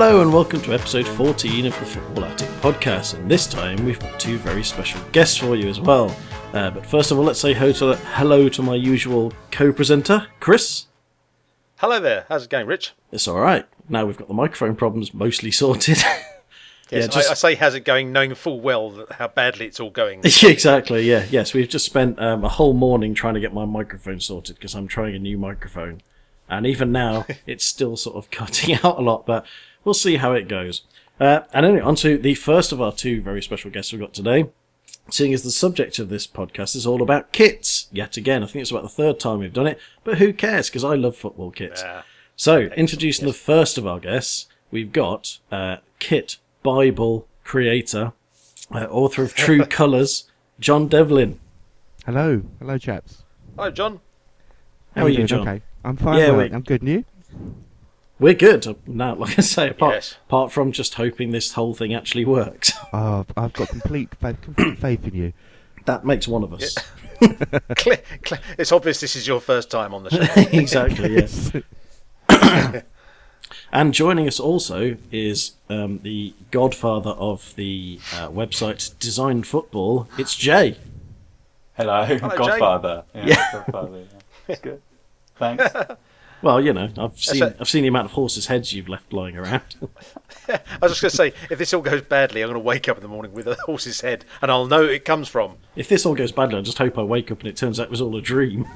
Hello 0.00 0.22
and 0.22 0.32
welcome 0.32 0.60
to 0.60 0.72
episode 0.72 1.08
14 1.08 1.66
of 1.66 1.76
the 1.80 1.84
Football 1.84 2.26
Attic 2.26 2.48
podcast. 2.60 3.14
And 3.14 3.28
this 3.28 3.48
time 3.48 3.84
we've 3.84 3.98
got 3.98 4.20
two 4.20 4.38
very 4.38 4.62
special 4.62 5.00
guests 5.10 5.36
for 5.36 5.56
you 5.56 5.68
as 5.68 5.80
well. 5.80 6.16
Uh, 6.52 6.70
but 6.70 6.86
first 6.86 7.10
of 7.10 7.18
all, 7.18 7.24
let's 7.24 7.40
say 7.40 7.52
hello 7.52 8.48
to, 8.48 8.62
my 8.62 8.76
usual 8.76 9.32
co 9.50 9.72
presenter, 9.72 10.28
Chris. 10.38 10.86
Hello 11.78 11.98
there. 11.98 12.26
How's 12.28 12.44
it 12.44 12.48
going, 12.48 12.68
Rich? 12.68 12.92
It's 13.10 13.26
alright. 13.26 13.66
Now 13.88 14.06
we've 14.06 14.16
got 14.16 14.28
the 14.28 14.34
microphone 14.34 14.76
problems 14.76 15.12
mostly 15.12 15.50
sorted. 15.50 15.98
Yes, 16.90 17.02
Yeah, 17.02 17.06
just- 17.08 17.28
I, 17.28 17.32
I 17.32 17.34
say 17.34 17.54
how's 17.56 17.74
it 17.74 17.80
going, 17.80 18.12
knowing 18.12 18.32
full 18.36 18.60
well 18.60 19.04
how 19.10 19.26
badly 19.26 19.66
it's 19.66 19.80
all 19.80 19.90
going. 19.90 20.20
exactly, 20.24 21.02
yeah. 21.10 21.26
Yes, 21.28 21.52
we've 21.52 21.68
just 21.68 21.84
spent 21.84 22.20
um, 22.20 22.44
a 22.44 22.48
whole 22.48 22.72
morning 22.72 23.14
trying 23.14 23.34
to 23.34 23.40
get 23.40 23.52
my 23.52 23.64
microphone 23.64 24.20
sorted 24.20 24.54
because 24.56 24.76
I'm 24.76 24.86
trying 24.86 25.16
a 25.16 25.18
new 25.18 25.36
microphone. 25.36 26.02
And 26.48 26.66
even 26.66 26.92
now, 26.92 27.26
it's 27.46 27.64
still 27.64 27.96
sort 27.96 28.16
of 28.16 28.30
cutting 28.30 28.76
out 28.76 28.98
a 28.98 29.02
lot, 29.02 29.26
but 29.26 29.44
we'll 29.84 29.94
see 29.94 30.16
how 30.16 30.32
it 30.32 30.48
goes. 30.48 30.82
Uh, 31.20 31.40
and 31.52 31.66
anyway, 31.66 31.80
on 31.80 31.96
to 31.96 32.16
the 32.18 32.34
first 32.34 32.70
of 32.72 32.80
our 32.80 32.92
two 32.92 33.20
very 33.20 33.42
special 33.42 33.70
guests 33.70 33.92
we've 33.92 34.00
got 34.00 34.14
today. 34.14 34.48
Seeing 35.10 35.32
as 35.32 35.42
the 35.42 35.50
subject 35.50 35.98
of 35.98 36.10
this 36.10 36.26
podcast 36.26 36.76
is 36.76 36.86
all 36.86 37.00
about 37.02 37.32
kits, 37.32 37.88
yet 37.90 38.16
again, 38.18 38.42
I 38.42 38.46
think 38.46 38.60
it's 38.62 38.70
about 38.70 38.82
the 38.82 38.88
third 38.90 39.18
time 39.18 39.38
we've 39.38 39.52
done 39.52 39.66
it, 39.66 39.78
but 40.04 40.18
who 40.18 40.32
cares? 40.34 40.68
Because 40.68 40.84
I 40.84 40.94
love 40.96 41.16
football 41.16 41.50
kits. 41.50 41.82
Ah, 41.84 42.04
So, 42.36 42.58
introducing 42.76 43.26
the 43.26 43.32
first 43.32 43.78
of 43.78 43.86
our 43.86 43.98
guests, 44.00 44.46
we've 44.70 44.92
got 44.92 45.38
uh, 45.50 45.78
Kit 45.98 46.36
Bible 46.62 47.26
creator, 47.42 48.12
uh, 48.70 48.84
author 48.90 49.22
of 49.22 49.34
True 49.34 49.64
Colours, 49.78 50.28
John 50.60 50.88
Devlin. 50.88 51.40
Hello, 52.04 52.42
hello, 52.58 52.76
chaps. 52.76 53.22
Hello, 53.56 53.70
John. 53.70 54.00
How 54.94 55.04
are 55.04 55.08
you, 55.08 55.16
doing? 55.16 55.26
John? 55.26 55.48
Okay, 55.48 55.62
I'm 55.84 55.96
fine. 55.96 56.18
Yeah, 56.18 56.32
mate. 56.32 56.52
I'm 56.52 56.62
good. 56.62 56.82
And 56.82 56.90
you? 56.90 57.04
We're 58.20 58.34
good. 58.34 58.66
Uh, 58.66 58.74
Now, 58.86 59.14
like 59.22 59.38
I 59.38 59.42
say, 59.42 59.68
apart, 59.70 59.94
Yes. 59.94 60.16
apart 60.26 60.52
from 60.52 60.72
just 60.72 60.94
hoping 60.94 61.30
this 61.30 61.52
whole 61.52 61.74
thing 61.74 61.94
actually 61.94 62.24
works. 62.24 62.72
Oh, 62.92 63.20
I've- 63.28 63.32
I've 63.36 63.52
got 63.52 63.68
complete 63.68 64.08
faith, 64.20 64.40
complete 64.42 64.78
faith 64.78 65.06
in 65.06 65.14
you. 65.14 65.32
that 65.86 66.04
makes 66.04 66.26
one 66.28 66.42
of 66.42 66.52
us. 66.52 66.74
Cle- 67.76 67.96
cle- 68.22 68.38
it's 68.58 68.72
obvious 68.72 69.00
this 69.00 69.16
is 69.16 69.26
your 69.26 69.40
first 69.40 69.70
time 69.70 69.94
on 69.94 70.04
the 70.04 70.10
show. 70.10 70.40
exactly, 70.52 71.14
yes. 71.16 71.52
And 73.72 73.92
joining 73.94 74.26
us 74.28 74.38
also 74.40 74.96
is 75.12 75.52
um, 75.70 76.00
the 76.02 76.34
godfather 76.50 77.10
of 77.10 77.54
the 77.56 77.98
uh, 78.14 78.28
website 78.28 78.98
Design 78.98 79.42
Football. 79.42 80.08
It's 80.18 80.34
Jay. 80.36 80.76
Hello, 81.74 82.04
Jay. 82.06 82.18
Godfather. 82.18 83.04
Yeah, 83.14 83.26
Yeah. 83.26 83.52
Godfather. 83.52 83.98
Yeah. 83.98 84.18
It's 84.48 84.60
good. 84.60 84.82
Thanks. 85.36 85.64
Well, 86.40 86.60
you 86.60 86.72
know, 86.72 86.88
I've 86.96 87.18
seen 87.18 87.42
it. 87.42 87.56
I've 87.58 87.68
seen 87.68 87.82
the 87.82 87.88
amount 87.88 88.04
of 88.06 88.12
horses' 88.12 88.46
heads 88.46 88.72
you've 88.72 88.88
left 88.88 89.12
lying 89.12 89.36
around. 89.36 89.62
I 90.48 90.60
was 90.80 90.98
just 90.98 91.00
going 91.02 91.10
to 91.10 91.16
say, 91.16 91.32
if 91.50 91.58
this 91.58 91.74
all 91.74 91.82
goes 91.82 92.02
badly, 92.02 92.42
I'm 92.42 92.48
going 92.48 92.54
to 92.54 92.64
wake 92.64 92.88
up 92.88 92.96
in 92.96 93.02
the 93.02 93.08
morning 93.08 93.32
with 93.32 93.48
a 93.48 93.56
horse's 93.66 94.00
head, 94.02 94.24
and 94.40 94.50
I'll 94.50 94.66
know 94.66 94.84
it 94.84 95.04
comes 95.04 95.28
from. 95.28 95.56
if 95.74 95.88
this 95.88 96.06
all 96.06 96.14
goes 96.14 96.30
badly, 96.30 96.58
I 96.58 96.62
just 96.62 96.78
hope 96.78 96.96
I 96.96 97.02
wake 97.02 97.32
up 97.32 97.40
and 97.40 97.48
it 97.48 97.56
turns 97.56 97.80
out 97.80 97.84
it 97.84 97.90
was 97.90 98.00
all 98.00 98.16
a 98.16 98.22
dream. 98.22 98.66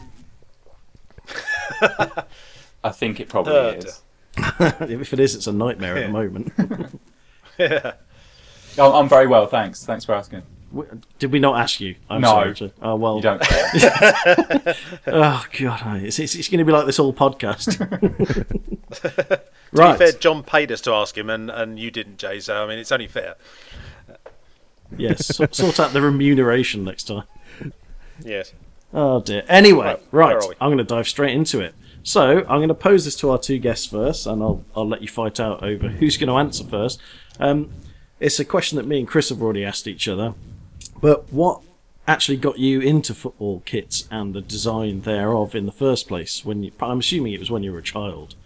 I 2.84 2.90
think 2.90 3.20
it 3.20 3.28
probably 3.28 3.52
Oh, 3.52 3.68
is. 3.70 4.02
if 4.36 5.12
it 5.12 5.20
is, 5.20 5.34
it's 5.36 5.46
a 5.46 5.52
nightmare 5.52 5.96
at 5.98 6.06
the 6.06 6.12
moment. 6.12 6.52
Oh, 8.78 8.98
I'm 8.98 9.08
very 9.08 9.26
well, 9.26 9.46
thanks. 9.46 9.84
Thanks 9.84 10.04
for 10.04 10.14
asking. 10.14 10.42
W- 10.74 11.00
Did 11.18 11.32
we 11.32 11.38
not 11.38 11.60
ask 11.60 11.80
you? 11.80 11.94
I'm 12.10 12.20
No. 12.22 12.28
sorry. 12.28 12.54
To, 12.56 12.72
oh 12.82 12.96
well. 12.96 13.16
You 13.16 13.22
don't 13.22 13.40
care. 13.42 14.74
Oh 15.06 15.44
god, 15.60 16.02
it's, 16.02 16.18
it's, 16.18 16.34
it's 16.34 16.48
going 16.48 16.58
to 16.58 16.64
be 16.64 16.72
like 16.72 16.86
this 16.86 16.96
whole 16.96 17.12
podcast. 17.14 17.78
To 19.02 19.40
right. 19.80 19.98
be 19.98 20.04
fair, 20.04 20.12
John 20.12 20.42
paid 20.42 20.70
us 20.70 20.82
to 20.82 20.92
ask 20.92 21.16
him, 21.16 21.30
and, 21.30 21.50
and 21.50 21.78
you 21.78 21.90
didn't, 21.90 22.18
Jay, 22.18 22.40
so 22.40 22.62
I 22.62 22.66
mean, 22.68 22.78
it's 22.78 22.92
only 22.92 23.06
fair. 23.06 23.36
Yes. 24.98 25.34
So, 25.34 25.46
sort 25.50 25.80
out 25.80 25.92
the 25.94 26.02
remuneration 26.02 26.84
next 26.84 27.04
time. 27.04 27.22
Yes. 28.22 28.52
Oh 28.92 29.22
dear. 29.22 29.44
Anyway, 29.48 29.86
Right, 29.86 30.02
right. 30.12 30.26
where 30.34 30.36
are 30.44 30.48
we? 30.50 30.54
I'm 30.60 30.68
going 30.68 30.76
to 30.78 30.84
dive 30.84 31.08
straight 31.08 31.34
into 31.34 31.60
it. 31.60 31.74
So 32.02 32.40
I'm 32.40 32.58
going 32.58 32.68
to 32.68 32.74
pose 32.74 33.06
this 33.06 33.16
to 33.16 33.30
our 33.30 33.38
two 33.38 33.58
guests 33.58 33.86
first, 33.86 34.26
and 34.26 34.42
I'll 34.42 34.62
I'll 34.76 34.86
let 34.88 35.00
you 35.00 35.08
fight 35.08 35.40
out 35.40 35.62
over 35.62 35.88
who's 35.88 36.18
going 36.18 36.28
to 36.28 36.36
answer 36.36 36.64
first. 36.64 37.00
Um, 37.40 37.70
it's 38.20 38.38
a 38.38 38.44
question 38.44 38.76
that 38.76 38.86
me 38.86 38.98
and 38.98 39.08
Chris 39.08 39.30
have 39.30 39.40
already 39.40 39.64
asked 39.64 39.86
each 39.88 40.06
other. 40.06 40.34
But 41.02 41.30
what 41.32 41.60
actually 42.08 42.38
got 42.38 42.58
you 42.58 42.80
into 42.80 43.12
football 43.12 43.60
kits 43.66 44.08
and 44.10 44.32
the 44.32 44.40
design 44.40 45.02
thereof 45.02 45.54
in 45.54 45.66
the 45.66 45.72
first 45.72 46.08
place? 46.08 46.44
When 46.44 46.62
you, 46.62 46.72
I'm 46.80 47.00
assuming 47.00 47.34
it 47.34 47.40
was 47.40 47.50
when 47.50 47.62
you 47.62 47.72
were 47.72 47.78
a 47.78 47.82
child. 47.82 48.36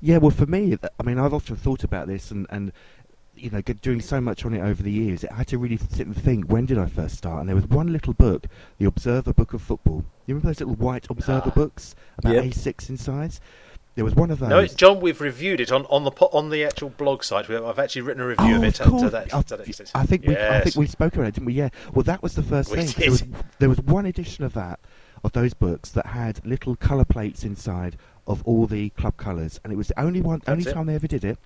Yeah, 0.00 0.18
well, 0.18 0.30
for 0.30 0.46
me, 0.46 0.76
I 1.00 1.02
mean, 1.02 1.18
I've 1.18 1.32
often 1.32 1.56
thought 1.56 1.82
about 1.82 2.06
this, 2.06 2.30
and 2.30 2.46
and 2.50 2.70
you 3.34 3.50
know, 3.50 3.60
doing 3.60 4.00
so 4.00 4.20
much 4.20 4.44
on 4.44 4.54
it 4.54 4.60
over 4.60 4.82
the 4.82 4.90
years, 4.90 5.24
I 5.24 5.34
had 5.34 5.48
to 5.48 5.58
really 5.58 5.78
sit 5.78 6.06
and 6.06 6.16
think. 6.16 6.46
When 6.46 6.66
did 6.66 6.78
I 6.78 6.86
first 6.86 7.16
start? 7.16 7.40
And 7.40 7.48
there 7.48 7.56
was 7.56 7.66
one 7.66 7.92
little 7.92 8.12
book, 8.12 8.46
the 8.78 8.86
Observer 8.86 9.32
Book 9.32 9.52
of 9.54 9.62
Football. 9.62 10.04
You 10.26 10.34
remember 10.34 10.48
those 10.48 10.60
little 10.60 10.74
white 10.74 11.06
Observer 11.10 11.50
ah, 11.50 11.54
books 11.54 11.94
about 12.18 12.34
Yep. 12.34 12.44
A6 12.44 12.90
in 12.90 12.96
size? 12.96 13.40
There 13.96 14.04
was 14.04 14.14
one 14.14 14.30
of 14.30 14.38
those. 14.38 14.48
No, 14.50 14.66
John, 14.66 15.00
we've 15.00 15.20
reviewed 15.20 15.58
it 15.58 15.72
on, 15.72 15.86
on 15.86 16.04
the 16.04 16.10
on 16.10 16.50
the 16.50 16.64
actual 16.64 16.90
blog 16.90 17.24
site. 17.24 17.50
I've 17.50 17.78
actually 17.78 18.02
written 18.02 18.22
a 18.22 18.26
review 18.26 18.54
Oh, 18.54 18.56
of 18.58 18.64
it. 18.64 18.80
of. 18.80 19.00
To 19.00 19.10
that, 19.10 19.34
I- 19.34 19.42
to 19.42 19.56
that. 19.56 19.90
I 19.94 20.04
think 20.06 20.26
we, 20.26 20.36
I 20.36 20.38
Yes. 20.38 20.64
think 20.64 20.76
we 20.76 20.86
spoke 20.86 21.14
about 21.14 21.26
it, 21.28 21.34
didn't 21.34 21.46
we? 21.46 21.54
Yeah. 21.54 21.70
Well, 21.94 22.02
that 22.04 22.22
was 22.22 22.34
the 22.34 22.42
first 22.42 22.70
We 22.70 22.82
thing. 22.84 22.94
There 22.98 23.10
was, 23.10 23.24
there 23.58 23.68
was 23.70 23.80
one 23.80 24.04
edition 24.06 24.44
of 24.44 24.52
that, 24.52 24.80
of 25.24 25.32
those 25.32 25.54
books 25.54 25.90
that 25.92 26.06
had 26.06 26.44
little 26.44 26.76
colour 26.76 27.06
plates 27.06 27.42
inside 27.42 27.96
of 28.26 28.42
all 28.44 28.66
the 28.66 28.90
club 28.90 29.16
colours, 29.16 29.60
and 29.64 29.72
it 29.72 29.76
was 29.76 29.88
the 29.88 29.98
only 30.00 30.20
one, 30.20 30.42
only 30.46 30.64
it. 30.68 30.72
time 30.74 30.86
they 30.86 30.94
ever 30.94 31.06
did 31.08 31.24
it. 31.24 31.38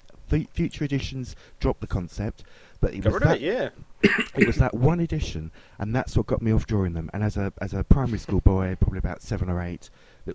Future 0.53 0.85
editions 0.85 1.35
dropped 1.59 1.81
the 1.81 1.87
concept, 1.89 2.45
but 2.81 2.95
it 2.95 3.01
Got 3.01 3.13
was 3.15 3.23
that, 3.23 3.43
it, 3.43 3.43
yeah. 3.43 3.69
it 4.37 4.47
was 4.47 4.57
that 4.57 4.75
one 4.75 5.01
edition, 5.01 5.51
and 5.79 5.95
that's 5.95 6.17
what 6.17 6.27
got 6.27 6.41
me 6.41 6.53
off 6.53 6.67
drawing 6.67 6.93
them. 6.95 7.11
And 7.13 7.23
as 7.25 7.37
a 7.37 7.53
as 7.61 7.75
a 7.75 7.83
primary 7.85 8.19
school 8.19 8.41
boy, 8.41 8.77
probably 8.81 8.99
about 8.99 9.23
seven 9.23 9.51
or 9.51 9.61
eight, 9.61 9.91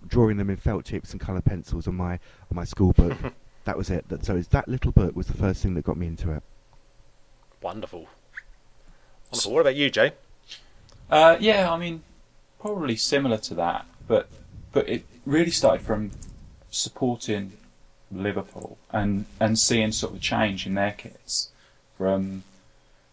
drawing 0.06 0.36
them 0.36 0.50
in 0.50 0.56
felt 0.56 0.84
tips 0.84 1.12
and 1.12 1.20
colour 1.20 1.40
pencils 1.40 1.86
on 1.86 1.94
my 1.94 2.12
on 2.12 2.52
my 2.52 2.64
school 2.64 2.92
book. 2.92 3.16
that 3.64 3.76
was 3.76 3.90
it. 3.90 4.08
That, 4.08 4.24
so 4.24 4.36
it's 4.36 4.48
that 4.48 4.68
little 4.68 4.92
book 4.92 5.14
was 5.16 5.26
the 5.26 5.34
first 5.34 5.62
thing 5.62 5.74
that 5.74 5.84
got 5.84 5.96
me 5.96 6.06
into 6.06 6.32
it. 6.32 6.42
Wonderful. 7.62 8.06
Wonderful. 9.30 9.52
What 9.52 9.60
about 9.60 9.76
you, 9.76 9.90
Jay? 9.90 10.12
Uh, 11.10 11.36
yeah, 11.40 11.70
I 11.70 11.78
mean, 11.78 12.02
probably 12.60 12.96
similar 12.96 13.38
to 13.38 13.54
that, 13.54 13.86
but 14.06 14.28
but 14.72 14.88
it 14.88 15.04
really 15.24 15.50
started 15.50 15.84
from 15.84 16.10
supporting 16.70 17.52
Liverpool 18.10 18.78
and 18.90 19.26
and 19.40 19.58
seeing 19.58 19.92
sort 19.92 20.12
of 20.12 20.18
a 20.18 20.20
change 20.20 20.66
in 20.66 20.74
their 20.74 20.92
kits 20.92 21.50
from 21.96 22.44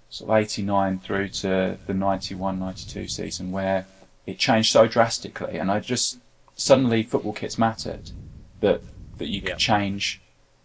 sort 0.10 0.30
of 0.30 0.38
89 0.38 1.00
through 1.00 1.30
to 1.30 1.78
the 1.88 1.94
91 1.94 2.60
92 2.60 3.08
season 3.08 3.52
where 3.52 3.88
it 4.28 4.38
changed 4.38 4.72
so 4.72 4.86
drastically 4.88 5.58
and 5.58 5.72
I 5.72 5.80
just 5.80 6.20
suddenly 6.56 7.04
football 7.04 7.34
kits 7.34 7.58
mattered 7.58 8.12
that 8.62 8.82
that 9.18 9.28
you 9.28 9.42
could 9.42 9.50
Yeah. 9.52 9.56
change 9.58 10.22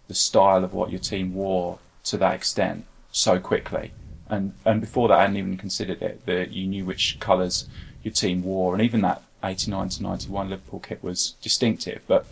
the 0.09 0.15
style 0.15 0.65
of 0.65 0.73
what 0.73 0.91
your 0.91 1.01
team 1.01 1.35
wore 1.35 1.79
to 2.05 2.17
that 2.17 2.35
extent 2.35 2.85
so 3.13 3.39
quickly 3.39 3.93
and 4.29 4.53
and 4.65 4.81
before 4.81 5.09
that 5.09 5.19
I 5.19 5.23
hadn't 5.23 5.37
even 5.37 5.57
considered 5.57 6.01
it 6.03 6.25
that 6.27 6.51
you 6.53 6.67
knew 6.67 6.85
which 6.85 7.19
colours 7.21 7.69
your 8.03 8.13
team 8.13 8.43
wore 8.43 8.75
and 8.75 8.83
even 8.83 9.01
that 9.03 9.23
89 9.45 9.89
to 9.91 10.03
91 10.03 10.51
Liverpool 10.51 10.81
kit 10.81 11.03
was 11.03 11.33
distinctive 11.43 12.03
but 12.07 12.27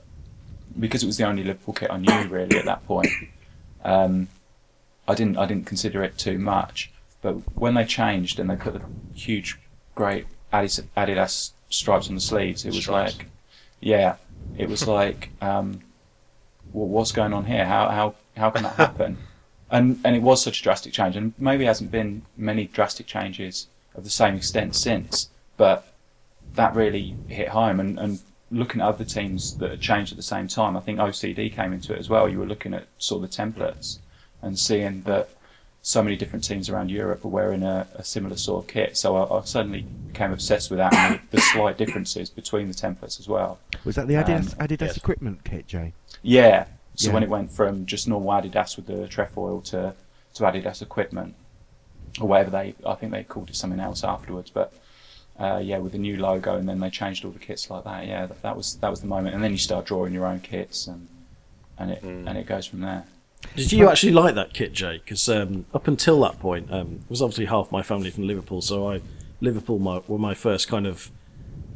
because 0.78 1.02
it 1.02 1.06
was 1.06 1.16
the 1.16 1.24
only 1.26 1.44
Liverpool 1.44 1.74
kit 1.74 1.90
I 1.90 1.98
knew 1.98 2.28
really 2.28 2.58
at 2.58 2.64
that 2.66 2.86
point 2.86 3.08
um, 3.84 4.28
I 5.08 5.14
didn't 5.14 5.38
I 5.38 5.46
didn't 5.46 5.66
consider 5.66 6.02
it 6.02 6.18
too 6.18 6.38
much 6.38 6.90
but 7.22 7.32
when 7.56 7.74
they 7.74 7.84
changed 7.84 8.38
and 8.38 8.48
they 8.50 8.56
put 8.56 8.74
the 8.74 8.82
huge 9.14 9.58
great 9.94 10.26
Adidas, 10.52 10.82
Adidas 10.96 11.50
stripes 11.70 12.08
on 12.08 12.14
the 12.14 12.20
sleeves 12.20 12.64
it 12.64 12.68
was 12.68 12.82
Stripes. 12.82 13.18
like 13.18 13.26
yeah. 13.80 14.16
It 14.56 14.68
was 14.68 14.86
like 14.86 15.30
um, 15.40 15.80
well, 16.72 16.88
what's 16.88 17.12
going 17.12 17.32
on 17.32 17.44
here? 17.44 17.64
How 17.64 17.88
how 17.88 18.14
how 18.36 18.50
can 18.50 18.64
that 18.64 18.74
happen? 18.76 19.18
And 19.70 19.98
and 20.04 20.14
it 20.14 20.22
was 20.22 20.42
such 20.42 20.60
a 20.60 20.62
drastic 20.62 20.92
change 20.92 21.16
and 21.16 21.34
maybe 21.38 21.64
hasn't 21.64 21.90
been 21.90 22.22
many 22.36 22.66
drastic 22.66 23.06
changes 23.06 23.68
of 23.94 24.04
the 24.04 24.10
same 24.10 24.36
extent 24.36 24.76
since 24.76 25.30
but 25.56 25.94
that 26.54 26.74
really 26.74 27.16
hit 27.28 27.48
home 27.48 27.80
and, 27.80 27.98
and 27.98 28.20
looking 28.50 28.80
at 28.80 28.86
other 28.86 29.04
teams 29.04 29.56
that 29.58 29.70
had 29.70 29.80
changed 29.80 30.12
at 30.12 30.16
the 30.16 30.22
same 30.22 30.46
time 30.46 30.76
I 30.76 30.80
think 30.80 30.98
OCD 30.98 31.52
came 31.52 31.72
into 31.72 31.92
it 31.94 31.98
as 31.98 32.08
well. 32.08 32.28
You 32.28 32.38
were 32.38 32.46
looking 32.46 32.74
at 32.74 32.86
sort 32.98 33.24
of 33.24 33.30
the 33.30 33.36
templates 33.36 33.98
and 34.42 34.58
seeing 34.58 35.02
that 35.02 35.30
so 35.86 36.02
many 36.02 36.16
different 36.16 36.42
teams 36.42 36.68
around 36.68 36.90
Europe 36.90 37.22
were 37.22 37.30
wearing 37.30 37.62
a, 37.62 37.86
a 37.94 38.02
similar 38.02 38.36
sort 38.36 38.64
of 38.64 38.68
kit 38.68 38.96
so 38.96 39.14
I, 39.16 39.38
I 39.38 39.44
suddenly 39.44 39.82
became 40.08 40.32
obsessed 40.32 40.68
with 40.68 40.78
that 40.78 40.92
and 40.92 41.20
the, 41.30 41.36
the 41.36 41.40
slight 41.42 41.78
differences 41.78 42.28
between 42.28 42.66
the 42.66 42.74
templates 42.74 43.20
as 43.20 43.28
well 43.28 43.60
Was 43.84 43.94
that 43.94 44.08
the 44.08 44.14
Adidas, 44.14 44.52
Um, 44.60 44.66
Adidas 44.66 44.80
yes. 44.88 44.96
equipment 44.96 45.44
kit, 45.44 45.68
Jay? 45.68 45.92
yeah. 46.22 46.66
So 46.96 47.08
Yeah. 47.08 47.14
when 47.14 47.22
it 47.22 47.28
went 47.28 47.52
from 47.52 47.86
just 47.86 48.08
normal 48.08 48.30
Adidas 48.32 48.74
with 48.76 48.86
the 48.86 49.06
trefoil 49.06 49.60
to, 49.70 49.94
to 50.34 50.42
Adidas 50.42 50.82
equipment, 50.82 51.34
or 52.20 52.26
whatever 52.26 52.50
they, 52.50 52.74
I 52.84 52.94
think 52.94 53.12
they 53.12 53.22
called 53.22 53.50
it 53.50 53.54
something 53.56 53.78
else 53.78 54.02
afterwards. 54.02 54.50
But 54.50 54.72
uh, 55.38 55.60
yeah, 55.62 55.78
with 55.78 55.92
the 55.92 55.98
new 55.98 56.16
logo, 56.16 56.56
and 56.56 56.66
then 56.68 56.80
they 56.80 56.88
changed 56.90 57.24
all 57.24 57.30
the 57.30 57.38
kits 57.38 57.68
like 57.70 57.84
that. 57.84 58.06
Yeah, 58.06 58.24
that, 58.26 58.40
that 58.42 58.56
was 58.56 58.76
that 58.76 58.88
was 58.90 59.02
the 59.02 59.06
moment. 59.06 59.34
And 59.34 59.44
then 59.44 59.52
you 59.52 59.58
start 59.58 59.84
drawing 59.84 60.14
your 60.14 60.24
own 60.26 60.40
kits, 60.40 60.86
and 60.86 61.06
and 61.78 61.90
it 61.90 62.02
and 62.02 62.36
it 62.38 62.46
goes 62.46 62.66
from 62.66 62.80
there. 62.80 63.04
Did 63.54 63.72
you 63.72 63.88
actually 63.88 64.12
like 64.12 64.34
that 64.34 64.52
kit, 64.52 64.72
Jay? 64.72 64.98
Because 64.98 65.28
um, 65.28 65.64
up 65.72 65.88
until 65.88 66.20
that 66.22 66.38
point, 66.40 66.70
um, 66.70 67.00
it 67.04 67.10
was 67.10 67.22
obviously 67.22 67.46
half 67.46 67.70
my 67.72 67.82
family 67.82 68.10
from 68.10 68.26
Liverpool, 68.26 68.60
so 68.60 68.90
I 68.90 69.00
Liverpool 69.40 69.78
my, 69.78 70.00
were 70.08 70.18
my 70.18 70.34
first 70.34 70.68
kind 70.68 70.86
of 70.86 71.10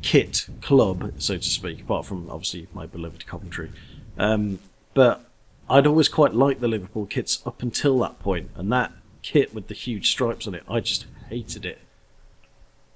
kit 0.03 0.47
club, 0.61 1.13
so 1.19 1.37
to 1.37 1.43
speak. 1.43 1.81
Apart 1.83 2.07
from 2.07 2.29
obviously 2.31 2.67
my 2.75 2.87
beloved 2.87 3.27
Coventry, 3.27 3.71
um, 4.19 4.59
but 4.95 5.25
I'd 5.69 5.87
always 5.87 6.09
quite 6.09 6.35
liked 6.35 6.61
the 6.61 6.69
Liverpool 6.69 7.07
kits 7.07 7.41
up 7.47 7.63
until 7.63 7.99
that 8.01 8.19
point, 8.19 8.51
and 8.57 8.71
that 8.73 8.93
kit 9.23 9.55
with 9.55 9.69
the 9.69 9.75
huge 9.75 10.11
stripes 10.11 10.47
on 10.47 10.55
it, 10.55 10.63
I 10.69 10.81
just 10.81 11.07
hated 11.29 11.65
it 11.67 11.79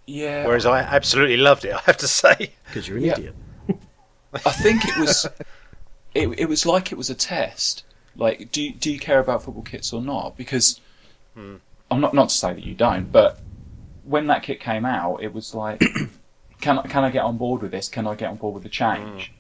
Yeah. 0.06 0.46
Whereas 0.46 0.66
I 0.66 0.80
absolutely 0.80 1.36
loved 1.36 1.64
it, 1.64 1.72
I 1.74 1.80
have 1.82 1.98
to 1.98 2.08
say. 2.08 2.52
because 2.66 2.88
you're 2.88 2.98
an 2.98 3.04
Yeah. 3.04 3.12
idiot. 3.12 3.34
I 4.34 4.50
think 4.50 4.84
it 4.84 4.98
was 4.98 5.26
it, 6.14 6.28
it 6.38 6.48
was 6.48 6.66
like 6.66 6.90
it 6.92 6.98
was 6.98 7.08
a 7.10 7.14
test. 7.14 7.84
Like, 8.16 8.52
do 8.52 8.62
you, 8.62 8.72
do 8.72 8.92
you 8.92 8.98
care 8.98 9.18
about 9.18 9.42
football 9.42 9.62
kits 9.62 9.92
or 9.92 10.00
not? 10.00 10.36
Because 10.36 10.80
hmm. 11.34 11.56
I'm 11.90 12.00
not 12.00 12.14
not 12.14 12.28
to 12.30 12.34
say 12.34 12.54
that 12.54 12.64
you 12.64 12.74
don't, 12.74 13.10
but 13.10 13.40
when 14.04 14.26
that 14.28 14.42
kit 14.42 14.60
came 14.60 14.84
out, 14.84 15.22
it 15.22 15.32
was 15.32 15.54
like, 15.54 15.80
can 16.60 16.78
I, 16.78 16.82
can 16.82 17.04
I 17.04 17.10
get 17.10 17.24
on 17.24 17.36
board 17.36 17.62
with 17.62 17.70
this? 17.70 17.88
Can 17.88 18.06
I 18.06 18.14
get 18.14 18.30
on 18.30 18.36
board 18.36 18.54
with 18.54 18.62
the 18.62 18.68
change? 18.68 19.32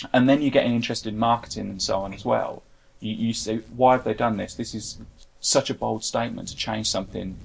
Hmm. 0.00 0.06
And 0.12 0.28
then 0.28 0.42
you 0.42 0.50
get 0.50 0.66
interested 0.66 1.12
in 1.12 1.18
marketing 1.18 1.70
and 1.70 1.80
so 1.80 1.98
on 2.00 2.12
as 2.12 2.24
well. 2.24 2.62
You, 3.00 3.14
you 3.14 3.32
say, 3.32 3.58
why 3.76 3.92
have 3.92 4.04
they 4.04 4.14
done 4.14 4.36
this? 4.36 4.54
This 4.54 4.74
is 4.74 4.98
such 5.40 5.70
a 5.70 5.74
bold 5.74 6.04
statement 6.04 6.48
to 6.48 6.56
change 6.56 6.90
something 6.90 7.38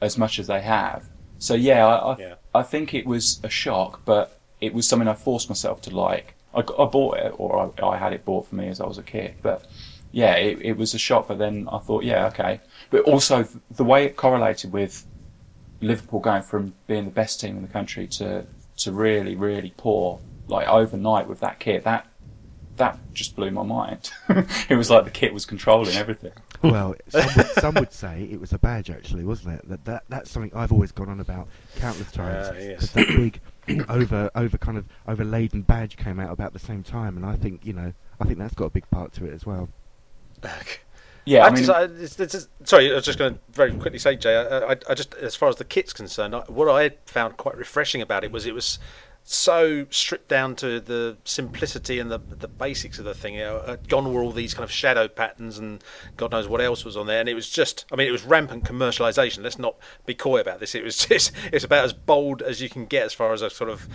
as 0.00 0.18
much 0.18 0.38
as 0.38 0.46
they 0.46 0.60
have. 0.60 1.08
So 1.38 1.54
yeah, 1.54 1.86
I, 1.86 2.12
I, 2.12 2.18
Yeah. 2.18 2.34
I 2.54 2.62
think 2.62 2.94
it 2.94 3.06
was 3.06 3.40
a 3.42 3.48
shock, 3.48 4.00
but 4.04 4.38
it 4.60 4.74
was 4.74 4.86
something 4.86 5.08
I 5.08 5.14
forced 5.14 5.48
myself 5.48 5.80
to 5.82 5.90
like. 5.90 6.33
I, 6.56 6.62
got- 6.62 6.78
I 6.80 6.84
bought 6.86 7.18
it, 7.18 7.34
or 7.38 7.72
I, 7.82 7.86
I 7.86 7.96
had 7.98 8.12
it 8.12 8.24
bought 8.24 8.46
for 8.48 8.54
me 8.54 8.68
as 8.68 8.80
I 8.80 8.86
was 8.86 8.98
a 8.98 9.02
kid. 9.02 9.34
But 9.42 9.66
yeah, 10.12 10.34
it, 10.34 10.58
it 10.62 10.76
was 10.76 10.94
a 10.94 10.98
shock. 10.98 11.28
But 11.28 11.38
then 11.38 11.68
I 11.70 11.78
thought, 11.78 12.04
yeah, 12.04 12.26
okay. 12.26 12.60
But 12.90 13.02
also 13.02 13.46
the 13.70 13.84
way 13.84 14.04
it 14.04 14.16
correlated 14.16 14.72
with 14.72 15.06
Liverpool 15.80 16.20
going 16.20 16.42
from 16.42 16.74
being 16.86 17.04
the 17.04 17.10
best 17.10 17.40
team 17.40 17.56
in 17.56 17.62
the 17.62 17.68
country 17.68 18.06
to 18.08 18.46
to 18.76 18.92
really, 18.92 19.36
really 19.36 19.72
poor, 19.76 20.18
like 20.48 20.66
overnight 20.66 21.28
with 21.28 21.40
that 21.40 21.60
kit, 21.60 21.84
that 21.84 22.06
that 22.76 22.98
just 23.12 23.36
blew 23.36 23.50
my 23.50 23.62
mind. 23.62 24.10
it 24.68 24.76
was 24.76 24.90
like 24.90 25.04
the 25.04 25.10
kit 25.10 25.32
was 25.32 25.46
controlling 25.46 25.96
everything. 25.96 26.32
Well, 26.62 26.94
some 27.08 27.28
would, 27.36 27.46
some 27.46 27.74
would 27.74 27.92
say 27.92 28.28
it 28.30 28.40
was 28.40 28.52
a 28.52 28.58
badge, 28.58 28.90
actually, 28.90 29.24
wasn't 29.24 29.56
it? 29.56 29.68
That, 29.68 29.84
that 29.84 30.04
that's 30.08 30.30
something 30.30 30.50
I've 30.54 30.72
always 30.72 30.92
gone 30.92 31.08
on 31.08 31.20
about 31.20 31.48
countless 31.76 32.10
times. 32.10 32.48
Ah, 32.50 32.54
yes. 32.58 32.90
That 32.92 33.06
that 33.06 33.16
big, 33.66 33.86
over 33.88 34.30
over 34.34 34.58
kind 34.58 34.78
of 34.78 34.86
overladen 35.06 35.62
badge 35.62 35.96
came 35.96 36.18
out 36.18 36.32
about 36.32 36.52
the 36.52 36.58
same 36.58 36.82
time, 36.82 37.16
and 37.16 37.26
I 37.26 37.36
think 37.36 37.64
you 37.64 37.72
know, 37.74 37.92
I 38.20 38.24
think 38.24 38.38
that's 38.38 38.54
got 38.54 38.66
a 38.66 38.70
big 38.70 38.88
part 38.90 39.12
to 39.14 39.26
it 39.26 39.34
as 39.34 39.44
well. 39.46 39.68
Yeah, 41.26 41.44
I 41.44 41.46
I 41.46 41.50
mean, 41.52 41.64
just, 41.64 41.70
I, 41.70 41.82
it's, 41.84 42.20
it's 42.20 42.32
just- 42.32 42.48
sorry, 42.64 42.92
I 42.92 42.96
was 42.96 43.04
just 43.06 43.18
going 43.18 43.34
to 43.34 43.40
very 43.52 43.72
quickly 43.72 43.98
say, 43.98 44.14
Jay. 44.16 44.36
I, 44.36 44.72
I, 44.72 44.76
I 44.90 44.94
just, 44.94 45.14
as 45.14 45.34
far 45.34 45.48
as 45.48 45.56
the 45.56 45.64
kit's 45.64 45.94
concerned, 45.94 46.34
I, 46.34 46.40
what 46.48 46.68
I 46.68 46.96
found 47.06 47.38
quite 47.38 47.56
refreshing 47.56 48.02
about 48.02 48.24
it 48.24 48.30
was 48.30 48.44
it 48.44 48.54
was 48.54 48.78
so 49.26 49.86
stripped 49.88 50.28
down 50.28 50.54
to 50.56 50.80
the 50.80 51.16
simplicity 51.24 51.98
and 51.98 52.10
the 52.10 52.18
the 52.18 52.46
basics 52.46 52.98
of 52.98 53.06
the 53.06 53.14
thing. 53.14 53.34
You 53.34 53.40
know, 53.40 53.78
gone 53.88 54.12
were 54.12 54.22
all 54.22 54.32
these 54.32 54.52
kind 54.52 54.64
of 54.64 54.70
shadow 54.70 55.08
patterns 55.08 55.58
and 55.58 55.82
God 56.16 56.32
knows 56.32 56.46
what 56.46 56.60
else 56.60 56.84
was 56.84 56.96
on 56.96 57.06
there. 57.06 57.20
And 57.20 57.28
it 57.28 57.34
was 57.34 57.48
just, 57.48 57.86
I 57.90 57.96
mean, 57.96 58.06
it 58.06 58.12
was 58.12 58.22
rampant 58.22 58.64
commercialization. 58.64 59.42
Let's 59.42 59.58
not 59.58 59.76
be 60.04 60.14
coy 60.14 60.40
about 60.40 60.60
this. 60.60 60.74
It 60.74 60.84
was 60.84 60.96
just, 61.06 61.32
it's 61.52 61.64
about 61.64 61.84
as 61.84 61.94
bold 61.94 62.42
as 62.42 62.60
you 62.60 62.68
can 62.68 62.84
get 62.84 63.04
as 63.04 63.14
far 63.14 63.32
as 63.32 63.40
a 63.40 63.48
sort 63.48 63.70
of 63.70 63.88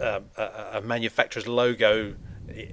um, 0.00 0.26
a, 0.36 0.70
a 0.74 0.80
manufacturer's 0.80 1.48
logo 1.48 2.14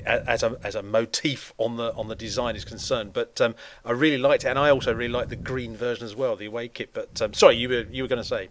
as 0.05 0.41
a 0.41 0.57
as 0.63 0.75
a 0.75 0.81
motif 0.81 1.53
on 1.57 1.75
the 1.75 1.93
on 1.95 2.07
the 2.07 2.15
design 2.15 2.55
is 2.55 2.63
concerned. 2.63 3.13
But 3.13 3.41
um, 3.41 3.55
I 3.83 3.91
really 3.91 4.17
liked 4.17 4.45
it, 4.45 4.49
and 4.49 4.59
I 4.59 4.69
also 4.69 4.93
really 4.93 5.11
liked 5.11 5.29
the 5.29 5.35
green 5.35 5.75
version 5.75 6.05
as 6.05 6.15
well, 6.15 6.35
the 6.35 6.45
away 6.45 6.67
kit. 6.67 6.93
But 6.93 7.21
um, 7.21 7.33
sorry, 7.33 7.55
you 7.55 7.69
were 7.69 7.85
you 7.91 8.03
were 8.03 8.07
going 8.07 8.21
to 8.21 8.27
say. 8.27 8.49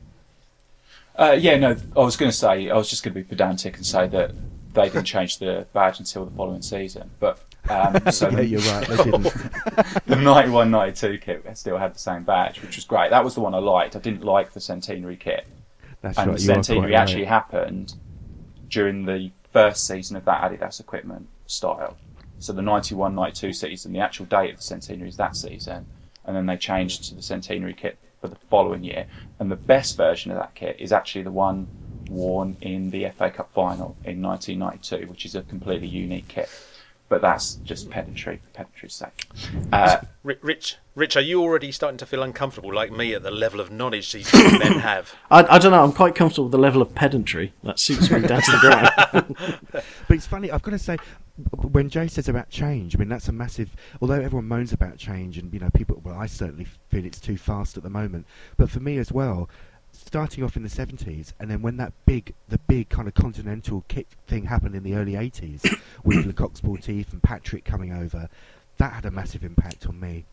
Uh, 1.17 1.37
yeah, 1.39 1.57
no, 1.57 1.77
I 1.97 2.01
was 2.01 2.17
going 2.17 2.31
to 2.31 2.37
say, 2.37 2.71
I 2.71 2.77
was 2.77 2.91
just 2.91 3.05
going 3.05 3.15
to 3.15 3.21
be 3.21 3.25
pedantic 3.25 3.77
and 3.77 3.87
say 3.87 4.09
that 4.09 4.33
they 4.73 4.89
didn't 4.89 5.05
change 5.05 5.39
the 5.39 5.67
badge 5.73 6.01
until 6.01 6.25
the 6.25 6.33
following 6.33 6.63
season. 6.63 7.11
But 7.21 7.39
um, 7.71 7.99
so 8.11 8.29
yeah, 8.29 8.37
the, 8.37 8.47
you're 8.47 8.61
right. 8.61 8.87
They 8.87 8.97
didn't. 8.97 9.23
the 10.07 10.17
91 10.17 10.71
92 10.71 11.19
kit 11.19 11.57
still 11.57 11.79
had 11.79 11.95
the 11.95 11.99
same 11.99 12.25
badge, 12.25 12.61
which 12.61 12.77
was 12.77 12.85
great. 12.85 13.11
That 13.11 13.25
was 13.25 13.35
the 13.35 13.41
one 13.41 13.55
I 13.55 13.59
liked. 13.59 13.97
I 13.97 14.01
didn't 14.01 14.25
like 14.25 14.53
the 14.53 14.61
centenary 14.61 15.17
kit. 15.17 15.47
That's 16.03 16.19
and 16.19 16.29
right. 16.31 16.37
the 16.37 16.43
You 16.43 16.51
are 16.51 16.55
quite 16.55 16.65
centenary 16.65 16.93
right. 16.93 17.01
actually 17.01 17.25
happened 17.25 17.95
during 18.69 19.07
the 19.07 19.31
first 19.53 19.87
season 19.87 20.17
of 20.17 20.25
that 20.25 20.43
Adidas 20.43 20.81
equipment 20.81 21.29
style. 21.47 21.97
So 22.41 22.53
the 22.53 22.63
91 22.63 23.15
92 23.15 23.53
season, 23.53 23.93
the 23.93 24.01
actual 24.01 24.27
date 24.27 24.51
of 24.51 24.57
the 24.57 24.63
centenary 24.63 25.09
is 25.09 25.17
that 25.17 25.37
season. 25.37 25.87
And 26.27 26.35
then 26.35 26.47
they 26.47 26.57
changed 26.57 27.05
to 27.05 27.15
the 27.15 27.23
centenary 27.23 27.75
kit 27.75 27.99
for 28.25 28.29
the 28.29 28.37
following 28.49 28.83
year. 28.83 29.07
And 29.39 29.51
the 29.51 29.57
best 29.57 29.99
version 29.99 30.31
of 30.31 30.39
that 30.39 30.55
kit 30.55 30.77
is 30.79 30.93
actually 30.93 31.25
the 31.25 31.31
one 31.31 31.67
worn 32.09 32.57
in 32.63 32.91
the 32.91 33.11
FA 33.11 33.31
Cup 33.31 33.51
final 33.53 33.97
in 34.03 34.23
1992, 34.23 35.11
which 35.11 35.27
is 35.27 35.35
a 35.35 35.43
completely 35.43 35.89
unique 35.89 36.27
kit. 36.29 36.49
But 37.11 37.21
that's 37.21 37.57
just 37.57 37.91
pedantry 37.91 38.39
for 38.39 38.49
pedantry's 38.55 38.95
sake. 38.95 39.27
Uh, 39.71 39.99
Rich, 40.23 40.77
Rich, 40.95 41.17
are 41.19 41.21
you 41.21 41.43
already 41.43 41.71
starting 41.71 41.99
to 41.99 42.07
feel 42.07 42.23
uncomfortable 42.23 42.73
like 42.73 42.91
me 42.91 43.13
at 43.13 43.23
the 43.23 43.31
level 43.31 43.61
of 43.61 43.71
knowledge 43.71 44.11
these 44.13 44.31
two 44.31 44.59
men 44.59 44.79
have? 44.79 45.15
I, 45.31 45.45
I 45.45 45.59
don't 45.59 45.73
know. 45.73 45.85
I'm 45.85 45.93
quite 45.93 46.15
comfortable 46.15 46.45
with 46.45 46.53
the 46.53 46.59
level 46.59 46.81
of 46.81 46.95
pedantry 46.95 47.53
that 47.63 47.79
suits 47.79 48.11
me 48.11 48.23
down 48.23 48.41
to 48.41 48.53
the 48.53 48.59
ground. 48.59 49.37
But 50.09 50.17
it's 50.17 50.27
funny. 50.27 50.51
I've 50.51 50.63
got 50.63 50.71
to 50.71 50.79
say, 50.79 50.97
when 51.37 51.89
Jay 51.89 52.07
says 52.07 52.29
about 52.29 52.49
change, 52.51 52.95
I 52.95 52.99
mean 52.99 53.09
that's 53.09 53.29
a 53.29 53.33
massive. 53.33 53.75
Although 54.01 54.21
everyone 54.21 54.47
moans 54.47 54.73
about 54.73 54.97
change, 54.99 55.39
and 55.39 55.53
you 55.53 55.61
know 55.61 55.71
people. 55.71 56.01
Well, 56.05 56.19
I 56.19 56.27
certainly 56.27 56.67
feel 56.91 57.05
it's 57.05 57.21
too 57.21 57.37
fast 57.37 57.77
at 57.77 57.83
the 57.83 57.91
moment. 57.91 58.27
But 58.57 58.71
for 58.71 58.81
me 58.81 58.99
as 58.99 59.11
well, 59.11 59.49
starting 59.93 60.45
off 60.45 60.57
in 60.57 60.63
the 60.63 60.69
seventies, 60.69 61.35
and 61.41 61.51
then 61.51 61.61
when 61.63 61.77
that 61.79 61.93
big, 62.07 62.35
the 62.49 62.59
big 62.59 62.89
kind 62.89 63.09
of 63.09 63.15
continental 63.15 63.85
kick 63.89 64.07
thing 64.27 64.45
happened 64.45 64.75
in 64.77 64.83
the 64.85 64.95
early 64.95 65.17
eighties, 65.17 65.63
with 66.05 66.25
Le 66.25 66.33
Coq 66.33 66.55
Sportif 66.55 67.13
and 67.13 67.23
Patrick 67.23 67.65
coming 67.65 67.93
over, 67.93 68.29
that 68.79 68.93
had 68.93 69.05
a 69.05 69.11
massive 69.11 69.43
impact 69.45 69.87
on 69.87 69.99
me. 69.99 70.25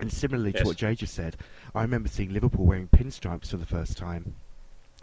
And 0.00 0.12
similarly 0.12 0.52
Yes. 0.52 0.62
to 0.62 0.68
what 0.68 0.76
Jay 0.76 0.94
just 0.94 1.14
said, 1.14 1.36
I 1.74 1.82
remember 1.82 2.08
seeing 2.08 2.32
Liverpool 2.32 2.64
wearing 2.64 2.86
pinstripes 2.86 3.48
for 3.48 3.56
the 3.56 3.66
first 3.66 3.98
time. 3.98 4.36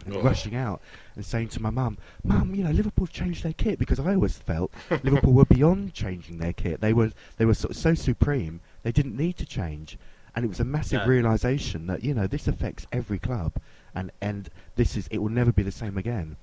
And 0.04 0.14
Oh. 0.16 0.20
rushing 0.22 0.54
out 0.54 0.80
and 1.16 1.24
saying 1.24 1.48
to 1.48 1.62
my 1.62 1.70
mum, 1.70 1.98
"Mum, 2.22 2.54
you 2.54 2.62
know 2.62 2.70
Liverpool 2.70 3.06
changed 3.08 3.42
their 3.42 3.54
kit 3.54 3.78
because 3.78 3.98
I 3.98 4.14
always 4.14 4.36
felt 4.38 4.72
Liverpool 5.02 5.32
were 5.32 5.44
beyond 5.46 5.94
changing 5.94 6.38
their 6.38 6.52
kit. 6.52 6.80
They 6.80 6.92
were 6.92 7.10
they 7.38 7.44
were 7.44 7.54
sort 7.54 7.72
of 7.72 7.76
so 7.76 7.94
supreme 7.94 8.60
they 8.84 8.92
didn't 8.92 9.16
need 9.16 9.36
to 9.38 9.46
change." 9.46 9.98
And 10.34 10.44
it 10.44 10.48
was 10.48 10.60
a 10.60 10.64
massive 10.64 11.00
No. 11.00 11.06
realization 11.08 11.86
that 11.86 12.04
you 12.04 12.12
know 12.14 12.26
this 12.26 12.46
affects 12.46 12.86
every 12.92 13.18
club, 13.18 13.54
and 13.94 14.12
and 14.20 14.48
this 14.76 14.96
is 14.96 15.08
it 15.10 15.18
will 15.22 15.30
never 15.30 15.50
be 15.50 15.62
the 15.64 15.72
same 15.72 15.96
again. 15.98 16.36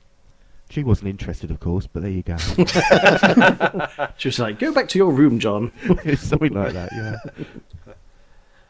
She 0.70 0.84
wasn't 0.84 1.10
interested, 1.10 1.52
of 1.52 1.60
course, 1.60 1.88
but 1.88 2.02
there 2.02 2.10
you 2.12 2.24
go. 2.24 2.36
She 4.18 4.28
was 4.28 4.40
like, 4.40 4.60
"Go 4.60 4.74
back 4.74 4.88
to 4.90 4.98
your 4.98 5.12
room, 5.12 5.40
John." 5.40 5.72
something 6.18 6.54
like 6.54 6.74
that, 6.74 6.90
yeah. 6.92 7.18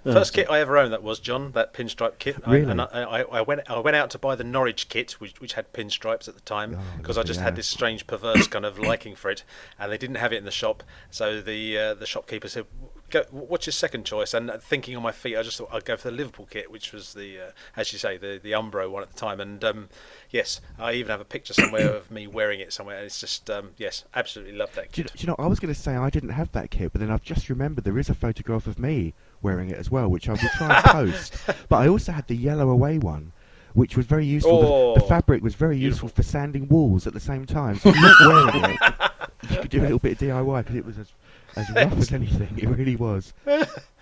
First 0.04 0.34
kit 0.34 0.50
I 0.50 0.60
ever 0.60 0.78
owned 0.78 0.92
that 0.92 1.02
was 1.04 1.20
John, 1.20 1.52
that 1.54 1.74
pinstripe 1.74 2.20
kit. 2.20 2.38
I, 2.46 2.58
and 2.58 2.82
I, 2.82 2.86
I, 2.86 3.22
I 3.22 3.42
went 3.42 3.62
I 3.70 3.80
went 3.80 3.96
out 3.96 4.10
to 4.12 4.18
buy 4.20 4.36
the 4.36 4.44
Norwich 4.44 4.90
kit, 4.90 5.14
which, 5.14 5.40
which 5.40 5.54
had 5.54 5.72
pinstripes 5.74 6.28
at 6.28 6.36
the 6.36 6.42
time, 6.42 6.78
Oh, 6.78 6.98
because 6.98 7.18
I 7.18 7.24
just 7.24 7.40
yeah. 7.40 7.46
had 7.46 7.56
this 7.56 7.68
strange 7.68 8.06
perverse 8.06 8.48
kind 8.48 8.66
of 8.66 8.78
liking 8.78 9.16
for 9.16 9.32
it, 9.32 9.44
and 9.80 9.92
they 9.92 9.98
didn't 9.98 10.18
have 10.18 10.34
it 10.34 10.38
in 10.38 10.46
the 10.46 10.52
shop. 10.52 10.84
So 11.10 11.42
the 11.42 11.78
uh, 11.78 11.94
the 11.94 12.06
shopkeeper 12.06 12.48
said, 12.50 12.66
Go, 13.12 13.24
"What's 13.32 13.66
your 13.66 13.72
second 13.72 14.06
choice?" 14.06 14.34
And 14.34 14.50
uh, 14.52 14.58
thinking 14.58 14.98
on 14.98 15.04
my 15.04 15.12
feet, 15.14 15.38
I 15.38 15.42
just 15.44 15.58
thought 15.58 15.70
I'd 15.72 15.86
go 15.86 15.96
for 15.96 16.10
the 16.10 16.18
Liverpool 16.18 16.48
kit, 16.50 16.70
which 16.70 16.92
was 16.92 17.14
the 17.14 17.40
uh, 17.40 17.52
as 17.78 17.94
you 17.94 18.00
say 18.00 18.18
the 18.18 18.40
the 18.44 18.52
Umbro 18.52 18.90
one 18.92 19.04
at 19.04 19.12
the 19.14 19.18
time. 19.20 19.40
And 19.40 19.64
um, 19.64 19.90
yes, 20.32 20.60
I 20.78 20.94
even 20.94 21.12
have 21.12 21.22
a 21.22 21.26
picture 21.26 21.54
somewhere 21.54 21.94
of 21.96 22.12
me 22.12 22.28
wearing 22.28 22.60
it 22.60 22.74
somewhere, 22.74 22.98
and 22.98 23.06
it's 23.06 23.20
just 23.22 23.50
um, 23.50 23.70
yes, 23.78 24.04
absolutely 24.14 24.56
love 24.58 24.74
that 24.76 24.92
Do 24.92 25.02
you, 25.02 25.06
kit. 25.06 25.14
do 25.18 25.22
you 25.22 25.28
know, 25.28 25.36
I 25.40 25.48
was 25.48 25.60
going 25.62 25.74
to 25.74 25.80
say 25.80 25.96
I 25.96 26.10
didn't 26.10 26.30
have 26.30 26.52
that 26.52 26.72
kit, 26.72 26.92
but 26.92 27.00
then 27.00 27.10
I've 27.12 27.24
just 27.24 27.48
remembered 27.50 27.86
there 27.86 27.98
is 28.00 28.10
a 28.10 28.16
photograph 28.16 28.68
of 28.68 28.78
me 28.80 29.14
wearing 29.44 29.70
it 29.70 29.78
as 29.78 29.92
well, 29.92 30.08
which 30.10 30.28
I 30.30 30.32
will 30.34 30.40
try 30.58 30.76
and 30.76 30.84
post. 31.12 31.36
But 31.70 31.78
I 31.78 31.88
also 31.88 32.12
had 32.12 32.28
the 32.28 32.36
yellow 32.36 32.70
away 32.70 32.98
one, 32.98 33.32
which 33.74 33.96
was 33.98 34.06
very 34.06 34.26
useful. 34.26 34.62
The- 34.62 35.00
the, 35.00 35.06
Oh, 35.06 35.08
fabric 35.08 35.44
was 35.44 35.56
very 35.56 35.78
beautiful. 35.78 36.08
useful 36.08 36.24
for 36.24 36.24
sanding 36.24 36.68
walls 36.70 37.06
at 37.08 37.14
the 37.14 37.20
same 37.20 37.46
time. 37.46 37.78
So 37.80 37.90
if 37.90 37.96
you're 37.96 38.04
not 38.30 38.54
wearing 38.54 38.78
it, 38.80 39.12
you 39.52 39.58
could 39.62 39.70
do 39.72 39.80
a 39.82 39.84
little 39.84 40.00
bit 40.00 40.14
of 40.14 40.28
DIY 40.28 40.58
because 40.64 40.76
it 40.76 40.86
was 40.86 40.98
as, 40.98 41.12
as 41.56 41.70
rough 41.72 41.94
as 41.98 42.12
anything. 42.14 42.50
It 42.58 42.70
really 42.70 42.96
was. 42.96 43.34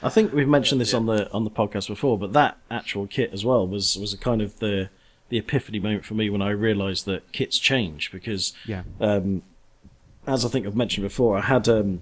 I 0.03 0.09
think 0.09 0.33
we've 0.33 0.47
mentioned 0.47 0.79
this 0.81 0.93
on 0.93 1.05
the 1.07 1.31
on 1.31 1.43
the 1.43 1.49
podcast 1.51 1.87
before, 1.87 2.17
but 2.17 2.33
that 2.33 2.57
actual 2.69 3.07
kit 3.07 3.31
as 3.33 3.43
well 3.45 3.67
was 3.67 3.97
was 3.97 4.13
a 4.13 4.17
kind 4.17 4.41
of 4.41 4.59
the 4.59 4.89
the 5.29 5.37
epiphany 5.37 5.79
moment 5.79 6.03
for 6.03 6.13
me 6.13 6.29
when 6.29 6.41
I 6.41 6.49
realised 6.49 7.05
that 7.05 7.31
kits 7.31 7.57
change 7.57 8.11
because 8.11 8.51
Yeah. 8.67 8.83
um, 8.99 9.43
as 10.27 10.43
I 10.43 10.49
think 10.49 10.67
I've 10.67 10.75
mentioned 10.75 11.05
before, 11.07 11.37
I 11.37 11.41
had 11.41 11.69
um, 11.69 12.01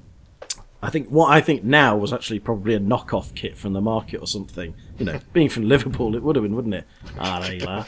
I 0.81 0.89
think 0.89 1.09
what 1.09 1.29
I 1.29 1.41
think 1.41 1.63
now 1.63 1.97
was 1.97 2.13
actually 2.13 2.39
probably 2.39 2.73
a 2.73 2.79
knockoff 2.79 3.35
kit 3.35 3.57
from 3.57 3.73
the 3.73 3.81
market 3.81 4.21
or 4.21 4.27
something. 4.27 4.73
You 4.97 5.05
know, 5.05 5.19
being 5.33 5.49
from 5.49 5.67
Liverpool, 5.67 6.15
it 6.15 6.23
would 6.23 6.35
have 6.35 6.43
been, 6.43 6.55
wouldn't 6.55 6.73
it? 6.73 6.85
Ah, 7.17 7.39
there 7.41 7.53
you 7.53 7.67
are. 7.67 7.85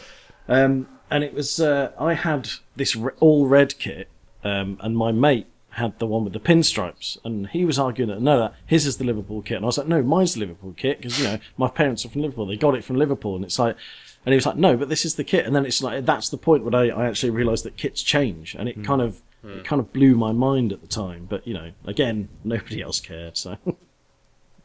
Um, 0.47 0.87
and 1.09 1.23
it 1.23 1.33
was 1.33 1.59
uh, 1.59 1.91
I 1.97 2.13
had 2.13 2.49
this 2.75 2.95
re- 2.95 3.13
all 3.19 3.47
red 3.47 3.77
kit, 3.79 4.09
um, 4.43 4.77
and 4.81 4.97
my 4.97 5.11
mate 5.11 5.47
had 5.75 5.97
the 5.99 6.07
one 6.07 6.25
with 6.25 6.33
the 6.33 6.39
pinstripes, 6.39 7.17
and 7.23 7.47
he 7.47 7.63
was 7.63 7.79
arguing 7.79 8.09
that 8.09 8.21
no, 8.21 8.39
that 8.39 8.55
his 8.65 8.85
is 8.85 8.97
the 8.97 9.03
Liverpool 9.05 9.41
kit, 9.41 9.57
and 9.57 9.65
I 9.65 9.67
was 9.67 9.77
like, 9.77 9.87
no, 9.87 10.01
mine's 10.01 10.33
the 10.33 10.41
Liverpool 10.41 10.73
kit 10.75 10.97
because 10.97 11.17
you 11.17 11.25
know 11.25 11.39
my 11.57 11.69
parents 11.69 12.05
are 12.05 12.09
from 12.09 12.21
Liverpool, 12.21 12.45
they 12.45 12.57
got 12.57 12.75
it 12.75 12.83
from 12.83 12.97
Liverpool, 12.97 13.35
and 13.35 13.45
it's 13.45 13.59
like, 13.59 13.77
and 14.25 14.33
he 14.33 14.35
was 14.35 14.45
like, 14.45 14.57
no, 14.57 14.75
but 14.75 14.89
this 14.89 15.05
is 15.05 15.15
the 15.15 15.23
kit, 15.23 15.45
and 15.45 15.55
then 15.55 15.65
it's 15.65 15.81
like 15.81 16.05
that's 16.05 16.29
the 16.29 16.37
point 16.37 16.65
where 16.65 16.75
I, 16.75 16.89
I 16.89 17.07
actually 17.07 17.29
realised 17.29 17.63
that 17.63 17.77
kits 17.77 18.03
change, 18.03 18.55
and 18.55 18.67
it 18.67 18.83
kind 18.83 19.01
of 19.01 19.21
it 19.43 19.63
kind 19.63 19.79
of 19.79 19.91
blew 19.93 20.15
my 20.15 20.31
mind 20.31 20.71
at 20.71 20.81
the 20.81 20.87
time, 20.87 21.25
but 21.29 21.45
you 21.47 21.53
know, 21.53 21.71
again, 21.85 22.29
nobody 22.43 22.81
else 22.81 22.99
cared, 22.99 23.37
so. 23.37 23.57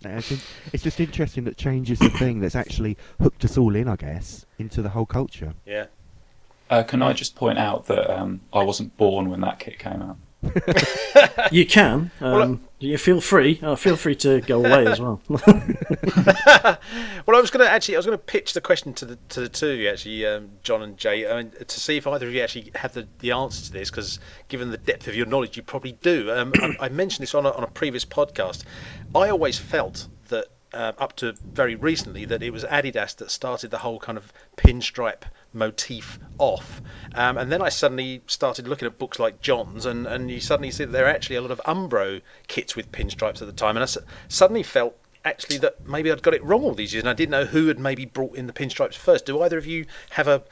It's 0.05 0.83
just 0.83 1.01
interesting 1.01 1.45
that 1.45 1.57
change 1.57 1.91
is 1.91 1.99
the 1.99 2.11
thing 2.11 2.41
that's 2.41 2.55
actually 2.55 2.97
hooked 3.21 3.45
us 3.45 3.59
all 3.59 3.75
in, 3.75 3.89
I 3.89 3.97
guess, 3.97 4.47
into 4.59 4.83
the 4.83 4.91
whole 4.91 5.07
culture. 5.07 5.55
Yeah. 5.65 5.87
Uh, 6.69 6.83
can 6.83 7.03
I 7.03 7.13
just 7.13 7.35
point 7.35 7.59
out 7.59 7.87
that 7.87 8.11
um, 8.11 8.41
I 8.53 8.63
wasn't 8.63 8.97
born 8.97 9.31
when 9.31 9.41
that 9.41 9.59
kit 9.59 9.79
came 9.79 10.03
out? 10.03 10.19
You 11.53 11.67
can. 11.67 12.11
Um, 12.21 12.33
Well, 12.33 12.61
you 12.79 12.99
feel 12.99 13.21
free. 13.21 13.59
Uh, 13.63 13.75
feel 13.77 13.97
free 13.97 14.15
to 14.17 14.41
go 14.43 14.65
away 14.65 14.87
as 14.87 15.01
well. 15.01 15.21
Well, 17.27 17.37
I 17.37 17.41
was 17.41 17.51
going 17.51 17.67
to 17.67 17.71
actually, 17.71 17.97
I 17.97 17.99
was 17.99 18.07
going 18.07 18.19
to 18.19 18.25
pitch 18.25 18.53
the 18.53 18.61
question 18.61 18.95
to 18.95 19.05
the 19.05 19.17
to 19.31 19.41
the 19.41 19.49
two 19.49 19.71
of 19.71 19.79
you 19.79 19.89
actually, 19.89 20.25
um, 20.27 20.51
John 20.63 20.83
and 20.83 20.97
Jay, 20.97 21.29
I 21.29 21.43
mean, 21.43 21.53
to 21.67 21.81
see 21.81 21.97
if 21.97 22.07
either 22.07 22.27
of 22.27 22.33
you 22.33 22.41
actually 22.41 22.71
have 22.77 22.93
the, 22.93 23.09
the 23.19 23.33
answer 23.33 23.67
to 23.67 23.73
this, 23.73 23.91
because 23.91 24.21
given 24.49 24.71
the 24.71 24.79
depth 24.79 25.09
of 25.09 25.17
your 25.17 25.27
knowledge, 25.27 25.57
you 25.57 25.63
probably 25.63 25.93
do. 26.03 26.31
Um, 26.31 26.53
I, 26.61 26.77
I 26.87 26.89
mentioned 26.89 27.23
this 27.23 27.35
on 27.35 27.47
a, 27.47 27.51
on 27.51 27.65
a 27.65 27.69
previous 27.69 28.05
podcast. 28.05 28.65
I 29.15 29.29
always 29.29 29.59
felt 29.59 30.07
that 30.29 30.47
uh, 30.73 30.93
up 30.99 31.17
to 31.17 31.35
very 31.45 31.75
recently 31.75 32.25
that 32.27 32.43
it 32.43 32.53
was 32.53 32.65
Adidas 32.65 33.17
that 33.17 33.31
started 33.31 33.71
the 33.71 33.79
whole 33.79 33.99
kind 33.99 34.19
of 34.19 34.33
pinstripe 34.57 35.23
motif 35.57 36.19
off, 36.39 36.81
um, 37.15 37.37
and 37.39 37.51
then 37.51 37.63
I 37.63 37.71
suddenly 37.71 38.23
started 38.27 38.69
looking 38.69 38.87
at 38.87 38.99
books 38.99 39.19
like 39.19 39.41
John's, 39.41 39.87
and, 39.87 40.07
and 40.07 40.31
you 40.31 40.41
suddenly 40.41 40.71
see 40.71 40.85
that 40.85 40.93
there 40.93 41.07
are 41.07 41.11
actually 41.11 41.37
a 41.37 41.41
lot 41.41 41.51
of 41.51 41.61
Umbro 41.67 42.21
kits 42.47 42.77
with 42.77 42.93
pinstripes 42.93 43.41
at 43.41 43.49
the 43.49 43.53
time, 43.53 43.77
and 43.77 43.81
I 43.81 43.85
s- 43.85 43.99
suddenly 44.29 44.63
felt 44.63 44.97
actually 45.25 45.59
that 45.59 45.87
maybe 45.87 46.13
I'd 46.13 46.23
got 46.23 46.35
it 46.35 46.45
wrong 46.45 46.63
all 46.63 46.75
these 46.75 46.93
years, 46.93 47.03
and 47.03 47.11
I 47.11 47.15
didn't 47.15 47.33
know 47.33 47.47
who 47.47 47.67
had 47.67 47.81
maybe 47.81 48.05
brought 48.05 48.37
in 48.37 48.47
the 48.47 48.53
pinstripes 48.53 48.95
first. 48.95 49.27
Do 49.27 49.43
either 49.43 49.59
of 49.59 49.67
you 49.67 49.87
have 50.11 50.29
a 50.29 50.43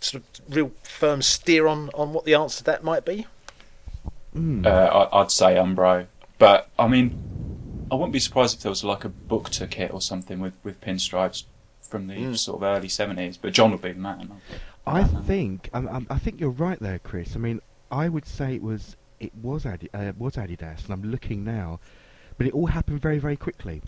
sort 0.00 0.22
of 0.22 0.56
real 0.56 0.72
firm 0.84 1.20
steer 1.20 1.66
on, 1.66 1.90
on 1.94 2.12
what 2.12 2.24
the 2.24 2.34
answer 2.34 2.58
to 2.58 2.64
that 2.64 2.82
might 2.82 3.04
be? 3.04 3.26
Mm. 4.34 4.64
Uh, 4.64 5.08
I, 5.12 5.20
I'd 5.20 5.30
say 5.30 5.56
Umbro, 5.56 6.06
but 6.38 6.68
I 6.78 6.88
mean, 6.88 7.86
I 7.90 7.94
wouldn't 7.94 8.12
be 8.12 8.20
surprised 8.20 8.56
if 8.56 8.62
there 8.62 8.70
was 8.70 8.82
like 8.82 9.04
a 9.04 9.10
Bukta 9.10 9.68
kit 9.68 9.92
or 9.92 10.00
something 10.00 10.40
with, 10.40 10.54
with 10.64 10.80
pinstripes 10.80 11.44
from 11.92 12.08
the 12.08 12.14
Mm. 12.14 12.36
sort 12.38 12.56
of 12.56 12.62
early 12.64 12.88
seventies. 12.88 13.36
But 13.36 13.52
John 13.52 13.70
would 13.70 13.82
be 13.82 13.92
the 13.92 14.00
man. 14.00 14.32
I 14.86 15.04
think 15.04 15.70
um, 15.72 15.86
um, 15.88 16.06
I 16.10 16.18
think 16.18 16.40
you're 16.40 16.50
right 16.50 16.80
there, 16.80 16.98
Chris. 16.98 17.36
I 17.36 17.38
mean, 17.38 17.60
I 17.90 18.08
would 18.08 18.26
say 18.26 18.54
it 18.56 18.62
was 18.62 18.96
it 19.20 19.32
was 19.40 19.64
Adi- 19.64 19.90
uh, 19.94 20.12
was 20.18 20.34
Adidas, 20.34 20.84
and 20.84 20.90
I'm 20.94 21.04
looking 21.08 21.44
now, 21.44 21.78
but 22.38 22.46
it 22.48 22.52
all 22.54 22.66
happened 22.66 23.00
very 23.00 23.18
very 23.20 23.36
quickly. 23.36 23.82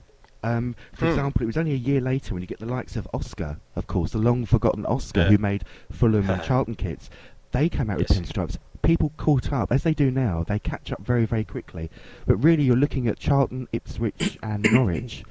Um, 0.44 0.76
for 0.92 1.06
Hmm. 1.06 1.12
example, 1.12 1.42
it 1.42 1.46
was 1.46 1.56
only 1.56 1.73
a 1.73 1.76
year 1.90 2.00
later 2.02 2.34
when 2.34 2.42
you 2.42 2.46
get 2.46 2.58
the 2.61 2.66
likes 2.66 2.96
of 2.96 3.08
Oscar, 3.14 3.56
of 3.75 3.87
course, 3.87 4.12
the 4.12 4.18
long 4.18 4.44
forgotten 4.44 4.84
Oscar, 4.84 5.20
Yeah. 5.23 5.28
who 5.30 5.38
made 5.38 5.64
Fulham 5.90 6.28
and 6.28 6.42
Charlton 6.49 6.75
kits. 6.75 7.08
They 7.52 7.68
came 7.70 7.88
out 7.88 7.96
with 7.99 8.08
pinstripes. 8.08 8.58
People 8.82 9.12
caught 9.16 9.50
up, 9.52 9.73
as 9.73 9.84
they 9.84 9.94
do 9.94 10.11
now. 10.11 10.44
They 10.46 10.58
catch 10.58 10.92
up 10.92 11.00
very 11.04 11.25
very 11.25 11.44
quickly. 11.44 11.90
But 12.26 12.37
really, 12.37 12.62
you're 12.64 12.76
looking 12.76 13.08
at 13.08 13.18
Charlton, 13.18 13.66
Ipswich, 13.73 14.38
and 14.42 14.62
Norwich 14.73 15.25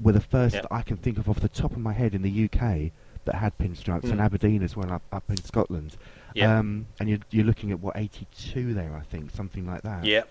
were 0.00 0.12
the 0.12 0.20
first 0.20 0.54
that 0.54 0.66
I 0.70 0.82
can 0.82 0.96
think 0.96 1.18
of 1.18 1.28
off 1.28 1.40
the 1.40 1.48
top 1.48 1.72
of 1.72 1.78
my 1.78 1.92
head 1.92 2.14
in 2.14 2.22
the 2.22 2.44
UK 2.44 2.90
that 3.24 3.36
had 3.36 3.56
pinstripes, 3.58 4.04
and 4.04 4.18
Mm. 4.20 4.24
Aberdeen 4.24 4.62
as 4.62 4.76
well 4.76 4.92
up, 4.92 5.02
up 5.12 5.24
in 5.30 5.42
Scotland. 5.42 5.96
Yeah. 6.34 6.58
Um, 6.58 6.86
and 7.00 7.08
you're, 7.08 7.20
you're 7.30 7.44
looking 7.46 7.70
at 7.70 7.80
what 7.80 7.96
82 7.96 8.74
there, 8.74 8.94
I 8.94 9.02
think, 9.04 9.30
something 9.30 9.66
like 9.66 9.82
that. 9.82 10.04
Yeah. 10.04 10.24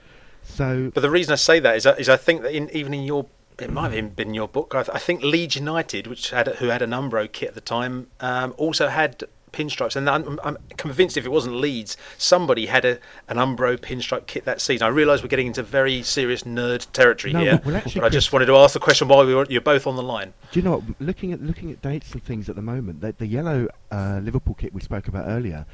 So 0.44 0.92
But 0.94 1.02
the 1.02 1.10
reason 1.10 1.32
I 1.32 1.38
say 1.38 1.60
that 1.60 1.76
is, 1.78 1.86
is 1.86 2.10
I 2.10 2.18
think 2.18 2.42
that 2.44 2.54
in, 2.54 2.70
even 2.72 2.94
in 2.94 3.04
your, 3.04 3.26
it 3.58 3.72
might 3.72 3.92
have 3.94 4.16
been 4.16 4.28
in 4.28 4.34
your 4.34 4.48
book. 4.48 4.74
I, 4.76 4.84
th- 4.84 4.96
I 4.96 5.00
think 5.00 5.24
Leeds 5.24 5.56
United, 5.56 6.06
which 6.08 6.32
had 6.32 6.48
who 6.48 6.68
had 6.68 6.82
an 6.82 6.92
Umbro 6.92 7.32
kit 7.32 7.50
at 7.50 7.56
the 7.56 7.62
time, 7.62 8.08
um, 8.20 8.54
also 8.58 8.90
had 8.90 9.24
pinstripes. 9.54 9.96
And 9.96 10.10
I'm, 10.10 10.40
I'm 10.44 10.58
convinced 10.76 11.16
if 11.16 11.26
it 11.26 11.30
wasn't 11.32 11.56
Leeds, 11.56 11.96
somebody 12.18 12.66
had 12.66 12.84
a 12.84 13.00
an 13.30 13.38
Umbro 13.38 13.78
pinstripe 13.78 14.28
kit 14.28 14.44
that 14.46 14.60
season. 14.60 14.86
I 14.86 14.90
realise 14.90 15.22
we're 15.24 15.30
getting 15.30 15.48
into 15.48 15.64
very 15.64 16.04
serious 16.04 16.44
nerd 16.44 16.92
territory 16.92 17.32
No, 17.32 17.40
here, 17.40 17.62
well, 17.64 17.76
actually, 17.78 18.02
but 18.02 18.08
I 18.08 18.10
just 18.10 18.28
Chris- 18.28 18.34
wanted 18.34 18.46
to 18.48 18.58
ask 18.58 18.74
the 18.74 18.80
question 18.82 19.08
while 19.08 19.26
we 19.26 19.34
were, 19.34 19.46
you're 19.50 19.62
both 19.62 19.88
on 19.88 19.96
the 19.96 20.04
line. 20.04 20.34
do 20.52 20.60
you 20.60 20.64
know 20.66 20.78
what? 20.80 20.84
Looking 21.00 21.32
at 21.32 21.42
looking 21.42 21.72
at 21.72 21.82
dates 21.82 22.12
and 22.12 22.22
things 22.24 22.50
at 22.50 22.56
the 22.58 22.62
moment, 22.62 23.00
the, 23.02 23.14
the 23.14 23.28
yellow 23.28 23.70
uh, 23.92 24.20
Liverpool 24.22 24.56
kit 24.56 24.74
we 24.74 24.82
spoke 24.82 25.08
about 25.08 25.28
earlier, 25.28 25.66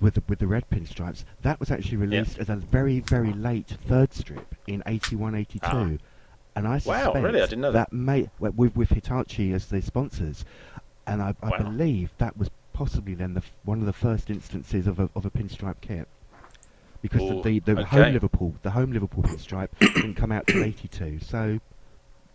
with 0.00 0.14
the, 0.14 0.22
with 0.28 0.38
the 0.38 0.46
red 0.46 0.68
pinstripes, 0.70 1.24
that 1.42 1.60
was 1.60 1.70
actually 1.70 1.98
released 1.98 2.38
as 2.38 2.48
a 2.48 2.56
very 2.56 3.00
very 3.00 3.32
late 3.32 3.76
third 3.86 4.12
strip 4.14 4.54
in 4.66 4.82
81, 4.86 5.34
82. 5.34 5.60
Ah. 5.64 5.88
And 6.56 6.68
I 6.68 6.72
Wow, 6.72 6.78
suspect 6.78 7.24
really? 7.24 7.40
I 7.42 7.46
didn't 7.46 7.60
know 7.62 7.72
that. 7.72 7.92
may 7.92 8.28
well, 8.38 8.52
with 8.56 8.76
with 8.76 8.90
Hitachi 8.90 9.52
as 9.52 9.66
the 9.66 9.82
sponsors, 9.82 10.44
and 11.06 11.20
I, 11.20 11.34
I 11.42 11.48
Wow. 11.50 11.58
believe 11.58 12.10
that 12.18 12.36
was 12.36 12.48
possibly 12.74 13.14
then 13.14 13.32
the 13.32 13.40
f- 13.40 13.52
one 13.64 13.80
of 13.80 13.86
the 13.86 13.92
first 13.94 14.28
instances 14.28 14.86
of 14.86 15.00
a 15.00 15.08
of 15.16 15.24
a 15.24 15.30
pinstripe 15.30 15.76
kit. 15.80 16.06
Because 17.00 17.22
Ooh, 17.22 17.42
the, 17.42 17.58
the, 17.60 17.74
the 17.74 17.80
okay. 17.80 18.02
home 18.02 18.12
Liverpool, 18.12 18.54
the 18.62 18.70
home 18.70 18.92
Liverpool 18.92 19.22
pinstripe 19.22 19.70
didn't 19.78 20.14
come 20.14 20.32
out 20.32 20.46
till 20.46 20.62
'82, 20.62 21.20
so 21.20 21.58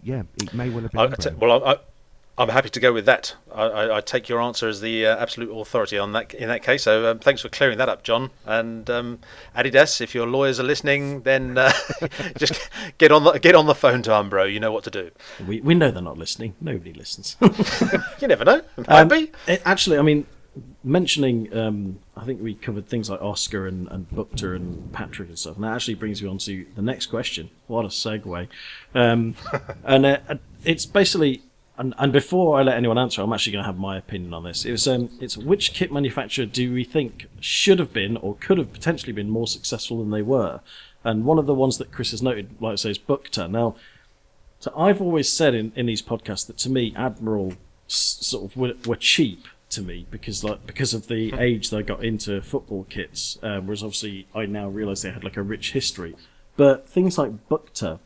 yeah, 0.02 0.24
it 0.42 0.54
may 0.54 0.70
well 0.70 0.82
have 0.82 0.92
been. 0.92 1.02
I, 1.02 1.08
Umbro. 1.08 1.38
well, 1.38 1.64
I, 1.64 1.74
I, 1.74 1.78
I'm 2.40 2.48
happy 2.50 2.70
to 2.70 2.80
go 2.80 2.94
with 2.94 3.06
that. 3.06 3.36
I, 3.54 3.64
I, 3.64 3.98
I 3.98 4.02
take 4.02 4.30
your 4.30 4.40
answer 4.42 4.70
as 4.70 4.80
the 4.80 5.06
uh, 5.06 5.18
absolute 5.18 5.52
authority 5.52 5.98
on 5.98 6.14
that 6.14 6.34
in 6.34 6.48
that 6.48 6.64
case. 6.64 6.84
So 6.84 7.12
um, 7.12 7.20
thanks 7.20 7.42
for 7.42 7.50
clearing 7.50 7.78
that 7.80 7.90
up, 7.90 8.02
John. 8.04 8.32
And 8.46 8.90
um, 8.90 9.20
Adidas, 9.56 10.00
if 10.00 10.16
your 10.16 10.26
lawyers 10.26 10.58
are 10.58 10.64
listening, 10.64 11.24
then 11.24 11.58
uh, 11.58 11.74
just 12.38 12.70
get 12.98 13.12
on 13.12 13.26
the 13.26 13.34
get 13.40 13.56
on 13.56 13.66
the 13.66 13.76
phone 13.76 14.02
to 14.04 14.12
Umbro. 14.12 14.52
You 14.52 14.62
know 14.62 14.72
what 14.72 14.86
to 14.86 14.90
do. 14.90 15.12
we 15.46 15.60
we 15.60 15.76
know 15.76 15.92
they're 15.92 16.02
not 16.02 16.18
listening. 16.18 16.56
Nobody 16.62 16.94
listens. 16.94 17.36
You 18.22 18.28
never 18.28 18.46
know. 18.46 18.62
Um, 18.88 19.08
be. 19.10 19.32
it- 19.48 19.62
actually, 19.66 19.98
I 19.98 20.02
mean, 20.02 20.26
mentioning, 20.84 21.56
um, 21.58 22.00
I 22.16 22.26
think 22.26 22.42
we 22.42 22.54
covered 22.56 22.88
things 22.88 23.10
like 23.10 23.22
Oscar 23.22 23.68
and, 23.68 23.88
and 23.90 24.10
Bukta 24.10 24.56
and 24.56 24.92
Patrick 24.92 25.30
and 25.30 25.40
stuff, 25.40 25.56
and 25.56 25.64
that 25.64 25.74
actually 25.74 25.96
brings 25.96 26.22
me 26.22 26.30
on 26.30 26.38
to 26.40 26.66
the 26.76 26.82
next 26.82 27.08
question. 27.08 27.50
What 27.68 27.86
a 27.86 27.90
segue! 27.90 28.48
Um, 28.96 29.36
and 29.84 30.06
uh, 30.06 30.18
it's 30.64 30.86
basically, 30.86 31.44
and, 31.80 31.96
and 31.98 32.12
before 32.12 32.60
I 32.60 32.64
let 32.64 32.76
anyone 32.76 32.98
answer, 32.98 33.22
I'm 33.22 33.32
actually 33.32 33.54
going 33.54 33.64
to 33.64 33.68
have 33.68 33.78
my 33.78 33.98
opinion 33.98 34.34
on 34.34 34.44
this. 34.44 34.66
It 34.66 34.72
was, 34.72 34.86
um, 34.86 35.10
it's 35.22 35.38
which 35.38 35.74
kit 35.74 35.94
manufacturer 35.94 36.46
do 36.46 36.74
we 36.74 36.84
think 36.84 37.28
should 37.40 37.80
have 37.80 37.94
been 37.94 38.18
or 38.18 38.36
could 38.36 38.58
have 38.58 38.74
potentially 38.74 39.14
been 39.14 39.30
more 39.30 39.48
successful 39.48 40.00
than 40.00 40.12
they 40.12 40.22
were? 40.22 40.60
And 41.06 41.24
one 41.24 41.40
of 41.40 41.46
the 41.46 41.54
ones 41.54 41.78
that 41.78 41.92
Chris 41.92 42.12
has 42.12 42.22
noted, 42.22 42.62
like 42.62 42.74
I 42.74 42.76
say, 42.76 42.92
is 42.92 43.00
Bukta. 43.00 43.50
Now, 43.50 43.78
so 44.60 44.74
I've 44.76 45.02
always 45.02 45.32
said 45.32 45.56
in, 45.56 45.72
in 45.74 45.86
these 45.86 46.02
podcasts 46.02 46.46
that 46.48 46.58
to 46.58 46.70
me, 46.70 46.94
Admiral 46.98 47.54
sort 47.88 48.52
of 48.52 48.58
were, 48.58 48.74
were 48.86 48.98
cheap 48.98 49.48
to 49.70 49.82
me 49.82 50.06
because 50.12 50.44
like 50.44 50.66
because 50.66 50.94
of 50.94 51.08
the 51.08 51.34
age 51.40 51.70
that 51.70 51.78
I 51.78 51.82
got 51.84 52.04
into 52.04 52.42
football 52.42 52.86
kits. 52.90 53.38
Um, 53.42 53.68
whereas 53.68 53.84
obviously 53.84 54.28
I 54.36 54.48
now 54.48 54.68
realise 54.68 55.04
they 55.04 55.12
had 55.12 55.24
like 55.24 55.38
a 55.38 55.42
rich 55.42 55.72
history. 55.72 56.16
But 56.58 56.90
things 56.90 57.18
like 57.18 57.48
Bukta, 57.48 58.00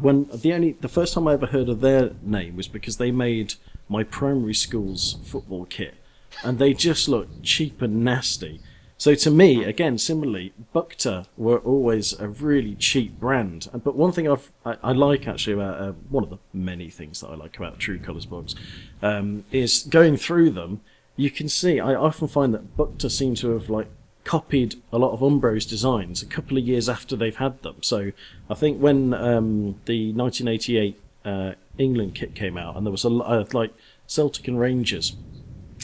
when 0.00 0.28
the 0.32 0.52
only 0.52 0.72
the 0.72 0.88
first 0.88 1.14
time 1.14 1.28
I 1.28 1.34
ever 1.34 1.46
heard 1.46 1.68
of 1.68 1.80
their 1.80 2.12
name 2.22 2.56
was 2.56 2.68
because 2.68 2.96
they 2.96 3.10
made 3.10 3.54
my 3.88 4.02
primary 4.04 4.54
school's 4.54 5.18
football 5.24 5.64
kit, 5.66 5.94
and 6.42 6.58
they 6.58 6.72
just 6.72 7.08
looked 7.08 7.42
cheap 7.42 7.82
and 7.82 8.04
nasty. 8.04 8.60
So 8.96 9.16
to 9.16 9.32
me, 9.32 9.64
again, 9.64 9.98
similarly, 9.98 10.52
Bukta 10.72 11.26
were 11.36 11.58
always 11.58 12.12
a 12.20 12.28
really 12.28 12.76
cheap 12.76 13.18
brand. 13.18 13.68
But 13.72 13.96
one 13.96 14.12
thing 14.12 14.28
I've, 14.28 14.52
I, 14.64 14.76
I 14.80 14.92
like 14.92 15.26
actually 15.26 15.54
about 15.54 15.80
uh, 15.80 15.92
one 16.08 16.22
of 16.22 16.30
the 16.30 16.38
many 16.52 16.88
things 16.88 17.20
that 17.20 17.26
I 17.26 17.34
like 17.34 17.56
about 17.56 17.80
True 17.80 17.98
Colours 17.98 18.26
books 18.26 18.54
um, 19.02 19.44
is 19.50 19.82
going 19.82 20.18
through 20.18 20.50
them. 20.50 20.82
You 21.16 21.32
can 21.32 21.48
see 21.48 21.80
I 21.80 21.96
often 21.96 22.28
find 22.28 22.54
that 22.54 22.76
Bukta 22.76 23.10
seem 23.10 23.34
to 23.36 23.50
have 23.50 23.68
like 23.68 23.88
copied 24.24 24.76
a 24.92 24.98
lot 24.98 25.12
of 25.12 25.22
Umbro's 25.22 25.66
designs 25.66 26.22
a 26.22 26.26
couple 26.26 26.56
of 26.56 26.64
years 26.66 26.88
after 26.88 27.16
they've 27.16 27.36
had 27.36 27.60
them. 27.62 27.76
So 27.82 28.12
I 28.48 28.54
think 28.54 28.80
when 28.80 29.12
um, 29.14 29.80
the 29.86 30.12
1988 30.12 31.00
uh, 31.24 31.52
England 31.78 32.14
kit 32.14 32.34
came 32.34 32.56
out, 32.58 32.76
and 32.76 32.86
there 32.86 32.90
was 32.92 33.04
a 33.04 33.08
uh, 33.10 33.44
like 33.52 33.72
Celtic 34.06 34.46
and 34.48 34.58
Rangers, 34.58 35.16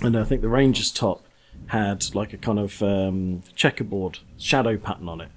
and 0.03 0.17
I 0.17 0.25
think 0.25 0.43
the 0.43 0.49
Rangers 0.49 0.91
top 0.91 1.25
had 1.69 2.15
like 2.15 2.33
a 2.33 2.37
kind 2.39 2.59
of 2.59 2.83
um, 2.83 3.43
checkerboard 3.57 4.19
shadow 4.37 4.77
pattern 4.77 5.09
on 5.09 5.21
it, 5.21 5.29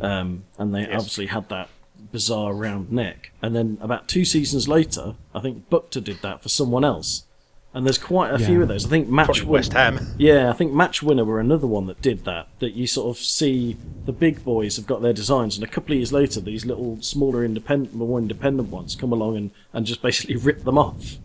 um, 0.00 0.44
and 0.58 0.74
they 0.74 0.80
Yes. 0.82 0.90
obviously 0.94 1.26
had 1.26 1.48
that 1.48 1.68
bizarre 2.12 2.52
round 2.54 2.90
neck. 2.90 3.32
And 3.42 3.54
then 3.54 3.78
about 3.80 4.08
two 4.08 4.24
seasons 4.24 4.68
later, 4.68 5.14
I 5.34 5.40
think 5.40 5.68
Bukta 5.70 6.02
did 6.02 6.22
that 6.22 6.42
for 6.42 6.48
someone 6.48 6.84
else. 6.84 7.24
And 7.72 7.86
there's 7.86 7.98
quite 7.98 8.32
a 8.34 8.38
few 8.38 8.62
of 8.62 8.68
those. 8.68 8.84
I 8.84 8.88
think 8.88 9.08
Match 9.08 9.26
Probably 9.26 9.44
West 9.44 9.72
Ham. 9.74 10.00
yeah, 10.18 10.50
I 10.50 10.52
think 10.54 10.72
Match 10.72 11.04
Winner 11.04 11.24
were 11.24 11.38
another 11.38 11.68
one 11.68 11.86
that 11.86 12.02
did 12.02 12.24
that. 12.24 12.48
That 12.58 12.72
you 12.72 12.88
sort 12.88 13.16
of 13.16 13.22
see 13.22 13.76
the 14.06 14.12
big 14.12 14.42
boys 14.42 14.74
have 14.74 14.88
got 14.88 15.02
their 15.02 15.12
designs, 15.12 15.56
and 15.56 15.62
a 15.62 15.70
couple 15.70 15.92
of 15.92 15.98
years 15.98 16.12
later, 16.12 16.40
these 16.40 16.66
little 16.66 17.00
smaller 17.00 17.44
independent, 17.44 17.94
more 17.94 18.18
independent 18.18 18.70
ones 18.70 18.96
come 18.96 19.12
along 19.12 19.36
and, 19.36 19.50
and 19.72 19.86
just 19.86 20.02
basically 20.02 20.34
rip 20.48 20.64
them 20.64 20.78
off. 20.78 21.18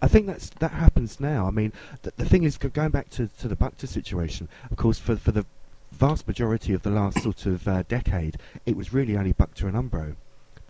I 0.00 0.08
think 0.08 0.26
that's 0.26 0.48
that 0.50 0.72
happens 0.72 1.20
now. 1.20 1.46
I 1.46 1.50
mean, 1.50 1.72
the, 2.00 2.12
the 2.16 2.24
thing 2.24 2.44
is, 2.44 2.56
going 2.56 2.90
back 2.90 3.10
to, 3.10 3.28
to 3.40 3.48
the 3.48 3.56
Bukta 3.56 3.88
situation, 3.88 4.48
of 4.70 4.78
course, 4.78 4.98
for 4.98 5.16
for 5.16 5.32
the 5.32 5.44
vast 5.92 6.26
majority 6.26 6.72
of 6.72 6.82
the 6.82 6.90
last 6.90 7.22
sort 7.22 7.44
of 7.44 7.68
uh, 7.68 7.82
decade, 7.88 8.38
it 8.64 8.74
was 8.74 8.94
really 8.94 9.18
only 9.18 9.34
Bukta 9.34 9.64
and 9.64 9.74
Umbro 9.74 10.16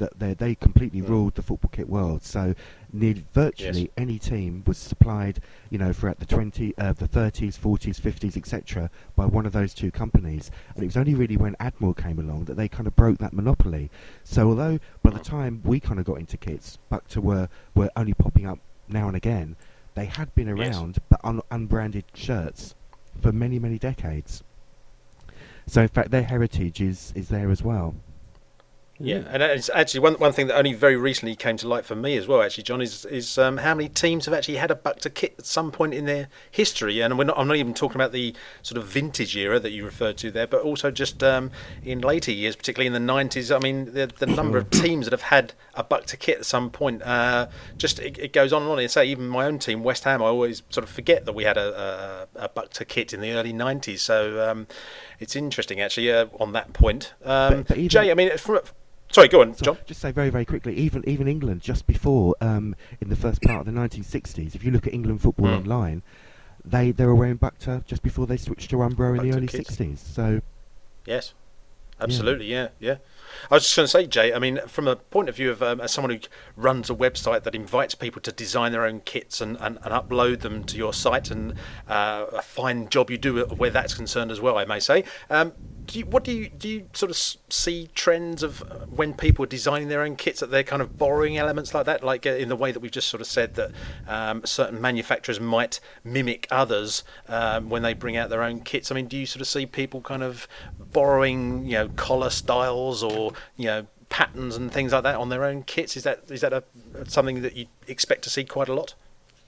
that 0.01 0.19
they 0.19 0.35
they 0.35 0.55
completely 0.57 1.01
Mm. 1.01 1.09
ruled 1.09 1.35
the 1.37 1.43
football 1.43 1.71
kit 1.73 1.89
world. 1.89 2.23
So 2.25 2.55
nearly 2.93 3.25
virtually 3.33 3.83
Yes. 3.83 3.91
any 3.97 4.19
team 4.19 4.65
was 4.67 4.77
supplied, 4.77 5.41
you 5.71 5.79
know, 5.79 5.93
throughout 5.93 6.19
the 6.19 6.27
twenty, 6.27 6.77
uh, 6.77 6.93
the 6.93 7.07
thirties, 7.07 7.57
forties, 7.57 8.01
fifties, 8.01 8.37
etc., 8.37 8.91
by 9.15 9.27
one 9.27 9.47
of 9.47 9.53
those 9.53 9.73
two 9.73 9.91
companies. 9.93 10.51
And 10.75 10.83
it 10.83 10.87
was 10.87 10.97
only 10.97 11.15
really 11.15 11.37
when 11.37 11.55
Admiral 11.61 11.95
came 11.95 12.19
along 12.19 12.47
that 12.47 12.57
they 12.57 12.69
kind 12.69 12.89
of 12.89 12.97
broke 12.97 13.19
that 13.19 13.33
monopoly. 13.33 13.91
So 14.25 14.49
although 14.49 14.81
by 15.03 15.11
the 15.11 15.21
time 15.21 15.61
we 15.65 15.79
kind 15.79 16.01
of 16.01 16.05
got 16.07 16.19
into 16.19 16.37
kits, 16.37 16.79
Bukta 16.91 17.19
were 17.23 17.49
were 17.75 17.91
only 17.95 18.15
popping 18.15 18.47
up 18.47 18.59
now 18.89 19.07
and 19.07 19.17
again, 19.17 19.55
they 19.95 20.07
had 20.07 20.35
been 20.35 20.49
Yes. 20.49 20.75
around 20.77 20.99
but 21.09 21.21
un- 21.23 21.43
unbranded 21.51 22.05
shirts 22.15 22.75
for 23.21 23.31
many 23.33 23.59
many 23.61 23.79
decades. 23.79 24.43
So 25.67 25.83
in 25.83 25.89
fact, 25.89 26.11
their 26.11 26.25
heritage 26.25 26.81
is 26.81 27.13
is 27.15 27.29
there 27.29 27.51
as 27.51 27.63
well. 27.63 27.95
Yeah, 29.03 29.23
and 29.31 29.43
it's 29.43 29.71
actually 29.71 30.01
one 30.01 30.15
one 30.15 30.33
thing 30.33 30.47
that 30.49 30.57
only 30.59 30.75
very 30.75 30.97
recently 30.97 31.35
came 31.35 31.57
to 31.57 31.67
light 31.69 31.87
for 31.87 31.97
me 31.97 32.19
as 32.19 32.27
well. 32.29 32.43
Actually, 32.43 32.65
John 32.65 32.83
is 32.83 33.07
is 33.07 33.39
um, 33.39 33.57
how 33.57 33.75
many 33.75 33.89
teams 33.89 34.27
have 34.27 34.35
actually 34.35 34.57
had 34.57 34.71
a 34.71 34.75
Bukta 34.75 35.13
kit 35.15 35.35
at 35.39 35.47
some 35.47 35.73
point 35.73 35.95
in 35.95 36.05
their 36.05 36.29
history, 36.51 37.01
and 37.01 37.17
we're 37.17 37.25
not, 37.25 37.39
I'm 37.39 37.49
not 37.49 37.57
even 37.57 37.73
talking 37.73 37.97
about 37.97 38.13
the 38.13 38.35
sort 38.61 38.77
of 38.77 38.87
vintage 38.87 39.35
era 39.39 39.59
that 39.59 39.71
you 39.71 39.87
referred 39.87 40.19
to 40.19 40.31
there, 40.31 40.47
but 40.47 40.61
also 40.61 40.91
just 40.91 41.23
um, 41.23 41.51
in 41.83 42.01
later 42.03 42.31
years, 42.31 42.57
particularly 42.57 42.87
in 42.87 42.93
the 42.93 43.13
90s. 43.13 43.55
I 43.55 43.59
mean, 43.59 43.87
the, 43.95 44.11
the 44.19 44.27
number 44.27 44.59
of 44.59 44.69
teams 44.83 45.07
that 45.07 45.13
have 45.13 45.23
had 45.23 45.55
a 45.75 45.83
Bukta 45.83 46.19
kit 46.19 46.37
at 46.41 46.45
some 46.45 46.69
point, 46.69 47.01
uh, 47.03 47.47
just 47.79 48.01
it, 48.01 48.19
it 48.19 48.33
goes 48.35 48.53
on 48.53 48.61
and 48.63 48.71
on. 48.71 48.79
And 48.79 48.91
say 48.91 49.07
even 49.07 49.29
my 49.29 49.47
own 49.47 49.59
team, 49.59 49.83
West 49.83 50.05
Ham, 50.05 50.21
I 50.23 50.27
always 50.27 50.63
sort 50.69 50.85
of 50.85 50.91
forget 50.91 51.25
that 51.25 51.33
we 51.33 51.45
had 51.45 51.57
a, 51.57 52.29
a, 52.37 52.45
a 52.45 52.49
Bukta 52.51 52.87
kit 52.87 53.15
in 53.15 53.23
the 53.23 53.33
early 53.33 53.55
90s. 53.55 54.01
So 54.01 54.47
um, 54.47 54.67
it's 55.19 55.35
interesting 55.37 55.81
actually 55.81 56.13
uh, 56.13 56.27
on 56.39 56.53
that 56.53 56.75
point. 56.75 57.15
Um, 57.25 57.61
But- 57.61 57.69
but 57.69 57.77
even- 57.79 57.89
Jay, 57.89 58.11
I 58.11 58.15
mean, 58.15 58.37
from, 58.37 58.61
sorry, 59.11 59.29
go 59.29 59.41
on, 59.43 59.55
So 59.55 59.65
John. 59.65 59.79
just 59.87 60.01
say 60.01 60.13
very, 60.13 60.31
very 60.31 60.45
quickly, 60.45 60.75
even 60.75 61.07
even 61.09 61.29
England 61.29 61.61
just 61.63 61.87
before 61.87 62.35
um, 62.41 62.75
in 63.01 63.09
the 63.09 63.17
first 63.17 63.43
part 63.43 63.67
of 63.67 63.73
the 63.73 63.79
1960s, 63.81 64.55
if 64.55 64.65
you 64.65 64.71
look 64.71 64.87
at 64.87 64.95
England 64.95 65.21
football 65.23 65.47
Mm. 65.49 65.57
online, 65.59 66.03
they 66.65 66.91
they 66.93 67.07
were 67.07 67.15
wearing 67.15 67.39
Bukta 67.39 67.85
just 67.87 68.03
before 68.03 68.27
they 68.27 68.37
switched 68.37 68.71
to 68.71 68.77
Umbro 68.77 69.19
in 69.19 69.29
the 69.31 69.37
early 69.37 69.47
kits. 69.47 69.71
60s. 69.77 69.99
So 69.99 70.41
Yes, 71.07 71.33
absolutely. 72.01 72.47
Yeah, 72.47 72.69
yeah. 72.79 72.97
I 73.51 73.55
was 73.55 73.63
just 73.63 73.77
going 73.77 73.85
to 73.85 73.89
say, 73.91 74.07
Jay. 74.07 74.33
I 74.35 74.39
mean, 74.39 74.61
from 74.67 74.87
a 74.89 74.97
point 74.97 75.29
of 75.29 75.37
view 75.37 75.51
of 75.51 75.63
um, 75.63 75.81
as 75.81 75.93
someone 75.93 76.11
who 76.11 76.19
runs 76.57 76.91
a 76.91 76.95
website 76.95 77.45
that 77.45 77.55
invites 77.55 77.95
people 77.95 78.21
to 78.23 78.33
design 78.33 78.73
their 78.73 78.85
own 78.85 79.01
kits 79.01 79.41
and, 79.41 79.57
and, 79.61 79.79
and 79.83 79.95
upload 79.95 80.41
them 80.41 80.65
to 80.65 80.77
your 80.77 80.93
site, 80.93 81.31
and 81.31 81.55
uh, 81.89 82.27
a 82.33 82.43
fine 82.43 82.89
job 82.89 83.11
you 83.11 83.17
do 83.19 83.45
where 83.47 83.71
that's 83.71 83.95
concerned 83.95 84.31
as 84.31 84.41
well, 84.41 84.59
I 84.59 84.65
may 84.67 84.81
say. 84.81 85.05
Um, 85.31 85.53
do 85.91 85.99
you, 85.99 86.07
what 86.07 86.23
do 86.23 86.33
you 86.33 86.49
do? 86.49 86.69
You 86.69 86.87
sort 86.93 87.11
of 87.11 87.17
see 87.17 87.89
trends 87.95 88.43
of 88.43 88.63
uh, 88.63 88.87
when 88.87 89.13
people 89.13 89.45
are 89.45 89.49
designing 89.49 89.89
their 89.89 90.03
own 90.03 90.15
kits 90.15 90.41
that 90.41 90.51
they're 90.51 90.63
kind 90.63 90.81
of 90.81 90.97
borrowing 90.97 91.37
elements 91.37 91.75
like 91.75 91.87
that, 91.87 92.05
like 92.05 92.27
uh, 92.27 92.31
in 92.31 92.49
the 92.49 92.57
way 92.57 92.71
that 92.71 92.79
we've 92.79 92.93
just 92.93 93.09
sort 93.09 93.21
of 93.21 93.27
said 93.27 93.55
that 93.57 93.73
um, 94.07 94.45
certain 94.45 94.81
manufacturers 94.81 95.41
might 95.41 95.81
mimic 96.05 96.47
others 96.51 97.03
um, 97.29 97.69
when 97.69 97.83
they 97.83 97.93
bring 97.93 98.17
out 98.17 98.31
their 98.31 98.43
own 98.43 98.61
kits. 98.61 98.93
I 98.93 98.95
mean, 98.95 99.07
do 99.07 99.17
you 99.17 99.27
sort 99.27 99.41
of 99.41 99.49
see 99.49 99.67
people 99.67 100.01
kind 100.01 100.23
of 100.23 100.47
borrowing, 100.93 101.67
you 101.67 101.73
know, 101.73 101.89
collar 101.97 102.31
styles 102.31 103.03
or 103.03 103.33
you 103.57 103.67
know 103.67 103.87
patterns 104.09 104.57
and 104.57 104.71
things 104.73 104.93
like 104.93 105.03
that 105.03 105.17
on 105.17 105.29
their 105.29 105.45
own 105.45 105.65
kits? 105.65 105.97
Is 105.97 106.05
that 106.05 106.23
is 106.31 106.41
that 106.43 106.53
a 106.53 106.63
something 107.07 107.43
that 107.43 107.57
you 107.57 107.67
expect 107.89 108.23
to 108.23 108.31
see 108.31 108.45
quite 108.45 108.69
a 108.69 108.75
lot? 108.75 108.95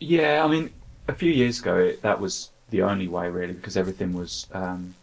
Yeah, 0.01 0.45
I 0.45 0.49
mean, 0.49 0.71
a 1.07 1.15
few 1.15 1.31
years 1.31 1.61
ago 1.61 1.77
it, 1.79 2.03
that 2.03 2.21
was 2.21 2.51
the 2.71 2.83
only 2.83 3.07
way 3.07 3.29
really 3.29 3.53
because 3.53 3.77
everything 3.77 4.13
was 4.15 4.49
um, 4.53 4.95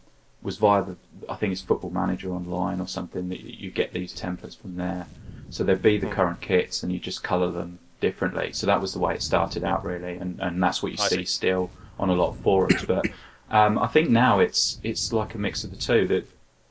was 0.41 0.57
via 0.57 0.83
the 0.83 0.95
I 1.27 1.35
think 1.35 1.51
it's 1.51 1.61
Football 1.61 1.91
Manager 1.91 2.31
online 2.31 2.79
or 2.79 2.87
something 2.87 3.29
that 3.29 3.41
you, 3.41 3.55
you 3.65 3.71
get 3.71 3.93
these 3.93 4.13
templates 4.13 4.57
from 4.57 4.75
there. 4.77 5.07
So 5.49 5.63
there'd 5.63 5.81
be 5.81 5.97
the 5.97 6.07
Hmm. 6.07 6.13
current 6.13 6.41
kits 6.41 6.83
and 6.83 6.91
you 6.91 6.99
just 6.99 7.23
colour 7.23 7.51
them 7.51 7.79
differently. 7.99 8.51
So 8.53 8.65
that 8.67 8.79
was 8.81 8.93
the 8.93 8.99
way 8.99 9.15
it 9.15 9.21
started 9.21 9.63
out 9.63 9.83
really, 9.83 10.15
and, 10.15 10.39
and 10.39 10.61
that's 10.63 10.81
what 10.81 10.91
you 10.91 10.97
see 10.97 11.17
see. 11.17 11.25
still 11.25 11.69
on 11.99 12.09
a 12.09 12.13
lot 12.13 12.29
of 12.29 12.37
forums. 12.37 12.83
But 12.83 13.09
um, 13.49 13.77
I 13.79 13.87
think 13.87 14.09
now 14.09 14.39
it's 14.39 14.79
it's 14.83 15.11
like 15.11 15.35
a 15.35 15.37
mix 15.37 15.63
of 15.63 15.71
the 15.71 15.77
two. 15.77 16.07
That 16.07 16.27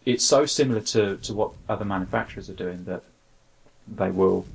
it's 0.07 0.25
so 0.25 0.47
similar 0.47 0.81
to, 0.81 1.17
to 1.19 1.35
what 1.35 1.53
other 1.69 1.85
manufacturers 1.85 2.49
are 2.49 2.55
doing 2.55 2.85
that 2.85 3.03
they 3.87 4.11
will 4.11 4.47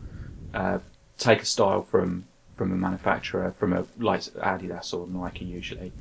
uh, 0.53 0.79
take 1.17 1.41
a 1.41 1.45
style 1.45 1.83
from 1.83 2.25
from 2.55 2.71
a 2.71 2.75
manufacturer, 2.75 3.51
from 3.51 3.73
a 3.73 3.85
like 3.99 4.21
Adidas 4.21 4.93
or 4.93 5.07
Nike 5.07 5.45
usually, 5.45 5.91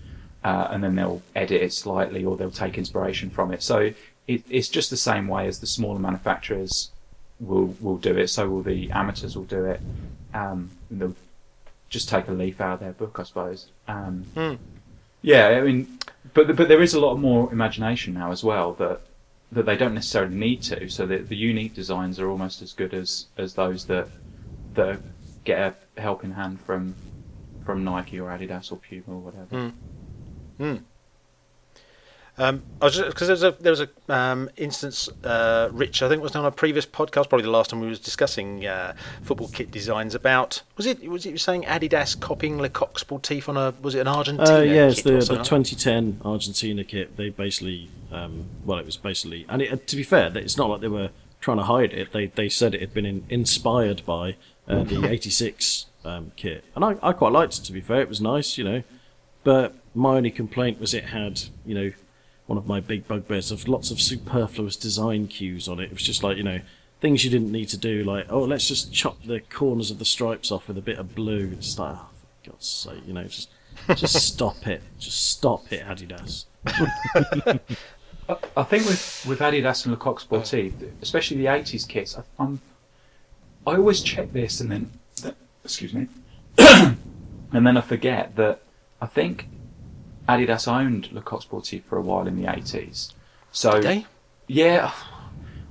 uh, 0.45 0.69
and 0.71 0.83
then 0.83 0.95
they'll 0.97 1.23
edit 1.35 1.63
it 1.63 1.73
slightly 1.73 2.25
or 2.25 2.37
they'll 2.37 2.51
take 2.51 2.79
inspiration 2.79 3.31
from 3.31 3.53
it. 3.53 3.63
So 3.63 3.93
it, 4.27 4.43
it's 4.49 4.69
just 4.69 4.91
the 4.91 4.97
same 4.97 5.29
way 5.29 5.47
as 5.47 5.61
the 5.61 5.67
smaller 5.67 5.99
manufacturers 5.99 6.91
will 7.41 7.75
will 7.81 7.99
do 7.99 8.17
it. 8.17 8.29
So 8.29 8.49
will 8.49 8.63
the 8.63 8.91
amateurs 8.91 9.37
will 9.37 9.45
do 9.45 9.65
it. 9.65 9.81
Um, 10.35 10.71
they'll 10.91 11.17
just 11.89 12.09
take 12.09 12.29
a 12.29 12.33
leaf 12.33 12.61
out 12.61 12.75
of 12.75 12.81
their 12.81 12.93
book, 12.93 13.19
I 13.19 13.25
suppose. 13.25 13.67
Um, 13.89 14.25
Hmm. 14.35 14.55
Yeah, 15.25 15.49
I 15.49 15.61
mean, 15.61 15.99
but 16.35 16.57
but 16.57 16.69
there 16.69 16.83
is 16.83 16.95
a 16.95 17.01
lot 17.01 17.17
more 17.17 17.53
imagination 17.53 18.15
now 18.15 18.33
as 18.33 18.43
well 18.43 18.73
that 18.75 19.01
that 19.53 19.67
they 19.67 19.77
don't 19.77 19.95
necessarily 19.95 20.35
need 20.35 20.63
to. 20.63 20.89
So 20.89 21.07
the, 21.07 21.19
the 21.19 21.37
unique 21.37 21.75
designs 21.75 22.19
are 22.19 22.29
almost 22.29 22.63
as 22.63 22.73
good 22.73 22.95
as, 22.95 23.27
as 23.37 23.55
those 23.55 23.85
that 23.87 24.09
that 24.75 25.01
get 25.45 25.59
a 25.97 26.01
helping 26.01 26.33
hand 26.33 26.61
from 26.61 26.95
from 27.65 27.85
Nike 27.85 28.19
or 28.19 28.31
Adidas 28.31 28.73
or 28.73 28.77
Puma 28.77 29.05
or 29.09 29.21
whatever. 29.21 29.69
Hmm. 29.69 29.69
Hmm. 30.63 30.77
Um, 32.39 32.63
I 32.81 32.87
was 32.87 32.99
because 32.99 33.29
there 33.29 33.35
was 33.35 33.43
a 33.43 33.51
there 33.61 33.73
was 33.73 33.83
a 33.83 33.89
um, 34.09 34.49
instance, 34.57 35.09
uh, 35.23 35.69
Rich. 35.71 36.03
I 36.03 36.09
think 36.09 36.21
it 36.21 36.23
was 36.23 36.35
on 36.35 36.47
a 36.47 36.51
previous 36.51 36.87
podcast, 36.87 37.29
probably 37.29 37.43
the 37.43 37.51
last 37.51 37.71
time 37.71 37.81
we 37.81 37.89
was 37.89 37.99
discussing 37.99 38.65
uh, 38.65 38.95
football 39.23 39.49
kit 39.49 39.71
designs. 39.71 40.15
About 40.15 40.63
was 40.77 40.87
it 40.87 41.07
was 41.11 41.27
it 41.27 41.39
saying 41.41 41.65
Adidas 41.65 42.19
copying 42.19 42.59
Le 42.59 42.71
Coq 42.71 42.99
Sportif 42.99 43.51
on 43.51 43.59
a 43.59 43.75
was 43.83 43.95
it 43.95 44.01
an 44.01 44.09
Argentina? 44.09 44.59
Uh, 44.59 44.61
yeah, 44.63 44.89
the, 44.89 45.03
the 45.03 45.43
2010 45.45 46.23
Argentina 46.25 46.85
kit. 46.85 47.19
They 47.19 47.29
basically, 47.29 47.91
um, 48.11 48.47
well, 48.65 48.79
it 48.79 48.87
was 48.87 48.97
basically, 48.97 49.45
and 49.51 49.61
it, 49.61 49.87
to 49.89 49.97
be 49.97 50.03
fair, 50.03 50.35
it's 50.35 50.57
not 50.57 50.71
like 50.71 50.81
they 50.81 50.89
were 50.89 51.11
trying 51.43 51.59
to 51.59 51.65
hide 51.65 51.93
it. 51.93 52.13
They 52.13 52.29
they 52.29 52.49
said 52.49 52.75
it 52.75 52.81
had 52.81 52.95
been 52.95 53.07
in, 53.07 53.27
inspired 53.29 54.07
by 54.07 54.37
uh, 54.67 54.85
the 54.85 55.07
86 55.11 55.85
um, 56.07 56.33
kit, 56.37 56.65
and 56.75 56.83
I, 56.83 56.97
I 57.03 57.13
quite 57.13 57.33
liked 57.33 57.59
it. 57.59 57.65
To 57.65 57.73
be 57.73 57.83
fair, 57.83 58.01
it 58.01 58.09
was 58.09 58.23
nice, 58.23 58.57
you 58.57 58.65
know. 58.65 58.83
But 59.45 59.75
my 59.95 60.17
only 60.17 60.31
complaint 60.31 60.81
was 60.81 60.95
it 60.95 61.07
had, 61.07 61.43
you 61.65 61.75
know, 61.75 61.93
one 62.47 62.59
of 62.59 62.67
my 62.67 62.81
big 62.81 63.07
bugbears 63.07 63.51
of 63.51 63.69
lots 63.69 63.91
of 63.91 64.01
superfluous 64.01 64.77
design 64.77 65.27
cues 65.27 65.69
on 65.69 65.81
it. 65.81 65.85
It 65.85 65.93
was 65.93 66.03
just 66.03 66.23
like, 66.23 66.37
you 66.37 66.43
know, 66.43 66.61
things 67.01 67.25
you 67.25 67.31
didn't 67.31 67.53
need 67.53 67.69
to 67.71 67.77
do, 67.77 68.05
like, 68.05 68.27
oh, 68.31 68.43
let's 68.43 68.69
just 68.69 68.93
chop 68.93 69.23
the 69.25 69.41
corners 69.41 69.91
of 69.91 69.99
the 69.99 70.05
stripes 70.05 70.51
off 70.51 70.69
with 70.69 70.79
a 70.79 70.83
bit 70.83 70.99
of 70.99 71.15
blue. 71.15 71.51
It's 71.53 71.79
like, 71.79 71.97
oh, 71.97 72.09
for 72.21 72.51
God's 72.51 72.67
sake, 72.67 73.03
you 73.07 73.13
know, 73.13 73.25
just 73.25 73.51
just 73.97 74.15
stop 74.35 74.67
it. 74.67 74.83
Just 74.99 75.31
stop 75.31 75.73
it, 75.73 75.85
Adidas. 75.85 76.45
I, 78.57 78.63
think 78.63 78.87
with 78.87 79.27
with 79.29 79.41
Adidas 79.41 79.85
and 79.85 79.93
Le 79.93 79.99
Coq 79.99 80.21
Sportif, 80.23 80.73
especially 81.03 81.39
the 81.39 81.47
'80s 81.47 81.87
kits, 81.89 82.17
I, 82.17 82.23
I'm 82.39 82.61
I 83.67 83.77
always 83.77 84.01
check 84.01 84.33
this 84.33 84.61
and 84.61 84.71
then 84.71 84.91
excuse 85.65 85.93
me, 85.93 86.09
and 86.59 86.97
then 87.53 87.77
I 87.77 87.81
forget 87.81 88.37
that 88.37 88.63
I 89.01 89.07
think 89.07 89.49
Adidas 90.29 90.69
owned 90.69 91.11
Le 91.13 91.21
Coq 91.21 91.43
Sportif 91.43 91.83
for 91.85 91.99
a 91.99 92.03
while 92.03 92.27
in 92.27 92.37
the 92.37 92.47
'80s. 92.49 93.13
So 93.51 93.73
Did 93.73 93.83
they? 93.83 94.07
yeah. 94.47 94.93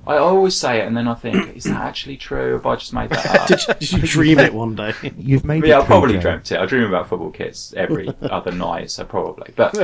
I 0.04 0.16
always 0.16 0.56
say 0.56 0.80
it, 0.80 0.86
and 0.88 0.96
then 0.96 1.06
I 1.06 1.14
think, 1.14 1.56
is 1.56 1.62
that 1.62 1.80
actually 1.80 2.16
true? 2.16 2.54
Have 2.54 2.66
I 2.66 2.74
just 2.74 2.92
made 2.92 3.10
that 3.10 3.40
up? 3.40 3.46
Did, 3.46 3.78
did 3.78 3.92
you 3.92 4.02
dream 4.02 4.40
it 4.40 4.52
one 4.52 4.74
day? 4.74 4.94
you've 5.16 5.44
made 5.44 5.64
yeah, 5.64 5.78
it 5.78 5.82
I 5.82 5.86
probably 5.86 6.14
true, 6.14 6.22
dreamt 6.22 6.50
it. 6.50 6.58
I 6.58 6.66
dream 6.66 6.88
about 6.88 7.08
football 7.08 7.30
kits 7.30 7.72
every 7.76 8.08
other 8.22 8.50
night, 8.50 8.90
so 8.90 9.04
probably. 9.04 9.52
But 9.54 9.74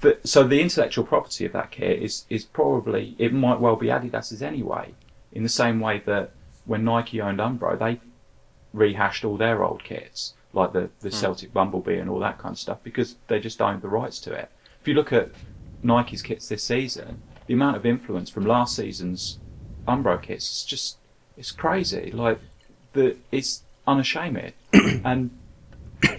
the, 0.00 0.18
so 0.24 0.42
the 0.42 0.60
intellectual 0.60 1.04
property 1.04 1.44
of 1.44 1.52
that 1.52 1.70
kit 1.70 2.02
is 2.02 2.24
is 2.28 2.44
probably 2.44 3.14
it 3.18 3.32
might 3.32 3.60
well 3.60 3.76
be 3.76 3.86
Adidas's 3.86 4.42
anyway. 4.42 4.92
In 5.30 5.44
the 5.44 5.48
same 5.48 5.78
way 5.78 6.02
that 6.06 6.32
when 6.64 6.84
Nike 6.84 7.20
owned 7.20 7.38
Umbro, 7.38 7.78
they 7.78 8.00
rehashed 8.72 9.24
all 9.24 9.36
their 9.36 9.62
old 9.62 9.84
kits, 9.84 10.34
like 10.58 10.72
the 10.72 10.90
the 11.00 11.10
Celtic 11.10 11.52
Bumblebee 11.52 11.98
and 11.98 12.10
all 12.10 12.18
that 12.20 12.38
kind 12.38 12.52
of 12.52 12.58
stuff, 12.58 12.78
because 12.82 13.16
they 13.28 13.38
just 13.40 13.60
owned 13.60 13.82
the 13.82 13.88
rights 13.88 14.18
to 14.20 14.32
it. 14.32 14.50
If 14.80 14.88
you 14.88 14.94
look 14.94 15.12
at 15.12 15.30
Nike's 15.82 16.22
kits 16.22 16.48
this 16.48 16.62
season, 16.62 17.22
the 17.46 17.54
amount 17.54 17.76
of 17.76 17.86
influence 17.86 18.30
from 18.30 18.44
last 18.46 18.76
season's 18.76 19.38
Umbro 19.86 20.20
kits 20.20 20.50
is 20.50 20.64
just 20.64 20.98
it's 21.36 21.50
crazy. 21.50 22.10
Like 22.12 22.40
the 22.92 23.16
it's 23.32 23.62
unashamed, 23.86 24.52
and 25.04 25.30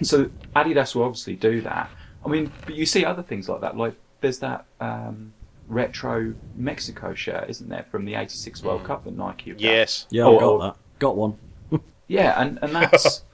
so 0.02 0.30
Adidas 0.56 0.94
will 0.94 1.04
obviously 1.04 1.36
do 1.36 1.60
that. 1.62 1.90
I 2.24 2.28
mean, 2.28 2.52
but 2.66 2.74
you 2.74 2.86
see 2.86 3.04
other 3.04 3.22
things 3.22 3.48
like 3.48 3.60
that. 3.60 3.76
Like 3.76 3.94
there's 4.20 4.40
that 4.40 4.66
um, 4.80 5.32
retro 5.68 6.34
Mexico 6.56 7.14
shirt, 7.14 7.48
isn't 7.48 7.68
there, 7.68 7.86
from 7.90 8.04
the 8.04 8.14
'86 8.14 8.62
World 8.62 8.84
Cup 8.84 9.04
that 9.04 9.16
Nike 9.16 9.50
have 9.50 9.58
done? 9.58 9.70
Yes. 9.70 10.06
Yeah, 10.10 10.24
Oh, 10.24 10.36
I 10.36 10.40
got 10.40 10.48
oh. 10.48 10.58
that. 10.62 10.76
Got 10.98 11.16
one. 11.16 11.38
Yeah, 12.08 12.42
and 12.42 12.58
and 12.60 12.74
that's 12.74 13.22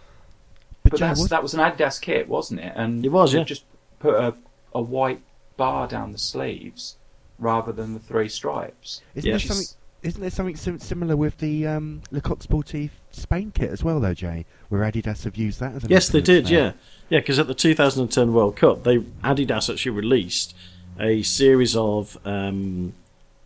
But, 0.90 1.00
but 1.00 1.06
that's 1.06 1.20
was- 1.20 1.28
that 1.30 1.42
was 1.42 1.54
an 1.54 1.60
Adidas 1.60 2.00
kit, 2.00 2.28
wasn't 2.28 2.60
it? 2.60 2.72
And 2.76 3.04
It 3.04 3.10
was, 3.10 3.32
they 3.32 3.38
yeah. 3.38 3.44
Just 3.44 3.64
put 3.98 4.14
a 4.14 4.34
a 4.74 4.80
white 4.80 5.20
bar 5.56 5.88
down 5.88 6.12
the 6.12 6.18
sleeves 6.18 6.96
rather 7.38 7.72
than 7.72 7.94
the 7.94 8.00
three 8.00 8.28
stripes. 8.28 9.00
Isn't 9.14 9.26
Yeah. 9.28 9.32
there 9.34 9.40
something? 9.40 9.66
Isn't 10.02 10.20
there 10.20 10.30
something 10.30 10.56
sim- 10.56 10.78
similar 10.78 11.16
with 11.16 11.38
the 11.38 11.66
um, 11.66 12.02
Le 12.12 12.20
Coq 12.20 12.38
Sportif 12.40 12.90
Spain 13.10 13.50
kit 13.52 13.70
as 13.70 13.82
well, 13.82 13.98
though, 13.98 14.14
Jay? 14.14 14.44
Where 14.68 14.82
Adidas 14.82 15.24
have 15.24 15.36
used 15.36 15.58
that 15.60 15.74
as 15.74 15.84
an 15.84 15.90
Yes, 15.90 16.08
they 16.10 16.20
did. 16.20 16.44
now? 16.44 16.50
Yeah, 16.50 16.72
yeah. 17.08 17.18
Because 17.20 17.38
at 17.38 17.46
the 17.48 17.54
2010 17.54 18.32
World 18.32 18.54
Cup, 18.56 18.84
they 18.84 18.98
Adidas 18.98 19.68
actually 19.72 19.90
released 19.92 20.54
a 21.00 21.22
series 21.22 21.74
of 21.74 22.18
um, 22.24 22.92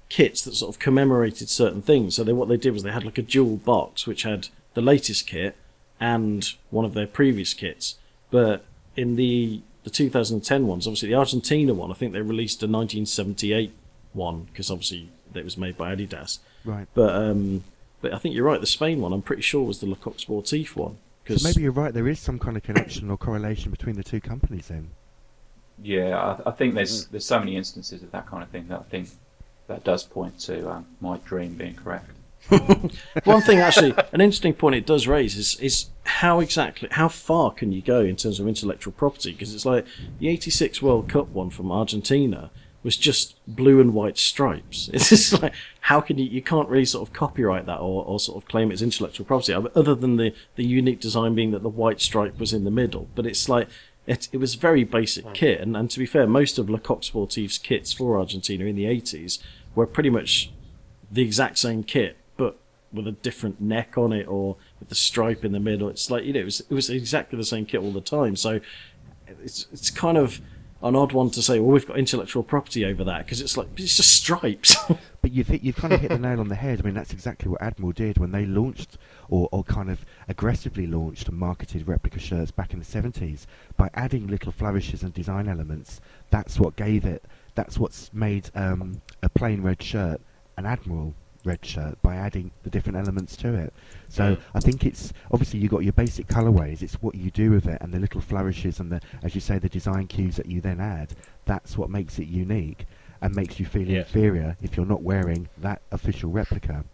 kits 0.08 0.42
that 0.42 0.54
sort 0.54 0.74
of 0.74 0.78
commemorated 0.80 1.48
certain 1.48 1.80
things. 1.80 2.16
So 2.16 2.24
they 2.24 2.32
what 2.32 2.48
they 2.48 2.56
did 2.56 2.72
was 2.74 2.82
they 2.82 2.90
had 2.92 3.04
like 3.04 3.18
a 3.18 3.22
dual 3.22 3.56
box 3.56 4.06
which 4.06 4.24
had 4.24 4.48
the 4.74 4.82
latest 4.82 5.26
kit 5.26 5.56
and 6.00 6.54
one 6.70 6.84
of 6.84 6.94
their 6.94 7.06
previous 7.06 7.54
kits. 7.54 7.96
But 8.30 8.64
in 8.96 9.16
the 9.16 9.62
the 9.84 9.90
2010 9.90 10.66
ones, 10.66 10.86
obviously 10.86 11.08
the 11.08 11.14
Argentina 11.14 11.72
one, 11.72 11.90
I 11.90 11.94
think 11.94 12.12
they 12.12 12.20
released 12.20 12.62
a 12.62 12.66
1978 12.66 13.72
one 14.12 14.42
because 14.44 14.70
obviously 14.70 15.10
it 15.34 15.44
was 15.44 15.56
made 15.56 15.76
by 15.76 15.94
Adidas. 15.94 16.38
Right. 16.64 16.86
But 16.94 17.14
um, 17.14 17.64
but 18.00 18.14
I 18.14 18.18
think 18.18 18.34
you're 18.34 18.44
right. 18.44 18.60
The 18.60 18.66
Spain 18.66 19.00
one, 19.00 19.12
I'm 19.12 19.22
pretty 19.22 19.42
sure, 19.42 19.62
was 19.62 19.80
the 19.80 19.86
Le 19.86 19.96
Coq 19.96 20.16
Sportif 20.16 20.74
one. 20.74 20.98
So 21.28 21.36
maybe 21.44 21.62
you're 21.62 21.72
right. 21.72 21.94
There 21.94 22.08
is 22.08 22.18
some 22.18 22.38
kind 22.38 22.56
of 22.56 22.62
connection 22.62 23.10
or 23.10 23.16
correlation 23.16 23.70
between 23.70 23.94
the 23.94 24.02
two 24.02 24.20
companies 24.20 24.68
then. 24.68 24.90
Yeah, 25.82 26.18
I, 26.18 26.48
I 26.48 26.52
think 26.52 26.74
there's 26.74 27.06
there's 27.06 27.26
so 27.26 27.38
many 27.38 27.56
instances 27.56 28.02
of 28.02 28.10
that 28.10 28.26
kind 28.26 28.42
of 28.42 28.48
thing 28.48 28.68
that 28.68 28.80
I 28.80 28.82
think 28.84 29.10
that 29.68 29.84
does 29.84 30.02
point 30.02 30.38
to 30.40 30.68
um, 30.70 30.86
my 31.00 31.18
dream 31.18 31.54
being 31.54 31.74
correct. 31.74 32.10
One 33.24 33.42
thing, 33.42 33.58
actually, 33.58 33.94
an 34.12 34.20
interesting 34.20 34.54
point 34.54 34.74
it 34.74 34.86
does 34.86 35.06
raise 35.06 35.36
is 35.36 35.56
is 35.56 35.86
how 36.04 36.40
exactly 36.40 36.88
how 36.90 37.08
far 37.08 37.52
can 37.52 37.70
you 37.72 37.82
go 37.82 38.00
in 38.00 38.16
terms 38.16 38.40
of 38.40 38.48
intellectual 38.48 38.92
property? 38.92 39.32
Because 39.32 39.54
it's 39.54 39.66
like 39.66 39.86
the 40.18 40.28
'86 40.28 40.82
World 40.82 41.08
Cup 41.08 41.28
one 41.28 41.50
from 41.50 41.70
Argentina 41.70 42.50
was 42.82 42.96
just 42.96 43.36
blue 43.46 43.80
and 43.80 43.92
white 43.92 44.18
stripes. 44.18 44.88
It's 44.92 45.10
just 45.10 45.40
like 45.42 45.54
how 45.80 46.00
can 46.00 46.18
you 46.18 46.24
you 46.24 46.42
can't 46.42 46.68
really 46.68 46.84
sort 46.84 47.06
of 47.06 47.14
copyright 47.14 47.66
that 47.66 47.78
or, 47.78 48.04
or 48.04 48.18
sort 48.18 48.42
of 48.42 48.48
claim 48.48 48.72
it's 48.72 48.82
intellectual 48.82 49.26
property 49.26 49.52
other 49.52 49.94
than 49.94 50.16
the 50.16 50.34
the 50.56 50.64
unique 50.64 51.00
design 51.00 51.34
being 51.34 51.50
that 51.52 51.62
the 51.62 51.68
white 51.68 52.00
stripe 52.00 52.38
was 52.38 52.52
in 52.52 52.64
the 52.64 52.70
middle. 52.70 53.08
But 53.14 53.26
it's 53.26 53.48
like. 53.48 53.68
It, 54.06 54.28
it 54.32 54.38
was 54.38 54.54
very 54.54 54.82
basic 54.82 55.24
hmm. 55.24 55.32
kit, 55.32 55.60
and, 55.60 55.76
and 55.76 55.88
to 55.90 55.98
be 55.98 56.06
fair, 56.06 56.26
most 56.26 56.58
of 56.58 56.70
Le 56.70 56.80
Coq 56.80 57.02
Sportif's 57.02 57.58
kits 57.58 57.92
for 57.92 58.18
Argentina 58.18 58.64
in 58.64 58.74
the 58.74 58.84
80s 58.84 59.38
were 59.74 59.86
pretty 59.86 60.08
much 60.08 60.50
the 61.10 61.22
exact 61.22 61.58
same 61.58 61.82
kit, 61.84 62.16
with 62.92 63.06
a 63.06 63.12
different 63.12 63.60
neck 63.60 63.96
on 63.96 64.12
it 64.12 64.26
or 64.26 64.56
with 64.78 64.88
the 64.88 64.94
stripe 64.94 65.44
in 65.44 65.52
the 65.52 65.60
middle. 65.60 65.88
It's 65.88 66.10
like 66.10 66.24
you 66.24 66.32
know, 66.32 66.40
it 66.40 66.44
was, 66.44 66.60
it 66.60 66.72
was 66.72 66.90
exactly 66.90 67.36
the 67.36 67.44
same 67.44 67.66
kit 67.66 67.80
all 67.80 67.92
the 67.92 68.00
time. 68.00 68.36
So 68.36 68.60
it's 69.26 69.66
it's 69.72 69.90
kind 69.90 70.18
of 70.18 70.40
an 70.82 70.96
odd 70.96 71.12
one 71.12 71.30
to 71.30 71.42
say. 71.42 71.60
Well, 71.60 71.72
we've 71.72 71.86
got 71.86 71.98
intellectual 71.98 72.42
property 72.42 72.84
over 72.84 73.04
that 73.04 73.24
because 73.24 73.40
it's 73.40 73.56
like 73.56 73.68
it's 73.76 73.96
just 73.96 74.12
stripes. 74.12 74.76
But 75.22 75.32
you've 75.32 75.48
hit, 75.48 75.62
you've 75.62 75.76
kind 75.76 75.92
of 75.92 76.00
hit 76.00 76.08
the 76.08 76.18
nail 76.18 76.40
on 76.40 76.48
the 76.48 76.54
head. 76.54 76.80
I 76.80 76.82
mean, 76.82 76.94
that's 76.94 77.12
exactly 77.12 77.50
what 77.50 77.60
Admiral 77.60 77.92
did 77.92 78.16
when 78.16 78.32
they 78.32 78.46
launched, 78.46 78.96
or, 79.28 79.50
or 79.52 79.62
kind 79.62 79.90
of 79.90 80.02
aggressively 80.28 80.86
launched 80.86 81.28
and 81.28 81.36
marketed 81.36 81.86
replica 81.86 82.18
shirts 82.18 82.50
back 82.50 82.72
in 82.72 82.78
the 82.78 82.86
70s. 82.86 83.44
By 83.76 83.90
adding 83.92 84.28
little 84.28 84.50
flourishes 84.50 85.02
and 85.02 85.12
design 85.12 85.46
elements, 85.46 86.00
that's 86.30 86.58
what 86.58 86.74
gave 86.74 87.04
it, 87.04 87.22
that's 87.54 87.76
what's 87.76 88.10
made 88.14 88.50
um, 88.54 89.02
a 89.22 89.28
plain 89.28 89.60
red 89.60 89.82
shirt 89.82 90.22
an 90.60 90.66
Admiral 90.66 91.14
red 91.44 91.64
shirt 91.64 92.00
by 92.02 92.16
adding 92.16 92.50
the 92.62 92.70
different 92.70 92.98
elements 92.98 93.36
to 93.38 93.54
it. 93.54 93.72
So 94.08 94.36
Mm. 94.36 94.40
I 94.54 94.60
think 94.60 94.84
it's 94.84 95.12
obviously 95.30 95.60
you've 95.60 95.70
got 95.70 95.84
your 95.84 95.92
basic 95.92 96.26
colorways. 96.26 96.82
It's 96.82 96.94
what 97.02 97.14
you 97.14 97.30
do 97.30 97.50
with 97.50 97.66
it 97.66 97.78
and 97.80 97.92
the 97.92 97.98
little 97.98 98.20
flourishes 98.20 98.78
and 98.80 98.90
the, 98.92 99.00
as 99.22 99.34
you 99.34 99.40
say, 99.40 99.58
the 99.58 99.68
design 99.68 100.06
cues 100.06 100.36
that 100.36 100.46
you 100.46 100.60
then 100.60 100.80
add. 100.80 101.14
That's 101.46 101.78
what 101.78 101.90
makes 101.90 102.18
it 102.18 102.28
unique 102.28 102.86
and 103.22 103.34
makes 103.34 103.58
you 103.60 103.66
feel 103.66 103.86
Yeah. 103.88 103.98
inferior 104.00 104.56
if 104.62 104.76
you're 104.76 104.86
not 104.86 105.02
wearing 105.02 105.48
that 105.58 105.82
official 105.90 106.30
replica. 106.30 106.84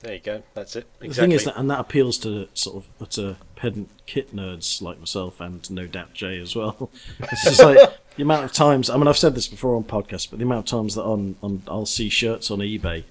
There 0.00 0.12
you 0.14 0.20
go. 0.20 0.42
That's 0.54 0.76
it. 0.76 0.86
The 1.00 1.08
thing 1.08 1.32
is 1.32 1.44
that, 1.44 1.58
and 1.58 1.70
that 1.70 1.80
appeals 1.80 2.18
to 2.18 2.48
sort 2.52 2.76
of 2.76 2.86
utter 3.00 3.36
pedant 3.56 3.88
kit 4.04 4.36
nerds 4.36 4.82
like 4.82 4.98
myself, 4.98 5.40
and 5.40 5.68
no 5.70 5.86
doubt 5.86 6.12
Jay 6.12 6.38
as 6.38 6.54
well. 6.54 6.90
It's 7.18 7.44
just 7.44 7.60
like 7.62 7.78
the 8.16 8.22
amount 8.22 8.44
of 8.44 8.52
times. 8.52 8.90
I 8.90 8.96
mean, 8.98 9.08
I've 9.08 9.16
said 9.16 9.34
this 9.34 9.48
before 9.48 9.74
on 9.74 9.84
podcasts, 9.84 10.28
but 10.28 10.38
the 10.38 10.44
amount 10.44 10.66
of 10.70 10.78
times 10.78 10.94
that 10.96 11.02
on, 11.02 11.36
on 11.42 11.62
I'll 11.66 11.86
see 11.86 12.10
shirts 12.10 12.50
on 12.50 12.58
eBay, 12.58 13.04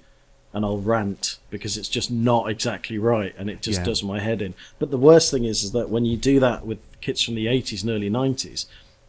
and 0.52 0.64
I'll 0.64 0.78
rant 0.78 1.38
because 1.50 1.76
it's 1.76 1.88
just 1.88 2.10
not 2.10 2.48
exactly 2.50 2.98
right, 2.98 3.34
and 3.36 3.50
it 3.50 3.60
just 3.62 3.80
Yeah. 3.80 3.84
does 3.86 4.02
my 4.02 4.20
head 4.20 4.40
in. 4.40 4.54
But 4.78 4.90
the 4.90 4.96
worst 4.98 5.30
thing 5.30 5.44
is, 5.44 5.62
is 5.62 5.72
that 5.72 5.90
when 5.90 6.04
you 6.04 6.16
do 6.16 6.40
that 6.40 6.66
with 6.66 6.78
kits 7.00 7.20
from 7.22 7.34
the 7.34 7.46
'80s 7.46 7.82
and 7.82 7.90
early 7.90 8.08
'90s, 8.10 8.66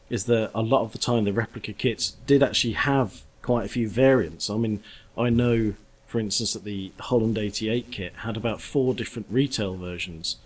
is 0.10 0.26
that 0.26 0.52
a 0.54 0.62
lot 0.62 0.82
of 0.82 0.91
the 0.91 0.97
time 0.97 1.23
the 1.26 1.34
replica 1.34 1.73
kits 1.73 2.15
did 2.26 2.41
actually 2.43 2.73
have 2.73 3.23
quite 3.41 3.65
a 3.65 3.69
few 3.69 3.88
variants. 3.88 4.50
I 4.50 4.58
mean, 4.58 4.82
I 5.17 5.30
know, 5.30 5.73
for 6.06 6.19
instance, 6.19 6.54
that 6.54 6.63
the 6.65 6.91
Holland 7.00 7.38
88 7.38 7.91
kit 7.91 8.13
had 8.17 8.36
about 8.38 8.62
four 8.62 8.93
different 8.93 9.28
retail 9.30 9.76
versions, 9.76 10.38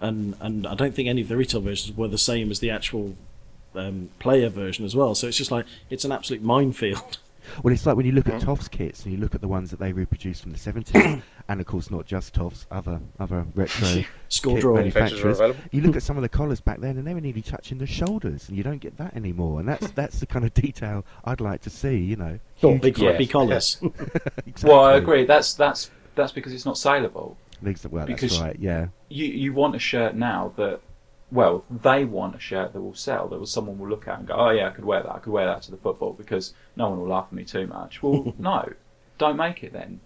and 0.00 0.34
and 0.40 0.66
I 0.66 0.74
don't 0.74 0.94
think 0.94 1.08
any 1.08 1.20
of 1.22 1.28
the 1.28 1.36
retail 1.36 1.60
versions 1.60 1.96
were 1.96 2.08
the 2.08 2.18
same 2.18 2.50
as 2.50 2.60
the 2.60 2.70
actual 2.70 3.16
um, 3.74 4.08
player 4.18 4.48
version 4.48 4.84
as 4.84 4.96
well. 4.96 5.14
So 5.14 5.26
it's 5.28 5.36
just 5.36 5.50
like 5.50 5.66
it's 5.90 6.04
an 6.04 6.12
absolute 6.12 6.42
minefield. 6.42 7.18
Well, 7.62 7.72
it's 7.72 7.86
like 7.86 7.96
when 7.96 8.06
you 8.06 8.12
look 8.12 8.28
at 8.28 8.34
mm-hmm. 8.34 8.46
Toff's 8.46 8.68
kits 8.68 9.04
and 9.04 9.12
you 9.12 9.18
look 9.20 9.34
at 9.34 9.40
the 9.40 9.48
ones 9.48 9.70
that 9.70 9.78
they 9.80 9.92
reproduced 9.92 10.42
from 10.42 10.52
the 10.52 10.58
70s, 10.58 11.22
and 11.48 11.60
of 11.60 11.66
course 11.66 11.90
not 11.90 12.06
just 12.06 12.34
Toff's, 12.34 12.66
other 12.70 13.00
other 13.18 13.46
retro 13.54 14.04
Score 14.28 14.54
kit 14.54 14.60
drawing. 14.62 14.76
Manufacturers 14.78 15.22
are 15.22 15.24
manufacturers. 15.24 15.40
available. 15.40 15.60
You 15.72 15.80
look 15.82 15.96
at 15.96 16.02
some 16.08 16.16
of 16.16 16.22
the 16.22 16.28
collars 16.28 16.60
back 16.60 16.80
then, 16.80 16.98
and 16.98 17.06
they 17.06 17.14
were 17.14 17.20
nearly 17.20 17.42
touching 17.42 17.78
the 17.78 17.86
shoulders, 17.86 18.48
and 18.48 18.56
you 18.56 18.62
don't 18.62 18.78
get 18.78 18.96
that 18.98 19.14
anymore. 19.16 19.60
And 19.60 19.68
that's 19.68 19.90
that's 19.92 20.20
the 20.20 20.26
kind 20.26 20.44
of 20.44 20.54
detail 20.54 21.04
I'd 21.24 21.40
like 21.40 21.62
to 21.62 21.70
see. 21.70 21.96
You 21.96 22.16
know, 22.16 22.38
Thought 22.58 22.70
Huge 22.72 22.82
big 22.82 22.96
flappy 22.96 23.24
Yes. 23.24 23.32
collars. 23.32 23.80
Exactly. 24.46 24.70
Well, 24.70 24.80
I 24.84 24.94
agree. 24.94 25.24
That's 25.24 25.54
that's 25.54 25.90
that's 26.14 26.32
because 26.32 26.52
it's 26.52 26.66
not 26.66 26.76
saleable. 26.78 27.36
Ex- 27.64 27.86
Well, 27.86 28.06
Because- 28.06 28.30
that's 28.30 28.42
right. 28.42 28.56
Yeah. 28.58 28.88
You 29.08 29.26
you 29.26 29.52
want 29.52 29.74
a 29.74 29.78
shirt 29.78 30.14
now 30.14 30.52
that, 30.56 30.80
well, 31.30 31.64
they 31.70 32.04
want 32.04 32.34
a 32.34 32.40
shirt 32.40 32.72
that 32.72 32.80
will 32.80 32.94
sell, 32.94 33.28
that 33.28 33.38
will, 33.38 33.46
someone 33.46 33.78
will 33.78 33.88
look 33.88 34.08
at 34.08 34.18
and 34.18 34.28
go, 34.28 34.34
oh 34.34 34.50
yeah, 34.50 34.68
I 34.68 34.70
could 34.70 34.84
wear 34.84 35.02
that. 35.02 35.12
I 35.12 35.18
could 35.18 35.32
wear 35.32 35.46
that 35.46 35.62
to 35.62 35.70
the 35.70 35.76
football 35.76 36.12
because 36.12 36.54
no 36.76 36.88
one 36.88 37.00
will 37.00 37.08
laugh 37.08 37.26
at 37.30 37.32
me 37.32 37.44
too 37.44 37.66
much. 37.66 38.02
Well, 38.02 38.34
no, 38.38 38.72
don't 39.18 39.36
make 39.36 39.62
it 39.62 39.72
then. 39.72 40.00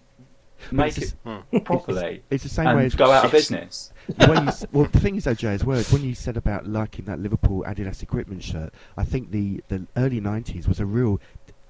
Make 0.71 0.95
hmm. 0.95 1.01
it's 1.01 1.15
it 1.51 1.65
properly 1.65 2.23
It's 2.29 2.43
the 2.43 2.49
same 2.49 2.67
and 2.67 2.77
way 2.77 2.85
as 2.85 2.95
go 2.95 3.11
out 3.11 3.25
of 3.25 3.31
business. 3.31 3.91
when 4.27 4.45
you, 4.45 4.51
well, 4.71 4.85
the 4.85 4.99
thing 4.99 5.15
is, 5.15 5.25
though, 5.25 5.33
Jay, 5.33 5.53
as 5.53 5.65
well, 5.65 5.81
when 5.83 6.03
you 6.03 6.15
said 6.15 6.37
about 6.37 6.67
liking 6.67 7.05
that 7.05 7.19
Liverpool 7.19 7.63
Adidas 7.67 8.01
equipment 8.01 8.43
shirt, 8.43 8.73
I 8.97 9.03
think 9.03 9.31
the, 9.31 9.61
the 9.67 9.85
early 9.97 10.21
90s 10.21 10.67
was 10.67 10.79
a 10.79 10.85
real, 10.85 11.19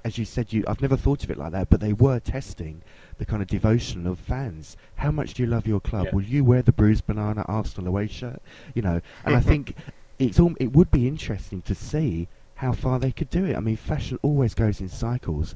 as 0.03 0.17
you 0.17 0.25
said, 0.25 0.53
you 0.53 0.63
I've 0.67 0.81
never 0.81 0.97
thought 0.97 1.23
of 1.23 1.31
it 1.31 1.37
like 1.37 1.53
that, 1.53 1.69
but 1.69 1.79
they 1.79 1.93
were 1.93 2.19
testing 2.19 2.83
the 3.17 3.25
kind 3.25 3.41
of 3.41 3.47
devotion 3.47 4.07
of 4.07 4.19
fans. 4.19 4.77
How 4.95 5.11
much 5.11 5.33
do 5.33 5.43
you 5.43 5.49
love 5.49 5.67
your 5.67 5.79
club? 5.79 6.05
Yeah. 6.05 6.15
Will 6.15 6.23
you 6.23 6.43
wear 6.43 6.61
the 6.61 6.71
bruised 6.71 7.05
banana 7.05 7.43
Arsenal 7.47 7.87
away 7.87 8.07
shirt? 8.07 8.41
You 8.73 8.81
know, 8.81 9.01
and 9.25 9.35
I 9.35 9.39
think 9.49 9.75
it's 10.19 10.39
all, 10.39 10.53
it 10.59 10.73
would 10.73 10.91
be 10.91 11.07
interesting 11.07 11.61
to 11.63 11.75
see 11.75 12.27
how 12.55 12.71
far 12.71 12.99
they 12.99 13.11
could 13.11 13.29
do 13.29 13.45
it. 13.45 13.55
I 13.55 13.59
mean, 13.59 13.75
fashion 13.75 14.19
always 14.21 14.53
goes 14.53 14.79
in 14.79 14.89
cycles. 14.89 15.55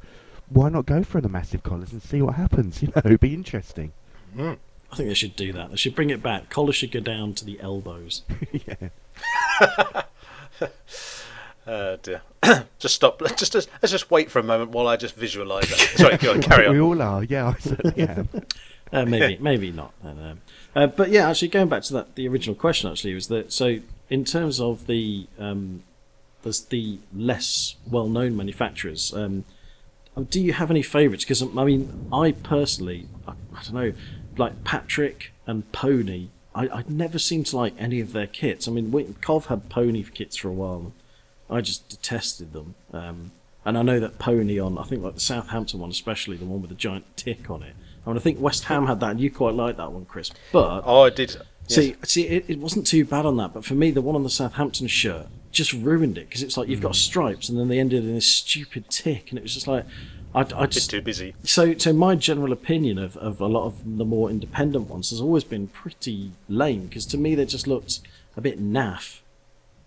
Why 0.49 0.69
not 0.69 0.85
go 0.85 1.03
for 1.03 1.21
the 1.21 1.29
massive 1.29 1.63
collars 1.63 1.91
and 1.91 2.01
see 2.01 2.21
what 2.21 2.35
happens? 2.35 2.81
You 2.81 2.89
know, 2.89 3.01
it'd 3.05 3.19
be 3.19 3.33
interesting. 3.33 3.91
Mm. 4.35 4.57
I 4.91 4.95
think 4.95 5.09
they 5.09 5.15
should 5.15 5.35
do 5.35 5.51
that. 5.53 5.69
They 5.69 5.75
should 5.75 5.95
bring 5.95 6.09
it 6.09 6.23
back. 6.23 6.49
Collars 6.49 6.75
should 6.75 6.91
go 6.91 7.01
down 7.01 7.33
to 7.33 7.45
the 7.45 7.59
elbows. 7.59 8.23
yeah. 8.51 8.89
Oh 11.67 11.97
dear. 11.97 12.21
just 12.79 12.95
stop. 12.95 13.21
Let's 13.21 13.49
just 13.49 13.69
let's 13.81 13.91
just 13.91 14.09
wait 14.09 14.31
for 14.31 14.39
a 14.39 14.43
moment 14.43 14.71
while 14.71 14.87
I 14.87 14.95
just 14.95 15.15
visualise 15.15 15.69
that. 15.69 15.79
Sorry, 15.97 16.17
go 16.17 16.31
on, 16.31 16.41
carry 16.41 16.67
on. 16.67 16.73
We 16.73 16.79
all 16.79 17.01
are. 17.01 17.23
Yeah, 17.23 17.49
I 17.49 17.59
certainly 17.59 18.07
am. 18.07 18.29
Uh, 18.91 19.05
maybe, 19.05 19.37
maybe 19.41 19.71
not. 19.71 19.93
I 20.01 20.07
don't 20.07 20.17
know. 20.17 20.37
Uh, 20.75 20.87
but 20.87 21.09
yeah, 21.09 21.29
actually, 21.29 21.49
going 21.49 21.67
back 21.67 21.83
to 21.83 21.93
that, 21.93 22.15
the 22.15 22.27
original 22.27 22.55
question 22.55 22.89
actually 22.89 23.13
was 23.13 23.27
that 23.27 23.51
so 23.51 23.79
in 24.09 24.23
terms 24.23 24.61
of 24.61 24.87
the 24.87 25.27
um, 25.37 25.83
the, 26.43 26.57
the 26.69 26.99
less 27.13 27.75
well-known 27.89 28.37
manufacturers, 28.37 29.13
um, 29.13 29.43
do 30.29 30.41
you 30.41 30.53
have 30.53 30.71
any 30.71 30.81
favourites? 30.81 31.25
Because 31.25 31.41
I 31.41 31.63
mean, 31.65 32.07
I 32.13 32.31
personally, 32.31 33.07
I, 33.27 33.31
I 33.31 33.63
don't 33.63 33.73
know, 33.73 33.93
like 34.37 34.63
Patrick 34.63 35.33
and 35.45 35.69
Pony. 35.71 36.29
I, 36.55 36.69
I 36.69 36.83
never 36.87 37.19
seem 37.19 37.43
to 37.45 37.57
like 37.57 37.73
any 37.77 37.99
of 37.99 38.13
their 38.13 38.25
kits. 38.25 38.67
I 38.67 38.71
mean, 38.71 38.91
we, 38.91 39.03
Cov 39.21 39.47
had 39.47 39.69
Pony 39.69 40.03
kits 40.03 40.37
for 40.37 40.47
a 40.47 40.53
while. 40.53 40.93
I 41.49 41.61
just 41.61 41.87
detested 41.89 42.53
them. 42.53 42.75
Um, 42.93 43.31
and 43.65 43.77
I 43.77 43.81
know 43.81 43.99
that 43.99 44.17
Pony 44.19 44.59
on, 44.59 44.77
I 44.77 44.83
think 44.83 45.03
like 45.03 45.13
the 45.15 45.19
Southampton 45.19 45.79
one, 45.79 45.89
especially 45.89 46.37
the 46.37 46.45
one 46.45 46.61
with 46.61 46.69
the 46.69 46.75
giant 46.75 47.05
tick 47.17 47.49
on 47.49 47.63
it. 47.63 47.73
I 48.05 48.09
mean, 48.09 48.17
I 48.17 48.21
think 48.21 48.39
West 48.39 48.65
Ham 48.65 48.87
had 48.87 48.99
that, 49.01 49.11
and 49.11 49.19
you 49.19 49.29
quite 49.29 49.53
liked 49.53 49.77
that 49.77 49.91
one, 49.91 50.05
Chris. 50.05 50.31
But 50.53 50.83
Oh, 50.85 51.01
I 51.03 51.09
did. 51.09 51.35
see, 51.67 51.95
see, 52.03 52.27
it, 52.27 52.45
it 52.47 52.59
wasn't 52.59 52.87
too 52.87 53.03
bad 53.03 53.25
on 53.25 53.35
that. 53.37 53.53
But 53.53 53.65
for 53.65 53.73
me, 53.73 53.91
the 53.91 54.01
one 54.01 54.15
on 54.15 54.23
the 54.23 54.29
Southampton 54.29 54.87
shirt 54.87 55.27
just 55.51 55.73
ruined 55.73 56.17
it 56.17 56.29
because 56.29 56.43
it's 56.43 56.55
like 56.55 56.69
you've 56.69 56.81
got 56.81 56.95
stripes, 56.95 57.49
and 57.49 57.59
then 57.59 57.67
they 57.67 57.79
ended 57.79 58.05
in 58.05 58.13
this 58.15 58.27
stupid 58.27 58.89
tick, 58.89 59.29
and 59.29 59.37
it 59.37 59.41
was 59.41 59.53
just 59.53 59.67
like, 59.67 59.85
I, 60.35 60.41
I 60.55 60.65
just 60.67 60.89
too 60.89 61.01
busy. 61.01 61.33
so, 61.43 61.77
so 61.77 61.91
my 61.93 62.15
general 62.15 62.53
opinion 62.53 62.97
of, 62.97 63.17
of 63.17 63.41
a 63.41 63.47
lot 63.47 63.65
of 63.65 63.97
the 63.97 64.05
more 64.05 64.29
independent 64.29 64.89
ones 64.89 65.09
has 65.09 65.19
always 65.19 65.43
been 65.43 65.67
pretty 65.67 66.31
lame 66.47 66.85
because 66.87 67.05
to 67.07 67.17
me 67.17 67.33
they 67.33 67.45
just 67.45 67.65
looked 67.65 68.01
a 68.35 68.41
bit 68.41 68.61
naff. 68.61 69.19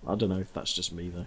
I 0.07 0.14
don't 0.16 0.31
know 0.31 0.38
if 0.40 0.53
that's 0.53 0.73
just 0.73 0.92
me 0.92 1.09
though. 1.09 1.27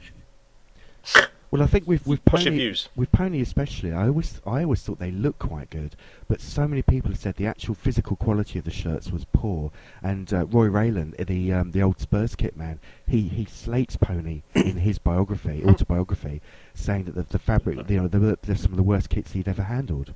Well, 1.54 1.62
I 1.62 1.68
think 1.68 1.88
with 1.88 2.08
with 2.08 2.20
What's 2.32 2.46
pony, 2.46 2.58
views? 2.58 2.90
with 2.96 3.12
pony 3.12 3.40
especially, 3.40 3.92
I 3.94 4.08
always 4.08 4.42
I 4.44 4.64
always 4.64 4.82
thought 4.82 4.98
they 4.98 5.12
looked 5.12 5.38
quite 5.38 5.70
good, 5.70 5.96
but 6.28 6.42
so 6.42 6.68
many 6.68 6.82
people 6.82 7.12
have 7.12 7.20
said 7.20 7.36
the 7.36 7.46
actual 7.46 7.76
physical 7.76 8.16
quality 8.16 8.58
of 8.58 8.66
the 8.66 8.72
shirts 8.72 9.12
was 9.12 9.26
poor. 9.34 9.72
And 10.02 10.34
uh, 10.34 10.48
Roy 10.48 10.66
Reyland, 10.66 11.16
the 11.20 11.54
um, 11.54 11.72
the 11.72 11.84
old 11.84 12.00
Spurs 12.00 12.36
kit 12.36 12.58
man, 12.58 12.80
he 13.08 13.28
he 13.28 13.46
slates 13.46 13.98
pony 13.98 14.42
in 14.56 14.78
his 14.78 14.98
biography, 14.98 15.64
autobiography, 15.64 16.42
saying 16.74 17.04
that 17.04 17.14
the, 17.14 17.22
the 17.22 17.38
fabric, 17.38 17.88
you 17.88 18.02
know, 18.02 18.08
they're, 18.08 18.36
they're 18.42 18.56
some 18.56 18.72
of 18.72 18.78
the 18.78 18.82
worst 18.82 19.10
kits 19.10 19.34
he'd 19.34 19.48
ever 19.48 19.62
handled. 19.62 20.16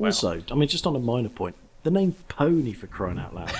Also, 0.00 0.42
I 0.50 0.54
mean, 0.56 0.68
just 0.68 0.88
on 0.88 0.96
a 0.96 0.98
minor 0.98 1.28
point, 1.28 1.54
the 1.84 1.92
name 1.92 2.16
Pony 2.26 2.72
for 2.72 2.88
crying 2.88 3.20
out 3.20 3.32
loud. 3.32 3.52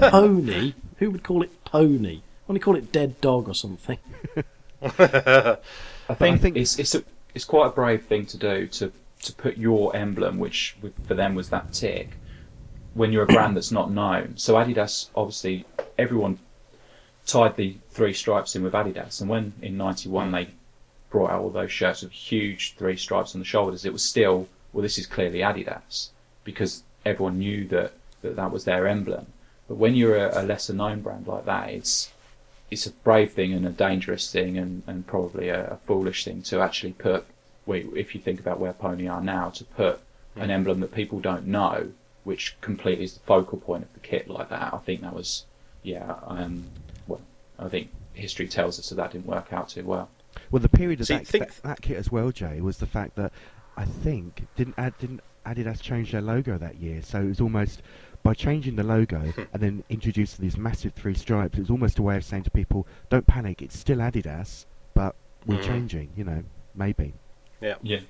pony? 0.10 0.72
Who 1.00 1.10
would 1.10 1.22
call 1.22 1.42
it 1.42 1.64
Pony? 1.66 2.22
Why 2.46 2.54
don't 2.54 2.56
you 2.56 2.60
call 2.60 2.76
it 2.76 2.92
Dead 2.92 3.20
Dog 3.20 3.46
or 3.46 3.54
something? 3.54 3.98
I 4.82 5.58
think, 6.14 6.40
think- 6.40 6.56
it's 6.56 6.78
it's 6.78 6.94
a, 6.94 7.04
it's 7.34 7.44
quite 7.44 7.66
a 7.66 7.70
brave 7.70 8.04
thing 8.04 8.26
to 8.26 8.36
do 8.36 8.66
to 8.66 8.92
to 9.22 9.32
put 9.34 9.58
your 9.58 9.94
emblem, 9.94 10.38
which 10.38 10.76
for 11.06 11.14
them 11.14 11.34
was 11.34 11.50
that 11.50 11.72
tick, 11.72 12.12
when 12.94 13.12
you're 13.12 13.24
a 13.24 13.26
brand 13.26 13.56
that's 13.56 13.70
not 13.70 13.90
known. 13.90 14.34
So 14.36 14.54
Adidas, 14.54 15.08
obviously, 15.14 15.66
everyone 15.98 16.38
tied 17.26 17.56
the 17.56 17.76
three 17.90 18.14
stripes 18.14 18.56
in 18.56 18.62
with 18.62 18.72
Adidas, 18.72 19.20
and 19.20 19.28
when 19.28 19.52
in 19.60 19.76
'91 19.76 20.26
hmm. 20.26 20.34
they 20.34 20.48
brought 21.10 21.30
out 21.30 21.42
all 21.42 21.50
those 21.50 21.72
shirts 21.72 22.02
with 22.02 22.12
huge 22.12 22.76
three 22.76 22.96
stripes 22.96 23.34
on 23.34 23.40
the 23.40 23.44
shoulders, 23.44 23.84
it 23.84 23.92
was 23.92 24.02
still 24.02 24.48
well, 24.72 24.82
this 24.82 24.98
is 24.98 25.06
clearly 25.06 25.40
Adidas 25.40 26.10
because 26.44 26.84
everyone 27.04 27.38
knew 27.38 27.66
that 27.68 27.92
that, 28.22 28.36
that 28.36 28.50
was 28.50 28.64
their 28.64 28.86
emblem. 28.86 29.26
But 29.68 29.76
when 29.76 29.94
you're 29.94 30.16
a, 30.16 30.42
a 30.42 30.44
lesser 30.44 30.72
known 30.72 31.00
brand 31.00 31.26
like 31.26 31.44
that, 31.44 31.70
it's 31.70 32.10
it's 32.70 32.86
a 32.86 32.90
brave 32.90 33.32
thing 33.32 33.52
and 33.52 33.66
a 33.66 33.70
dangerous 33.70 34.30
thing 34.30 34.56
and, 34.56 34.82
and 34.86 35.06
probably 35.06 35.48
a, 35.48 35.72
a 35.72 35.76
foolish 35.76 36.24
thing 36.24 36.42
to 36.42 36.60
actually 36.60 36.92
put 36.92 37.26
wait, 37.66 37.86
if 37.94 38.14
you 38.14 38.20
think 38.20 38.40
about 38.40 38.58
where 38.58 38.72
Pony 38.72 39.06
are 39.08 39.20
now 39.20 39.50
to 39.50 39.64
put 39.64 40.00
an 40.36 40.50
emblem 40.50 40.80
that 40.80 40.94
people 40.94 41.20
don't 41.20 41.46
know 41.46 41.92
which 42.24 42.56
completely 42.60 43.04
is 43.04 43.14
the 43.14 43.20
focal 43.20 43.58
point 43.58 43.82
of 43.82 43.92
the 43.94 44.00
kit 44.00 44.28
like 44.28 44.48
that. 44.50 44.72
I 44.72 44.78
think 44.78 45.00
that 45.02 45.14
was 45.14 45.44
yeah 45.82 46.16
um, 46.26 46.64
well 47.06 47.20
I 47.58 47.68
think 47.68 47.90
history 48.12 48.48
tells 48.48 48.78
us 48.78 48.88
that 48.90 48.96
that 48.96 49.12
didn't 49.12 49.26
work 49.26 49.52
out 49.52 49.70
too 49.70 49.84
well. 49.84 50.08
Well, 50.50 50.60
the 50.60 50.68
period 50.68 51.00
of 51.00 51.06
See, 51.06 51.14
that, 51.14 51.26
think- 51.26 51.46
that, 51.48 51.62
that 51.62 51.82
kit 51.82 51.96
as 51.96 52.10
well, 52.10 52.30
Jay, 52.30 52.60
was 52.60 52.78
the 52.78 52.86
fact 52.86 53.16
that 53.16 53.32
I 53.76 53.84
think 53.84 54.46
didn't 54.56 54.74
Ad, 54.78 54.96
didn't 54.98 55.20
Adidas 55.46 55.80
change 55.80 56.12
their 56.12 56.20
logo 56.20 56.58
that 56.58 56.76
year, 56.76 57.02
so 57.02 57.20
it 57.20 57.28
was 57.28 57.40
almost 57.40 57.82
by 58.30 58.34
changing 58.34 58.76
the 58.76 58.84
logo 58.84 59.20
and 59.52 59.60
then 59.60 59.82
introducing 59.88 60.40
these 60.44 60.56
massive 60.56 60.92
three 60.92 61.14
stripes. 61.14 61.58
It 61.58 61.62
was 61.62 61.70
almost 61.70 61.98
a 61.98 62.02
way 62.02 62.16
of 62.16 62.24
saying 62.24 62.44
to 62.44 62.50
people, 62.50 62.86
"Don't 63.08 63.26
panic, 63.26 63.60
it's 63.60 63.76
still 63.76 63.98
Adidas, 63.98 64.66
but 64.94 65.16
we're 65.46 65.58
Mhm. 65.58 65.62
changing." 65.64 66.12
You 66.16 66.24
know, 66.24 66.44
maybe. 66.76 67.14
Yeah. 67.60 67.74
yeah 67.82 68.00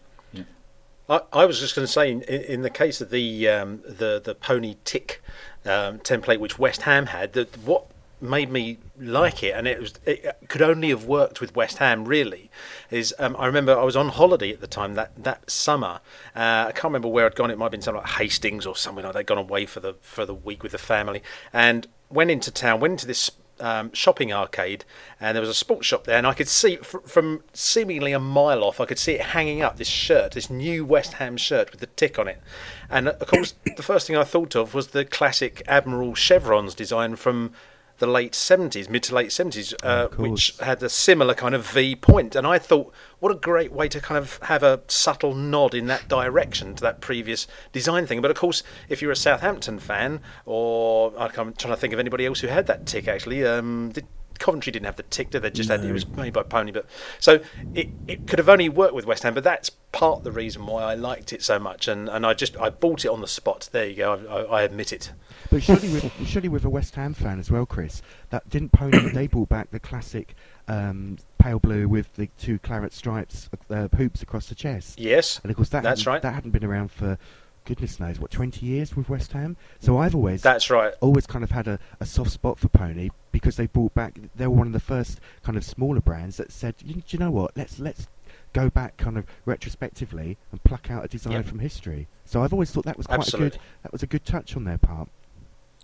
I, 1.08 1.22
I 1.32 1.44
was 1.46 1.58
just 1.58 1.74
going 1.74 1.86
to 1.86 1.92
say, 1.92 2.12
in, 2.12 2.20
in 2.22 2.60
the 2.60 2.68
case 2.68 3.00
of 3.00 3.08
the 3.08 3.48
um, 3.48 3.80
the 3.86 4.20
the 4.22 4.34
pony 4.34 4.76
tick 4.84 5.22
um, 5.64 6.00
template, 6.00 6.38
which 6.38 6.58
West 6.58 6.82
Ham 6.82 7.06
had, 7.06 7.32
that 7.32 7.56
what 7.58 7.86
made 8.20 8.50
me 8.50 8.78
like 8.98 9.42
it, 9.42 9.54
and 9.54 9.66
it 9.66 9.80
was 9.80 9.94
it 10.04 10.36
could 10.48 10.62
only 10.62 10.90
have 10.90 11.04
worked 11.04 11.40
with 11.40 11.54
West 11.54 11.78
Ham 11.78 12.04
really, 12.04 12.50
is 12.90 13.14
um, 13.18 13.36
I 13.38 13.46
remember 13.46 13.78
I 13.78 13.84
was 13.84 13.96
on 13.96 14.08
holiday 14.08 14.52
at 14.52 14.60
the 14.60 14.66
time 14.66 14.94
that 14.94 15.12
that 15.22 15.50
summer. 15.50 16.00
Uh, 16.34 16.66
I 16.68 16.72
can't 16.72 16.84
remember 16.84 17.08
where 17.08 17.26
I'd 17.26 17.34
gone. 17.34 17.50
It 17.50 17.58
might 17.58 17.66
have 17.66 17.72
been 17.72 17.82
something 17.82 18.02
like 18.02 18.12
Hastings 18.12 18.66
or 18.66 18.76
somewhere 18.76 19.04
like 19.04 19.14
that. 19.14 19.26
Gone 19.26 19.38
away 19.38 19.66
for 19.66 19.80
the 19.80 19.94
for 20.00 20.24
the 20.24 20.34
week 20.34 20.62
with 20.62 20.72
the 20.72 20.78
family 20.78 21.22
and 21.52 21.86
went 22.08 22.30
into 22.30 22.50
town. 22.50 22.80
Went 22.80 22.92
into 22.92 23.06
this 23.06 23.30
um, 23.60 23.92
shopping 23.92 24.32
arcade, 24.32 24.84
and 25.20 25.36
there 25.36 25.40
was 25.40 25.50
a 25.50 25.54
sports 25.54 25.86
shop 25.86 26.04
there, 26.04 26.16
and 26.16 26.26
I 26.26 26.34
could 26.34 26.48
see 26.48 26.76
fr- 26.76 26.98
from 26.98 27.42
seemingly 27.52 28.12
a 28.12 28.18
mile 28.18 28.64
off, 28.64 28.80
I 28.80 28.86
could 28.86 28.98
see 28.98 29.12
it 29.12 29.20
hanging 29.20 29.62
up. 29.62 29.76
This 29.76 29.88
shirt, 29.88 30.32
this 30.32 30.50
new 30.50 30.84
West 30.84 31.14
Ham 31.14 31.36
shirt 31.36 31.70
with 31.70 31.80
the 31.80 31.86
tick 31.86 32.18
on 32.18 32.28
it, 32.28 32.40
and 32.88 33.08
of 33.08 33.26
course, 33.26 33.54
the 33.76 33.82
first 33.82 34.06
thing 34.06 34.16
I 34.16 34.24
thought 34.24 34.56
of 34.56 34.74
was 34.74 34.88
the 34.88 35.04
classic 35.04 35.62
Admiral 35.66 36.14
chevrons 36.14 36.74
design 36.74 37.16
from 37.16 37.52
the 38.00 38.06
late 38.06 38.32
70s, 38.32 38.88
mid 38.88 39.04
to 39.04 39.14
late 39.14 39.28
70s, 39.28 39.72
uh, 39.84 40.08
which 40.16 40.56
had 40.58 40.82
a 40.82 40.88
similar 40.88 41.34
kind 41.34 41.54
of 41.54 41.64
V 41.70 41.94
point. 41.94 42.34
And 42.34 42.46
I 42.46 42.58
thought, 42.58 42.92
what 43.20 43.30
a 43.30 43.36
great 43.36 43.72
way 43.72 43.88
to 43.88 44.00
kind 44.00 44.18
of 44.18 44.38
have 44.42 44.62
a 44.62 44.80
subtle 44.88 45.34
nod 45.34 45.74
in 45.74 45.86
that 45.86 46.08
direction 46.08 46.74
to 46.74 46.82
that 46.82 47.00
previous 47.00 47.46
design 47.72 48.06
thing. 48.06 48.20
But 48.20 48.30
of 48.30 48.36
course, 48.36 48.62
if 48.88 49.00
you're 49.00 49.12
a 49.12 49.16
Southampton 49.16 49.78
fan, 49.78 50.20
or 50.44 51.12
I'm 51.16 51.30
trying 51.30 51.54
to 51.54 51.76
think 51.76 51.92
of 51.92 52.00
anybody 52.00 52.26
else 52.26 52.40
who 52.40 52.48
had 52.48 52.66
that 52.66 52.86
tick 52.86 53.06
actually, 53.06 53.44
um, 53.44 53.90
did, 53.92 54.06
Coventry 54.40 54.72
didn't 54.72 54.86
have 54.86 54.96
the 54.96 55.04
tick, 55.04 55.30
did 55.30 55.42
they? 55.42 55.50
Just 55.50 55.70
had 55.70 55.84
it 55.84 55.92
was 55.92 56.06
made 56.08 56.32
by 56.32 56.42
Pony, 56.42 56.72
but 56.72 56.86
so 57.20 57.38
it, 57.74 57.88
it 58.08 58.26
could 58.26 58.40
have 58.40 58.48
only 58.48 58.68
worked 58.68 58.94
with 58.94 59.06
West 59.06 59.22
Ham. 59.22 59.34
But 59.34 59.44
that's 59.44 59.70
part 59.92 60.18
of 60.18 60.24
the 60.24 60.32
reason 60.32 60.66
why 60.66 60.82
I 60.82 60.94
liked 60.94 61.32
it 61.32 61.42
so 61.42 61.58
much, 61.60 61.86
and, 61.86 62.08
and 62.08 62.26
I 62.26 62.34
just 62.34 62.56
I 62.56 62.70
bought 62.70 63.04
it 63.04 63.08
on 63.08 63.20
the 63.20 63.28
spot. 63.28 63.68
There 63.70 63.86
you 63.86 63.94
go. 63.94 64.14
I, 64.28 64.34
I, 64.34 64.42
I 64.60 64.62
admit 64.62 64.92
it. 64.92 65.12
But 65.50 65.62
surely 65.62 65.88
with 65.88 66.12
surely 66.26 66.48
with 66.48 66.64
a 66.64 66.70
West 66.70 66.96
Ham 66.96 67.14
fan 67.14 67.38
as 67.38 67.50
well, 67.50 67.66
Chris. 67.66 68.02
That 68.30 68.48
didn't 68.48 68.72
Pony. 68.72 69.10
they 69.12 69.26
brought 69.26 69.48
back 69.48 69.70
the 69.70 69.80
classic 69.80 70.34
um, 70.68 71.18
pale 71.38 71.58
blue 71.58 71.88
with 71.88 72.14
the 72.14 72.28
two 72.38 72.58
claret 72.60 72.92
stripes, 72.92 73.48
uh, 73.70 73.88
hoops 73.96 74.22
across 74.22 74.46
the 74.48 74.54
chest. 74.54 74.98
Yes, 75.00 75.40
And 75.42 75.50
of 75.50 75.56
course, 75.56 75.68
that 75.70 75.82
That's 75.82 76.06
right. 76.06 76.22
that 76.22 76.32
hadn't 76.34 76.52
been 76.52 76.64
around 76.64 76.90
for 76.92 77.18
goodness 77.64 78.00
knows 78.00 78.18
what 78.18 78.30
twenty 78.30 78.66
years 78.66 78.96
with 78.96 79.08
West 79.08 79.32
Ham. 79.32 79.56
So 79.78 79.98
I've 79.98 80.14
always 80.14 80.42
that's 80.42 80.70
right. 80.70 80.94
always 81.00 81.26
kind 81.26 81.44
of 81.44 81.50
had 81.50 81.68
a, 81.68 81.78
a 82.00 82.06
soft 82.06 82.30
spot 82.30 82.58
for 82.58 82.68
Pony 82.68 83.10
because 83.32 83.56
they 83.56 83.66
brought 83.66 83.94
back. 83.94 84.18
They 84.36 84.46
were 84.46 84.56
one 84.56 84.66
of 84.66 84.72
the 84.72 84.80
first 84.80 85.20
kind 85.42 85.56
of 85.56 85.64
smaller 85.64 86.00
brands 86.00 86.36
that 86.38 86.52
said, 86.52 86.74
you, 86.84 86.94
do 86.94 87.02
you 87.08 87.18
know 87.18 87.30
what? 87.30 87.56
Let's 87.56 87.78
let's 87.78 88.08
go 88.52 88.68
back 88.70 88.96
kind 88.96 89.16
of 89.16 89.24
retrospectively 89.44 90.36
and 90.50 90.62
pluck 90.64 90.90
out 90.90 91.04
a 91.04 91.08
design 91.08 91.32
Yep. 91.34 91.46
from 91.46 91.58
history. 91.60 92.08
So 92.24 92.42
I've 92.42 92.52
always 92.52 92.70
thought 92.70 92.84
that 92.84 92.96
was 92.96 93.06
quite 93.06 93.32
a 93.32 93.36
good. 93.36 93.58
That 93.82 93.92
was 93.92 94.02
a 94.02 94.06
good 94.06 94.24
touch 94.24 94.56
on 94.56 94.64
their 94.64 94.78
part. 94.78 95.08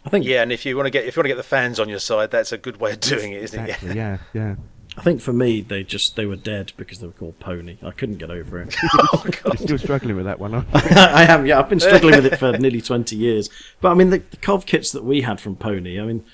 I 0.05 0.09
think 0.09 0.25
Yeah, 0.25 0.43
and 0.43 0.53
if 0.53 0.65
you 0.65 0.77
want 0.77 0.87
to 0.87 0.91
get 0.91 1.05
if 1.05 1.17
you 1.17 1.21
want 1.21 1.25
to 1.27 1.29
get 1.31 1.37
the 1.37 1.43
fans 1.43 1.81
on 1.81 1.89
your 1.89 1.99
side, 1.99 2.31
that's 2.31 2.53
a 2.53 2.59
good 2.59 2.79
way 2.81 2.93
of 2.93 3.01
doing 3.01 3.33
it, 3.33 3.43
isn't 3.43 3.61
Exactly. 3.65 3.91
it? 3.91 3.97
Yeah. 3.97 4.19
Yeah. 4.33 4.55
I 4.97 5.03
think 5.03 5.21
for 5.21 5.33
me 5.33 5.61
they 5.61 5.85
just 5.85 6.17
they 6.17 6.25
were 6.25 6.37
dead 6.37 6.73
because 6.77 7.01
they 7.01 7.07
were 7.07 7.13
called 7.13 7.39
Pony. 7.39 7.77
I 7.83 7.91
couldn't 7.91 8.17
get 8.17 8.31
over 8.31 8.63
it. 8.63 8.75
You're 9.45 9.57
still 9.57 9.79
struggling 9.79 10.17
with 10.17 10.25
that 10.25 10.41
one, 10.41 10.55
aren't 10.55 10.73
you? 10.73 10.81
I 10.97 11.25
am, 11.25 11.45
yeah. 11.45 11.59
I've 11.59 11.69
been 11.69 11.81
struggling 11.81 12.17
with 12.17 12.27
it 12.27 12.39
for 12.39 12.53
nearly 12.59 12.81
20 12.81 13.15
years. 13.15 13.51
But 13.81 13.91
I 13.91 13.95
mean, 13.95 14.11
the, 14.11 14.19
the 14.19 14.39
Cov 14.39 14.65
kits 14.65 14.93
that 14.93 15.05
we 15.05 15.21
had 15.23 15.39
from 15.41 15.57
Pony, 15.57 16.01
I 16.01 16.05
mean, 16.05 16.25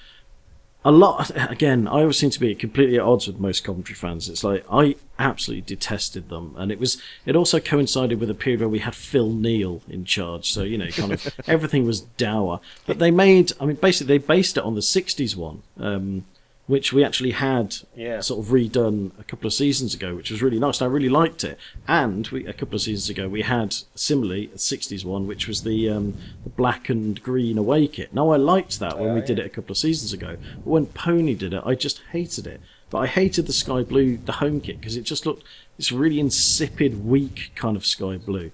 a 0.85 0.91
lot, 0.91 1.31
again, 1.37 1.87
I 1.87 2.01
always 2.01 2.19
seem 2.19 2.31
to 2.31 2.41
be 2.41 2.55
completely 2.57 2.97
at 2.97 3.03
odds 3.03 3.29
with 3.29 3.39
most 3.39 3.63
Coventry 3.63 3.95
fans. 3.95 4.29
It's 4.29 4.43
like, 4.43 4.65
I 4.71 4.97
absolutely 5.17 5.63
detested 5.63 6.29
them. 6.29 6.55
And 6.57 6.73
it 6.73 6.81
was, 6.81 7.01
it 7.25 7.37
also 7.37 7.61
coincided 7.61 8.19
with 8.19 8.29
a 8.31 8.35
period 8.35 8.61
where 8.61 8.69
we 8.69 8.81
had 8.81 8.95
Phil 8.95 9.31
Neal 9.31 9.83
in 9.89 10.05
charge. 10.05 10.51
So, 10.51 10.65
you 10.65 10.77
know, 10.77 10.89
kind 10.89 11.13
of 11.13 11.33
everything 11.47 11.87
was 11.87 12.01
dour. 12.01 12.61
But 12.85 12.99
they 12.99 13.13
made, 13.13 13.53
I 13.61 13.67
mean, 13.67 13.77
basically, 13.77 14.19
they 14.19 14.25
based 14.25 14.57
it 14.57 14.65
on 14.65 14.75
the 14.75 14.81
60s 14.81 15.37
one. 15.37 15.63
Um, 15.79 16.25
which 16.67 16.93
we 16.93 17.03
actually 17.05 17.33
had 17.33 17.77
Yeah. 17.97 18.21
sort 18.21 18.45
of 18.47 18.53
redone 18.53 19.11
a 19.19 19.25
couple 19.25 19.47
of 19.47 19.53
seasons 19.53 19.95
ago, 19.95 20.15
which 20.15 20.31
was 20.31 20.41
really 20.43 20.59
nice. 20.61 20.81
And 20.81 20.89
I 20.89 20.93
really 20.93 21.09
liked 21.09 21.43
it. 21.45 21.59
And 21.89 22.27
we, 22.29 22.47
a 22.47 22.53
couple 22.53 22.77
of 22.77 22.83
seasons 22.83 23.11
ago, 23.11 23.29
we 23.29 23.43
had 23.43 23.75
similarly 23.95 24.51
a 24.55 24.59
'60s 24.59 25.05
one, 25.05 25.27
which 25.27 25.49
was 25.49 25.63
the 25.65 25.89
um, 25.91 26.15
the 26.45 26.51
black 26.51 26.89
and 26.89 27.21
green 27.23 27.59
away 27.59 27.89
kit. 27.89 28.15
Now 28.15 28.31
I 28.31 28.37
liked 28.37 28.79
that 28.79 28.99
when 28.99 29.11
Oh, 29.11 29.15
we 29.15 29.21
yeah. 29.21 29.27
did 29.27 29.39
it 29.41 29.47
a 29.47 29.51
couple 29.51 29.73
of 29.73 29.79
seasons 29.79 30.13
ago, 30.13 30.37
but 30.65 30.67
when 30.71 30.87
Pony 30.87 31.35
did 31.35 31.53
it, 31.53 31.63
I 31.67 31.75
just 31.75 32.01
hated 32.13 32.47
it. 32.47 32.61
But 32.91 32.99
I 32.99 33.07
hated 33.07 33.47
the 33.47 33.53
sky 33.55 33.83
blue, 33.83 34.19
the 34.19 34.33
home 34.33 34.61
kit, 34.61 34.79
because 34.79 34.97
it 34.97 35.03
just 35.05 35.25
looked 35.27 35.45
this 35.79 35.91
really 35.91 36.21
insipid, 36.21 37.05
weak 37.05 37.51
kind 37.55 37.75
of 37.77 37.87
sky 37.87 38.19
blue. 38.19 38.51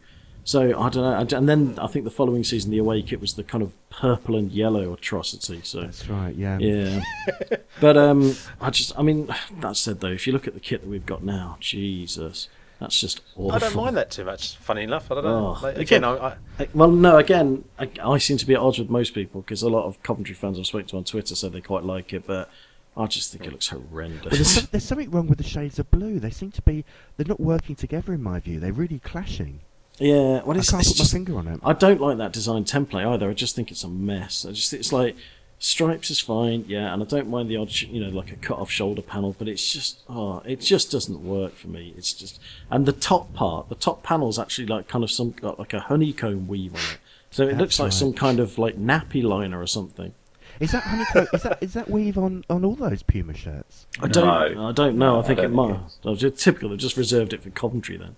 So 0.49 0.63
I 0.81 0.89
don't 0.89 0.95
know. 1.31 1.37
And 1.37 1.47
then 1.47 1.79
I 1.79 1.89
think 1.89 2.07
the 2.07 2.11
following 2.11 2.43
season, 2.43 2.71
the 2.71 2.79
away 2.79 3.03
kit 3.03 3.21
was 3.21 3.35
the 3.35 3.45
kind 3.45 3.63
of 3.63 3.75
purple 3.91 4.35
and 4.35 4.51
yellow 4.51 4.95
atrocity. 4.95 5.61
So 5.63 5.83
That's 5.83 6.09
right. 6.09 6.35
Yeah. 6.35 6.57
yeah. 6.59 7.01
but 7.83 7.99
um, 7.99 8.35
I 8.59 8.71
just, 8.71 8.99
I 8.99 9.03
mean, 9.03 9.29
that 9.61 9.77
said 9.77 10.01
though, 10.01 10.09
if 10.09 10.27
you 10.27 10.33
look 10.33 10.49
at 10.49 10.55
the 10.55 10.61
kit 10.61 10.81
that 10.81 10.89
we've 10.89 11.05
got 11.05 11.23
now, 11.23 11.59
Jesus, 11.61 12.49
that's 12.81 12.99
just 12.99 13.21
awful. 13.37 13.53
I 13.53 13.59
don't 13.59 13.77
mind 13.77 13.99
that 13.99 14.11
too 14.11 14.25
much. 14.25 14.57
Funny 14.57 14.85
enough, 14.85 15.11
I 15.11 15.17
don't 15.17 15.25
know. 15.25 15.55
Oh, 15.59 15.61
Like, 15.63 15.77
again- 15.77 16.03
again, 16.03 16.05
I, 16.05 16.37
I, 16.59 16.69
Well, 16.73 16.93
no, 16.93 17.19
again, 17.19 17.65
I, 17.79 17.91
I 18.03 18.17
seem 18.17 18.39
to 18.39 18.47
be 18.47 18.55
at 18.55 18.61
odds 18.61 18.79
with 18.79 18.89
most 18.89 19.13
people 19.13 19.43
because 19.43 19.61
a 19.61 19.69
lot 19.69 19.85
of 19.85 20.03
Coventry 20.03 20.35
fans 20.35 20.59
I've 20.59 20.65
spoken 20.65 20.87
to 20.89 20.97
on 20.97 21.05
Twitter 21.05 21.35
said 21.35 21.53
they 21.53 21.61
quite 21.61 21.85
like 21.85 22.15
it, 22.15 22.27
but 22.27 22.49
I 22.97 23.05
just 23.05 23.33
think 23.33 23.45
it 23.45 23.53
looks 23.53 23.69
But 23.69 23.81
there's, 23.81 23.91
horrendous. 23.91 24.63
there's 24.71 24.85
something 24.85 25.11
wrong 25.11 25.27
with 25.27 25.37
the 25.37 25.45
shades 25.45 25.79
of 25.79 25.91
blue. 25.91 26.19
They 26.19 26.31
seem 26.31 26.53
to 26.53 26.63
be. 26.63 26.87
They're 27.19 27.27
not 27.27 27.39
working 27.39 27.77
together, 27.77 28.15
in 28.15 28.23
my 28.23 28.41
view. 28.41 28.61
They're 28.61 28.73
really 28.73 29.01
clashing. 29.01 29.61
Yeah, 29.99 30.43
well, 30.43 30.57
I 30.57 30.61
it's, 30.61 30.71
can't 30.71 30.81
it's 30.81 30.91
put 30.93 30.99
just, 30.99 31.13
my 31.13 31.17
finger 31.17 31.39
on 31.39 31.49
it. 31.49 31.61
I 31.65 31.73
don't 31.73 32.01
like 32.01 32.19
that 32.19 32.33
design 32.33 32.65
template 32.65 33.07
either. 33.07 33.31
I 33.31 33.35
just 33.35 33.55
think 33.57 33.71
it's 33.71 33.85
a 33.85 33.89
mess. 33.89 34.45
I 34.47 34.53
just, 34.53 34.73
it's 34.73 34.93
like 34.93 35.17
stripes 35.59 36.11
is 36.11 36.21
fine, 36.21 36.65
yeah, 36.69 36.93
and 36.93 37.03
I 37.03 37.07
don't 37.07 37.29
mind 37.29 37.49
the 37.49 37.57
odd, 37.57 37.71
sh- 37.71 37.85
you 37.85 38.01
know, 38.01 38.11
like 38.11 38.31
a 38.31 38.37
cut 38.37 38.59
off 38.59 38.71
shoulder 38.71 39.03
panel, 39.03 39.35
but 39.39 39.49
it's 39.49 39.73
just, 39.73 40.01
oh, 40.09 40.41
it 40.45 40.61
just 40.61 40.91
doesn't 40.93 41.25
work 41.25 41.57
for 41.57 41.69
me. 41.69 41.95
It's 41.97 42.13
just, 42.13 42.41
and 42.71 42.87
the 42.87 42.93
top 42.93 43.35
part, 43.35 43.69
the 43.69 43.75
top 43.75 44.03
panel's 44.03 44.39
actually 44.39 44.67
like 44.67 44.89
kind 44.89 45.03
of 45.03 45.11
some 45.11 45.33
got 45.33 45.59
like 45.59 45.73
a 45.73 45.81
honeycomb 45.81 46.47
weave 46.47 46.75
on 46.75 46.81
it, 46.81 46.99
so 47.31 47.43
it 47.43 47.47
That's 47.47 47.59
looks 47.61 47.79
like 47.81 47.87
right. 47.87 47.93
some 47.95 48.13
kind 48.13 48.41
of 48.41 48.59
like 48.59 48.77
nappy 48.77 49.23
liner 49.23 49.61
or 49.61 49.67
something. 49.67 50.15
Is 50.61 50.73
that 50.73 50.83
honeycomb? 50.83 51.29
is 51.33 51.43
that 51.43 51.59
is 51.61 51.75
that 51.75 51.89
weave 51.91 52.19
on 52.19 52.45
on 52.51 52.65
all 52.65 52.75
those 52.75 53.03
Puma 53.03 53.35
shirts? 53.35 53.87
I 54.01 54.09
don't. 54.09 54.55
No. 54.55 54.69
I 54.69 54.73
don't 54.73 54.99
know. 54.99 55.21
I 55.21 55.23
think 55.23 55.39
I 55.39 55.43
it 55.43 55.47
don't 55.47 55.55
might. 55.55 55.77
think 55.77 56.07
I 56.07 56.11
was 56.11 56.21
just 56.21 56.43
typical. 56.43 56.71
They 56.71 56.77
just 56.77 56.97
reserved 56.97 57.33
it 57.33 57.43
for 57.43 57.51
Coventry 57.51 57.97
then. 57.97 58.17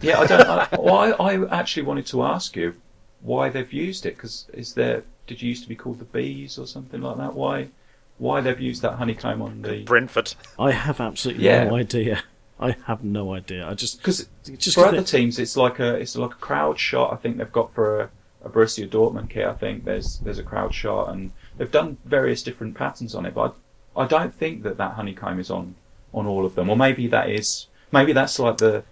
Yeah, 0.00 0.18
I 0.20 0.26
don't. 0.26 0.40
I, 0.46 0.68
well, 0.78 0.96
I, 1.20 1.34
I 1.34 1.58
actually 1.60 1.82
wanted 1.84 2.06
to 2.06 2.22
ask 2.24 2.56
you 2.56 2.74
why 3.22 3.48
they've 3.50 3.72
used 3.72 4.06
it 4.06 4.16
because 4.16 4.46
is 4.52 4.74
there? 4.74 5.02
Did 5.26 5.40
you 5.42 5.48
used 5.48 5.62
to 5.62 5.68
be 5.68 5.76
called 5.76 5.98
the 5.98 6.04
bees 6.06 6.58
or 6.58 6.66
something 6.66 7.00
like 7.00 7.16
that? 7.18 7.34
Why? 7.34 7.68
Why 8.18 8.40
they've 8.40 8.60
used 8.60 8.82
that 8.82 8.94
honeycomb 8.94 9.40
on 9.42 9.62
the? 9.62 9.82
Brentford. 9.84 10.34
I 10.58 10.72
have 10.72 11.00
absolutely 11.00 11.44
Yeah. 11.44 11.64
no 11.64 11.76
idea. 11.76 12.22
I 12.58 12.76
have 12.86 13.02
no 13.02 13.32
idea. 13.34 13.66
I 13.66 13.72
just 13.74 13.98
Because 13.98 14.28
just 14.58 14.74
for 14.76 14.82
'cause 14.84 14.88
other 14.92 14.98
they- 14.98 15.04
teams, 15.18 15.38
it's 15.38 15.56
like 15.56 15.78
a 15.78 15.94
it's 15.94 16.16
like 16.16 16.32
a 16.32 16.36
crowd 16.36 16.78
shot. 16.78 17.12
I 17.12 17.16
think 17.16 17.38
they've 17.38 17.50
got 17.52 17.72
for 17.74 18.00
a, 18.02 18.10
a 18.44 18.48
Borussia 18.50 18.86
Dortmund 18.88 19.30
kit. 19.30 19.46
I 19.46 19.54
think 19.54 19.84
there's 19.84 20.18
there's 20.18 20.38
a 20.38 20.42
crowd 20.42 20.74
shot, 20.74 21.08
and 21.10 21.30
they've 21.56 21.70
done 21.70 21.96
various 22.04 22.42
different 22.42 22.74
patterns 22.74 23.14
on 23.14 23.24
it. 23.26 23.34
But 23.34 23.54
I, 23.96 24.02
I 24.02 24.06
don't 24.06 24.34
think 24.34 24.62
that 24.64 24.76
that 24.76 24.92
honeycomb 24.92 25.38
is 25.40 25.50
on 25.50 25.74
on 26.12 26.26
all 26.26 26.44
of 26.44 26.54
them. 26.54 26.68
Or 26.68 26.76
maybe 26.76 27.06
that 27.06 27.30
is 27.30 27.68
maybe 27.92 28.12
that's 28.12 28.38
like 28.38 28.58
the 28.58 28.82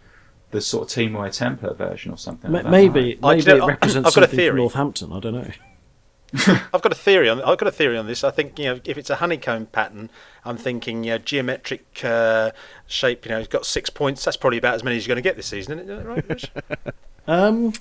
the 0.51 0.61
sort 0.61 0.85
of 0.85 0.97
teamwear 0.97 1.29
template 1.29 1.77
version 1.77 2.13
or 2.13 2.17
something. 2.19 2.51
ma- 2.51 2.59
like 2.59 2.65
that. 2.65 2.71
maybe 2.71 3.19
I- 3.23 3.29
maybe 3.31 3.43
do 3.43 3.55
it 3.57 3.59
know, 3.59 3.67
represents 3.67 4.09
I've 4.09 4.15
got 4.15 4.25
a 4.25 4.27
something 4.27 4.29
from 4.31 4.37
theory. 4.37 4.57
Northampton. 4.57 5.13
I 5.13 5.21
don't 5.21 5.35
know. 5.35 5.51
I've 6.75 6.83
got 6.83 6.93
a 6.93 6.95
theory 6.95 7.29
on. 7.31 7.41
I've 7.43 7.57
got 7.57 7.69
a 7.69 7.73
theory 7.73 7.97
on 7.97 8.07
this. 8.07 8.23
I 8.23 8.31
think 8.31 8.59
you 8.59 8.67
know 8.67 8.81
if 8.85 8.99
it's 8.99 9.09
a 9.09 9.17
honeycomb 9.17 9.67
pattern, 9.67 10.11
I'm 10.45 10.59
thinking 10.59 11.03
you 11.05 11.13
know, 11.13 11.19
geometric 11.19 12.03
uh, 12.05 12.51
shape. 12.87 13.25
You 13.25 13.31
know, 13.31 13.39
it's 13.39 13.49
got 13.49 13.65
six 13.65 13.89
points. 13.89 14.25
That's 14.25 14.37
probably 14.37 14.59
about 14.59 14.75
as 14.75 14.85
many 14.85 14.99
as 14.99 15.07
you're 15.07 15.15
going 15.15 15.23
to 15.23 15.27
get 15.29 15.37
this 15.37 15.47
season, 15.47 15.79
isn't 15.79 15.91
it? 15.91 16.07
Right? 16.07 16.29
Rich? 16.29 16.51
Um, 17.27 17.75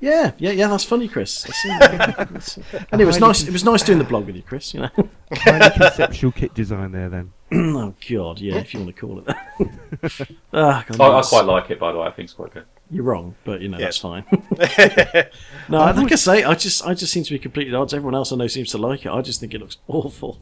yeah, 0.00 0.32
yeah, 0.38 0.50
yeah. 0.50 0.66
That's 0.66 0.82
funny, 0.82 1.06
Chris. 1.06 1.42
That's- 1.44 2.58
anyway, 2.92 3.02
it 3.02 3.06
was 3.06 3.20
nice. 3.20 3.44
It 3.46 3.52
was 3.52 3.62
nice 3.64 3.82
doing 3.84 3.98
the 3.98 4.04
blog 4.04 4.26
with 4.26 4.34
you, 4.34 4.42
Chris. 4.42 4.74
You 4.74 4.80
know. 4.80 4.90
Highly 5.32 5.70
conceptual 5.70 6.32
kit 6.32 6.54
design 6.54 6.90
there 6.92 7.08
then. 7.08 7.32
oh 7.52 7.94
God, 8.08 8.40
yeah. 8.40 8.56
If 8.56 8.74
you 8.74 8.80
want 8.80 8.94
to 8.94 9.00
call 9.00 9.18
it 9.20 9.24
that. 9.26 10.28
ah, 10.52 10.84
God, 10.86 11.00
I, 11.00 11.18
I 11.18 11.22
quite 11.22 11.44
like 11.44 11.70
it, 11.70 11.78
by 11.80 11.92
the 11.92 11.98
way. 11.98 12.06
I 12.06 12.10
think 12.10 12.24
it's 12.26 12.34
quite 12.34 12.52
good. 12.52 12.64
You're 12.90 13.04
wrong, 13.04 13.34
but 13.44 13.60
you 13.60 13.68
know 13.68 13.78
Yeah. 13.78 13.84
that's 13.86 13.98
fine. 13.98 14.24
no, 15.68 15.78
I 15.78 15.90
like 15.92 16.12
I 16.12 16.16
say, 16.16 16.44
I 16.44 16.54
just 16.54 16.86
I 16.86 16.94
just 16.94 17.12
seem 17.12 17.24
to 17.24 17.30
be 17.32 17.38
completely 17.38 17.74
odds. 17.74 17.92
Everyone 17.94 18.14
else 18.14 18.32
I 18.32 18.36
know 18.36 18.46
seems 18.46 18.70
to 18.72 18.78
like 18.78 19.04
it. 19.06 19.10
I 19.12 19.20
just 19.22 19.40
think 19.40 19.54
it 19.54 19.60
looks 19.60 19.78
awful. 19.88 20.40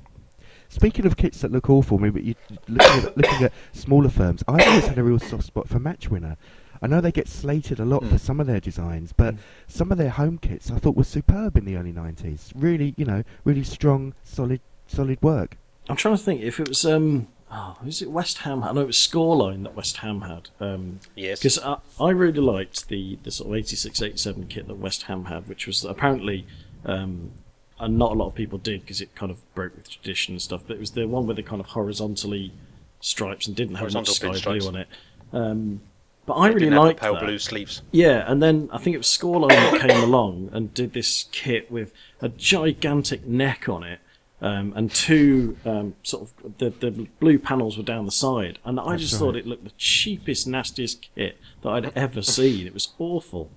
Speaking 0.68 1.06
of 1.06 1.16
kits 1.16 1.40
that 1.42 1.52
look 1.52 1.70
awful, 1.70 1.98
I 1.98 2.02
mean, 2.02 2.12
but 2.12 2.24
you 2.24 2.34
looking 2.68 3.04
at, 3.04 3.16
looking 3.16 3.42
at 3.44 3.52
smaller 3.72 4.08
firms, 4.08 4.42
I've 4.48 4.66
always 4.66 4.86
had 4.86 4.98
a 4.98 5.02
real 5.04 5.20
soft 5.20 5.44
spot 5.44 5.68
for 5.68 5.78
Match 5.78 6.10
Winner. 6.10 6.36
I 6.82 6.88
know 6.88 7.00
they 7.00 7.12
get 7.12 7.28
slated 7.28 7.80
a 7.80 7.84
lot 7.84 8.04
for 8.04 8.18
some 8.18 8.38
of 8.40 8.46
their 8.46 8.60
designs, 8.60 9.12
but 9.12 9.34
some 9.66 9.90
of 9.90 9.98
their 9.98 10.10
home 10.10 10.38
kits 10.38 10.70
I 10.70 10.78
thought 10.78 10.96
were 10.96 11.04
superb 11.04 11.56
in 11.56 11.64
the 11.64 11.76
early 11.76 11.92
'90s. 11.92 12.52
Really, 12.54 12.94
you 12.96 13.04
know, 13.04 13.22
really 13.44 13.64
strong, 13.64 14.14
solid, 14.24 14.60
solid 14.86 15.22
work. 15.22 15.56
I'm 15.88 15.96
trying 15.96 16.16
to 16.16 16.22
think 16.22 16.42
if 16.42 16.60
it 16.60 16.68
was 16.68 16.84
um. 16.84 17.28
Oh, 17.50 17.76
is 17.86 18.02
it 18.02 18.10
West 18.10 18.38
Ham? 18.38 18.64
I 18.64 18.72
know 18.72 18.80
it 18.80 18.88
was 18.88 18.96
Scoreline 18.96 19.62
that 19.62 19.76
West 19.76 19.98
Ham 19.98 20.22
had. 20.22 20.48
Um, 20.58 20.98
Yes. 21.14 21.38
Because 21.38 21.60
I, 21.60 21.76
I 22.00 22.10
really 22.10 22.40
liked 22.40 22.88
the, 22.88 23.20
the 23.22 23.30
sort 23.30 23.50
of 23.50 23.54
86 23.54 24.02
87 24.02 24.48
kit 24.48 24.66
that 24.66 24.74
West 24.78 25.04
Ham 25.04 25.26
had, 25.26 25.48
which 25.48 25.64
was 25.64 25.84
apparently, 25.84 26.44
um, 26.84 27.30
and 27.78 27.96
not 27.96 28.10
a 28.10 28.14
lot 28.14 28.26
of 28.26 28.34
people 28.34 28.58
did 28.58 28.80
because 28.80 29.00
it 29.00 29.14
kind 29.14 29.30
of 29.30 29.38
broke 29.54 29.76
with 29.76 29.88
tradition 29.88 30.34
and 30.34 30.42
stuff, 30.42 30.62
but 30.66 30.74
it 30.74 30.80
was 30.80 30.90
the 30.90 31.06
one 31.06 31.24
with 31.28 31.36
the 31.36 31.44
kind 31.44 31.60
of 31.60 31.68
horizontally 31.68 32.52
stripes 32.98 33.46
and 33.46 33.54
didn't 33.54 33.76
have 33.76 33.94
much 33.94 34.08
sky 34.10 34.36
blue 34.42 34.66
on 34.66 34.74
it. 34.74 34.88
Um, 35.32 35.82
but 36.26 36.34
I 36.34 36.48
really 36.48 36.60
didn't 36.60 36.72
have 36.72 36.82
the 36.82 36.86
liked 36.88 37.00
pale 37.00 37.14
that. 37.14 37.22
blue 37.22 37.38
sleeves. 37.38 37.82
Yeah, 37.92 38.24
and 38.26 38.42
then 38.42 38.68
I 38.72 38.78
think 38.78 38.94
it 38.94 38.98
was 38.98 39.06
Scoreline 39.06 39.50
that 39.50 39.88
came 39.88 40.02
along 40.02 40.50
and 40.52 40.74
did 40.74 40.92
this 40.92 41.26
kit 41.30 41.70
with 41.70 41.92
a 42.20 42.28
gigantic 42.28 43.24
neck 43.24 43.68
on 43.68 43.84
it. 43.84 44.00
Um, 44.38 44.74
and 44.76 44.90
two 44.90 45.56
um, 45.64 45.94
sort 46.02 46.24
of 46.44 46.58
the, 46.58 46.68
the 46.68 46.90
blue 47.20 47.38
panels 47.38 47.78
were 47.78 47.82
down 47.82 48.04
the 48.04 48.12
side, 48.12 48.58
and 48.66 48.78
I 48.78 48.90
That's 48.90 49.02
just 49.02 49.12
right. 49.14 49.18
thought 49.20 49.36
it 49.36 49.46
looked 49.46 49.64
the 49.64 49.72
cheapest, 49.78 50.46
nastiest 50.46 51.08
kit 51.14 51.38
that 51.62 51.68
I'd 51.70 51.92
ever 51.96 52.20
seen. 52.20 52.66
It 52.66 52.74
was 52.74 52.92
awful. 52.98 53.50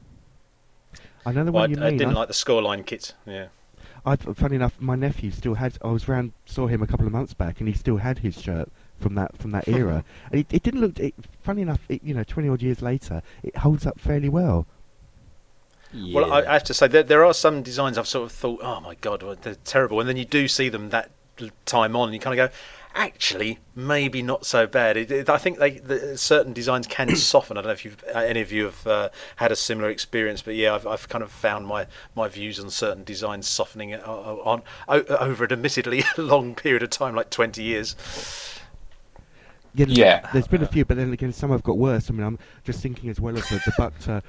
I 1.26 1.34
know 1.34 1.44
the 1.44 1.52
Well, 1.52 1.63
one 1.63 1.72
you 1.72 1.78
I, 1.82 1.88
I 1.88 1.89
mean. 1.89 1.98
didn't 1.98 2.13
I- 2.15 2.20
like 2.20 2.28
the 2.30 2.34
scoreline 2.34 2.86
kit. 2.86 3.13
Yeah. 3.26 3.48
I, 4.06 4.15
funny 4.15 4.56
enough, 4.56 4.80
my 4.80 4.96
nephew 4.96 5.30
still 5.32 5.56
had. 5.56 5.78
I 5.84 5.88
was 5.89 6.08
round, 6.08 6.32
saw 6.46 6.68
him 6.68 6.82
a 6.82 6.88
couple 6.88 7.06
of 7.06 7.12
months 7.12 7.34
back, 7.34 7.60
and 7.60 7.68
he 7.68 7.74
still 7.76 7.98
had 7.98 8.20
his 8.20 8.42
shirt 8.42 8.72
from 9.02 9.15
that 9.15 9.38
from 9.38 9.52
that 9.52 9.68
era. 9.68 10.06
and 10.32 10.39
it, 10.39 10.48
it 10.50 10.63
didn't 10.63 10.80
look. 10.80 10.98
It, 10.98 11.13
funny 11.44 11.62
enough, 11.62 11.82
it, 11.89 12.02
you 12.04 12.13
know, 12.13 12.24
twenty 12.24 12.48
odd 12.48 12.62
years 12.62 12.82
later, 12.82 13.22
it 13.44 13.58
holds 13.58 13.86
up 13.86 14.00
fairly 14.00 14.30
well. 14.30 14.65
Well, 16.12 16.25
I, 16.25 16.41
I 16.41 16.54
have 16.54 16.63
to 16.65 16.73
say 16.73 16.88
there, 16.88 17.04
there 17.04 17.25
are 17.25 17.34
some 17.34 17.62
designs 17.63 17.97
I've 17.97 18.08
sort 18.08 18.25
of 18.25 18.32
thought, 18.32 18.60
oh 18.63 18.80
my 18.80 18.95
god, 18.95 19.23
well, 19.23 19.36
they're 19.39 19.56
terrible, 19.65 19.99
and 19.99 20.10
then 20.10 20.17
you 20.17 20.25
do 20.25 20.47
see 20.47 20.69
them 20.69 20.89
that 20.89 21.12
time 21.65 21.95
on, 21.95 22.10
and 22.10 22.13
you 22.13 22.19
kind 22.19 22.39
of 22.39 22.49
go, 22.49 22.56
actually, 22.95 23.60
maybe 23.75 24.21
not 24.21 24.45
so 24.45 24.65
bad. 24.67 24.97
It, 24.97 25.12
it- 25.12 25.30
I 25.30 25.38
think 25.38 25.60
they 25.60 25.71
the, 25.80 26.17
certain 26.17 26.54
designs 26.54 26.88
can 26.88 27.15
soften. 27.15 27.58
I 27.58 27.62
don't 27.62 27.67
know 27.67 27.73
if 27.73 27.86
you've 27.86 28.04
uh, 28.13 28.19
any 28.19 28.41
of 28.41 28.52
you 28.52 28.65
have 28.65 28.88
uh, 28.88 29.10
had 29.38 29.52
a 29.52 29.56
similar 29.56 29.89
experience, 29.89 30.41
but 30.41 30.56
yeah, 30.56 30.73
I've, 30.75 30.88
I've 30.88 31.08
kind 31.10 31.23
of 31.23 31.32
found 31.32 31.67
my, 31.67 31.88
my 32.15 32.28
views 32.28 32.60
on 32.60 32.69
certain 32.69 33.04
designs 33.04 33.47
softening 33.47 33.93
uh, 33.93 33.99
on, 34.06 34.62
o- 34.88 35.04
over 35.04 35.45
an 35.45 35.52
admittedly 35.54 36.04
long 36.17 36.56
period 36.56 36.84
of 36.84 36.89
time, 36.89 37.15
like 37.15 37.30
twenty 37.30 37.63
years. 37.63 37.95
Yeah, 39.73 39.86
Yeah. 39.88 40.21
There's 40.32 40.47
been 40.47 40.63
a 40.63 40.67
few, 40.67 40.86
but 40.86 40.97
then 40.97 41.13
again, 41.13 41.32
some 41.34 41.52
have 41.52 41.63
got 41.63 41.78
worse. 41.78 42.10
I 42.10 42.13
mean, 42.13 42.25
I'm 42.25 42.39
just 42.63 42.82
thinking 42.82 43.10
as 43.10 43.19
well 43.19 43.38
as 43.38 43.47
the, 43.47 43.62
the 43.65 43.71
Bukta 43.71 44.21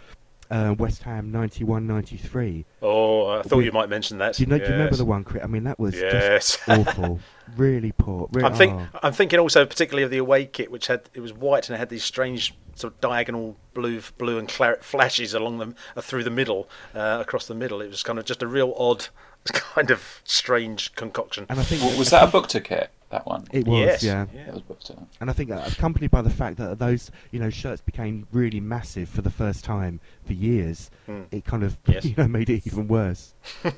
uh, 0.51 0.75
West 0.79 1.03
Ham 1.05 1.31
91 1.31 1.87
93. 1.87 2.65
Oh, 2.83 3.27
I 3.29 3.43
thought 3.43 3.57
We- 3.59 3.65
you 3.67 3.73
might 3.73 3.89
mention 3.89 4.19
that. 4.19 4.35
Do 4.35 4.43
you 4.43 4.47
know? 4.49 4.59
Do 4.59 4.65
you 4.65 4.73
remember 4.73 4.97
the 4.97 5.05
one, 5.05 5.25
Crit? 5.25 5.43
I 5.45 5.47
mean, 5.47 5.65
that 5.65 5.79
was 5.79 5.95
Yes. 5.95 6.57
just 6.57 6.69
awful. 6.69 7.21
Really 7.57 7.93
poor. 7.93 8.29
Really, 8.33 8.47
I'm 8.47 8.55
think 8.55 8.75
oh. 8.75 8.99
I'm 9.03 9.13
thinking 9.13 9.39
also 9.39 9.65
particularly 9.67 10.05
of 10.05 10.11
the 10.11 10.19
away 10.19 10.47
kit, 10.47 10.71
which 10.71 10.87
had 10.89 11.03
it 11.15 11.21
was 11.21 11.33
white 11.33 11.69
and 11.69 11.77
it 11.77 11.79
had 11.79 11.89
these 11.89 12.05
strange 12.05 12.55
sort 12.77 12.93
of 12.95 13.01
diagonal 13.01 13.57
blue, 13.75 14.01
blue 14.19 14.39
and 14.39 14.49
claret 14.49 14.85
flashes 14.85 15.35
along 15.35 15.59
them 15.59 15.75
uh, 15.97 16.01
through 16.01 16.25
the 16.25 16.31
middle, 16.31 16.69
uh, 16.95 17.19
across 17.21 17.47
the 17.47 17.55
middle. 17.55 17.81
It 17.81 17.89
was 17.91 18.03
kind 18.03 18.19
of 18.19 18.25
just 18.25 18.43
a 18.43 18.47
real 18.47 18.73
odd, 18.79 19.07
kind 19.53 19.91
of 19.91 20.21
strange 20.25 20.95
concoction. 20.95 21.47
And 21.49 21.59
I 21.61 21.63
think 21.63 21.81
W- 21.83 21.99
Was 21.99 22.11
that 22.11 22.23
a 22.23 22.27
Bukta 22.29 22.63
kit? 22.63 22.91
That 23.11 23.27
one. 23.27 23.45
it 23.53 23.67
was, 23.67 23.79
yes, 23.81 24.03
yeah. 24.05 24.27
it 24.47 24.55
was 24.55 24.63
Bukta. 24.63 25.05
And 25.21 25.29
I 25.29 25.33
think 25.33 25.51
uh, 25.51 25.63
accompanied 25.67 26.13
by 26.13 26.23
the 26.23 26.31
fact 26.31 26.59
that 26.59 26.79
those, 26.79 27.11
you 27.33 27.41
know, 27.41 27.51
shirts 27.51 27.81
became 27.83 28.27
really 28.33 28.61
massive 28.61 29.09
for 29.09 29.21
the 29.21 29.31
first 29.31 29.65
time 29.65 29.99
for 30.25 30.33
years, 30.33 30.91
Hmm. 31.07 31.23
it 31.33 31.45
kind 31.45 31.65
of, 31.65 31.77
Yes. 31.87 32.05
you 32.05 32.15
know, 32.17 32.29
made 32.29 32.49
it 32.51 32.67
even 32.67 32.87
worse. 32.89 33.35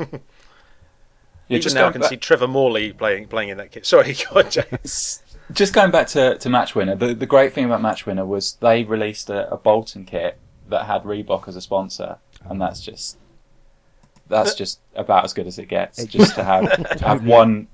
Yeah, 1.49 1.57
Even 1.57 1.62
just 1.62 1.75
now, 1.75 1.88
I 1.88 1.92
can 1.92 2.01
back- 2.01 2.11
see 2.11 2.16
Trevor 2.16 2.47
Morley 2.49 2.92
playing 2.92 3.27
playing 3.27 3.51
in 3.51 3.59
that 3.59 3.73
kit. 3.73 3.85
Sorry, 3.85 4.14
go 4.33 4.40
on, 4.40 4.51
Jay. 4.51 4.64
Just 5.53 5.75
going 5.75 5.90
back 5.90 6.07
to, 6.09 6.38
to 6.38 6.49
Match 6.49 6.75
Winner, 6.75 6.95
the, 6.95 7.14
the 7.14 7.27
great 7.27 7.53
thing 7.53 7.64
about 7.64 7.83
Match 7.83 8.07
Winner 8.07 8.25
was 8.25 8.55
they 8.61 8.85
released 8.85 9.29
a, 9.29 9.51
a 9.53 9.57
Bolton 9.59 10.05
kit 10.05 10.38
that 10.68 10.87
had 10.87 11.03
Reebok 11.03 11.49
as 11.49 11.57
a 11.57 11.61
sponsor, 11.61 12.16
and 12.49 12.61
that's 12.61 12.81
just 12.81 13.18
that's 14.29 14.55
just 14.55 14.81
about 14.95 15.25
as 15.25 15.35
good 15.35 15.47
as 15.47 15.59
it 15.59 15.66
gets. 15.66 15.99
It- 15.99 16.11
Just 16.11 16.37
to 16.37 16.45
have 16.45 16.97
to 16.99 17.05
have 17.07 17.25
one 17.27 17.66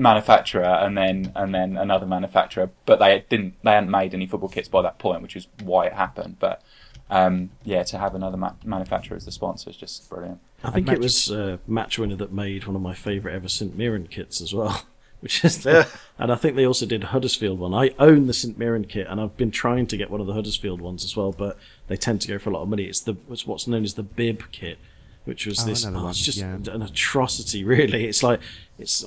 manufacturer 0.00 0.64
and 0.64 0.96
then 0.96 1.32
and 1.36 1.54
then 1.54 1.76
another 1.76 2.06
manufacturer, 2.06 2.70
but 2.86 2.98
they 2.98 3.24
didn't 3.28 3.54
they 3.62 3.72
hadn't 3.72 3.90
made 3.90 4.14
any 4.14 4.26
football 4.26 4.48
kits 4.48 4.68
by 4.68 4.82
that 4.82 4.98
point, 4.98 5.22
which 5.22 5.36
is 5.36 5.46
why 5.62 5.86
it 5.86 5.92
happened. 5.92 6.36
But 6.40 6.62
um, 7.10 7.50
yeah, 7.64 7.82
to 7.84 7.98
have 7.98 8.14
another 8.14 8.36
ma- 8.36 8.54
manufacturer 8.64 9.16
as 9.16 9.24
the 9.24 9.32
sponsor 9.32 9.70
is 9.70 9.76
just 9.76 10.08
brilliant. 10.08 10.40
I 10.62 10.70
think 10.70 10.86
Match- 10.86 10.96
it 10.96 11.02
was 11.02 11.30
uh, 11.30 11.56
Match 11.66 11.98
Winner 11.98 12.16
that 12.16 12.32
made 12.32 12.66
one 12.66 12.76
of 12.76 12.82
my 12.82 12.94
favourite 12.94 13.34
ever 13.34 13.48
St 13.48 13.76
Mirren 13.76 14.06
kits 14.08 14.40
as 14.40 14.54
well. 14.54 14.82
Which 15.20 15.44
is, 15.44 15.66
Yeah. 15.66 15.84
and 16.18 16.32
I 16.32 16.34
think 16.36 16.56
they 16.56 16.66
also 16.66 16.86
did 16.86 17.02
a 17.04 17.08
Huddersfield 17.08 17.58
one. 17.58 17.74
I 17.74 17.90
own 17.98 18.26
the 18.26 18.32
St 18.32 18.56
Mirren 18.56 18.86
kit, 18.86 19.06
and 19.06 19.20
I've 19.20 19.36
been 19.36 19.50
trying 19.50 19.86
to 19.88 19.98
get 19.98 20.08
one 20.10 20.18
of 20.22 20.26
the 20.26 20.32
Huddersfield 20.32 20.80
ones 20.80 21.04
as 21.04 21.14
well, 21.14 21.30
but 21.30 21.58
they 21.88 21.96
tend 21.98 22.22
to 22.22 22.28
go 22.28 22.38
for 22.38 22.48
a 22.48 22.54
lot 22.54 22.62
of 22.62 22.70
money. 22.70 22.84
It's 22.84 23.00
the 23.00 23.16
it's 23.30 23.46
what's 23.46 23.66
known 23.66 23.84
as 23.84 23.94
the 23.94 24.02
bib 24.02 24.44
kit, 24.50 24.78
which 25.26 25.44
was 25.44 25.62
Oh, 25.62 25.66
this. 25.66 25.84
another 25.84 25.98
Oh, 25.98 26.02
one, 26.04 26.10
it's 26.12 26.24
just 26.24 26.38
yeah. 26.38 26.54
an 26.54 26.80
atrocity, 26.80 27.64
really. 27.74 28.06
It's 28.06 28.22
like 28.22 28.40
it's 28.78 29.04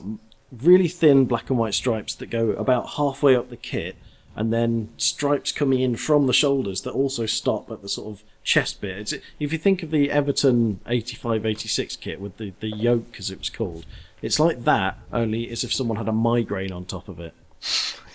really 0.61 0.87
thin 0.87 1.25
black 1.25 1.49
and 1.49 1.57
white 1.57 1.73
stripes 1.73 2.15
that 2.15 2.29
go 2.29 2.51
about 2.51 2.91
halfway 2.91 3.35
up 3.35 3.49
the 3.49 3.57
kit, 3.57 3.95
and 4.35 4.51
then 4.51 4.89
stripes 4.97 5.51
coming 5.51 5.79
in 5.79 5.95
from 5.95 6.27
the 6.27 6.33
shoulders 6.33 6.81
that 6.81 6.91
also 6.91 7.25
stop 7.25 7.69
at 7.71 7.81
the 7.81 7.89
sort 7.89 8.11
of 8.11 8.23
chest 8.43 8.81
bit. 8.81 8.97
It's, 8.97 9.13
if 9.39 9.51
you 9.51 9.57
think 9.57 9.83
of 9.83 9.91
the 9.91 10.09
Everton 10.09 10.79
85-86 10.87 11.99
kit 11.99 12.19
with 12.19 12.37
the, 12.37 12.53
the 12.59 12.69
yoke, 12.69 13.15
as 13.19 13.29
it 13.29 13.39
was 13.39 13.49
called, 13.49 13.85
it's 14.21 14.39
like 14.39 14.63
that, 14.63 14.97
only 15.11 15.49
as 15.49 15.63
if 15.63 15.73
someone 15.73 15.97
had 15.97 16.07
a 16.07 16.13
migraine 16.13 16.71
on 16.71 16.85
top 16.85 17.09
of 17.09 17.19
it. 17.19 17.33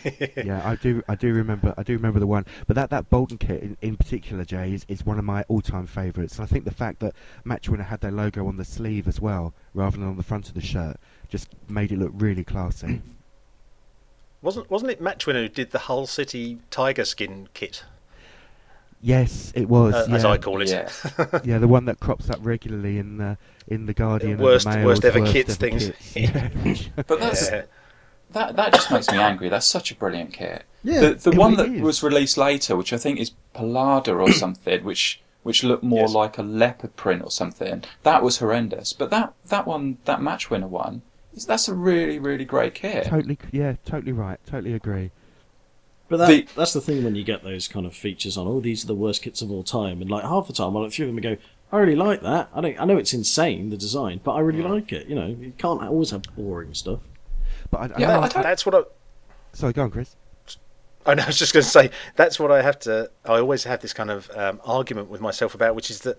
yeah, 0.45 0.63
I 0.65 0.77
do. 0.77 1.03
I 1.09 1.15
do 1.15 1.33
remember. 1.33 1.75
I 1.77 1.83
do 1.83 1.95
remember 1.95 2.21
the 2.21 2.27
one. 2.27 2.47
But 2.67 2.77
that, 2.77 2.91
that 2.91 3.11
Bolton 3.11 3.39
kit 3.39 3.63
in, 3.63 3.77
in 3.83 3.97
particular, 3.97 4.45
Jay, 4.45 4.73
is, 4.73 4.85
is 4.89 5.05
one 5.05 5.19
of 5.19 5.25
my 5.25 5.45
all-time 5.49 5.87
favourites. 5.87 6.37
And 6.37 6.45
I 6.45 6.47
think 6.47 6.65
the 6.65 6.71
fact 6.71 7.01
that 7.01 7.15
Matchwinner 7.45 7.87
had 7.87 8.01
their 8.01 8.13
logo 8.13 8.47
on 8.47 8.57
the 8.57 8.65
sleeve 8.65 9.09
as 9.09 9.21
well, 9.21 9.55
rather 9.75 9.97
than 9.97 10.07
on 10.07 10.17
the 10.17 10.23
front 10.23 10.49
of 10.49 10.55
the 10.55 10.61
shirt, 10.61 10.99
just 11.29 11.49
made 11.69 11.93
it 11.93 11.99
look 11.99 12.13
really 12.15 12.45
classy. 12.45 13.03
Wasn't 14.41 14.71
wasn't 14.71 14.93
it 14.93 15.03
Matchwinner 15.03 15.43
who 15.43 15.49
did 15.49 15.73
the 15.73 15.81
Hull 15.81 16.07
City 16.07 16.59
tiger 16.71 17.05
skin 17.05 17.49
kit? 17.55 17.83
Yes, 19.01 19.53
it 19.55 19.69
was. 19.69 19.95
uh, 19.95 20.07
yeah. 20.09 20.15
as 20.15 20.25
I 20.25 20.39
call 20.39 20.61
it. 20.63 20.69
Yeah. 20.71 20.89
yeah, 21.45 21.59
the 21.59 21.67
one 21.69 21.85
that 21.87 21.99
crops 22.01 22.31
up 22.31 22.39
regularly 22.43 22.99
in 22.99 23.17
the 23.19 23.37
in 23.67 23.87
the 23.87 23.95
Guardian. 23.95 24.33
and 24.33 24.41
the 24.41 24.45
Worst- 24.45 24.67
Mail's 24.67 24.85
worst 24.85 25.05
ever 25.05 25.25
kids 25.27 25.51
ever 25.51 25.59
things. 25.59 25.91
kits. 26.13 26.17
Yeah. 26.97 27.03
But 27.07 27.19
that's 27.21 27.51
Yeah. 27.51 27.63
that 28.31 28.55
that 28.57 28.73
just 28.75 28.91
makes 28.93 29.11
me 29.11 29.19
angry. 29.19 29.49
That's 29.49 29.67
such 29.67 29.91
a 29.91 29.97
brilliant 29.97 30.33
kit. 30.35 30.63
Yeah, 30.85 31.01
the 31.01 31.15
the 31.15 31.37
one 31.37 31.57
really 31.57 31.71
that 31.71 31.77
is. 31.79 31.83
was 31.83 32.03
released 32.05 32.37
later, 32.39 32.77
which 32.77 32.93
I 32.93 32.97
think 32.97 33.19
is 33.19 33.33
Pelada 33.57 34.17
or 34.17 34.33
something, 34.45 34.85
which 34.85 35.21
which 35.43 35.65
looked 35.65 35.83
more 35.83 36.03
Yes. 36.03 36.15
like 36.15 36.39
a 36.39 36.43
leopard 36.43 36.95
print 36.95 37.23
or 37.25 37.31
something. 37.33 37.83
That 38.05 38.23
was 38.23 38.39
horrendous. 38.39 38.93
But 38.93 39.11
that 39.11 39.33
that 39.47 39.67
one, 39.67 39.99
that 40.05 40.21
match 40.23 40.51
winner 40.51 40.67
one, 40.69 40.97
is 40.97 41.01
that's 41.45 41.69
a 41.69 41.75
really 41.75 42.19
really 42.19 42.45
great 42.45 42.75
kit. 42.75 43.05
totally, 43.07 43.39
yeah, 43.53 43.75
totally 43.85 44.13
right. 44.13 44.39
Totally 44.47 44.75
agree. 44.75 45.11
But 46.09 46.19
that, 46.19 46.27
The- 46.29 46.49
that's 46.57 46.73
the 46.73 46.81
thing 46.81 47.05
when 47.05 47.15
you 47.17 47.25
get 47.25 47.43
those 47.45 47.69
kind 47.69 47.85
of 47.85 47.95
features 47.95 48.37
on. 48.39 48.47
Oh, 48.47 48.61
these 48.61 48.85
are 48.85 48.87
the 48.87 48.95
worst 48.95 49.23
kits 49.23 49.43
of 49.43 49.51
all 49.51 49.63
time, 49.63 50.01
and 50.01 50.11
like 50.11 50.23
half 50.25 50.47
the 50.47 50.53
time 50.55 50.77
I 50.77 50.81
look 50.81 50.93
through 50.93 51.07
them 51.07 51.17
and 51.19 51.23
go, 51.23 51.37
I 51.71 51.79
really 51.79 51.97
like 51.97 52.23
that. 52.23 52.49
I 52.55 52.61
don't. 52.63 52.81
I 52.81 52.85
know 52.87 52.97
it's 52.97 53.13
insane 53.13 53.69
the 53.69 53.77
design, 53.77 54.21
but 54.25 54.33
I 54.33 54.41
really 54.41 54.63
like 54.63 54.91
it. 54.93 55.07
You 55.07 55.15
know, 55.15 55.27
you 55.27 55.53
can't 55.59 55.83
always 55.83 56.11
have 56.13 56.23
boring 56.35 56.73
stuff. 56.73 57.01
But 57.71 57.79
I, 57.79 57.85
I 57.85 57.99
Yeah, 58.01 58.07
know- 58.09 58.21
I 58.21 58.29
don't- 58.29 58.43
That's 58.43 58.65
what 58.65 58.75
I. 58.75 58.81
sorry, 59.53 59.75
go 59.75 59.83
on, 59.83 59.91
Chris. 59.91 60.17
I 61.05 61.15
know, 61.15 61.23
I 61.23 61.27
was 61.27 61.39
just 61.39 61.53
going 61.55 61.63
to 61.65 61.69
say 61.69 61.91
that's 62.17 62.39
what 62.41 62.51
I 62.51 62.61
have 62.63 62.79
to. 62.81 63.11
I 63.25 63.39
always 63.39 63.65
have 63.65 63.81
this 63.81 63.93
kind 63.95 64.11
of 64.11 64.31
um, 64.35 64.61
argument 64.65 65.09
with 65.09 65.21
myself 65.23 65.55
about, 65.55 65.75
which 65.75 65.91
is 65.91 66.01
that 66.01 66.19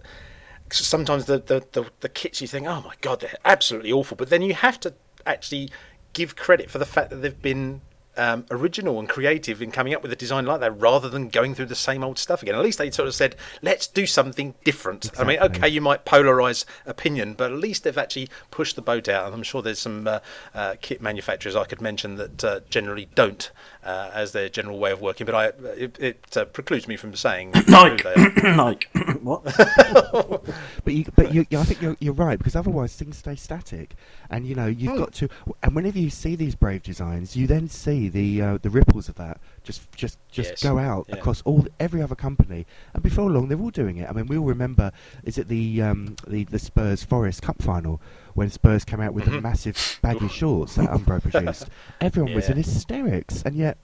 sometimes 0.71 1.25
the, 1.25 1.39
the, 1.39 1.63
the, 1.73 1.85
the 1.99 2.09
kits 2.09 2.41
you 2.41 2.47
think, 2.47 2.65
oh 2.67 2.81
my 2.85 2.93
god, 3.01 3.19
they're 3.21 3.35
absolutely 3.45 3.91
awful, 3.91 4.17
but 4.17 4.29
then 4.29 4.41
you 4.41 4.53
have 4.53 4.79
to 4.81 4.93
actually 5.29 5.69
give 6.13 6.35
credit 6.35 6.69
for 6.69 6.79
the 6.79 6.85
fact 6.85 7.09
that 7.11 7.17
they've 7.17 7.41
been 7.41 7.81
um, 8.17 8.45
original 8.51 8.99
and 8.99 9.07
creative 9.07 9.61
in 9.61 9.71
coming 9.71 9.93
up 9.93 10.01
with 10.01 10.11
a 10.11 10.15
design 10.15 10.45
like 10.45 10.59
that, 10.59 10.77
rather 10.77 11.07
than 11.07 11.29
going 11.29 11.55
through 11.55 11.67
the 11.67 11.75
same 11.75 12.03
old 12.03 12.19
stuff 12.19 12.41
again. 12.41 12.55
At 12.55 12.61
least 12.61 12.77
they 12.77 12.91
sort 12.91 13.07
of 13.07 13.15
said, 13.15 13.35
let's 13.61 13.87
do 13.87 14.05
something 14.05 14.55
different. 14.65 15.09
I 15.17 15.23
mean, 15.23 15.39
okay, 15.39 15.69
you 15.69 15.79
might 15.79 16.03
polarise 16.03 16.65
opinion, 16.85 17.35
but 17.35 17.51
at 17.51 17.57
least 17.59 17.85
they've 17.85 17.97
actually 17.97 18.27
pushed 18.51 18.75
the 18.75 18.81
boat 18.81 19.07
out. 19.07 19.27
And 19.27 19.35
I'm 19.35 19.43
sure 19.43 19.61
there's 19.61 19.79
some 19.79 20.05
uh, 20.05 20.19
uh, 20.53 20.75
kit 20.81 21.01
manufacturers 21.01 21.55
I 21.55 21.63
could 21.63 21.79
mention 21.79 22.15
that 22.15 22.43
uh, 22.43 22.59
generally 22.69 23.07
don't 23.15 23.51
uh, 23.83 24.11
as 24.13 24.31
their 24.31 24.49
general 24.49 24.79
way 24.79 24.91
of 24.91 25.01
working. 25.01 25.25
But 25.25 25.35
I, 25.35 25.45
it, 25.75 25.97
it 25.99 26.37
uh, 26.37 26.45
precludes 26.45 26.87
me 26.87 26.97
from 26.97 27.15
saying 27.15 27.53
who 27.55 27.63
Nike. 27.67 28.03
Nike, 28.43 28.87
what? 29.21 29.43
But 30.85 30.93
you, 30.93 31.05
but 31.15 31.33
you, 31.33 31.45
I 31.51 31.63
think 31.65 31.81
you're, 31.81 31.97
you're 31.99 32.13
right 32.13 32.37
because 32.37 32.55
otherwise 32.55 32.95
things 32.95 33.17
stay 33.17 33.35
static, 33.35 33.95
and 34.29 34.47
you 34.47 34.55
know 34.55 34.65
you've 34.65 34.97
got 34.97 35.13
to. 35.15 35.29
And 35.61 35.75
whenever 35.75 35.99
you 35.99 36.09
see 36.09 36.35
these 36.35 36.55
brave 36.55 36.81
designs, 36.81 37.35
you 37.35 37.45
then 37.45 37.67
see 37.69 38.09
the 38.09 38.41
uh, 38.41 38.57
the 38.59 38.69
ripples 38.69 39.07
of 39.07 39.15
that 39.15 39.39
just 39.63 39.91
just 39.91 40.17
just 40.31 40.49
Yes, 40.51 40.63
go 40.63 40.79
out 40.79 41.05
yeah. 41.07 41.15
across 41.15 41.41
all 41.43 41.67
every 41.79 42.01
other 42.01 42.15
company, 42.15 42.65
and 42.93 43.03
before 43.03 43.29
long 43.29 43.49
they're 43.49 43.59
all 43.59 43.69
doing 43.69 43.97
it. 43.97 44.09
I 44.09 44.13
mean, 44.13 44.25
we 44.25 44.37
all 44.37 44.45
remember 44.45 44.91
is 45.23 45.37
it 45.37 45.47
the 45.47 45.81
um, 45.81 46.15
the 46.27 46.43
the 46.45 46.59
Spurs 46.59 47.03
Forest 47.03 47.41
Cup 47.43 47.61
final 47.61 48.01
when 48.39 48.49
Spurs 48.49 48.83
came 48.85 49.01
out 49.01 49.13
with 49.13 49.25
the 49.25 49.31
Mhm. 49.31 49.41
massive 49.43 49.99
baggy 50.01 50.27
shorts 50.39 50.75
that 50.75 50.89
Umbro 50.89 51.21
produced. 51.21 51.67
Everyone 52.01 52.33
was 52.33 52.49
in 52.49 52.57
hysterics, 52.57 53.43
and 53.43 53.55
yet 53.55 53.77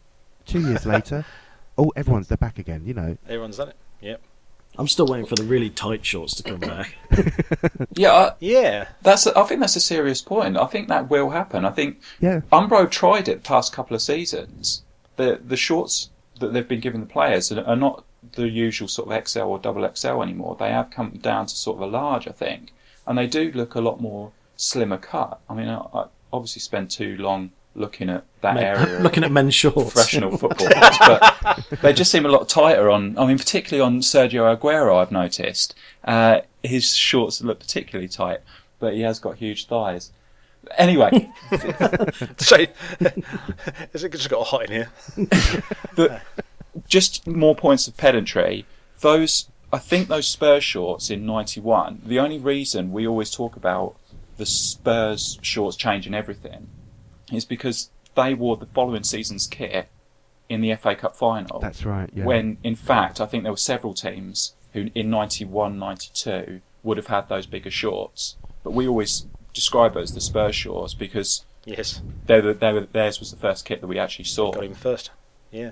two 0.46 0.62
years 0.62 0.86
later, 0.86 1.26
oh, 1.78 1.92
everyone's 1.96 2.28
they're 2.30 2.38
back 2.38 2.58
again. 2.58 2.84
You 2.86 2.94
know. 2.94 3.18
Everyone's 3.28 3.58
done 3.58 3.70
it. 3.70 3.76
Yep. 4.02 4.22
I'm 4.78 4.88
still 4.90 5.08
waiting 5.08 5.26
for 5.26 5.36
the 5.36 5.44
really 5.44 5.70
tight 5.70 6.06
shorts 6.06 6.36
to 6.36 6.44
come 6.44 6.60
back. 6.60 6.96
Yeah, 7.96 8.12
I, 8.12 8.32
Yeah. 8.40 8.88
that's. 9.02 9.26
A, 9.26 9.38
I 9.40 9.44
think 9.44 9.62
that's 9.62 9.76
a 9.78 9.80
serious 9.82 10.22
point. 10.22 10.58
I 10.58 10.66
think 10.66 10.88
that 10.90 11.10
will 11.10 11.30
happen. 11.30 11.64
I 11.66 11.72
think 11.72 12.00
Yeah. 12.20 12.42
Umbro 12.52 12.90
tried 12.90 13.28
it 13.30 13.44
the 13.44 13.48
past 13.48 13.72
couple 13.74 13.96
of 13.96 14.02
seasons. 14.02 14.84
The 15.16 15.40
the 15.46 15.56
shorts 15.58 16.10
that 16.40 16.52
they've 16.54 16.68
been 16.68 16.82
giving 16.82 17.00
the 17.00 17.08
players 17.08 17.52
are, 17.52 17.64
are 17.66 17.76
not 17.78 18.04
the 18.34 18.50
usual 18.50 18.88
sort 18.90 19.10
of 19.10 19.28
XL 19.28 19.42
or 19.44 19.60
double 19.60 19.90
XL 19.96 20.22
anymore. 20.22 20.58
They 20.60 20.72
have 20.72 20.92
come 20.92 21.12
down 21.12 21.46
to 21.48 21.56
sort 21.56 21.78
of 21.78 21.84
a 21.84 21.88
large, 22.00 22.28
I 22.28 22.32
think, 22.32 22.74
and 23.08 23.18
they 23.18 23.28
do 23.28 23.52
look 23.54 23.76
a 23.76 23.82
lot 23.82 24.02
more 24.02 24.32
slimmer 24.58 24.98
cut. 24.98 25.40
I 25.50 25.54
mean, 25.54 25.68
I, 25.68 25.78
I 25.94 26.06
obviously 26.32 26.60
spent 26.62 26.92
too 26.92 27.18
long 27.18 27.52
looking 27.76 28.10
at 28.10 28.24
that 28.42 28.58
area. 28.58 28.98
of 28.98 29.02
Looking 29.04 29.24
at 29.24 29.32
men's 29.32 29.54
shorts. 29.56 29.92
professional 29.94 30.38
footballers, 30.38 30.98
but 31.00 31.66
they 31.82 31.94
just 31.94 32.12
seem 32.12 32.26
a 32.26 32.30
lot 32.30 32.48
tighter 32.48 32.90
on. 32.90 33.18
I 33.18 33.26
mean, 33.26 33.38
particularly 33.38 33.82
on 33.86 34.00
Sergio 34.02 34.56
Aguero, 34.58 34.98
I've 35.02 35.12
noticed 35.12 35.76
uh, 36.06 36.42
his 36.64 36.94
shorts 36.94 37.42
look 37.42 37.60
particularly 37.60 38.08
tight, 38.08 38.40
but 38.80 38.94
he 38.94 39.02
has 39.02 39.20
got 39.20 39.36
huge 39.38 39.68
thighs. 39.68 40.12
Anyway, 40.78 41.30
So, 42.38 42.66
has 43.94 44.04
it 44.04 44.12
just 44.12 44.30
got 44.30 44.48
hot 44.48 44.70
in 44.70 44.72
here? 44.72 44.90
but 45.96 46.22
just 46.88 47.28
more 47.28 47.56
points 47.56 47.88
of 47.88 47.96
pedantry. 47.98 48.66
Those, 49.02 49.48
I 49.72 49.78
think, 49.78 50.08
those 50.08 50.28
Spurs 50.28 50.64
shorts 50.64 51.12
in 51.12 51.24
'91. 51.26 52.02
The 52.06 52.18
only 52.20 52.40
reason 52.40 52.92
we 52.92 53.06
always 53.08 53.30
talk 53.30 53.56
about 53.56 53.96
the 54.38 54.46
Spurs 54.46 55.40
shorts 55.42 55.78
changing 55.78 56.14
everything 56.14 56.68
is 57.32 57.46
because 57.46 57.90
they 58.16 58.34
wore 58.34 58.58
the 58.58 58.66
following 58.66 59.04
season's 59.04 59.48
kit 59.48 59.88
in 60.50 60.62
the 60.62 60.74
FA 60.76 60.96
Cup 60.96 61.16
final. 61.16 61.60
That's 61.60 61.86
right. 61.86 62.10
Yeah. 62.14 62.26
when 62.26 62.58
in 62.64 62.76
fact 62.76 63.20
I 63.22 63.26
think 63.26 63.44
there 63.44 63.52
were 63.52 63.58
several 63.58 63.94
teams 63.94 64.54
who 64.74 64.90
in 64.94 65.10
91 65.10 65.80
92 65.80 66.62
would 66.84 66.98
have 66.98 67.08
had 67.08 67.30
those 67.30 67.46
bigger 67.46 67.72
shorts 67.72 68.36
but 68.64 68.72
we 68.72 68.88
always 68.88 69.26
describe 69.54 69.94
those 69.94 70.10
as 70.12 70.16
the 70.16 70.22
Spurs 70.22 70.56
shorts 70.56 70.94
because 70.94 71.46
Yes. 71.66 72.02
they 72.28 72.42
were, 72.42 72.54
they 72.54 72.72
were, 72.74 72.82
theirs 72.82 73.20
was 73.20 73.32
the 73.32 73.38
first 73.38 73.66
kit 73.66 73.82
that 73.82 73.88
we 73.88 73.98
actually 73.98 74.26
saw 74.26 74.52
Got 74.52 74.66
him 74.66 74.76
first. 74.76 75.10
Yeah. 75.52 75.72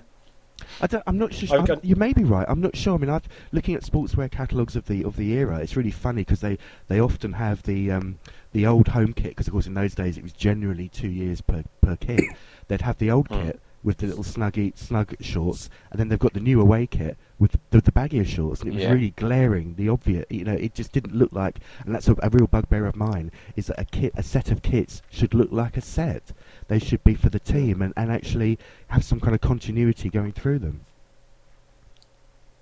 I 0.82 0.88
don't, 0.88 1.03
I'm 1.05 1.18
not 1.20 1.34
sure. 1.34 1.59
I've 1.59 1.70
I'm- 1.70 1.80
you 1.84 1.95
may 1.95 2.14
be 2.14 2.24
right. 2.24 2.45
I'm 2.49 2.61
not 2.61 2.76
sure. 2.76 2.95
I 2.95 2.97
mean, 2.97 3.09
I've 3.11 3.28
looking 3.51 3.76
at 3.76 3.84
sportswear 3.84 4.32
catalogues 4.32 4.76
of 4.76 4.86
the 4.88 5.03
of 5.03 5.18
the 5.18 5.34
era. 5.34 5.57
It's 5.57 5.76
really 5.76 5.91
funny 5.91 6.22
because 6.22 6.41
they, 6.41 6.57
they 6.88 6.99
often 6.99 7.34
have 7.34 7.61
the 7.64 7.91
um, 7.91 8.18
the 8.54 8.66
old 8.66 8.88
home 8.89 9.14
kit 9.14 9.32
because 9.32 9.47
of 9.47 9.54
course 9.54 9.68
in 9.68 9.74
those 9.74 9.93
days 9.95 10.18
it 10.18 10.24
was 10.24 10.32
generally 10.34 10.88
two 10.89 11.10
years 11.10 11.41
per 11.41 11.64
per 11.82 11.95
kit. 11.97 12.22
They'd 12.68 12.82
have 12.82 12.97
the 12.97 13.12
old 13.12 13.28
Mm. 13.30 13.43
kit 13.45 13.60
with 13.84 13.97
the 13.97 14.08
little 14.08 14.24
snuggy 14.24 14.78
snug 14.78 15.14
shorts, 15.20 15.70
and 15.91 15.99
then 15.99 16.08
they've 16.08 16.18
got 16.18 16.32
the 16.34 16.39
new 16.39 16.62
away 16.62 16.88
kit 16.88 17.18
with 17.38 17.58
the, 17.72 17.82
the 17.82 17.91
baggier 17.91 18.26
shorts, 18.26 18.62
and 18.62 18.70
it 18.72 18.76
was 18.76 18.84
Yeah. 18.84 18.93
really 18.93 19.10
glaring. 19.18 19.76
The 19.76 19.89
obvious, 19.89 20.26
you 20.30 20.45
know, 20.45 20.54
it 20.54 20.74
just 20.74 20.93
didn't 20.93 21.14
look 21.14 21.34
like. 21.34 21.60
And 21.86 21.93
that's 21.93 22.08
a, 22.08 22.16
a 22.24 22.30
real 22.30 22.47
bugbear 22.47 22.86
of 22.86 22.95
mine 22.95 23.30
is 23.58 23.68
that 23.68 23.78
a 23.78 23.84
kit, 23.84 24.14
a 24.16 24.24
set 24.24 24.51
of 24.51 24.62
kits 24.62 25.01
should 25.10 25.34
look 25.34 25.51
like 25.51 25.76
a 25.76 25.82
set. 25.82 26.32
They 26.70 26.80
should 26.80 27.04
be 27.04 27.14
for 27.14 27.30
the 27.30 27.39
team 27.41 27.82
and, 27.82 27.93
and 27.97 28.10
actually 28.10 28.58
have 28.88 29.04
some 29.04 29.20
kind 29.20 29.36
of 29.36 29.41
continuity 29.41 30.10
going 30.10 30.32
through 30.32 30.60
them. 30.60 30.86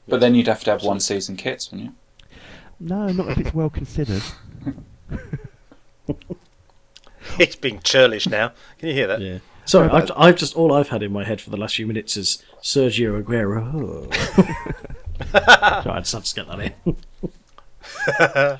but 0.07 0.19
then 0.21 0.33
you'd 0.33 0.47
have 0.47 0.63
to 0.63 0.71
have 0.71 0.81
one 0.83 0.99
season 0.99 1.37
kits 1.37 1.69
wouldn't 1.71 1.91
you 1.91 1.95
No, 2.79 3.07
not 3.09 3.29
if 3.29 3.37
it's 3.37 3.53
well 3.53 3.69
considered. 3.69 4.23
It's 7.39 7.55
being 7.55 7.79
churlish 7.81 8.27
now. 8.27 8.51
Can 8.79 8.89
you 8.89 8.95
hear 8.95 9.07
that? 9.07 9.21
Yeah. 9.21 9.37
Sorry, 9.65 9.87
I've, 9.89 10.11
I've 10.17 10.35
just 10.35 10.55
all 10.55 10.73
I've 10.73 10.89
had 10.89 11.03
in 11.03 11.13
my 11.13 11.23
head 11.23 11.39
for 11.39 11.51
the 11.51 11.55
last 11.57 11.75
few 11.75 11.85
minutes 11.85 12.17
is 12.17 12.43
Sergio 12.63 13.21
Aguero. 13.21 14.11
I 15.33 15.99
just 15.99 16.35
to 16.35 16.35
get 16.35 16.47
that 16.47 16.59
in. 16.59 18.57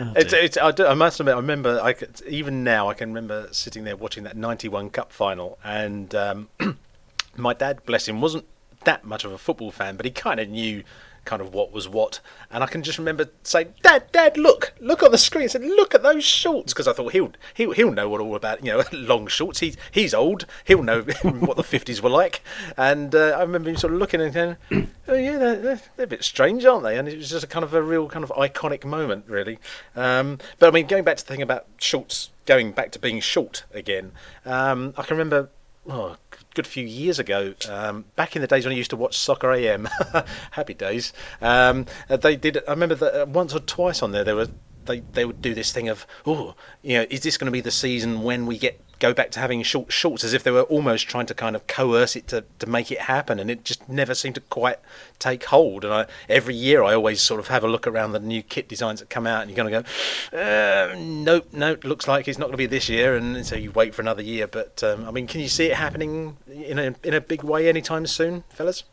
Oh, 0.00 0.12
It's, 0.14 0.32
it's, 0.32 0.56
I, 0.56 0.70
do, 0.70 0.86
I 0.86 0.94
must 0.94 1.18
admit, 1.18 1.34
I 1.34 1.38
remember, 1.38 1.80
I 1.82 1.92
could, 1.92 2.20
even 2.28 2.62
now, 2.62 2.88
I 2.88 2.94
can 2.94 3.08
remember 3.08 3.48
sitting 3.50 3.82
there 3.82 3.96
watching 3.96 4.22
that 4.24 4.36
91 4.36 4.90
Cup 4.90 5.12
final, 5.12 5.58
and 5.64 6.14
um, 6.14 6.48
my 7.36 7.52
dad, 7.52 7.84
bless 7.84 8.06
him, 8.06 8.20
wasn't 8.20 8.44
that 8.84 9.04
much 9.04 9.24
of 9.24 9.32
a 9.32 9.38
football 9.38 9.72
fan, 9.72 9.96
but 9.96 10.06
he 10.06 10.12
kind 10.12 10.38
of 10.38 10.48
knew 10.48 10.84
kind 11.28 11.42
of 11.42 11.52
what 11.52 11.72
was 11.72 11.86
what. 11.86 12.20
And 12.50 12.64
I 12.64 12.66
can 12.66 12.82
just 12.82 12.96
remember 12.96 13.28
saying, 13.42 13.74
Dad, 13.82 14.10
Dad, 14.12 14.38
look, 14.38 14.72
look 14.80 15.02
on 15.02 15.12
the 15.12 15.18
screen. 15.18 15.44
I 15.44 15.48
said, 15.48 15.62
look 15.62 15.94
at 15.94 16.02
those 16.02 16.24
shorts. 16.24 16.72
Because 16.72 16.88
I 16.88 16.94
thought 16.94 17.12
he'll, 17.12 17.32
he'll, 17.52 17.72
he'll 17.72 17.92
know 17.92 18.08
what 18.08 18.22
all 18.22 18.34
about, 18.34 18.64
you 18.64 18.72
know, 18.72 18.82
long 18.92 19.26
shorts. 19.26 19.60
He's, 19.60 19.76
he's 19.90 20.14
old. 20.14 20.46
He'll 20.64 20.82
know 20.82 21.02
what 21.22 21.58
the 21.58 21.62
50s 21.62 22.00
were 22.00 22.08
like. 22.08 22.42
And 22.78 23.14
uh, 23.14 23.36
I 23.38 23.42
remember 23.42 23.68
him 23.68 23.76
sort 23.76 23.92
of 23.92 23.98
looking 23.98 24.22
and 24.22 24.32
going, 24.32 24.56
oh, 25.08 25.14
yeah, 25.14 25.36
they're, 25.36 25.56
they're, 25.56 25.80
they're 25.96 26.04
a 26.04 26.08
bit 26.08 26.24
strange, 26.24 26.64
aren't 26.64 26.84
they? 26.84 26.96
And 26.96 27.06
it 27.06 27.18
was 27.18 27.28
just 27.28 27.44
a 27.44 27.48
kind 27.48 27.62
of 27.62 27.74
a 27.74 27.82
real 27.82 28.08
kind 28.08 28.24
of 28.24 28.30
iconic 28.30 28.86
moment, 28.86 29.26
really. 29.28 29.58
Um, 29.94 30.38
but 30.58 30.68
I 30.68 30.70
mean, 30.70 30.86
going 30.86 31.04
back 31.04 31.18
to 31.18 31.26
the 31.26 31.30
thing 31.30 31.42
about 31.42 31.66
shorts, 31.76 32.30
going 32.46 32.72
back 32.72 32.90
to 32.92 32.98
being 32.98 33.20
short 33.20 33.64
again, 33.74 34.12
um, 34.46 34.94
I 34.96 35.02
can 35.02 35.18
remember 35.18 35.50
oh, 35.88 36.16
good 36.58 36.66
few 36.66 36.84
years 36.84 37.20
ago, 37.20 37.54
um, 37.68 38.04
back 38.16 38.34
in 38.34 38.42
the 38.42 38.48
days 38.48 38.64
when 38.64 38.74
I 38.74 38.76
used 38.76 38.90
to 38.90 38.96
watch 38.96 39.16
Soccer 39.16 39.52
AM, 39.52 39.88
happy 40.50 40.74
days. 40.74 41.12
Um, 41.40 41.86
uh, 42.10 42.16
they 42.16 42.34
did. 42.34 42.58
I 42.66 42.72
remember 42.72 42.96
that 42.96 43.22
uh, 43.22 43.26
once 43.26 43.54
or 43.54 43.60
twice 43.60 44.02
on 44.02 44.10
there, 44.10 44.24
they 44.24 44.32
were 44.32 44.48
they 44.86 45.00
they 45.12 45.24
would 45.24 45.40
do 45.40 45.54
this 45.54 45.70
thing 45.70 45.88
of, 45.88 46.04
oh, 46.26 46.56
you 46.82 46.98
know, 46.98 47.06
is 47.10 47.20
this 47.20 47.38
going 47.38 47.46
to 47.46 47.52
be 47.52 47.60
the 47.60 47.70
season 47.70 48.22
when 48.24 48.44
we 48.44 48.58
get 48.58 48.80
go 48.98 49.14
back 49.14 49.30
to 49.32 49.40
having 49.40 49.62
short 49.62 49.92
shorts, 49.92 50.24
as 50.24 50.32
if 50.32 50.42
they 50.42 50.50
were 50.50 50.62
almost 50.62 51.08
trying 51.08 51.26
to 51.26 51.34
kind 51.34 51.54
of 51.56 51.66
coerce 51.66 52.16
it 52.16 52.26
to, 52.28 52.44
to 52.58 52.66
make 52.66 52.90
it 52.90 53.02
happen, 53.02 53.38
and 53.38 53.50
it 53.50 53.64
just 53.64 53.88
never 53.88 54.14
seemed 54.14 54.34
to 54.36 54.40
quite 54.42 54.76
take 55.18 55.44
hold. 55.44 55.84
And 55.84 55.92
I, 55.94 56.06
every 56.28 56.54
year, 56.54 56.82
I 56.82 56.94
always 56.94 57.20
sort 57.20 57.40
of 57.40 57.48
have 57.48 57.64
a 57.64 57.68
look 57.68 57.86
around 57.86 58.12
the 58.12 58.20
new 58.20 58.42
kit 58.42 58.68
designs 58.68 59.00
that 59.00 59.10
come 59.10 59.26
out, 59.26 59.42
and 59.42 59.50
you're 59.50 59.56
going 59.56 59.72
to 59.72 59.88
go, 60.32 60.38
uh, 60.38 60.94
nope, 60.98 61.48
nope, 61.52 61.84
looks 61.84 62.08
like 62.08 62.28
it's 62.28 62.38
not 62.38 62.46
going 62.46 62.54
to 62.54 62.58
be 62.58 62.66
this 62.66 62.88
year, 62.88 63.16
and 63.16 63.44
so 63.46 63.56
you 63.56 63.70
wait 63.70 63.94
for 63.94 64.02
another 64.02 64.22
year. 64.22 64.46
But 64.46 64.82
um, 64.82 65.06
I 65.06 65.10
mean, 65.10 65.26
can 65.26 65.40
you 65.40 65.48
see 65.48 65.66
it 65.66 65.74
happening 65.76 66.36
in 66.50 66.78
a 66.78 66.94
in 67.04 67.14
a 67.14 67.20
big 67.20 67.42
way 67.42 67.68
anytime 67.68 68.06
soon, 68.06 68.44
fellas? 68.50 68.84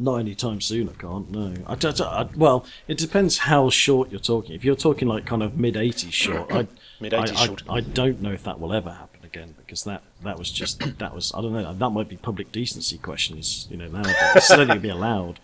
Not 0.00 0.18
anytime 0.18 0.60
soon. 0.60 0.88
I 0.88 0.92
can't. 0.92 1.28
No. 1.28 1.54
I, 1.66 1.74
don't- 1.74 2.00
I- 2.00 2.28
well, 2.36 2.64
it 2.86 2.98
depends 2.98 3.38
how 3.38 3.68
short 3.68 4.10
you're 4.12 4.20
talking. 4.20 4.54
If 4.54 4.64
you're 4.64 4.76
talking 4.76 5.08
like 5.08 5.26
kind 5.26 5.42
of 5.42 5.56
mid 5.56 5.74
'80s 5.74 6.12
short, 6.12 6.52
I, 6.52 6.68
I, 7.02 7.16
I- 7.22 7.24
short. 7.26 7.64
I 7.68 7.80
don't 7.80 8.22
know 8.22 8.30
if 8.30 8.44
that 8.44 8.60
will 8.60 8.72
ever 8.72 8.90
happen 8.90 9.17
again 9.28 9.54
because 9.60 9.84
that 9.84 10.02
that 10.22 10.38
was 10.38 10.50
just 10.50 10.98
that 10.98 11.14
was 11.14 11.32
I 11.34 11.40
don't 11.42 11.52
know. 11.52 11.72
That 11.72 11.90
might 11.90 12.08
be 12.08 12.16
public 12.16 12.50
decency 12.52 12.98
questions. 12.98 13.66
You 13.70 13.76
know, 13.76 13.88
nowadays 13.88 14.16
it's 14.36 14.50
not 14.50 14.56
going 14.56 14.68
to 14.68 14.80
be 14.80 14.88
allowed. 14.88 15.38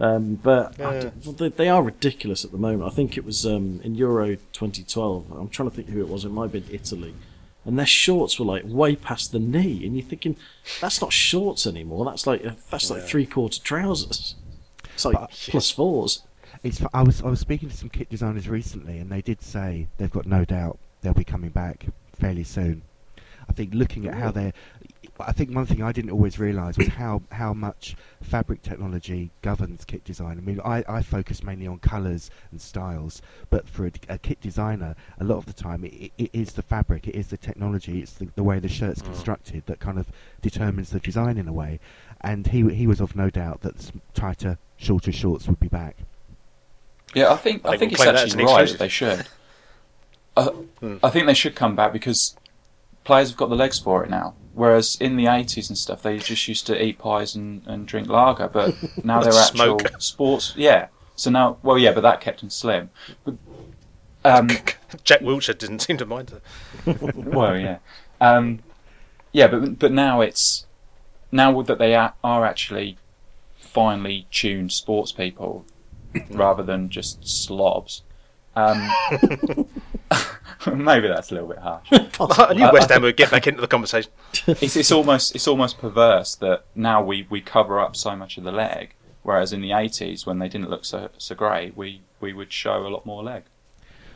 Um, 0.00 0.34
but 0.36 0.80
I 0.80 0.94
Yeah. 0.94 1.00
don't- 1.02 1.24
well, 1.26 1.32
they, 1.34 1.48
they 1.48 1.68
are 1.68 1.82
ridiculous 1.82 2.44
at 2.44 2.50
the 2.50 2.58
moment. 2.58 2.90
I 2.90 2.94
think 2.94 3.16
it 3.16 3.24
was 3.24 3.46
um, 3.46 3.80
in 3.84 3.94
Euro 3.94 4.36
2012. 4.52 5.30
I'm 5.32 5.48
trying 5.48 5.70
to 5.70 5.74
think 5.76 5.88
who 5.90 6.00
it 6.00 6.08
was. 6.08 6.24
It 6.24 6.30
might 6.30 6.44
have 6.50 6.52
been 6.52 6.64
Italy. 6.74 7.14
And 7.64 7.78
their 7.78 7.86
shorts 7.86 8.40
were 8.40 8.46
like 8.46 8.64
way 8.66 8.96
past 8.96 9.30
the 9.30 9.38
knee, 9.38 9.86
and 9.86 9.96
you're 9.96 10.04
thinking 10.06 10.34
that's 10.80 11.00
not 11.00 11.12
shorts 11.12 11.66
anymore. 11.66 12.04
That's 12.04 12.26
like 12.26 12.42
that's 12.70 12.90
like 12.90 13.02
Yeah. 13.02 13.06
three 13.06 13.26
quarter 13.26 13.60
trousers. 13.60 14.34
It's 14.94 15.04
like 15.04 15.14
But- 15.14 15.30
plus 15.30 15.70
fours. 15.70 16.22
It's. 16.64 16.82
I 16.92 17.02
was 17.02 17.22
I 17.22 17.26
was 17.28 17.38
speaking 17.40 17.68
to 17.70 17.76
some 17.76 17.88
kit 17.88 18.08
designers 18.10 18.48
recently, 18.48 18.98
and 18.98 19.10
they 19.10 19.22
did 19.22 19.42
say 19.42 19.86
they've 19.98 20.10
got 20.10 20.26
no 20.26 20.44
doubt 20.44 20.78
they'll 21.02 21.14
be 21.14 21.24
coming 21.24 21.50
back 21.50 21.86
fairly 22.18 22.44
soon. 22.44 22.82
I 23.48 23.52
think 23.52 23.74
looking 23.74 24.06
at 24.06 24.14
how 24.14 24.30
they're, 24.30 24.52
I 25.20 25.32
think 25.32 25.54
one 25.54 25.66
thing 25.66 25.82
I 25.82 25.92
didn't 25.92 26.10
always 26.10 26.38
realise 26.38 26.76
was 26.78 26.88
how 26.88 27.22
how 27.32 27.52
much 27.52 27.94
fabric 28.22 28.62
technology 28.62 29.30
governs 29.42 29.84
kit 29.84 30.04
design. 30.04 30.38
I 30.38 30.40
mean, 30.40 30.60
I, 30.64 30.84
I 30.88 31.02
focus 31.02 31.42
mainly 31.42 31.66
on 31.66 31.78
colours 31.80 32.30
and 32.50 32.60
styles, 32.60 33.20
but 33.50 33.68
for 33.68 33.86
a, 33.86 33.92
a 34.08 34.18
kit 34.18 34.40
designer, 34.40 34.94
a 35.20 35.24
lot 35.24 35.36
of 35.36 35.46
the 35.46 35.52
time 35.52 35.84
it, 35.84 36.12
it 36.18 36.30
is 36.32 36.52
the 36.54 36.62
fabric, 36.62 37.06
it 37.08 37.14
is 37.14 37.28
the 37.28 37.36
technology, 37.36 38.00
it's 38.00 38.12
the, 38.14 38.28
the 38.34 38.42
way 38.42 38.58
the 38.58 38.68
shirt's 38.68 39.02
Mm. 39.02 39.06
constructed 39.06 39.66
that 39.66 39.80
kind 39.80 39.98
of 39.98 40.08
determines 40.40 40.90
the 40.90 41.00
design 41.00 41.36
in 41.38 41.46
a 41.48 41.52
way. 41.52 41.78
And 42.20 42.46
he 42.46 42.68
he 42.74 42.86
was 42.86 43.00
of 43.00 43.14
no 43.16 43.28
doubt 43.30 43.60
that 43.62 43.90
tighter, 44.14 44.58
shorter 44.76 45.12
shorts 45.12 45.46
would 45.48 45.60
be 45.60 45.68
back. 45.68 45.96
Yeah, 47.14 47.30
I 47.32 47.36
think 47.36 47.66
I 47.66 47.70
I 47.70 47.76
think 47.76 47.90
think 47.96 47.98
we'll 47.98 48.08
it's 48.08 48.14
claim 48.14 48.14
that 48.14 48.14
as 48.14 48.30
actually 48.30 48.44
right 48.44 48.62
exclusive. 48.62 48.78
that 48.78 48.84
they 48.84 48.88
should. 48.88 49.26
Uh, 50.34 50.48
Hmm. 50.80 50.96
I 51.02 51.10
think 51.10 51.26
they 51.26 51.34
should 51.34 51.54
come 51.54 51.76
back 51.76 51.92
because 51.92 52.34
players 53.04 53.30
have 53.30 53.36
got 53.36 53.50
the 53.50 53.56
legs 53.56 53.78
for 53.78 54.04
it 54.04 54.10
now. 54.10 54.34
Whereas 54.54 54.96
in 55.00 55.16
the 55.16 55.24
80s 55.24 55.68
and 55.68 55.78
stuff, 55.78 56.02
they 56.02 56.18
just 56.18 56.46
used 56.46 56.66
to 56.66 56.82
eat 56.82 56.98
pies 56.98 57.34
and, 57.34 57.62
and 57.66 57.86
drink 57.86 58.08
lager, 58.08 58.48
but 58.48 58.74
now 59.04 59.20
they're 59.20 59.32
actual 59.32 59.78
Smoke. 59.78 59.92
sports. 59.98 60.54
Yeah. 60.56 60.88
So 61.16 61.30
now, 61.30 61.58
well, 61.62 61.78
yeah, 61.78 61.92
but 61.92 62.02
that 62.02 62.20
kept 62.20 62.40
them 62.40 62.50
slim. 62.50 62.90
But, 63.24 63.36
um, 64.24 64.48
Jack 65.04 65.20
Wilshere 65.20 65.56
didn't 65.56 65.80
seem 65.80 65.96
to 65.98 66.06
mind 66.06 66.32
it. 66.86 67.14
well, 67.14 67.56
yeah, 67.56 67.78
um, 68.20 68.60
yeah, 69.32 69.46
but 69.46 69.78
but 69.78 69.92
now 69.92 70.20
it's 70.20 70.66
now 71.30 71.60
that 71.62 71.78
they 71.78 71.94
are, 71.94 72.14
are 72.22 72.44
actually 72.44 72.98
finely 73.58 74.26
tuned 74.30 74.72
sports 74.72 75.12
people 75.12 75.64
rather 76.30 76.62
than 76.62 76.88
just 76.88 77.26
slobs. 77.26 78.02
Um, 78.54 78.90
maybe 80.74 81.08
that's 81.08 81.30
a 81.30 81.34
little 81.34 81.48
bit 81.48 81.58
harsh. 81.58 81.88
I 81.92 82.54
knew 82.54 82.70
West 82.72 82.90
Ham 82.90 83.02
would 83.02 83.16
get 83.16 83.30
back 83.30 83.46
into 83.46 83.60
the 83.60 83.66
conversation. 83.66 84.10
It's, 84.46 84.76
it's 84.76 84.90
almost 84.90 85.34
it's 85.34 85.46
almost 85.46 85.78
perverse 85.78 86.34
that 86.36 86.64
now 86.74 87.02
we, 87.02 87.26
we 87.30 87.40
cover 87.40 87.78
up 87.78 87.94
so 87.94 88.16
much 88.16 88.38
of 88.38 88.44
the 88.44 88.52
leg, 88.52 88.94
whereas 89.22 89.52
in 89.52 89.60
the 89.60 89.70
80s 89.70 90.26
when 90.26 90.38
they 90.38 90.48
didn't 90.48 90.68
look 90.70 90.84
so 90.84 91.10
so 91.18 91.34
great, 91.34 91.76
we, 91.76 92.02
we 92.20 92.32
would 92.32 92.52
show 92.52 92.86
a 92.86 92.88
lot 92.88 93.06
more 93.06 93.22
leg. 93.22 93.44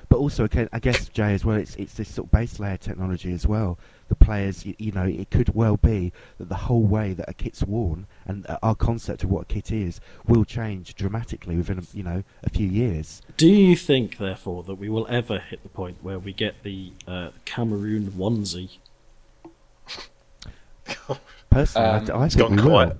But 0.08 0.18
also, 0.18 0.44
again, 0.44 0.68
I 0.72 0.78
guess 0.78 1.08
Jay 1.08 1.34
as 1.34 1.44
well. 1.44 1.56
It's 1.56 1.76
it's 1.76 1.94
this 1.94 2.08
sort 2.14 2.26
of 2.26 2.32
base 2.32 2.58
layer 2.58 2.76
technology 2.76 3.32
as 3.32 3.46
well. 3.46 3.78
The 4.08 4.14
players, 4.14 4.64
you, 4.64 4.74
you 4.78 4.92
know, 4.92 5.04
it 5.04 5.30
could 5.30 5.54
well 5.54 5.76
be 5.76 6.12
that 6.38 6.48
the 6.48 6.54
whole 6.54 6.84
way 6.84 7.12
that 7.12 7.28
a 7.28 7.34
kit's 7.34 7.64
worn 7.64 8.06
and 8.24 8.46
uh, 8.48 8.58
our 8.62 8.74
concept 8.76 9.24
of 9.24 9.30
what 9.30 9.42
a 9.42 9.44
kit 9.46 9.72
is 9.72 10.00
will 10.26 10.44
change 10.44 10.94
dramatically 10.94 11.56
within, 11.56 11.84
you 11.92 12.04
know, 12.04 12.22
a 12.44 12.50
few 12.50 12.68
years. 12.68 13.20
Do 13.36 13.48
you 13.48 13.74
think, 13.76 14.18
therefore, 14.18 14.62
that 14.62 14.76
we 14.76 14.88
will 14.88 15.06
ever 15.08 15.40
hit 15.40 15.62
the 15.64 15.68
point 15.68 15.98
where 16.02 16.18
we 16.18 16.32
get 16.32 16.62
the 16.62 16.92
uh, 17.08 17.30
Cameroon 17.44 18.12
onesie? 18.12 18.78
Personally, 21.50 21.88
I 21.88 21.96
Um, 21.98 22.04
d- 22.04 22.12
I, 22.12 22.24
it's 22.26 22.34
think 22.36 22.48
gone 22.48 22.64
we 22.64 22.70
will. 22.70 22.92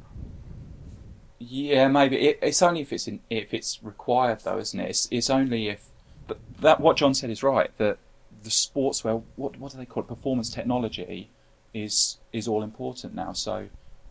Yeah, 1.39 1.89
maybe 1.89 2.17
it, 2.17 2.39
it's 2.43 2.63
only 2.63 2.81
if 2.81 2.93
it's 2.93 3.07
in, 3.07 3.21
if 3.31 3.55
it's 3.55 3.81
required 3.83 4.41
though, 4.41 4.59
isn't 4.59 4.81
it? 4.81 4.91
It's, 4.91 5.09
it's 5.11 5.31
only 5.31 5.69
if 5.69 5.85
but 6.27 6.39
that 6.61 6.81
what 6.81 6.97
John 6.97 7.15
said 7.15 7.31
is 7.31 7.43
right 7.43 7.71
that 7.79 7.99
the 8.43 8.51
sportswear 8.51 9.23
what 9.37 9.59
what 9.59 9.73
do 9.73 9.79
they 9.79 9.87
call 9.87 10.03
it 10.03 10.09
performance 10.09 10.51
technology 10.51 11.31
is 11.75 12.19
is 12.33 12.49
all 12.49 12.63
important 12.63 13.15
now. 13.15 13.33
So 13.33 13.69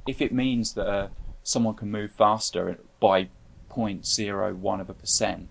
if 0.07 0.21
it 0.21 0.33
means 0.33 0.73
that 0.73 0.87
uh, 0.87 1.07
someone 1.43 1.75
can 1.75 1.91
move 1.91 2.11
faster 2.11 2.77
by 2.99 3.29
0.01 3.69 4.81
of 4.81 4.89
a 4.89 4.93
percent, 4.93 5.49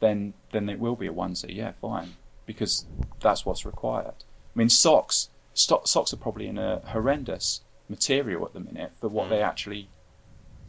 then 0.00 0.34
then 0.52 0.68
it 0.68 0.78
will 0.78 0.96
be 0.96 1.06
a 1.06 1.12
onesie. 1.12 1.54
Yeah, 1.54 1.72
fine, 1.80 2.14
because 2.46 2.86
that's 3.20 3.44
what's 3.44 3.66
required. 3.66 4.24
I 4.54 4.58
mean, 4.58 4.68
socks 4.68 5.30
socks 5.54 6.12
are 6.12 6.16
probably 6.16 6.46
in 6.46 6.58
a 6.58 6.80
horrendous 6.86 7.62
material 7.88 8.44
at 8.44 8.52
the 8.52 8.60
minute 8.60 8.92
for 9.00 9.08
what 9.08 9.30
they 9.30 9.42
actually 9.42 9.88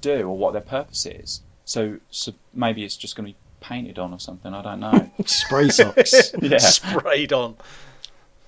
do 0.01 0.27
or 0.27 0.37
what 0.37 0.53
their 0.53 0.61
purpose 0.61 1.05
is. 1.05 1.41
So, 1.65 1.99
so 2.09 2.33
maybe 2.53 2.85
it's 2.85 2.95
just 2.95 3.15
going 3.15 3.27
to 3.27 3.33
be 3.33 3.39
painted 3.59 3.97
on 3.99 4.13
or 4.13 4.19
something. 4.19 4.53
I 4.53 4.61
don't 4.61 4.79
know. 4.79 5.11
Spray 5.25 5.69
socks. 5.69 6.31
yeah. 6.41 6.57
Sprayed 6.57 7.33
on. 7.33 7.55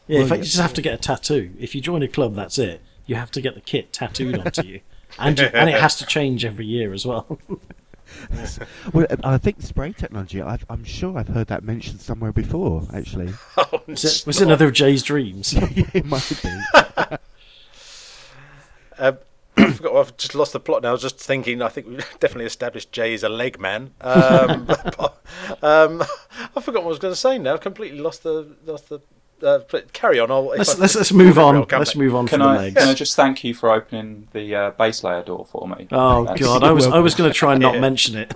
Yeah, 0.08 0.22
in 0.22 0.28
fact, 0.28 0.40
you 0.40 0.46
just 0.46 0.58
have 0.60 0.74
to 0.74 0.82
get 0.82 0.94
a 0.94 0.98
tattoo. 0.98 1.52
If 1.60 1.76
you 1.76 1.82
join 1.82 2.02
a 2.04 2.08
club, 2.08 2.34
that's 2.36 2.58
it. 2.58 2.82
You 3.06 3.16
have 3.16 3.32
to 3.32 3.42
get 3.42 3.56
the 3.56 3.62
kit 3.62 3.94
tattooed 3.94 4.38
onto 4.40 4.64
you, 4.64 4.82
and 5.20 5.38
you, 5.40 5.46
and 5.54 5.70
it 5.70 5.80
has 5.80 5.96
to 5.98 6.06
change 6.06 6.46
every 6.46 6.66
year 6.66 6.94
as 6.94 7.06
well. 7.06 7.40
Well, 8.92 9.06
I 9.24 9.38
think 9.38 9.62
spray 9.62 9.94
technology. 9.94 10.42
I've, 10.42 10.66
I'm 10.70 10.84
sure 10.84 11.16
I've 11.18 11.28
heard 11.28 11.48
that 11.48 11.64
mentioned 11.64 12.02
somewhere 12.02 12.32
before. 12.32 12.88
Actually, 12.92 13.34
Oh, 13.58 13.84
Was 13.88 14.04
it, 14.04 14.26
was 14.28 14.42
it 14.42 14.46
another 14.46 14.66
of 14.68 14.74
Jay's 14.74 15.04
dreams? 15.04 15.54
it 15.56 16.06
might 16.06 16.42
be. 16.42 17.18
Um, 18.98 19.18
I 19.18 19.18
forgot. 19.80 19.96
I've 19.96 20.18
just 20.18 20.36
lost 20.36 20.54
the 20.54 20.60
plot 20.60 20.84
now. 20.84 20.90
I 20.90 20.92
was 20.92 21.02
just 21.02 21.18
thinking. 21.20 21.62
I 21.62 21.70
think 21.70 21.88
we've 21.88 21.98
definitely 22.20 22.46
established 22.46 22.92
Jay 22.92 23.14
is 23.14 23.24
a 23.24 23.30
leg 23.30 23.60
man. 23.60 23.92
Um, 24.02 24.68
um, 25.62 26.04
I 26.56 26.62
forgot 26.62 26.84
what 26.84 26.86
I 26.86 26.88
was 26.88 27.00
going 27.00 27.14
to 27.14 27.20
say 27.20 27.38
now. 27.38 27.54
I've 27.54 27.62
Completely 27.62 28.00
lost 28.00 28.24
the 28.24 28.48
lost 28.66 28.90
the. 28.90 29.00
Uh, 29.42 29.60
but 29.72 29.94
carry 29.94 30.20
on. 30.20 30.30
I'll, 30.30 30.48
let's 30.48 30.76
I- 30.76 30.80
let's, 30.80 30.96
let's 30.96 31.14
move 31.14 31.40
on. 31.40 31.66
come 31.66 31.80
Let's 31.80 31.96
move 31.96 32.14
on 32.14 32.28
Can 32.28 32.40
from 32.42 32.48
the 32.48 32.54
I, 32.54 32.58
legs. 32.64 32.76
can 32.76 32.90
I 32.90 32.94
just 32.94 33.16
thank 33.16 33.42
you 33.46 33.54
for 33.54 33.72
opening 33.72 34.28
the 34.34 34.54
uh, 34.54 34.72
base 34.72 35.02
layer 35.02 35.24
door 35.24 35.46
for 35.50 35.66
me? 35.68 35.88
Oh 35.92 36.26
That's- 36.26 36.42
god, 36.42 36.62
I 36.64 36.72
was 36.72 36.86
I 36.88 37.00
was 37.00 37.16
going 37.16 37.30
to 37.30 37.34
try 37.34 37.54
and 37.54 37.62
not 37.62 37.76
Yeah. 37.76 37.80
mention 37.80 38.18
it. 38.18 38.34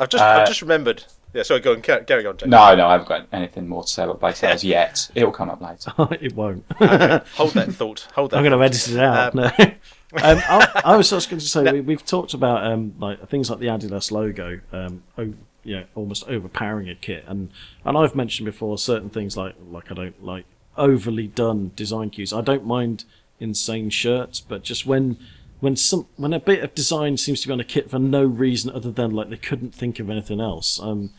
I've 0.00 0.08
just 0.08 0.22
Uh, 0.24 0.26
I've 0.40 0.48
just 0.48 0.62
remembered. 0.62 1.04
Yeah, 1.36 1.42
sorry. 1.42 1.60
Go 1.60 1.74
on. 1.74 1.82
Carry, 1.82 2.02
carry 2.06 2.24
on, 2.24 2.38
Jay. 2.38 2.46
No, 2.46 2.74
no, 2.74 2.88
I 2.88 2.92
haven't 2.92 3.08
got 3.08 3.26
anything 3.30 3.68
more 3.68 3.82
to 3.82 3.88
say 3.88 4.04
about 4.04 4.20
base 4.20 4.42
layers 4.42 4.64
yet. 4.64 5.10
It'll 5.14 5.30
come 5.30 5.50
up 5.50 5.60
later. 5.60 5.92
it 6.18 6.34
won't. 6.34 6.64
Hold 6.78 7.52
that 7.52 7.68
thought. 7.72 8.08
Hold 8.14 8.30
that. 8.30 8.38
I'm 8.38 8.42
going 8.42 8.52
to 8.52 8.58
thought. 8.58 8.64
edit 8.64 8.88
it 8.88 8.98
out. 8.98 9.34
Um, 9.34 9.40
no. 9.42 9.44
um, 10.24 10.42
I, 10.48 10.82
I 10.82 10.96
was 10.96 11.10
just 11.10 11.28
going 11.28 11.40
to 11.40 11.46
say 11.46 11.70
we, 11.70 11.82
we've 11.82 12.06
talked 12.06 12.32
about 12.32 12.64
um, 12.64 12.94
like 12.98 13.28
things 13.28 13.50
like 13.50 13.58
the 13.58 13.66
Adidas 13.66 14.10
logo, 14.10 14.60
um, 14.72 15.02
o- 15.18 15.34
you 15.62 15.76
know, 15.76 15.84
almost 15.94 16.26
overpowering 16.26 16.88
a 16.88 16.94
kit, 16.94 17.24
and 17.26 17.50
and 17.84 17.98
I've 17.98 18.14
mentioned 18.14 18.46
before 18.46 18.78
certain 18.78 19.10
things 19.10 19.36
like 19.36 19.56
like 19.70 19.90
I 19.90 19.94
don't 19.94 20.24
like 20.24 20.46
overly 20.78 21.26
done 21.26 21.72
design 21.76 22.08
cues. 22.08 22.32
I 22.32 22.40
don't 22.40 22.64
mind 22.64 23.04
insane 23.40 23.90
shirts, 23.90 24.40
but 24.40 24.62
just 24.62 24.86
when 24.86 25.18
when 25.60 25.76
some 25.76 26.06
when 26.16 26.32
a 26.32 26.40
bit 26.40 26.62
of 26.62 26.74
design 26.74 27.16
seems 27.16 27.40
to 27.40 27.48
be 27.48 27.52
on 27.52 27.60
a 27.60 27.64
kit 27.64 27.90
for 27.90 27.98
no 27.98 28.24
reason 28.24 28.70
other 28.70 28.90
than 28.90 29.10
like 29.10 29.30
they 29.30 29.36
couldn't 29.36 29.74
think 29.74 29.98
of 29.98 30.10
anything 30.10 30.40
else. 30.40 30.80
Um, 30.80 31.10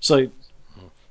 so 0.00 0.30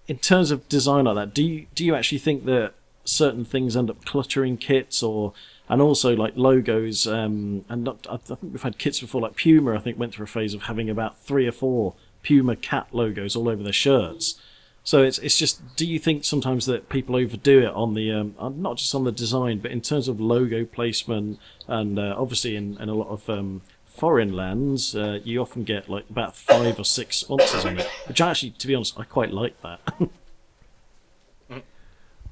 in 0.07 0.17
terms 0.17 0.51
of 0.51 0.67
design 0.69 1.05
like 1.05 1.15
that, 1.15 1.33
do 1.33 1.43
you 1.43 1.67
do 1.73 1.83
you 1.86 1.95
actually 1.95 2.19
think 2.19 2.45
that 2.45 2.73
certain 3.03 3.45
things 3.45 3.75
end 3.77 3.89
up 3.89 4.03
cluttering 4.05 4.57
kits 4.57 5.01
or 5.03 5.33
and 5.69 5.81
also 5.81 6.15
like 6.15 6.33
logos 6.36 7.07
um, 7.07 7.65
and 7.69 7.83
not, 7.83 8.05
I 8.09 8.17
think 8.17 8.39
we've 8.41 8.61
had 8.61 8.77
kits 8.77 8.99
before 8.99 9.21
like 9.21 9.36
Puma 9.36 9.75
I 9.75 9.79
think 9.79 9.97
went 9.97 10.13
through 10.13 10.25
a 10.25 10.27
phase 10.27 10.53
of 10.53 10.63
having 10.63 10.89
about 10.89 11.19
three 11.19 11.47
or 11.47 11.51
four 11.51 11.95
Puma 12.23 12.55
cat 12.55 12.88
logos 12.91 13.36
all 13.36 13.49
over 13.49 13.63
their 13.63 13.73
shirts. 13.73 14.39
So 14.86 15.01
it's 15.03 15.17
it's 15.17 15.38
just 15.38 15.75
do 15.75 15.86
you 15.86 15.97
think 15.99 16.23
sometimes 16.23 16.67
that 16.67 16.88
people 16.89 17.15
overdo 17.15 17.59
it 17.63 17.73
on 17.73 17.95
the 17.95 18.11
um, 18.11 18.36
uh, 18.39 18.49
not 18.49 18.77
just 18.77 18.93
on 18.95 19.03
the 19.03 19.11
design 19.11 19.59
but 19.59 19.71
in 19.71 19.81
terms 19.81 20.07
of 20.07 20.21
logo 20.21 20.63
placement 20.63 21.39
and 21.67 21.97
uh, 21.99 22.13
obviously 22.17 22.55
in, 22.55 22.77
in 22.79 22.88
a 22.88 22.93
lot 22.93 23.07
of 23.09 23.27
um, 23.27 23.63
foreign 23.88 24.31
lands 24.33 24.95
uh, 24.95 25.19
you 25.23 25.41
often 25.41 25.63
get 25.63 25.89
like 25.89 26.07
about 26.09 26.36
five 26.36 26.77
or 26.79 26.86
six 26.86 27.17
sponsors 27.17 27.65
on 27.65 27.79
it 27.79 27.88
which 28.07 28.21
actually 28.21 28.51
to 28.51 28.67
be 28.67 28.75
honest 28.75 28.97
I 28.99 29.03
quite 29.05 29.31
like 29.31 29.59
that. 29.63 29.79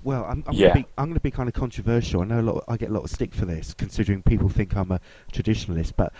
Well, 0.04 0.26
I'm, 0.26 0.44
I'm 0.48 0.54
Yeah. 0.54 0.68
gonna 0.74 0.82
be 0.82 0.88
I'm 0.98 1.08
gonna 1.08 1.20
be 1.22 1.32
kind 1.32 1.48
of 1.48 1.56
controversial. 1.56 2.22
I 2.22 2.26
know 2.26 2.42
a 2.42 2.42
lot. 2.42 2.64
I 2.68 2.76
get 2.76 2.90
a 2.90 2.94
lot 2.94 3.06
of 3.06 3.10
stick 3.10 3.34
for 3.34 3.46
this, 3.46 3.74
considering 3.74 4.22
people 4.22 4.50
think 4.50 4.76
I'm 4.76 4.92
a 4.92 5.00
traditionalist. 5.32 5.94
But 5.96 6.12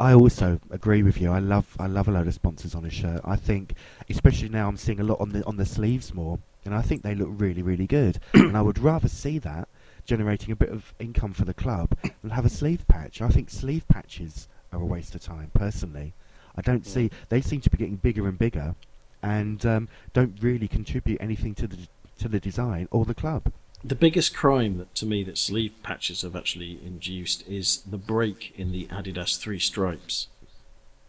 I 0.00 0.14
also 0.14 0.60
agree 0.70 1.02
with 1.02 1.20
you. 1.20 1.30
I 1.30 1.38
love 1.38 1.76
I 1.78 1.86
love 1.86 2.08
a 2.08 2.10
load 2.10 2.26
of 2.26 2.34
sponsors 2.34 2.74
on 2.74 2.84
a 2.84 2.90
shirt. 2.90 3.20
I 3.24 3.36
think, 3.36 3.74
especially 4.10 4.48
now, 4.48 4.68
I'm 4.68 4.76
seeing 4.76 5.00
a 5.00 5.04
lot 5.04 5.20
on 5.20 5.30
the 5.30 5.44
on 5.44 5.56
the 5.56 5.66
sleeves 5.66 6.12
more, 6.12 6.38
and 6.64 6.74
I 6.74 6.82
think 6.82 7.02
they 7.02 7.14
look 7.14 7.28
really 7.30 7.62
really 7.62 7.86
good. 7.86 8.18
and 8.34 8.56
I 8.56 8.62
would 8.62 8.78
rather 8.78 9.08
see 9.08 9.38
that 9.38 9.68
generating 10.04 10.50
a 10.50 10.56
bit 10.56 10.70
of 10.70 10.92
income 10.98 11.32
for 11.32 11.44
the 11.44 11.54
club 11.54 11.96
than 12.22 12.30
have 12.30 12.44
a 12.44 12.50
sleeve 12.50 12.86
patch. 12.88 13.22
I 13.22 13.28
think 13.28 13.50
sleeve 13.50 13.86
patches 13.88 14.48
are 14.72 14.80
a 14.80 14.84
waste 14.84 15.14
of 15.14 15.20
time. 15.20 15.50
Personally, 15.54 16.14
I 16.56 16.62
don't 16.62 16.86
see 16.86 17.10
they 17.28 17.40
seem 17.40 17.60
to 17.60 17.70
be 17.70 17.76
getting 17.76 17.96
bigger 17.96 18.26
and 18.26 18.38
bigger, 18.38 18.74
and 19.22 19.64
um, 19.64 19.88
don't 20.12 20.36
really 20.42 20.68
contribute 20.68 21.20
anything 21.20 21.54
to 21.56 21.68
the 21.68 21.78
to 22.18 22.28
the 22.28 22.40
design 22.40 22.88
or 22.90 23.04
the 23.04 23.14
club. 23.14 23.52
The 23.84 23.94
biggest 23.94 24.34
crime 24.34 24.78
that 24.78 24.94
to 24.96 25.06
me 25.06 25.22
that 25.24 25.38
sleeve 25.38 25.74
patches 25.82 26.22
have 26.22 26.34
actually 26.34 26.80
induced 26.84 27.46
is 27.46 27.82
the 27.82 27.98
break 27.98 28.52
in 28.56 28.72
the 28.72 28.86
Adidas 28.86 29.38
three 29.38 29.58
stripes. 29.60 30.28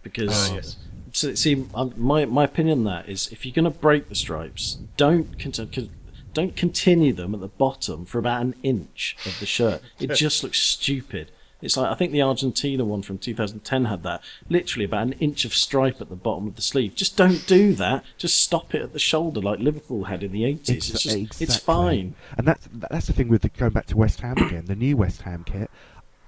Because 0.03 0.49
Oh, 0.51 0.55
yes. 0.55 0.75
so, 1.11 1.33
see, 1.33 1.65
um, 1.73 1.93
my 1.97 2.25
my 2.25 2.43
opinion 2.43 2.79
on 2.79 2.83
that 2.85 3.09
is 3.09 3.27
if 3.31 3.45
you're 3.45 3.53
going 3.55 3.71
to 3.71 3.79
break 3.79 4.09
the 4.09 4.15
stripes, 4.15 4.77
don't 4.95 5.39
con- 5.39 5.89
don't 6.33 6.55
continue 6.55 7.13
them 7.13 7.33
at 7.33 7.41
the 7.41 7.47
bottom 7.47 8.05
for 8.05 8.19
about 8.19 8.41
an 8.41 8.55
inch 8.63 9.17
of 9.25 9.39
the 9.39 9.45
shirt. 9.45 9.81
It 9.99 10.13
just 10.15 10.43
looks 10.43 10.61
stupid. 10.61 11.31
It's 11.61 11.75
like 11.75 11.89
I 11.91 11.95
think 11.95 12.11
the 12.11 12.21
Argentina 12.21 12.85
one 12.85 13.01
from 13.01 13.17
2010 13.17 13.85
had 13.85 14.03
that 14.03 14.21
literally 14.49 14.85
about 14.85 15.07
an 15.07 15.13
inch 15.13 15.43
of 15.45 15.53
stripe 15.55 15.99
at 15.99 16.09
the 16.09 16.15
bottom 16.15 16.47
of 16.47 16.55
the 16.55 16.61
sleeve. 16.61 16.93
Just 16.95 17.17
don't 17.17 17.45
do 17.47 17.73
that. 17.73 18.03
Just 18.17 18.41
stop 18.43 18.75
it 18.75 18.81
at 18.83 18.93
the 18.93 18.99
shoulder 18.99 19.41
like 19.41 19.59
Liverpool 19.59 20.03
had 20.05 20.21
in 20.23 20.31
the 20.31 20.43
80s. 20.43 20.69
It's 20.69 20.89
Exa- 20.91 21.27
just 21.29 21.41
it's 21.41 21.57
fine. 21.57 22.13
And 22.37 22.47
that's 22.47 22.67
that's 22.71 23.07
the 23.07 23.13
thing 23.13 23.27
with 23.29 23.41
the, 23.41 23.49
going 23.49 23.71
back 23.71 23.87
to 23.87 23.97
West 23.97 24.21
Ham 24.21 24.37
again. 24.37 24.65
The 24.65 24.75
new 24.75 24.97
West 24.97 25.23
Ham 25.23 25.43
kit, 25.45 25.71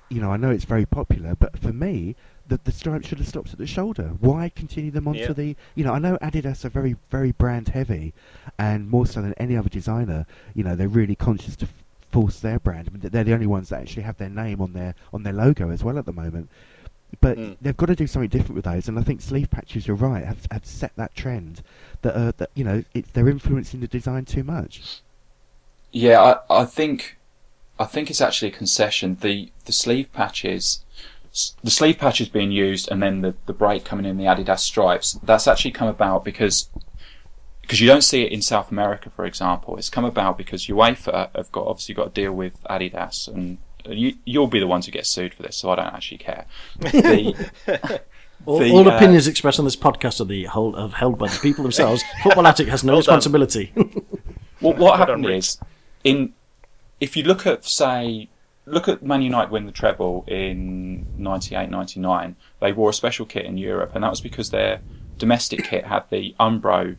you 0.09 0.19
know, 0.21 0.31
I 0.31 0.37
know 0.37 0.49
it's 0.49 0.65
very 0.65 0.85
popular, 0.87 1.35
but 1.35 1.59
for 1.59 1.71
me, 1.73 2.15
the 2.47 2.59
the 2.63 2.71
stripes 2.71 3.07
should 3.07 3.19
have 3.19 3.27
stopped 3.27 3.53
at 3.53 3.59
the 3.59 3.67
shoulder. 3.67 4.13
Why 4.19 4.49
continue 4.49 4.89
them 4.89 5.07
onto 5.07 5.19
Yeah. 5.19 5.33
the? 5.33 5.55
You 5.75 5.83
know, 5.83 5.93
I 5.93 5.99
know 5.99 6.17
Adidas 6.23 6.65
are 6.65 6.69
very 6.69 6.95
very 7.11 7.31
brand 7.33 7.69
heavy, 7.69 8.13
and 8.57 8.89
more 8.89 9.05
so 9.05 9.21
than 9.21 9.33
any 9.33 9.55
other 9.55 9.69
designer. 9.69 10.25
You 10.55 10.63
know, 10.63 10.75
they're 10.75 10.87
really 10.87 11.15
conscious 11.15 11.55
to 11.57 11.65
f- 11.67 11.73
force 12.11 12.39
their 12.39 12.59
brand. 12.59 12.87
I 12.87 12.91
mean, 12.91 13.09
they're 13.11 13.23
the 13.23 13.33
only 13.33 13.47
ones 13.47 13.69
that 13.69 13.81
actually 13.81 14.03
have 14.03 14.17
their 14.17 14.29
name 14.29 14.61
on 14.61 14.73
their 14.73 14.95
on 15.13 15.23
their 15.23 15.33
logo 15.33 15.69
as 15.69 15.83
well 15.83 15.97
at 15.97 16.05
the 16.05 16.13
moment. 16.13 16.49
But 17.21 17.37
Mm. 17.37 17.57
they've 17.59 17.75
got 17.75 17.87
to 17.87 17.95
do 17.95 18.05
something 18.05 18.29
different 18.29 18.55
with 18.55 18.65
those, 18.65 18.87
and 18.87 18.99
I 18.99 19.01
think 19.01 19.21
sleeve 19.21 19.49
patches, 19.49 19.87
you're 19.87 19.95
right, 19.95 20.23
have, 20.23 20.47
have 20.51 20.65
set 20.65 20.91
that 20.95 21.15
trend 21.15 21.63
that 22.03 22.15
uh, 22.15 22.31
that 22.37 22.51
you 22.53 22.63
know 22.63 22.83
it, 22.93 23.13
they're 23.13 23.29
influencing 23.29 23.79
the 23.79 23.87
design 23.87 24.25
too 24.25 24.43
much. 24.43 25.01
Yeah, 25.91 26.21
I, 26.49 26.61
I 26.61 26.65
think 26.65 27.17
I 27.79 27.85
think 27.85 28.09
it's 28.09 28.21
actually 28.21 28.49
a 28.49 28.55
concession. 28.57 29.17
The 29.21 29.51
the 29.65 29.71
sleeve 29.71 30.11
patches, 30.13 30.83
the 31.63 31.71
sleeve 31.71 31.97
patches 31.97 32.29
being 32.29 32.51
used, 32.51 32.91
and 32.91 33.01
then 33.01 33.21
the 33.21 33.33
the 33.47 33.53
break 33.53 33.85
coming 33.85 34.05
in 34.05 34.17
the 34.17 34.25
Adidas 34.25 34.59
stripes. 34.59 35.13
That's 35.23 35.47
actually 35.47 35.71
come 35.71 35.87
about 35.87 36.23
because 36.23 36.69
because 37.69 37.79
you 37.79 37.87
don't 37.87 38.01
see 38.01 38.23
it 38.23 38.31
in 38.31 38.41
South 38.41 38.71
America, 38.71 39.11
for 39.11 39.25
example. 39.25 39.77
It's 39.77 39.91
come 39.91 40.03
about 40.03 40.39
because 40.39 40.65
UEFA 40.65 41.29
have 41.35 41.51
got 41.51 41.67
obviously 41.67 41.93
got 41.93 42.15
to 42.15 42.21
deal 42.21 42.33
with 42.33 42.63
Adidas, 42.63 43.27
and 43.27 43.59
you 43.85 44.15
you'll 44.25 44.47
be 44.47 44.59
the 44.59 44.65
ones 44.65 44.87
who 44.87 44.91
get 44.91 45.05
sued 45.05 45.35
for 45.35 45.43
this, 45.43 45.57
so 45.57 45.69
I 45.69 45.75
don't 45.75 45.93
actually 45.93 46.17
care. 46.17 46.47
The, 46.79 47.47
All, 48.47 48.57
The, 48.57 48.71
all 48.71 48.89
uh, 48.89 48.95
opinions 48.95 49.27
expressed 49.27 49.59
on 49.59 49.65
this 49.65 49.75
podcast 49.75 50.19
are 50.19 50.25
the 50.25 50.45
whole 50.45 50.75
are 50.75 50.89
held 50.89 51.19
by 51.19 51.27
the 51.27 51.37
people 51.39 51.61
themselves. 51.61 52.03
Football 52.23 52.47
Attic 52.47 52.69
has 52.69 52.83
no 52.83 52.93
Well 52.93 52.99
responsibility. 53.01 53.71
What, 53.75 54.77
what 54.77 54.79
Well 54.79 54.97
happened 54.97 55.25
Rick. 55.25 55.37
is, 55.37 55.59
in 56.03 56.33
if 56.99 57.15
you 57.15 57.23
look 57.23 57.45
at 57.45 57.65
say, 57.65 58.29
look 58.65 58.87
at 58.87 59.03
Man 59.03 59.21
United 59.21 59.51
win 59.51 59.65
the 59.67 59.71
treble 59.71 60.23
in 60.25 61.05
98, 61.17 61.69
99, 61.69 62.35
they 62.61 62.71
wore 62.71 62.89
a 62.89 62.93
special 62.93 63.25
kit 63.25 63.45
in 63.45 63.57
Europe, 63.57 63.91
and 63.93 64.03
that 64.03 64.09
was 64.09 64.21
because 64.21 64.49
their 64.49 64.79
domestic 65.17 65.65
kit 65.65 65.85
had 65.85 66.05
the 66.09 66.33
Umbro 66.39 66.95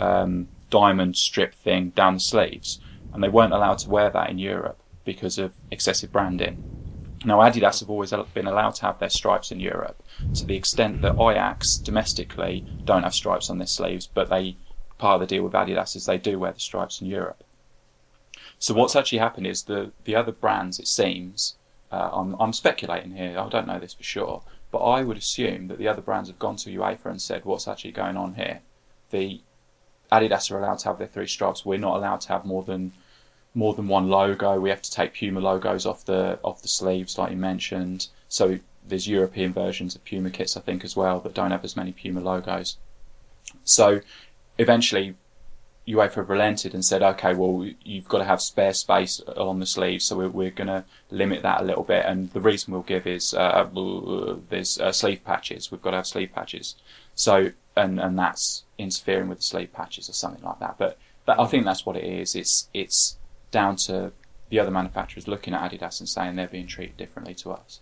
um, 0.00 0.48
diamond 0.70 1.16
strip 1.16 1.54
thing 1.54 1.90
down 1.90 2.14
the 2.14 2.20
sleeves, 2.20 2.80
and 3.12 3.22
they 3.22 3.28
weren't 3.28 3.52
allowed 3.52 3.78
to 3.78 3.90
wear 3.90 4.10
that 4.10 4.30
in 4.30 4.38
Europe 4.38 4.80
because 5.04 5.38
of 5.38 5.54
excessive 5.70 6.12
branding. 6.12 6.62
Now, 7.24 7.40
Adidas 7.40 7.80
have 7.80 7.90
always 7.90 8.14
been 8.32 8.46
allowed 8.46 8.76
to 8.76 8.82
have 8.82 8.98
their 8.98 9.10
stripes 9.10 9.52
in 9.52 9.60
Europe 9.60 10.02
to 10.34 10.46
the 10.46 10.56
extent 10.56 11.02
that 11.02 11.20
Ajax 11.20 11.76
domestically 11.76 12.64
don't 12.84 13.02
have 13.02 13.14
stripes 13.14 13.50
on 13.50 13.58
their 13.58 13.66
sleeves, 13.66 14.06
but 14.06 14.30
they 14.30 14.56
part 14.96 15.20
of 15.20 15.20
the 15.20 15.34
deal 15.34 15.42
with 15.42 15.52
Adidas 15.52 15.96
is 15.96 16.06
they 16.06 16.18
do 16.18 16.38
wear 16.38 16.52
the 16.52 16.60
stripes 16.60 17.00
in 17.00 17.06
Europe. 17.06 17.42
So 18.58 18.74
what's 18.74 18.96
actually 18.96 19.18
happened 19.18 19.46
is 19.46 19.64
the 19.64 19.92
the 20.04 20.14
other 20.14 20.32
brands, 20.32 20.78
it 20.78 20.88
seems, 20.88 21.56
uh, 21.90 22.10
I'm 22.12 22.36
I'm 22.40 22.52
speculating 22.52 23.16
here. 23.16 23.38
I 23.38 23.48
don't 23.48 23.66
know 23.66 23.78
this 23.78 23.94
for 23.94 24.02
sure, 24.02 24.42
but 24.70 24.78
I 24.78 25.02
would 25.02 25.16
assume 25.16 25.68
that 25.68 25.78
the 25.78 25.88
other 25.88 26.02
brands 26.02 26.28
have 26.28 26.38
gone 26.38 26.56
to 26.56 26.70
UEFA 26.70 27.06
and 27.06 27.20
said, 27.20 27.44
"What's 27.44 27.68
actually 27.68 27.92
going 27.92 28.16
on 28.16 28.34
here?" 28.34 28.60
The 29.10 29.40
Adidas 30.12 30.50
are 30.50 30.58
allowed 30.58 30.78
to 30.80 30.88
have 30.88 30.98
their 30.98 31.06
three 31.06 31.26
stripes. 31.26 31.64
We're 31.64 31.78
not 31.78 31.96
allowed 31.96 32.20
to 32.22 32.28
have 32.28 32.44
more 32.44 32.62
than 32.62 32.92
more 33.54 33.74
than 33.74 33.88
one 33.88 34.08
logo. 34.08 34.60
We 34.60 34.70
have 34.70 34.82
to 34.82 34.90
take 34.90 35.14
Puma 35.14 35.40
logos 35.40 35.86
off 35.86 36.04
the 36.04 36.38
off 36.42 36.62
the 36.62 36.68
sleeves, 36.68 37.18
like 37.18 37.30
you 37.30 37.36
mentioned. 37.36 38.08
So 38.28 38.58
there's 38.86 39.08
European 39.08 39.52
versions 39.52 39.94
of 39.94 40.04
Puma 40.04 40.30
kits, 40.30 40.56
I 40.56 40.60
think, 40.60 40.84
as 40.84 40.96
well 40.96 41.20
that 41.20 41.34
don't 41.34 41.50
have 41.50 41.64
as 41.64 41.76
many 41.76 41.92
Puma 41.92 42.20
logos. 42.20 42.76
So 43.64 44.00
eventually, 44.58 45.14
UEFA 45.86 46.28
relented 46.28 46.74
and 46.74 46.84
said, 46.84 47.02
"Okay, 47.02 47.34
well, 47.34 47.68
you've 47.84 48.08
got 48.08 48.18
to 48.18 48.24
have 48.24 48.40
spare 48.40 48.72
space 48.72 49.20
on 49.20 49.58
the 49.60 49.66
sleeves, 49.66 50.04
so 50.04 50.16
we're, 50.16 50.28
we're 50.28 50.50
going 50.50 50.68
to 50.68 50.84
limit 51.10 51.42
that 51.42 51.60
a 51.60 51.64
little 51.64 51.84
bit." 51.84 52.04
And 52.06 52.32
the 52.32 52.40
reason 52.40 52.72
we'll 52.72 52.82
give 52.82 53.06
is 53.06 53.34
uh, 53.34 53.68
there's 54.48 54.78
uh, 54.78 54.92
sleeve 54.92 55.24
patches. 55.24 55.70
We've 55.70 55.82
got 55.82 55.90
to 55.90 55.98
have 55.98 56.06
sleeve 56.06 56.32
patches. 56.32 56.76
So 57.14 57.52
and 57.76 58.00
and 58.00 58.18
that's 58.18 58.64
interfering 58.80 59.28
with 59.28 59.38
the 59.38 59.44
sleeve 59.44 59.72
patches 59.72 60.08
or 60.08 60.12
something 60.12 60.42
like 60.42 60.58
that. 60.60 60.76
But 60.78 60.98
that, 61.26 61.38
I 61.40 61.46
think 61.46 61.64
that's 61.64 61.84
what 61.86 61.96
it 61.96 62.04
is. 62.04 62.34
It's 62.34 62.68
it's 62.74 63.16
down 63.50 63.76
to 63.76 64.12
the 64.48 64.58
other 64.58 64.70
manufacturers 64.70 65.28
looking 65.28 65.54
at 65.54 65.70
Adidas 65.70 66.00
and 66.00 66.08
saying 66.08 66.36
they're 66.36 66.48
being 66.48 66.66
treated 66.66 66.96
differently 66.96 67.34
to 67.36 67.52
us. 67.52 67.80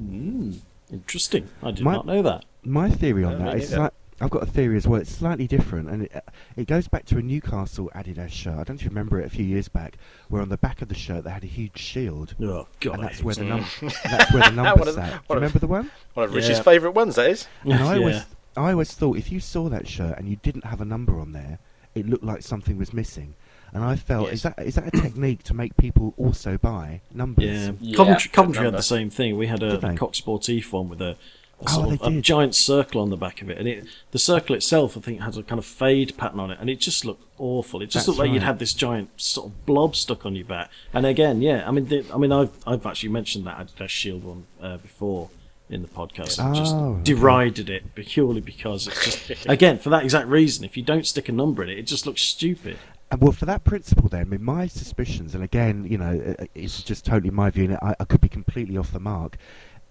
Mm, 0.00 0.58
interesting. 0.92 1.48
I 1.62 1.70
did 1.70 1.84
My- 1.84 1.92
not 1.92 2.06
know 2.06 2.22
that. 2.22 2.44
My 2.64 2.90
theory 2.90 3.24
on 3.24 3.38
No, 3.38 3.44
that 3.46 3.54
me 3.56 3.62
is 3.62 3.70
neither. 3.70 3.76
slight, 3.82 3.92
I've 4.20 4.30
got 4.30 4.42
a 4.42 4.46
theory 4.46 4.76
as 4.76 4.88
well. 4.88 5.00
It's 5.00 5.10
slightly 5.10 5.46
different, 5.46 5.90
and 5.90 6.04
it, 6.04 6.24
it 6.56 6.66
goes 6.66 6.88
back 6.88 7.04
to 7.06 7.18
a 7.18 7.22
Newcastle 7.22 7.90
Adidas 7.94 8.30
shirt. 8.30 8.54
I 8.54 8.56
don't 8.64 8.70
know 8.70 8.74
if 8.76 8.82
you 8.84 8.88
remember 8.88 9.20
it 9.20 9.26
a 9.26 9.30
few 9.30 9.44
years 9.44 9.68
back, 9.68 9.98
where 10.28 10.40
on 10.40 10.48
the 10.48 10.56
back 10.56 10.80
of 10.82 10.88
the 10.88 10.94
shirt 10.94 11.24
they 11.24 11.30
had 11.30 11.44
a 11.44 11.48
huge 11.48 11.76
shield, 11.78 12.34
Oh 12.40 12.66
God, 12.80 12.94
and 12.94 13.02
that's 13.04 13.22
where 13.22 13.34
the 13.34 13.42
it. 13.42 13.48
num- 13.48 13.64
that's 14.04 14.32
where 14.32 14.42
the 14.42 14.46
One 14.56 14.56
numbers 14.56 14.88
of- 14.88 14.94
sat. 14.94 15.10
Do 15.10 15.16
one 15.16 15.22
you 15.28 15.34
remember 15.34 15.58
the 15.58 15.66
one? 15.66 15.90
One 16.14 16.24
of 16.24 16.34
Rich's 16.34 16.50
Yeah. 16.56 16.62
favourite 16.62 16.94
ones, 16.94 17.16
that 17.16 17.28
is. 17.30 17.46
And 17.64 17.74
I 17.74 17.96
always, 17.98 18.16
Yeah. 18.16 18.24
I 18.56 18.72
always 18.72 18.92
thought 18.92 19.16
if 19.16 19.30
you 19.32 19.40
saw 19.40 19.68
that 19.68 19.86
shirt 19.88 20.18
and 20.18 20.28
you 20.28 20.36
didn't 20.36 20.64
have 20.64 20.80
a 20.80 20.84
number 20.84 21.18
on 21.20 21.32
there, 21.32 21.58
it 21.94 22.08
looked 22.08 22.24
like 22.24 22.42
something 22.42 22.76
was 22.78 22.92
missing. 22.92 23.34
And 23.72 23.82
I 23.82 23.96
felt, 23.96 24.30
is 24.32 24.42
that 24.42 24.58
is 24.60 24.76
that 24.76 24.86
a 24.86 24.90
technique 24.92 25.42
to 25.44 25.54
make 25.54 25.76
people 25.76 26.14
also 26.16 26.56
buy 26.58 27.00
numbers? 27.12 27.44
Yeah, 27.44 27.72
Yeah, 27.80 27.96
Coventry, 27.96 28.30
Coventry 28.30 28.64
had 28.64 28.74
the 28.74 28.82
same 28.82 29.10
thing. 29.10 29.36
We 29.36 29.48
had 29.48 29.62
a, 29.64 29.70
Did 29.70 29.80
they? 29.80 29.88
a 29.94 29.96
Coq 29.96 30.12
Sportif 30.12 30.70
one 30.72 30.88
with 30.88 31.00
a, 31.02 31.10
a, 31.10 31.16
Oh, 31.60 31.66
sort 31.66 31.88
they 31.88 31.94
of, 31.94 32.02
a 32.02 32.10
did. 32.10 32.22
giant 32.22 32.54
circle 32.54 33.00
on 33.00 33.10
the 33.10 33.16
back 33.16 33.42
of 33.42 33.50
it, 33.50 33.58
and 33.58 33.66
it 33.66 33.86
the 34.12 34.18
circle 34.20 34.54
itself, 34.54 34.96
I 34.96 35.00
think, 35.00 35.20
has 35.22 35.36
a 35.36 35.42
kind 35.42 35.58
of 35.58 35.64
fade 35.64 36.16
pattern 36.16 36.38
on 36.38 36.50
it, 36.52 36.58
and 36.60 36.70
it 36.70 36.78
just 36.80 37.04
looked 37.04 37.24
awful. 37.38 37.80
It 37.82 37.86
just 37.86 38.06
That's 38.06 38.08
looked 38.08 38.18
like 38.20 38.28
you'd 38.30 38.42
right. 38.42 38.46
had 38.46 38.58
this 38.60 38.74
giant 38.74 39.10
sort 39.20 39.48
of 39.48 39.66
blob 39.66 39.96
stuck 39.96 40.24
on 40.24 40.36
your 40.36 40.44
back. 40.46 40.70
And 40.92 41.04
again, 41.06 41.42
yeah, 41.42 41.66
I 41.66 41.72
mean, 41.72 41.86
the, 41.86 42.04
I 42.14 42.18
mean, 42.18 42.30
I've 42.32 42.50
I've 42.66 42.86
actually 42.86 43.08
mentioned 43.10 43.44
that 43.46 43.56
Adidas 43.58 43.88
Shield 43.88 44.22
one 44.24 44.46
uh, 44.60 44.76
before 44.76 45.30
in 45.70 45.82
the 45.82 45.88
podcast. 45.88 46.38
and 46.44 46.54
just 46.54 46.74
Oh, 46.74 46.94
okay. 46.94 47.02
derided 47.04 47.70
it 47.70 47.94
purely 47.94 48.40
because 48.40 48.86
it's 48.86 49.26
just 49.26 49.46
again 49.48 49.78
for 49.78 49.90
that 49.90 50.04
exact 50.04 50.28
reason. 50.28 50.64
If 50.64 50.76
you 50.76 50.82
don't 50.82 51.06
stick 51.06 51.28
a 51.28 51.32
number 51.32 51.62
in 51.62 51.70
it, 51.70 51.78
it 51.78 51.86
just 51.86 52.06
looks 52.06 52.22
stupid. 52.22 52.76
Well, 53.18 53.32
for 53.32 53.44
that 53.46 53.62
principle, 53.64 54.08
then, 54.08 54.22
I 54.22 54.24
mean, 54.24 54.42
my 54.42 54.66
suspicions, 54.66 55.34
and 55.36 55.44
again, 55.44 55.86
you 55.88 55.98
know, 55.98 56.34
uh, 56.38 56.46
it's 56.54 56.82
just 56.82 57.04
totally 57.04 57.30
my 57.30 57.48
view, 57.50 57.64
and 57.66 57.74
I, 57.80 57.94
I 58.00 58.04
could 58.04 58.20
be 58.20 58.28
completely 58.28 58.76
off 58.76 58.90
the 58.92 58.98
mark. 58.98 59.36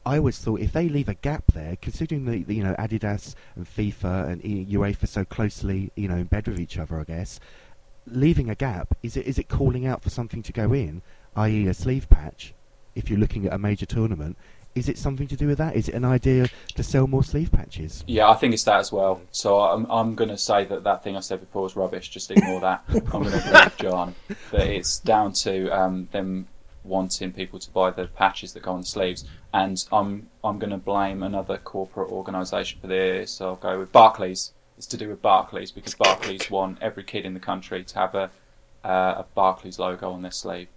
I 0.06 0.18
always 0.18 0.38
thought 0.40 0.60
if 0.60 0.74
they 0.74 0.90
leave 0.90 1.08
a 1.08 1.14
gap 1.14 1.46
there, 1.54 1.78
considering 1.82 2.26
the, 2.26 2.44
the 2.44 2.56
you 2.56 2.64
know 2.64 2.76
Adidas 2.78 3.36
and 3.56 3.66
FIFA 3.66 4.28
and 4.28 4.46
E- 4.46 4.68
UEFA 4.70 5.08
so 5.08 5.24
closely 5.24 5.92
you 5.96 6.10
know 6.10 6.18
in 6.18 6.26
bed 6.26 6.48
with 6.50 6.60
each 6.60 6.78
other, 6.78 7.00
I 7.00 7.04
guess 7.06 7.40
leaving 8.06 8.50
a 8.50 8.56
gap 8.56 8.90
is 9.02 9.16
it 9.16 9.26
is 9.26 9.40
it 9.40 9.48
calling 9.48 9.86
out 9.86 10.04
for 10.04 10.10
something 10.10 10.44
to 10.44 10.52
go 10.52 10.74
in, 10.74 11.02
i.e. 11.38 11.68
a 11.68 11.74
sleeve 11.74 12.10
patch, 12.10 12.54
if 12.96 13.10
you're 13.10 13.20
looking 13.20 13.46
at 13.46 13.54
a 13.54 13.58
major 13.58 13.86
tournament. 13.86 14.36
Is 14.76 14.90
it 14.90 14.98
something 14.98 15.28
to 15.28 15.36
do 15.36 15.48
with 15.48 15.60
that? 15.60 15.76
Is 15.76 15.88
it 15.88 15.94
an 15.94 16.06
idea 16.06 16.50
to 16.76 16.84
sell 16.84 17.06
more 17.06 17.24
sleeve 17.24 17.52
patches? 17.52 18.04
Yeah, 18.08 18.30
I 18.30 18.34
think 18.34 18.54
it's 18.56 18.64
that 18.64 18.80
as 18.80 18.92
well. 18.92 19.22
So 19.32 19.60
I'm 19.60 19.86
I'm 19.90 20.16
going 20.16 20.30
to 20.30 20.38
say 20.38 20.66
that 20.66 20.84
that 20.84 21.04
thing 21.04 21.16
I 21.16 21.20
said 21.20 21.42
before 21.42 21.64
was 21.64 21.76
rubbish. 21.76 22.10
Just 22.10 22.32
ignore 22.32 22.60
that. 22.62 22.84
I'm 22.90 23.02
going 23.04 23.32
to 23.32 23.38
agree 23.38 23.52
with 23.52 23.78
John 23.78 24.16
that 24.52 24.68
it's 24.68 25.00
down 25.00 25.34
to 25.34 25.70
um, 25.70 26.10
them 26.12 26.48
wanting 26.84 27.32
people 27.32 27.60
to 27.60 27.70
buy 27.70 27.92
the 27.92 28.08
patches 28.08 28.54
that 28.54 28.64
go 28.64 28.72
on 28.72 28.82
the 28.82 28.88
sleeves, 28.88 29.26
and 29.54 29.86
I'm 29.92 30.30
I'm 30.44 30.58
going 30.58 30.72
to 30.72 30.78
blame 30.78 31.22
another 31.22 31.58
corporate 31.58 32.10
organisation 32.10 32.82
for 32.82 32.88
this. 32.88 33.32
So 33.32 33.50
I'll 33.50 33.56
go 33.56 33.78
with 33.78 33.92
Barclays. 33.92 34.54
It's 34.76 34.88
to 34.88 34.98
do 34.98 35.08
with 35.08 35.22
Barclays 35.22 35.70
because 35.72 35.94
Barclays 35.94 36.50
want 36.50 36.80
every 36.82 37.04
kid 37.04 37.26
in 37.26 37.36
the 37.36 37.40
country 37.40 37.84
to 37.84 37.96
have 38.00 38.16
a 38.16 38.32
uh, 38.84 39.16
a 39.18 39.26
Barclays 39.36 39.78
logo 39.78 40.12
on 40.12 40.24
their 40.24 40.32
sleeve. 40.32 40.68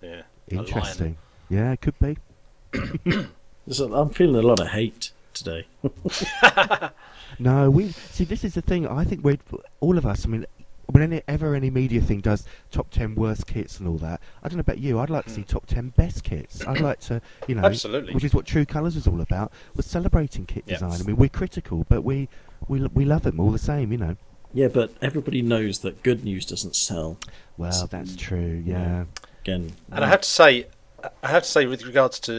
Yeah. 0.00 0.22
Interesting. 0.48 1.16
Yeah, 1.48 1.72
it 1.72 1.80
could 1.80 1.98
be. 1.98 2.16
There's 3.66 3.80
a, 3.80 3.86
I'm 3.92 4.10
feeling 4.10 4.36
a 4.36 4.46
lot 4.46 4.60
of 4.60 4.68
hate 4.68 5.10
today. 5.34 5.66
No, 7.38 7.70
we 7.70 7.90
see. 7.90 8.24
This 8.24 8.44
is 8.44 8.54
the 8.54 8.62
thing. 8.62 8.86
I 8.86 9.04
think 9.04 9.24
we're 9.24 9.38
all 9.80 9.98
of 9.98 10.06
us. 10.06 10.24
I 10.24 10.28
mean, 10.28 10.46
whenever 10.86 11.54
any 11.54 11.70
media 11.70 12.00
thing 12.00 12.20
does 12.20 12.46
top 12.70 12.90
ten 12.90 13.14
worst 13.14 13.46
kits 13.46 13.78
and 13.78 13.88
all 13.88 13.98
that, 13.98 14.20
I 14.42 14.48
don't 14.48 14.56
know 14.56 14.60
about 14.60 14.78
you. 14.78 14.98
I'd 14.98 15.10
like 15.10 15.24
to 15.24 15.30
see 15.30 15.42
hmm. 15.42 15.48
top 15.48 15.66
ten 15.66 15.90
best 15.90 16.24
kits. 16.24 16.66
I'd 16.66 16.80
like 16.80 17.00
to, 17.00 17.20
you 17.46 17.54
know, 17.54 17.64
Absolutely. 17.64 18.14
which 18.14 18.24
is 18.24 18.34
what 18.34 18.46
True 18.46 18.64
Colours 18.64 18.94
was 18.94 19.06
all 19.06 19.20
about. 19.20 19.52
Was 19.74 19.86
celebrating 19.86 20.46
kit 20.46 20.64
Yeah. 20.66 20.74
design. 20.74 21.00
I 21.00 21.04
mean, 21.04 21.16
we're 21.16 21.28
critical, 21.28 21.84
but 21.88 22.02
we 22.02 22.28
we 22.68 22.86
we 22.86 23.04
love 23.04 23.22
them 23.22 23.40
all 23.40 23.50
the 23.50 23.58
same. 23.58 23.92
You 23.92 23.98
know. 23.98 24.16
Yeah, 24.54 24.68
but 24.68 24.92
everybody 25.02 25.42
knows 25.42 25.80
that 25.80 26.02
good 26.02 26.24
news 26.24 26.46
doesn't 26.46 26.76
sell. 26.76 27.18
Well, 27.58 27.86
that's 27.88 28.16
true. 28.16 28.62
Yeah. 28.64 29.04
Again, 29.42 29.72
And 29.92 30.04
I 30.04 30.06
uh, 30.06 30.10
have 30.10 30.22
to 30.22 30.28
say, 30.28 30.66
I 31.22 31.28
have 31.28 31.42
to 31.42 31.48
say, 31.48 31.66
with 31.66 31.84
regards 31.84 32.18
to 32.20 32.32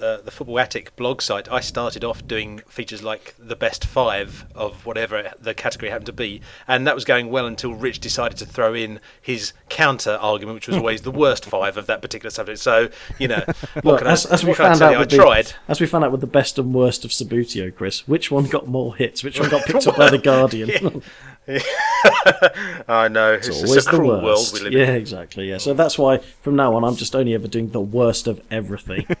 uh, 0.00 0.04
uh, 0.04 0.20
the 0.22 0.30
Football 0.30 0.58
Attic 0.58 0.94
blog 0.96 1.22
site, 1.22 1.50
I 1.50 1.60
started 1.60 2.04
off 2.04 2.26
doing 2.26 2.58
features 2.68 3.02
like 3.02 3.34
the 3.38 3.56
best 3.56 3.84
five 3.84 4.46
of 4.54 4.86
whatever 4.86 5.32
the 5.40 5.54
category 5.54 5.90
happened 5.90 6.06
to 6.06 6.12
be, 6.12 6.40
and 6.66 6.86
that 6.86 6.94
was 6.94 7.04
going 7.04 7.30
well 7.30 7.46
until 7.46 7.74
Rich 7.74 8.00
decided 8.00 8.38
to 8.38 8.46
throw 8.46 8.74
in 8.74 9.00
his 9.20 9.52
counter 9.68 10.18
argument, 10.20 10.56
which 10.56 10.68
was 10.68 10.76
always 10.76 11.02
the 11.02 11.10
worst 11.10 11.44
five 11.44 11.76
of 11.76 11.86
that 11.86 12.02
particular 12.02 12.30
subject. 12.30 12.60
So, 12.60 12.88
you 13.18 13.28
know, 13.28 13.44
what 13.74 13.84
Look, 13.84 13.98
can 13.98 14.08
as, 14.08 14.26
I, 14.26 14.34
as 14.34 14.44
we 14.44 14.48
what 14.50 14.56
can 14.56 14.66
I 14.66 14.68
found 14.70 14.82
out 14.82 14.90
you? 14.90 14.96
I 14.96 15.00
with 15.00 15.10
the, 15.10 15.16
tried. 15.16 15.52
as 15.68 15.80
we 15.80 15.86
found 15.86 16.04
out 16.04 16.12
with 16.12 16.20
the 16.20 16.26
best 16.26 16.58
and 16.58 16.74
worst 16.74 17.04
of 17.04 17.10
Subbuteo, 17.10 17.74
Chris, 17.74 18.06
which 18.06 18.30
one 18.30 18.46
got 18.46 18.66
more 18.66 18.94
hits? 18.96 19.24
Which 19.24 19.40
one 19.40 19.48
got 19.48 19.64
picked 19.66 19.86
up 19.86 19.96
by 19.96 20.10
the 20.10 20.18
Guardian? 20.18 21.02
I 22.88 23.08
know 23.08 23.32
it's, 23.32 23.48
It's 23.48 23.62
it's 23.62 23.70
always 23.70 23.86
a 23.86 23.90
the 23.90 23.96
cruel 23.96 24.10
world 24.10 24.24
worst. 24.24 24.52
we 24.54 24.60
live 24.60 24.72
yeah, 24.72 24.90
in. 24.90 24.96
exactly. 24.96 25.48
Yeah, 25.48 25.58
so 25.58 25.72
that's 25.74 25.98
why 25.98 26.18
from 26.18 26.56
now 26.56 26.74
on 26.74 26.84
I'm 26.84 26.96
just 26.96 27.14
only 27.16 27.34
ever 27.34 27.48
doing 27.48 27.70
the 27.70 27.80
worst 27.80 28.26
of 28.26 28.40
everything. 28.50 29.06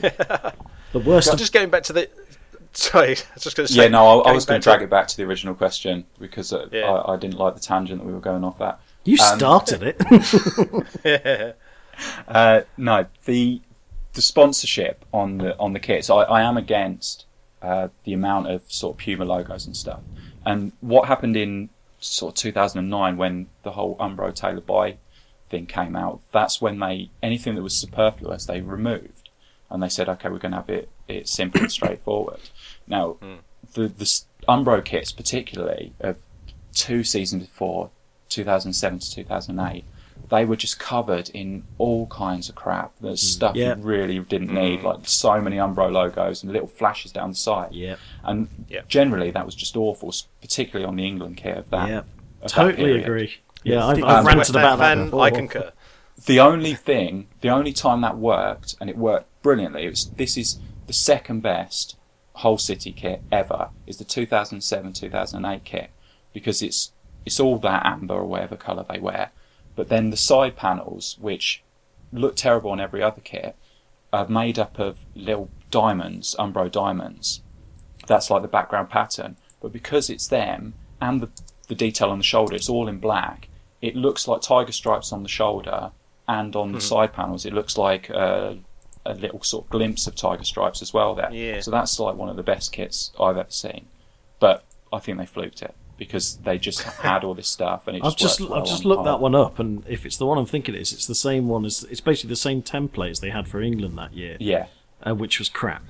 the 0.00 0.54
worst 1.04 1.26
So 1.26 1.32
of 1.34 1.38
just 1.38 1.52
going 1.52 1.70
back 1.70 1.82
to 1.84 1.92
the. 1.92 2.08
Sorry, 2.72 3.08
I 3.10 3.34
was 3.34 3.42
just 3.44 3.56
going 3.56 3.66
to 3.66 3.72
say. 3.72 3.82
Yeah, 3.82 3.88
no, 3.88 4.20
I, 4.22 4.30
I 4.30 4.32
was 4.32 4.44
going 4.44 4.54
going 4.54 4.60
to 4.60 4.64
drag 4.64 4.78
back 4.80 4.84
it 4.86 4.90
back 4.90 5.08
to 5.08 5.16
the 5.16 5.24
original 5.24 5.54
question 5.54 6.04
because 6.18 6.52
uh, 6.52 6.68
Yeah. 6.70 6.90
I, 6.90 7.14
I 7.14 7.16
didn't 7.16 7.38
like 7.38 7.54
the 7.54 7.60
tangent 7.60 8.00
that 8.00 8.06
we 8.06 8.12
were 8.12 8.20
going 8.20 8.44
off 8.44 8.60
at. 8.60 8.80
you 9.04 9.16
um, 9.22 9.38
started 9.38 9.82
it. 11.04 11.56
Uh, 12.28 12.60
no, 12.76 13.06
the 13.24 13.60
the 14.12 14.22
sponsorship 14.22 15.04
on 15.12 15.38
the 15.38 15.58
on 15.58 15.72
the 15.72 15.80
kits, 15.80 16.08
I, 16.10 16.16
I 16.22 16.42
am 16.42 16.56
against 16.56 17.26
uh, 17.60 17.88
the 18.04 18.12
amount 18.12 18.46
of 18.48 18.62
sort 18.70 18.94
of 18.94 18.98
Puma 18.98 19.24
logos 19.24 19.66
and 19.66 19.76
stuff. 19.76 20.00
And 20.48 20.72
what 20.80 21.08
happened 21.08 21.36
in 21.36 21.68
sort 22.00 22.32
of 22.32 22.36
2009 22.36 23.18
when 23.18 23.48
the 23.64 23.72
whole 23.72 23.98
Umbro 23.98 24.34
Tailored 24.34 24.64
By 24.64 24.96
thing 25.50 25.66
came 25.66 25.94
out, 25.94 26.22
that's 26.32 26.58
when 26.58 26.78
they 26.78 27.10
anything 27.22 27.54
that 27.54 27.62
was 27.62 27.76
superfluous 27.76 28.46
they 28.46 28.62
removed, 28.62 29.28
and 29.68 29.82
they 29.82 29.90
said, 29.90 30.08
okay, 30.08 30.30
we're 30.30 30.38
going 30.38 30.52
to 30.52 30.56
have 30.56 30.70
it 30.70 30.88
it 31.06 31.28
simple 31.28 31.60
and 31.60 31.70
straightforward. 31.70 32.40
Now, 32.86 33.18
hmm. 33.20 33.34
the 33.74 33.88
the 33.88 34.22
Umbro 34.48 34.82
kits, 34.82 35.12
particularly 35.12 35.92
of 36.00 36.16
two 36.72 37.04
seasons 37.04 37.44
before 37.44 37.90
2007 38.30 39.00
to 39.00 39.14
2008, 39.16 39.84
they 40.28 40.44
were 40.44 40.56
just 40.56 40.78
covered 40.78 41.30
in 41.30 41.64
all 41.78 42.06
kinds 42.08 42.48
of 42.48 42.54
crap. 42.54 42.92
There's 43.00 43.22
stuff 43.22 43.56
Yeah. 43.56 43.76
you 43.76 43.82
really 43.82 44.18
didn't 44.18 44.52
need, 44.52 44.82
like 44.82 45.00
so 45.08 45.40
many 45.40 45.56
Umbro 45.56 45.90
logos 45.90 46.42
and 46.42 46.52
little 46.52 46.68
flashes 46.68 47.12
down 47.12 47.30
the 47.30 47.36
side. 47.36 47.72
yeah, 47.72 47.96
And 48.24 48.48
Yeah. 48.68 48.82
generally, 48.88 49.30
that 49.30 49.46
was 49.46 49.54
just 49.54 49.76
awful, 49.76 50.12
particularly 50.42 50.84
on 50.86 50.96
the 50.96 51.06
England 51.06 51.36
kit 51.38 51.56
of 51.56 51.70
that. 51.70 51.88
yeah, 51.88 52.02
of 52.42 52.50
totally 52.50 52.76
period. 52.84 53.02
agree. 53.04 53.34
Yeah, 53.64 53.86
I've, 53.86 54.04
I've 54.04 54.18
Um, 54.20 54.26
ranted 54.26 54.50
about 54.54 54.78
that 54.78 54.84
fan, 54.96 55.04
before. 55.06 55.22
I 55.22 55.30
concur. 55.30 55.72
The 56.26 56.40
only 56.40 56.74
thing, 56.74 57.28
the 57.40 57.48
only 57.48 57.72
time 57.72 58.00
that 58.02 58.18
worked, 58.18 58.74
and 58.80 58.90
it 58.90 58.96
worked 58.98 59.26
brilliantly, 59.42 59.84
it 59.84 59.90
was 59.90 60.10
this 60.16 60.36
is 60.36 60.58
the 60.86 60.92
second 60.92 61.40
best 61.40 61.96
Hull 62.34 62.58
City 62.58 62.92
kit 62.92 63.22
ever, 63.32 63.70
is 63.86 63.96
the 63.98 64.04
2007-2008 64.62 65.64
kit 65.64 65.90
because 66.32 66.60
it's 66.62 66.92
it's 67.24 67.40
all 67.40 67.58
that 67.58 67.84
amber 67.84 68.14
or 68.14 68.24
whatever 68.24 68.56
colour 68.56 68.84
they 68.88 68.98
wear, 68.98 69.30
but 69.78 69.88
then 69.90 70.10
the 70.10 70.16
side 70.16 70.56
panels, 70.56 71.16
which 71.20 71.62
look 72.12 72.34
terrible 72.34 72.72
on 72.72 72.80
every 72.80 73.00
other 73.00 73.20
kit, 73.20 73.54
are 74.12 74.26
made 74.26 74.58
up 74.58 74.80
of 74.80 74.98
little 75.14 75.48
diamonds, 75.70 76.34
Umbro 76.36 76.68
diamonds. 76.68 77.42
That's 78.08 78.28
like 78.28 78.42
the 78.42 78.48
background 78.48 78.90
pattern, 78.90 79.36
but 79.62 79.72
because 79.72 80.10
it's 80.10 80.26
them 80.26 80.74
and 81.00 81.20
the, 81.20 81.28
the 81.68 81.76
detail 81.76 82.10
on 82.10 82.18
the 82.18 82.24
shoulder, 82.24 82.56
it's 82.56 82.68
all 82.68 82.88
in 82.88 82.98
black. 82.98 83.46
It 83.80 83.94
looks 83.94 84.26
like 84.26 84.40
tiger 84.40 84.72
stripes 84.72 85.12
on 85.12 85.22
the 85.22 85.28
shoulder, 85.28 85.92
and 86.26 86.56
on 86.56 86.72
the 86.72 86.80
side 86.80 87.12
panels, 87.12 87.46
it 87.46 87.52
looks 87.52 87.78
like 87.78 88.10
uh, 88.10 88.54
a 89.06 89.14
little 89.14 89.44
sort 89.44 89.66
of 89.66 89.70
glimpse 89.70 90.08
of 90.08 90.16
tiger 90.16 90.42
stripes 90.42 90.82
as 90.82 90.92
well. 90.92 91.14
There, 91.14 91.32
Yeah. 91.32 91.60
so 91.60 91.70
that's 91.70 92.00
like 92.00 92.16
one 92.16 92.28
of 92.28 92.34
the 92.34 92.42
best 92.42 92.72
kits 92.72 93.12
I've 93.20 93.36
ever 93.36 93.50
seen. 93.52 93.86
But 94.40 94.64
I 94.92 94.98
think 94.98 95.18
they 95.18 95.26
fluked 95.26 95.62
it 95.62 95.76
because 95.98 96.36
they 96.38 96.56
just 96.58 96.80
had 96.82 97.24
all 97.24 97.34
this 97.34 97.48
stuff, 97.48 97.86
and 97.88 97.96
it 97.96 98.04
I've 98.04 98.16
just 98.16 98.38
just 98.38 98.50
well 98.50 98.60
I've 98.60 98.66
just 98.66 98.84
looked 98.84 99.04
par. 99.04 99.12
that 99.16 99.20
one 99.20 99.34
up, 99.34 99.58
and 99.58 99.84
if 99.88 100.06
it's 100.06 100.16
the 100.16 100.24
one 100.26 100.38
I'm 100.38 100.46
thinking 100.46 100.74
it 100.74 100.80
is, 100.80 100.92
it's 100.92 101.06
the 101.06 101.14
same 101.14 101.48
one 101.48 101.64
as 101.64 101.84
it's 101.90 102.00
basically 102.00 102.28
the 102.30 102.36
same 102.36 102.62
templates 102.62 103.20
they 103.20 103.30
had 103.30 103.48
for 103.48 103.60
England 103.60 103.98
that 103.98 104.14
year, 104.14 104.36
Yeah, 104.40 104.66
uh, 105.06 105.14
which 105.14 105.38
was 105.38 105.48
crap. 105.48 105.82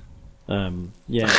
Um, 0.47 0.93
yeah, 1.07 1.29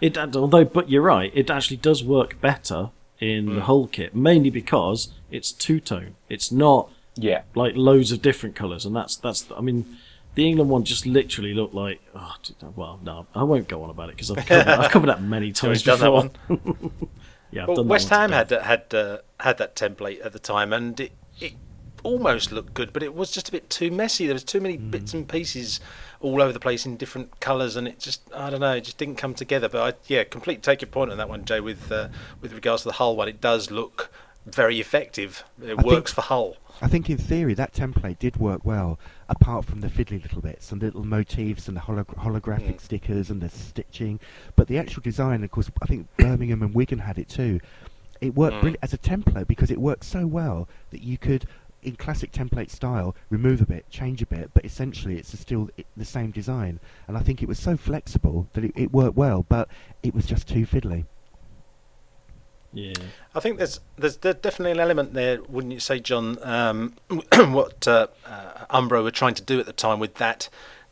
it, 0.00 0.16
it 0.16 0.36
although 0.36 0.64
but 0.64 0.90
you're 0.90 1.02
right, 1.02 1.30
it 1.34 1.48
actually 1.50 1.76
does 1.78 2.02
work 2.02 2.40
better 2.40 2.90
in 3.20 3.46
Hmm. 3.46 3.54
the 3.54 3.60
Hull 3.62 3.86
kit, 3.86 4.14
mainly 4.14 4.50
because 4.50 5.08
it's 5.30 5.52
two 5.52 5.78
tone. 5.80 6.16
It's 6.28 6.50
not 6.52 6.90
yeah. 7.16 7.42
like 7.54 7.74
loads 7.76 8.10
of 8.12 8.20
different 8.22 8.54
colours, 8.56 8.84
and 8.84 8.94
that's 8.94 9.16
that's. 9.16 9.46
I 9.56 9.60
mean, 9.60 9.96
the 10.34 10.46
England 10.48 10.68
one 10.68 10.82
just 10.84 11.06
literally 11.06 11.54
looked 11.54 11.74
like. 11.74 12.00
Oh, 12.14 12.34
well, 12.74 12.98
no, 13.04 13.26
I 13.34 13.44
won't 13.44 13.68
go 13.68 13.82
on 13.84 13.90
about 13.90 14.08
it 14.10 14.16
because 14.16 14.30
I've 14.32 14.44
covered, 14.44 14.66
I've 14.68 14.90
covered 14.90 15.06
that 15.06 15.22
many 15.22 15.52
times 15.60 15.82
done 15.84 16.00
that 16.00 16.32
before. 16.48 16.90
yeah, 17.56 17.64
Well, 17.66 17.84
West 17.84 18.10
Ham 18.10 18.32
had 18.32 18.50
had 18.50 18.94
uh, 18.94 19.18
had 19.40 19.56
that 19.58 19.74
template 19.74 20.24
at 20.24 20.32
the 20.32 20.38
time, 20.38 20.72
and 20.74 20.98
it, 21.00 21.12
it 21.40 21.54
almost 22.02 22.52
looked 22.52 22.74
good, 22.74 22.92
but 22.92 23.02
it 23.02 23.14
was 23.14 23.30
just 23.30 23.48
a 23.48 23.52
bit 23.52 23.70
too 23.70 23.90
messy. 23.90 24.26
There 24.26 24.34
was 24.34 24.44
too 24.44 24.60
many 24.60 24.76
bits 24.76 25.14
and 25.14 25.26
pieces 25.26 25.80
all 26.20 26.42
over 26.42 26.52
the 26.52 26.60
place 26.60 26.84
in 26.84 26.98
different 26.98 27.40
colours, 27.40 27.74
and 27.76 27.88
it 27.88 27.98
just 27.98 28.20
I 28.34 28.50
don't 28.50 28.60
know, 28.60 28.74
it 28.74 28.84
just 28.84 28.98
didn't 28.98 29.16
come 29.16 29.32
together. 29.32 29.70
But 29.70 29.94
I 29.94 29.98
yeah, 30.06 30.24
completely 30.24 30.60
take 30.60 30.82
your 30.82 30.90
point 30.90 31.10
on 31.10 31.16
that 31.16 31.30
one, 31.30 31.46
Jay. 31.46 31.60
With 31.60 31.90
uh, 31.90 32.08
with 32.42 32.52
regards 32.52 32.82
to 32.82 32.88
the 32.88 32.94
Hull 32.94 33.16
one, 33.16 33.28
it 33.28 33.40
does 33.40 33.70
look 33.70 34.10
very 34.46 34.80
effective. 34.80 35.44
It 35.62 35.78
I 35.78 35.82
works 35.82 35.88
think- 35.88 36.08
for 36.08 36.20
Hull. 36.22 36.56
I 36.82 36.88
think 36.88 37.08
in 37.08 37.16
theory 37.16 37.54
that 37.54 37.72
template 37.72 38.18
did 38.18 38.36
work 38.36 38.62
well, 38.64 38.98
apart 39.30 39.64
from 39.64 39.80
the 39.80 39.88
fiddly 39.88 40.22
little 40.22 40.42
bits 40.42 40.72
and 40.72 40.82
the 40.82 40.86
little 40.86 41.06
motifs 41.06 41.68
and 41.68 41.76
the 41.76 41.80
holo- 41.80 42.04
holographic 42.04 42.74
mm. 42.74 42.80
stickers 42.82 43.30
and 43.30 43.40
the 43.40 43.48
stitching. 43.48 44.20
But 44.56 44.68
the 44.68 44.78
actual 44.78 45.00
design, 45.02 45.42
of 45.42 45.50
course, 45.50 45.70
I 45.80 45.86
think 45.86 46.06
Birmingham 46.18 46.62
and 46.62 46.74
Wigan 46.74 46.98
had 46.98 47.18
it 47.18 47.30
too. 47.30 47.60
It 48.20 48.34
worked 48.34 48.56
mm. 48.56 48.60
brilliant 48.60 48.82
as 48.82 48.92
a 48.92 48.98
template 48.98 49.46
because 49.46 49.70
it 49.70 49.80
worked 49.80 50.04
so 50.04 50.26
well 50.26 50.68
that 50.90 51.02
you 51.02 51.16
could, 51.16 51.46
in 51.82 51.96
classic 51.96 52.30
template 52.30 52.70
style, 52.70 53.16
remove 53.30 53.62
a 53.62 53.66
bit, 53.66 53.88
change 53.88 54.20
a 54.20 54.26
bit, 54.26 54.50
but 54.52 54.64
essentially 54.64 55.16
it's 55.16 55.38
still 55.38 55.70
the 55.96 56.04
same 56.04 56.30
design. 56.30 56.78
And 57.08 57.16
I 57.16 57.20
think 57.20 57.42
it 57.42 57.48
was 57.48 57.58
so 57.58 57.78
flexible 57.78 58.48
that 58.52 58.64
it, 58.64 58.72
it 58.76 58.92
worked 58.92 59.16
well, 59.16 59.46
but 59.48 59.70
it 60.02 60.14
was 60.14 60.26
just 60.26 60.46
too 60.46 60.66
fiddly. 60.66 61.06
Yeah. 62.76 62.92
I 63.34 63.40
think 63.40 63.56
there's 63.56 63.80
there's 63.96 64.18
de- 64.18 64.34
definitely 64.34 64.72
an 64.72 64.80
element 64.80 65.14
there, 65.14 65.40
wouldn't 65.48 65.72
you 65.72 65.80
say, 65.80 65.98
John? 65.98 66.36
Um, 66.42 66.92
what 67.32 67.88
uh, 67.88 68.08
uh, 68.26 68.66
Umbro 68.70 69.02
were 69.02 69.10
trying 69.10 69.32
to 69.34 69.42
do 69.42 69.58
at 69.58 69.64
the 69.64 69.72
time 69.72 69.98
with 69.98 70.16
that 70.16 70.50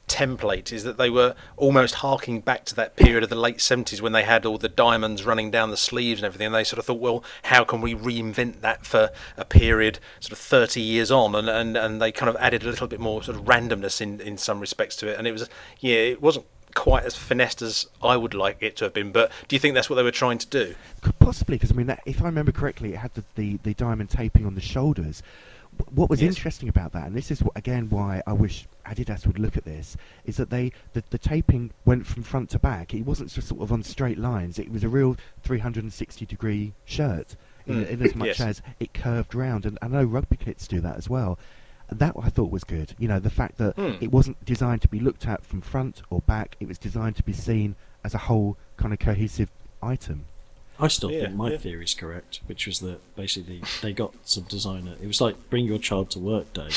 template 0.08 0.72
is 0.72 0.84
that 0.84 0.96
they 0.96 1.10
were 1.10 1.34
almost 1.56 1.96
harking 1.96 2.40
back 2.40 2.64
to 2.66 2.74
that 2.74 2.96
period 2.96 3.22
of 3.22 3.28
the 3.28 3.36
late 3.36 3.58
70s 3.58 4.00
when 4.00 4.12
they 4.12 4.22
had 4.22 4.44
all 4.46 4.58
the 4.58 4.68
diamonds 4.68 5.24
running 5.24 5.50
down 5.50 5.70
the 5.70 5.76
sleeves 5.76 6.20
and 6.20 6.26
everything. 6.26 6.46
And 6.46 6.54
they 6.54 6.64
sort 6.64 6.78
of 6.78 6.86
thought, 6.86 7.00
well, 7.00 7.22
how 7.44 7.64
can 7.64 7.80
we 7.80 7.94
reinvent 7.94 8.60
that 8.60 8.86
for 8.86 9.10
a 9.36 9.44
period 9.44 9.98
sort 10.20 10.32
of 10.32 10.38
30 10.38 10.80
years 10.80 11.10
on? 11.10 11.34
And, 11.34 11.48
and, 11.48 11.76
and 11.76 12.00
they 12.00 12.12
kind 12.12 12.28
of 12.28 12.36
added 12.36 12.62
a 12.62 12.66
little 12.66 12.86
bit 12.86 13.00
more 13.00 13.22
sort 13.22 13.36
of 13.36 13.44
randomness 13.44 14.00
in, 14.00 14.20
in 14.20 14.38
some 14.38 14.60
respects 14.60 14.96
to 14.96 15.08
it. 15.08 15.18
And 15.18 15.26
it 15.26 15.32
was, 15.32 15.48
yeah, 15.80 15.96
it 15.96 16.22
wasn't 16.22 16.46
quite 16.74 17.04
as 17.04 17.16
finessed 17.16 17.62
as 17.62 17.86
I 18.02 18.16
would 18.16 18.34
like 18.34 18.58
it 18.62 18.76
to 18.76 18.84
have 18.86 18.94
been. 18.94 19.12
But 19.12 19.30
do 19.48 19.56
you 19.56 19.60
think 19.60 19.74
that's 19.74 19.88
what 19.88 19.96
they 19.96 20.02
were 20.02 20.10
trying 20.10 20.38
to 20.38 20.46
do? 20.46 20.74
Could 21.00 21.18
possibly, 21.18 21.56
because 21.56 21.70
I 21.72 21.74
mean, 21.74 21.86
that, 21.86 22.02
if 22.06 22.20
I 22.22 22.26
remember 22.26 22.52
correctly, 22.52 22.92
it 22.94 22.96
had 22.98 23.14
the, 23.14 23.24
the, 23.36 23.58
the 23.62 23.74
diamond 23.74 24.10
taping 24.10 24.44
on 24.46 24.54
the 24.54 24.60
shoulders. 24.60 25.22
What 25.92 26.08
was 26.08 26.22
Yes. 26.22 26.36
interesting 26.36 26.68
about 26.68 26.92
that, 26.92 27.04
and 27.08 27.16
this 27.16 27.32
is 27.32 27.42
again 27.56 27.90
why 27.90 28.22
I 28.28 28.32
wish 28.32 28.68
Adidas 28.86 29.26
would 29.26 29.40
look 29.40 29.56
at 29.56 29.64
this, 29.64 29.96
is 30.24 30.36
that 30.36 30.48
they 30.50 30.70
the, 30.92 31.02
the 31.10 31.18
taping 31.18 31.72
went 31.84 32.06
from 32.06 32.22
front 32.22 32.50
to 32.50 32.60
back. 32.60 32.94
It 32.94 33.02
wasn't 33.04 33.30
just 33.30 33.48
sort 33.48 33.60
of 33.60 33.72
on 33.72 33.82
straight 33.82 34.16
lines. 34.18 34.60
It 34.60 34.70
was 34.70 34.84
a 34.84 34.88
real 34.88 35.16
360 35.42 36.26
degree 36.26 36.74
shirt, 36.84 37.34
in, 37.66 37.74
Mm, 37.84 37.88
in 37.88 38.02
as 38.02 38.14
much 38.22 38.26
yes. 38.28 38.40
as 38.40 38.62
it 38.78 38.94
curved 38.94 39.34
round. 39.34 39.66
And 39.66 39.76
I 39.82 39.88
know 39.88 40.04
rugby 40.04 40.36
kits 40.36 40.68
do 40.68 40.80
that 40.80 40.96
as 40.96 41.08
well. 41.10 41.40
And 41.94 42.00
that 42.00 42.16
I 42.20 42.28
thought 42.28 42.50
was 42.50 42.64
good. 42.64 42.96
You 42.98 43.06
know, 43.06 43.20
the 43.20 43.30
fact 43.30 43.56
that 43.58 43.76
Hmm. 43.76 43.92
it 44.02 44.10
wasn't 44.10 44.44
designed 44.44 44.82
to 44.82 44.88
be 44.88 44.98
looked 44.98 45.28
at 45.28 45.44
from 45.46 45.60
front 45.60 46.02
or 46.10 46.22
back. 46.22 46.56
It 46.58 46.66
was 46.66 46.76
designed 46.76 47.14
to 47.16 47.22
be 47.22 47.32
seen 47.32 47.76
as 48.02 48.14
a 48.14 48.18
whole 48.18 48.56
kind 48.76 48.92
of 48.92 48.98
cohesive 48.98 49.48
item. 49.80 50.24
I 50.80 50.88
still 50.88 51.12
Yeah, 51.12 51.26
think 51.26 51.36
my 51.36 51.52
yeah. 51.52 51.56
theory 51.58 51.84
is 51.84 51.94
correct, 51.94 52.40
which 52.46 52.66
was 52.66 52.80
that 52.80 52.98
basically 53.14 53.62
they 53.80 53.92
got 53.92 54.12
some 54.24 54.42
designer. 54.42 54.94
It 55.00 55.06
was 55.06 55.20
like 55.20 55.48
bring 55.50 55.66
your 55.66 55.78
child 55.78 56.10
to 56.10 56.18
work 56.18 56.52
day, 56.52 56.70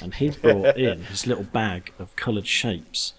and 0.00 0.14
he 0.14 0.30
brought 0.30 0.76
in 0.88 1.06
his 1.06 1.26
little 1.26 1.42
bag 1.42 1.92
of 1.98 2.14
coloured 2.14 2.46
shapes, 2.46 3.14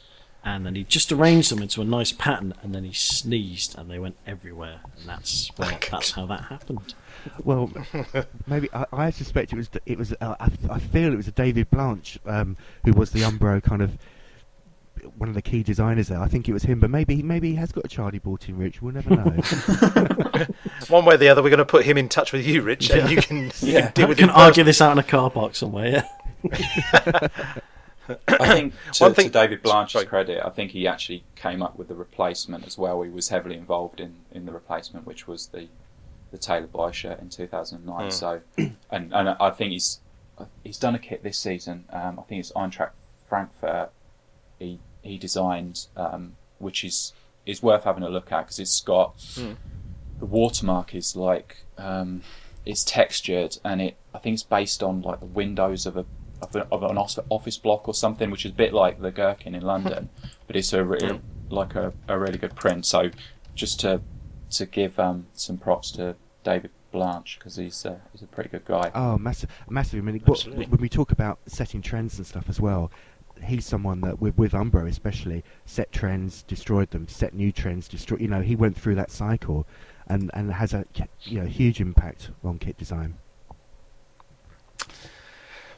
and 0.46 0.66
then 0.66 0.76
he 0.76 0.86
just 0.86 1.12
arranged 1.12 1.52
them 1.52 1.62
into 1.62 1.82
a 1.82 1.86
nice 1.86 2.14
pattern, 2.14 2.54
and 2.64 2.74
then 2.74 2.86
he 2.86 2.94
sneezed, 2.94 3.78
and 3.78 3.92
they 3.92 4.00
went 4.00 4.16
everywhere, 4.26 4.80
and 4.98 5.10
that's 5.10 5.52
well, 5.58 5.78
that's 5.92 6.12
how 6.12 6.26
that 6.28 6.46
happened. 6.46 6.94
Well, 7.44 7.72
maybe 8.48 8.70
I, 8.74 8.86
I 8.92 9.10
suspect 9.10 9.54
it 9.54 9.56
was 9.58 9.70
it 9.86 9.98
was 9.98 10.14
uh, 10.22 10.36
I, 10.40 10.50
I 10.70 10.80
feel 10.80 11.12
it 11.14 11.16
was 11.18 11.28
a 11.28 11.32
David 11.32 11.70
Blanch 11.70 12.20
um, 12.26 12.58
who 12.86 12.94
was 12.94 13.12
the 13.12 13.22
Umbro 13.22 13.62
kind 13.64 13.82
of 13.82 13.98
one 15.18 15.28
of 15.28 15.36
the 15.36 15.42
key 15.42 15.64
designers 15.64 16.08
there. 16.08 16.20
I 16.22 16.28
think 16.30 16.48
it 16.48 16.54
was 16.54 16.64
him, 16.64 16.80
but 16.80 16.90
maybe 16.90 17.22
maybe 17.22 17.50
he 17.50 17.56
has 17.56 17.72
got 17.72 17.84
a 17.86 17.88
child 17.90 18.14
he 18.14 18.20
bought 18.20 18.48
in 18.48 18.58
Rich. 18.58 18.82
We'll 18.82 18.94
never 18.94 19.10
know. 19.10 19.24
One 20.88 21.06
way 21.06 21.16
or 21.16 21.18
the 21.18 21.30
other, 21.30 21.42
we're 21.44 21.50
going 21.50 21.58
to 21.60 21.66
put 21.66 21.86
him 21.86 21.98
in 21.98 22.08
touch 22.10 22.32
with 22.32 22.46
you, 22.46 22.62
Rich, 22.62 22.90
and 22.92 23.10
you 23.10 23.18
can, 23.18 23.52
you 23.60 23.74
Yeah. 23.74 23.82
can 23.88 23.92
deal 23.96 24.06
We 24.06 24.10
with 24.10 24.18
can 24.20 24.30
him 24.30 24.36
argue 24.36 24.64
this 24.64 24.82
out 24.82 24.92
in 24.94 24.98
a 25.00 25.04
car 25.04 25.30
park 25.30 25.56
somewhere. 25.56 26.08
Yeah. 26.44 27.28
I 28.28 28.38
think 28.54 28.74
to, 28.94 29.04
One 29.04 29.14
thing- 29.14 29.28
to 29.28 29.32
David 29.32 29.62
Blanch's 29.62 29.94
sorry. 29.94 30.06
credit, 30.06 30.42
I 30.46 30.50
think 30.50 30.72
he 30.72 30.88
actually 30.88 31.24
came 31.36 31.62
up 31.62 31.78
with 31.78 31.88
the 31.88 31.96
replacement 31.96 32.66
as 32.68 32.78
well. 32.78 33.02
He 33.02 33.10
was 33.10 33.30
heavily 33.30 33.56
involved 33.56 34.00
in, 34.02 34.16
in 34.32 34.46
the 34.46 34.52
replacement, 34.52 35.06
which 35.08 35.26
was 35.28 35.48
the 35.48 35.68
the 36.34 36.40
Tailored 36.40 36.74
By 36.74 36.92
shirt 36.92 37.20
in 37.20 37.30
2009. 37.30 38.04
Hmm. 38.04 38.10
So, 38.10 38.42
and, 38.58 39.14
and 39.14 39.30
I 39.40 39.50
think 39.52 39.72
he's 39.72 40.00
he's 40.64 40.80
done 40.80 40.96
a 40.96 41.00
kit 41.00 41.22
this 41.24 41.38
season. 41.38 41.86
Um, 41.92 42.20
I 42.20 42.24
think 42.24 42.40
it's 42.40 42.52
Eintracht 42.54 42.90
Frankfurt. 43.30 43.92
He 44.60 44.80
he 45.04 45.18
designed, 45.18 45.86
um, 45.96 46.36
which 46.58 46.84
is 46.84 47.14
is 47.46 47.62
worth 47.62 47.84
having 47.84 48.04
a 48.04 48.10
look 48.10 48.32
at 48.32 48.46
because 48.46 48.60
it's 48.60 48.82
got 48.82 49.14
Hmm. 49.36 49.54
the 50.20 50.26
watermark 50.26 50.96
is 50.96 51.16
like 51.16 51.58
um, 51.78 52.24
it's 52.66 52.84
textured 52.84 53.58
and 53.64 53.80
it 53.82 53.96
I 54.14 54.18
think 54.18 54.34
it's 54.34 54.44
based 54.44 54.82
on 54.82 55.02
like 55.04 55.20
the 55.20 55.28
windows 55.28 55.86
of 55.86 55.96
a 55.98 56.06
of, 56.42 56.56
a, 56.56 56.68
of 56.72 56.82
an 56.84 56.98
office 56.98 57.58
block 57.58 57.88
or 57.88 57.94
something, 57.94 58.32
which 58.32 58.44
is 58.44 58.52
a 58.52 58.56
bit 58.56 58.74
like 58.74 59.00
the 59.02 59.12
Gherkin 59.12 59.54
in 59.56 59.62
London, 59.62 60.10
but 60.48 60.56
it's 60.56 60.74
a 60.74 60.84
re- 60.84 61.20
like 61.50 61.76
a, 61.76 61.94
a 62.08 62.18
really 62.18 62.38
good 62.40 62.56
print. 62.56 62.86
So 62.88 63.12
just 63.54 63.80
to 63.82 64.02
to 64.52 64.66
give 64.66 65.00
um, 65.00 65.28
some 65.34 65.58
props 65.58 65.92
to 65.92 66.16
David 66.44 66.72
Blanch 66.92 67.38
because 67.40 67.56
he's 67.56 67.86
uh, 67.86 67.98
he's 68.12 68.22
a 68.22 68.28
pretty 68.28 68.50
good 68.50 68.66
guy. 68.66 68.92
oh, 68.94 69.18
massive, 69.18 69.50
massive. 69.70 70.00
I 70.00 70.02
mean, 70.04 70.22
what, 70.26 70.44
when 70.44 70.80
we 70.80 70.90
talk 70.90 71.12
about 71.12 71.40
setting 71.48 71.82
trends 71.82 72.18
and 72.18 72.28
stuff 72.28 72.50
as 72.50 72.60
well, 72.62 72.92
he's 73.44 73.66
someone 73.66 74.02
that 74.02 74.22
with 74.22 74.38
with 74.38 74.52
Umbro 74.52 74.88
especially 74.88 75.44
set 75.66 75.92
trends, 75.92 76.44
destroyed 76.44 76.92
them, 76.92 77.08
set 77.08 77.34
new 77.34 77.52
trends, 77.52 77.88
destroy. 77.88 78.18
You 78.20 78.28
know, 78.28 78.42
he 78.42 78.56
went 78.56 78.78
through 78.78 78.96
that 78.96 79.12
cycle, 79.12 79.68
and 80.08 80.30
and 80.34 80.52
has 80.54 80.74
a 80.74 80.86
you 81.22 81.40
know 81.40 81.48
huge 81.48 81.82
impact 81.82 82.32
on 82.44 82.60
kit 82.60 82.78
design. 82.78 83.18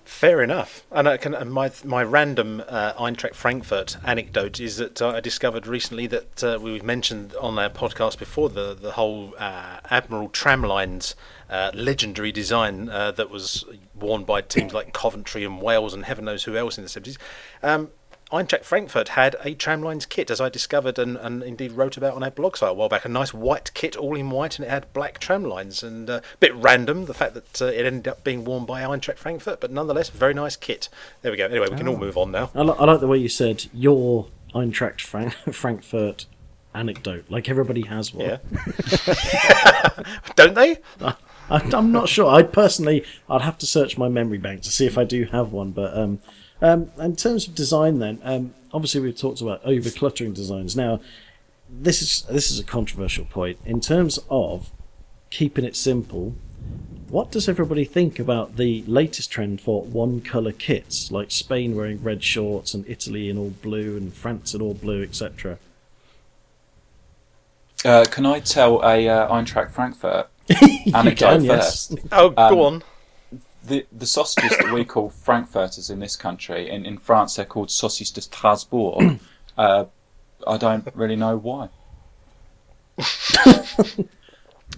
Fair 0.06 0.44
enough. 0.44 0.86
And, 0.92 1.20
can, 1.20 1.34
and 1.34 1.52
my 1.52 1.72
my 1.84 2.04
random 2.04 2.64
uh, 2.68 2.94
Eintracht 2.94 3.34
Frankfurt 3.34 3.98
anecdote 4.06 4.60
is 4.60 4.78
that 4.78 5.02
uh, 5.02 5.10
I 5.10 5.20
discovered 5.20 5.66
recently 5.66 6.06
that 6.08 6.44
uh, 6.44 6.60
we 6.62 6.80
mentioned 6.82 7.34
on 7.42 7.58
our 7.58 7.72
podcast 7.72 8.20
before 8.20 8.50
the 8.50 8.76
the 8.76 8.92
whole 8.92 9.34
uh, 9.40 9.80
Admiral 9.90 10.30
Tramlines 10.30 11.16
uh, 11.50 11.72
legendary 11.74 12.32
design 12.32 12.88
uh, 12.88 13.12
that 13.14 13.32
was 13.32 13.66
worn 13.96 14.26
by 14.26 14.42
teams 14.42 14.74
like 14.74 14.94
Coventry 14.94 15.44
and 15.44 15.60
Wales 15.60 15.96
and 15.96 16.06
heaven 16.06 16.26
knows 16.26 16.44
who 16.44 16.56
else 16.56 16.78
in 16.78 16.84
the 16.84 16.90
seventies. 16.90 17.18
Um, 17.64 17.90
Eintracht 18.32 18.64
Frankfurt 18.66 19.10
had 19.10 19.36
a 19.44 19.54
Tramlines 19.54 20.10
kit, 20.10 20.32
as 20.32 20.42
I 20.42 20.50
discovered 20.50 20.98
and, 20.98 21.16
and 21.18 21.44
indeed 21.44 21.74
wrote 21.74 21.96
about 21.96 22.16
on 22.16 22.24
our 22.24 22.32
blog 22.32 22.58
site 22.58 22.72
a 22.72 22.74
while 22.74 22.90
back. 22.90 23.06
A 23.06 23.10
nice 23.10 23.34
white 23.34 23.72
kit, 23.76 23.96
all 23.96 24.16
in 24.16 24.32
white, 24.32 24.58
and 24.58 24.66
it 24.66 24.70
had 24.72 24.92
black 24.94 25.20
tramlines. 25.20 25.84
And 25.84 26.10
uh, 26.10 26.22
a 26.34 26.38
bit 26.40 26.56
random, 26.56 27.06
the 27.06 27.14
fact 27.14 27.36
that 27.36 27.62
uh, 27.62 27.66
it 27.66 27.86
ended 27.86 28.08
up 28.08 28.24
being 28.24 28.44
worn 28.44 28.66
by 28.66 28.82
Eintracht 28.82 29.18
Frankfurt, 29.18 29.62
but 29.62 29.72
nonetheless, 29.72 30.10
very 30.10 30.34
nice 30.34 30.56
kit. 30.56 30.90
There 31.22 31.32
we 31.32 31.38
go. 31.38 31.46
Anyway, 31.46 31.68
we 31.70 31.78
can 31.78 31.88
all 31.88 31.98
move 31.98 32.18
on 32.18 32.32
now. 32.32 32.50
I, 32.56 32.62
li- 32.64 32.76
I 32.80 32.86
like 32.86 33.00
the 33.00 33.08
way 33.08 33.18
you 33.18 33.30
said 33.30 33.66
your 33.72 34.28
Eintracht 34.56 35.02
Frank- 35.02 35.34
Frankfurt 35.54 36.26
anecdote. 36.74 37.26
Like 37.30 37.48
everybody 37.48 37.86
has 37.86 38.12
one. 38.12 38.26
Yeah. 38.28 38.38
Don't 40.36 40.56
they? 40.56 40.78
I, 41.00 41.16
I'm 41.50 41.92
not 41.92 42.10
sure. 42.10 42.30
I 42.34 42.42
personally, 42.42 43.06
I'd 43.30 43.42
have 43.42 43.58
to 43.60 43.68
search 43.68 43.98
my 44.00 44.10
memory 44.10 44.40
bank 44.40 44.64
to 44.64 44.72
see 44.72 44.88
if 44.88 44.98
I 44.98 45.04
do 45.04 45.26
have 45.26 45.52
one. 45.52 45.72
But 45.72 45.96
um, 45.96 46.20
um, 46.66 46.92
in 46.98 47.16
terms 47.16 47.48
of 47.48 47.54
design, 47.54 48.00
then 48.00 48.20
um, 48.24 48.54
obviously 48.74 49.02
we've 49.02 49.18
talked 49.18 49.42
about 49.42 49.62
over 49.64 49.90
cluttering 49.90 50.34
designs. 50.34 50.76
Now, 50.76 51.00
this 51.70 52.02
is 52.02 52.24
this 52.24 52.50
is 52.52 52.60
a 52.60 52.64
controversial 52.64 53.26
point 53.26 53.60
in 53.66 53.82
terms 53.82 54.20
of 54.30 54.72
keeping 55.30 55.66
it 55.66 55.76
simple. 55.76 56.36
What 57.10 57.32
does 57.32 57.48
everybody 57.48 57.86
think 57.86 58.18
about 58.18 58.58
the 58.58 58.84
latest 58.88 59.32
trend 59.32 59.62
for 59.62 59.84
one 59.84 60.22
colour 60.22 60.52
kits, 60.52 61.12
like 61.12 61.30
Spain 61.30 61.76
wearing 61.76 62.02
red 62.02 62.24
shorts 62.24 62.74
and 62.74 62.84
Italy 62.90 63.30
in 63.30 63.38
all 63.38 63.52
blue 63.52 63.96
and 63.96 64.12
France 64.12 64.56
in 64.56 64.62
all 64.62 64.74
blue, 64.74 65.04
etc.? 65.04 65.60
Uh, 67.84 68.06
can 68.10 68.26
I 68.26 68.40
tell 68.40 68.82
a 68.84 69.08
uh, 69.08 69.30
Eintracht 69.32 69.70
Frankfurt 69.70 70.28
You 70.50 70.94
anecdote 70.96 71.28
can, 71.28 71.44
yes. 71.44 71.90
first? 71.90 72.00
Oh, 72.12 72.34
Um, 72.36 72.54
go 72.54 72.62
on. 72.64 72.84
The 73.66 73.86
the 73.92 74.06
sausages 74.06 74.58
that 74.58 74.72
we 74.72 74.86
call 74.94 75.10
Frankfurters 75.10 75.90
in 75.90 76.00
this 76.00 76.16
country, 76.16 76.70
in, 76.70 76.86
in 76.86 76.98
France 76.98 77.36
they're 77.36 77.46
called 77.46 77.70
saucisses 77.70 78.14
de 78.14 78.22
Strasbourg. 78.22 79.20
uh, 79.58 79.86
I 80.48 80.58
don't 80.58 80.88
really 80.94 81.16
know 81.16 81.38
why. 81.38 81.70
I 82.98 83.04
thought 83.04 83.98
you 83.98 84.04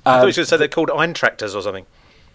were 0.05 0.19
going 0.21 0.33
to 0.33 0.45
say 0.45 0.57
they're 0.57 0.67
called 0.67 0.89
Eintrachters 0.89 1.53
or 1.53 1.61
something. 1.61 1.85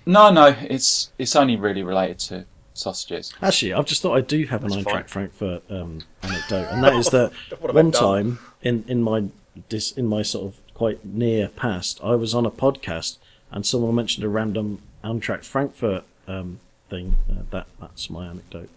no, 0.07 0.30
no, 0.30 0.55
it's 0.62 1.11
it's 1.18 1.34
only 1.34 1.57
really 1.57 1.82
related 1.82 2.18
to 2.20 2.44
sausages. 2.74 3.32
Actually, 3.42 3.72
I've 3.72 3.86
just 3.86 4.03
thought 4.03 4.16
I 4.16 4.20
do 4.20 4.44
have 4.46 4.64
an 4.64 4.70
That's 4.70 4.82
Eintracht 4.82 4.92
fine. 4.92 5.05
Frankfurt 5.05 5.62
um, 5.70 6.00
anecdote, 6.22 6.68
and 6.70 6.84
that 6.84 6.94
is 6.94 7.11
that 7.11 7.32
What 7.59 7.68
have 7.68 7.76
I 7.76 7.82
one 7.82 7.92
time 7.92 8.38
in 8.62 8.84
in 8.86 9.03
my 9.03 9.24
dis, 9.68 9.92
in 9.92 10.07
my 10.07 10.22
sort 10.22 10.46
of 10.53 10.61
quite 10.74 11.05
near 11.05 11.48
past, 11.48 12.00
I 12.03 12.14
was 12.14 12.34
on 12.34 12.46
a 12.46 12.50
podcast 12.50 13.18
and 13.50 13.66
someone 13.66 13.94
mentioned 13.94 14.24
a 14.24 14.28
random 14.28 14.80
Eintracht 15.05 15.44
Frankfurt 15.44 16.05
um, 16.29 16.61
thing. 16.91 17.16
Uh, 17.31 17.43
that 17.51 17.66
that's 17.81 18.11
my 18.11 18.27
anecdote. 18.27 18.68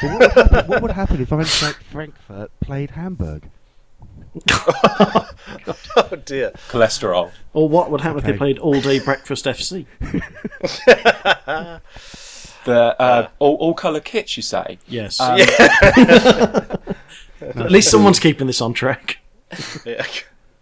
But 0.00 0.02
what, 0.02 0.20
would 0.20 0.32
happen, 0.32 0.66
what 0.68 0.82
would 0.82 0.90
happen 0.92 1.20
if 1.20 1.30
Eintracht 1.30 1.82
Frankfurt 1.90 2.50
played 2.60 2.90
Hamburg? 2.92 3.48
Oh, 5.96 6.16
dear. 6.24 6.50
Cholesterol. 6.68 7.30
Or 7.52 7.68
what 7.68 7.90
would 7.90 8.00
happen 8.00 8.18
if 8.18 8.24
they 8.24 8.32
played 8.32 8.58
All 8.58 8.80
Day 8.80 8.98
Breakfast 8.98 9.44
FC? 9.44 9.86
The 12.64 12.98
uh, 12.98 13.28
all, 13.38 13.56
all 13.56 13.74
colour 13.74 14.00
kits, 14.00 14.38
you 14.38 14.42
say? 14.42 14.78
Yes, 14.88 15.20
Um, 15.20 15.38
at 17.42 17.70
least 17.70 17.90
someone's 17.90 18.18
keeping 18.18 18.46
this 18.46 18.62
on 18.62 18.72
track. 18.72 19.18
Yeah. 19.84 20.04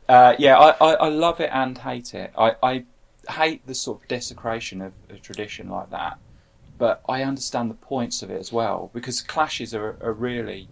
Uh, 0.09 0.35
yeah, 0.37 0.59
I, 0.59 0.71
I, 0.81 0.95
I 0.95 1.09
love 1.09 1.39
it 1.41 1.51
and 1.53 1.79
hate 1.79 2.13
it. 2.13 2.33
I, 2.37 2.57
I 2.61 2.85
hate 3.31 3.67
the 3.67 3.75
sort 3.75 4.03
of 4.03 4.09
desecration 4.09 4.81
of 4.81 4.95
a 5.11 5.17
tradition 5.17 5.69
like 5.69 5.91
that, 5.91 6.19
but 6.79 7.03
I 7.09 7.23
understand 7.23 7.71
the 7.71 7.75
points 7.75 8.23
of 8.23 8.31
it 8.31 8.41
as 8.41 8.53
well 8.53 8.91
because 8.93 9.21
clashes 9.21 9.75
are, 9.75 9.97
are 10.01 10.13
really. 10.13 10.69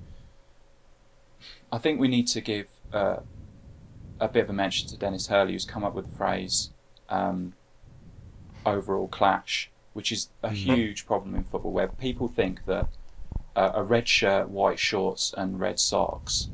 I 1.73 1.79
think 1.79 2.01
we 2.01 2.09
need 2.09 2.27
to 2.29 2.41
give 2.41 2.67
uh, 2.93 3.19
a 4.19 4.29
bit 4.29 4.45
of 4.45 4.51
a 4.51 4.53
mention 4.53 4.89
to 4.89 4.97
Denis 4.97 5.29
Hurley, 5.29 5.53
who's 5.53 5.65
come 5.65 5.85
up 5.85 5.95
with 5.95 6.11
the 6.11 6.17
phrase 6.17 6.71
um, 7.09 7.55
overall 8.67 9.09
clash, 9.09 9.71
which 9.93 10.13
is 10.13 10.29
a 10.43 10.51
huge 10.51 11.07
problem 11.07 11.35
in 11.35 11.45
football 11.45 11.73
where 11.73 11.89
people 11.89 12.29
think 12.29 12.67
that 12.67 12.89
uh, 13.57 13.73
a 13.75 13.83
red 13.83 14.09
shirt, 14.09 14.49
white 14.49 14.79
shorts, 14.79 15.35
and 15.37 15.61
red 15.61 15.79
socks 15.79 16.51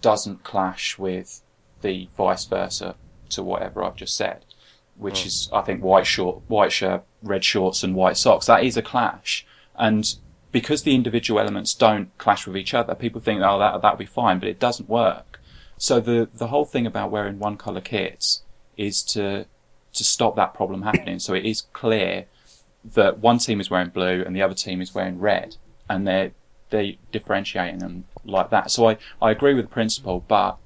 doesn't 0.00 0.44
clash 0.44 0.98
with 0.98 1.42
the 1.82 2.08
vice 2.16 2.44
versa 2.44 2.96
to 3.30 3.42
whatever 3.42 3.84
I've 3.84 3.96
just 3.96 4.16
said, 4.16 4.44
which 4.98 5.22
hmm. 5.22 5.28
is 5.28 5.48
I 5.52 5.62
think 5.62 5.82
white 5.82 6.06
short, 6.06 6.42
white 6.48 6.72
shirt, 6.72 7.02
red 7.22 7.44
shorts, 7.44 7.82
and 7.82 7.94
white 7.94 8.16
socks. 8.16 8.46
That 8.46 8.64
is 8.64 8.76
a 8.76 8.82
clash, 8.82 9.46
and 9.76 10.14
because 10.50 10.82
the 10.82 10.94
individual 10.94 11.40
elements 11.40 11.74
don't 11.74 12.16
clash 12.18 12.46
with 12.46 12.56
each 12.56 12.74
other, 12.74 12.94
people 12.94 13.20
think 13.20 13.40
oh 13.42 13.58
that 13.58 13.80
that'll 13.82 13.98
be 13.98 14.06
fine, 14.06 14.38
but 14.38 14.48
it 14.48 14.58
doesn't 14.58 14.88
work. 14.88 15.40
So 15.76 16.00
the 16.00 16.28
the 16.34 16.48
whole 16.48 16.64
thing 16.64 16.86
about 16.86 17.10
wearing 17.10 17.38
one 17.38 17.56
color 17.56 17.80
kits 17.80 18.42
is 18.76 19.02
to 19.02 19.46
to 19.92 20.04
stop 20.04 20.36
that 20.36 20.54
problem 20.54 20.82
happening. 20.82 21.18
So 21.18 21.34
it 21.34 21.44
is 21.44 21.62
clear 21.72 22.26
that 22.84 23.18
one 23.18 23.38
team 23.38 23.60
is 23.60 23.70
wearing 23.70 23.90
blue 23.90 24.22
and 24.24 24.34
the 24.34 24.42
other 24.42 24.54
team 24.54 24.80
is 24.80 24.94
wearing 24.94 25.18
red, 25.18 25.56
and 25.88 26.06
they're 26.06 26.32
they 26.70 26.98
differentiating 27.12 27.78
them 27.78 28.04
like 28.24 28.50
that. 28.50 28.70
So 28.70 28.88
I, 28.88 28.98
I 29.22 29.30
agree 29.30 29.54
with 29.54 29.64
the 29.64 29.70
principle, 29.70 30.24
but 30.28 30.58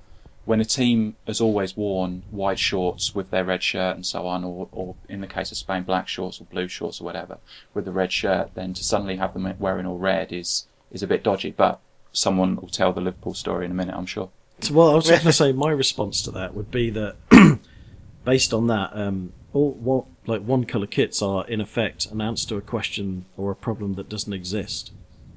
when 0.45 0.61
a 0.61 0.65
team 0.65 1.15
has 1.27 1.41
always 1.41 1.77
worn 1.77 2.23
white 2.31 2.59
shorts 2.59 3.15
with 3.15 3.31
their 3.31 3.45
red 3.45 3.63
shirt 3.63 3.95
and 3.95 4.05
so 4.05 4.27
on, 4.27 4.43
or, 4.43 4.69
or 4.73 4.97
in 5.09 5.21
the 5.21 5.27
case 5.27 5.53
of 5.53 5.59
Spain, 5.59 5.85
black 5.85 6.09
shorts 6.09 6.41
or 6.41 6.45
blue 6.45 6.69
shorts 6.69 7.01
or 7.01 7.05
whatever 7.05 7.39
with 7.75 7.85
the 7.85 7.93
red 7.93 8.13
shirt, 8.13 8.51
then 8.55 8.75
to 8.75 8.83
suddenly 8.83 9.17
have 9.17 9.35
them 9.35 9.55
wearing 9.59 9.87
all 9.87 9.99
red 9.99 10.33
is 10.33 10.67
is 10.91 11.03
a 11.03 11.07
bit 11.07 11.23
dodgy. 11.23 11.53
But 11.53 11.81
someone 12.13 12.57
will 12.57 12.69
tell 12.69 12.93
the 12.93 13.01
Liverpool 13.01 13.35
story 13.35 13.65
in 13.65 13.71
a 13.71 13.75
minute, 13.75 13.95
I'm 13.95 14.07
sure. 14.07 14.31
Well, 14.71 14.91
I 14.91 14.95
was 14.95 15.09
going 15.09 15.21
to 15.23 15.33
say 15.33 15.53
my 15.53 15.71
response 15.71 16.23
to 16.23 16.31
that 16.33 16.55
would 16.55 16.71
be 16.71 16.91
that, 16.91 17.17
based 18.25 18.53
on 18.53 18.67
that, 18.67 18.91
um, 18.95 19.33
all 19.53 19.73
what 19.73 20.07
like 20.27 20.43
one 20.43 20.65
color 20.65 20.87
kits 20.87 21.21
are 21.21 21.47
in 21.47 21.61
effect 21.61 22.07
an 22.07 22.21
answer 22.21 22.49
to 22.49 22.57
a 22.57 22.61
question 22.63 23.27
or 23.37 23.51
a 23.51 23.57
problem 23.57 23.95
that 23.95 24.09
doesn't 24.09 24.33
exist, 24.33 24.93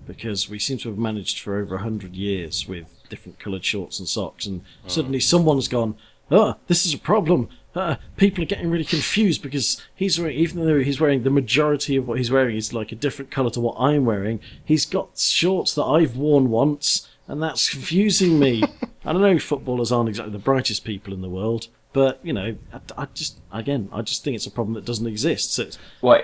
because 0.08 0.49
we 0.49 0.58
seem 0.58 0.78
to 0.80 0.89
have 0.89 0.97
managed 0.97 1.39
for 1.39 1.58
over 1.58 1.78
hundred 1.80 2.16
years 2.16 2.68
with 2.68 2.94
different 3.10 3.39
coloured 3.39 3.66
shorts 3.66 3.99
and 3.99 4.08
socks, 4.08 4.45
and 4.45 4.62
suddenly 4.88 5.20
someone's 5.20 5.68
gone, 5.68 5.95
"Oh, 6.32 6.56
this 6.68 6.86
is 6.86 6.93
a 6.93 6.97
problem." 6.97 7.49
Uh, 7.76 7.97
people 8.16 8.41
are 8.41 8.47
getting 8.47 8.70
really 8.70 8.86
confused 8.86 9.43
because 9.43 9.82
he's 9.93 10.18
wearing, 10.18 10.38
even 10.38 10.66
though 10.66 10.80
he's 10.80 11.01
wearing 11.01 11.24
the 11.24 11.30
majority 11.30 11.97
of 11.97 12.08
what 12.08 12.18
he's 12.18 12.32
wearing 12.32 12.56
is 12.56 12.72
like 12.72 12.93
a 12.93 12.95
different 12.95 13.32
colour 13.32 13.49
to 13.49 13.60
what 13.60 13.76
I'm 13.78 14.06
wearing. 14.06 14.39
He's 14.64 14.86
got 14.86 15.18
shorts 15.18 15.76
that 15.76 15.84
I've 15.84 16.16
worn 16.16 16.49
once, 16.49 17.10
and 17.28 17.43
that's 17.43 17.70
confusing 17.70 18.39
me. 18.39 18.64
I 19.06 19.12
don't 19.12 19.22
know 19.22 19.38
footballers 19.39 19.91
aren't 19.91 20.10
exactly 20.10 20.32
the 20.32 20.39
brightest 20.39 20.86
people 20.86 21.14
in 21.14 21.22
the 21.22 21.30
world, 21.30 21.68
but 21.91 22.20
you 22.24 22.34
know, 22.34 22.56
I, 22.74 22.80
I 22.97 23.08
just 23.14 23.39
again, 23.51 23.89
I 23.91 24.01
just 24.01 24.24
think 24.24 24.36
it's 24.36 24.47
a 24.47 24.51
problem 24.51 24.74
that 24.76 24.86
doesn't 24.86 25.08
exist. 25.08 25.53
So 25.53 25.64
it's, 25.64 25.78
Well, 26.01 26.22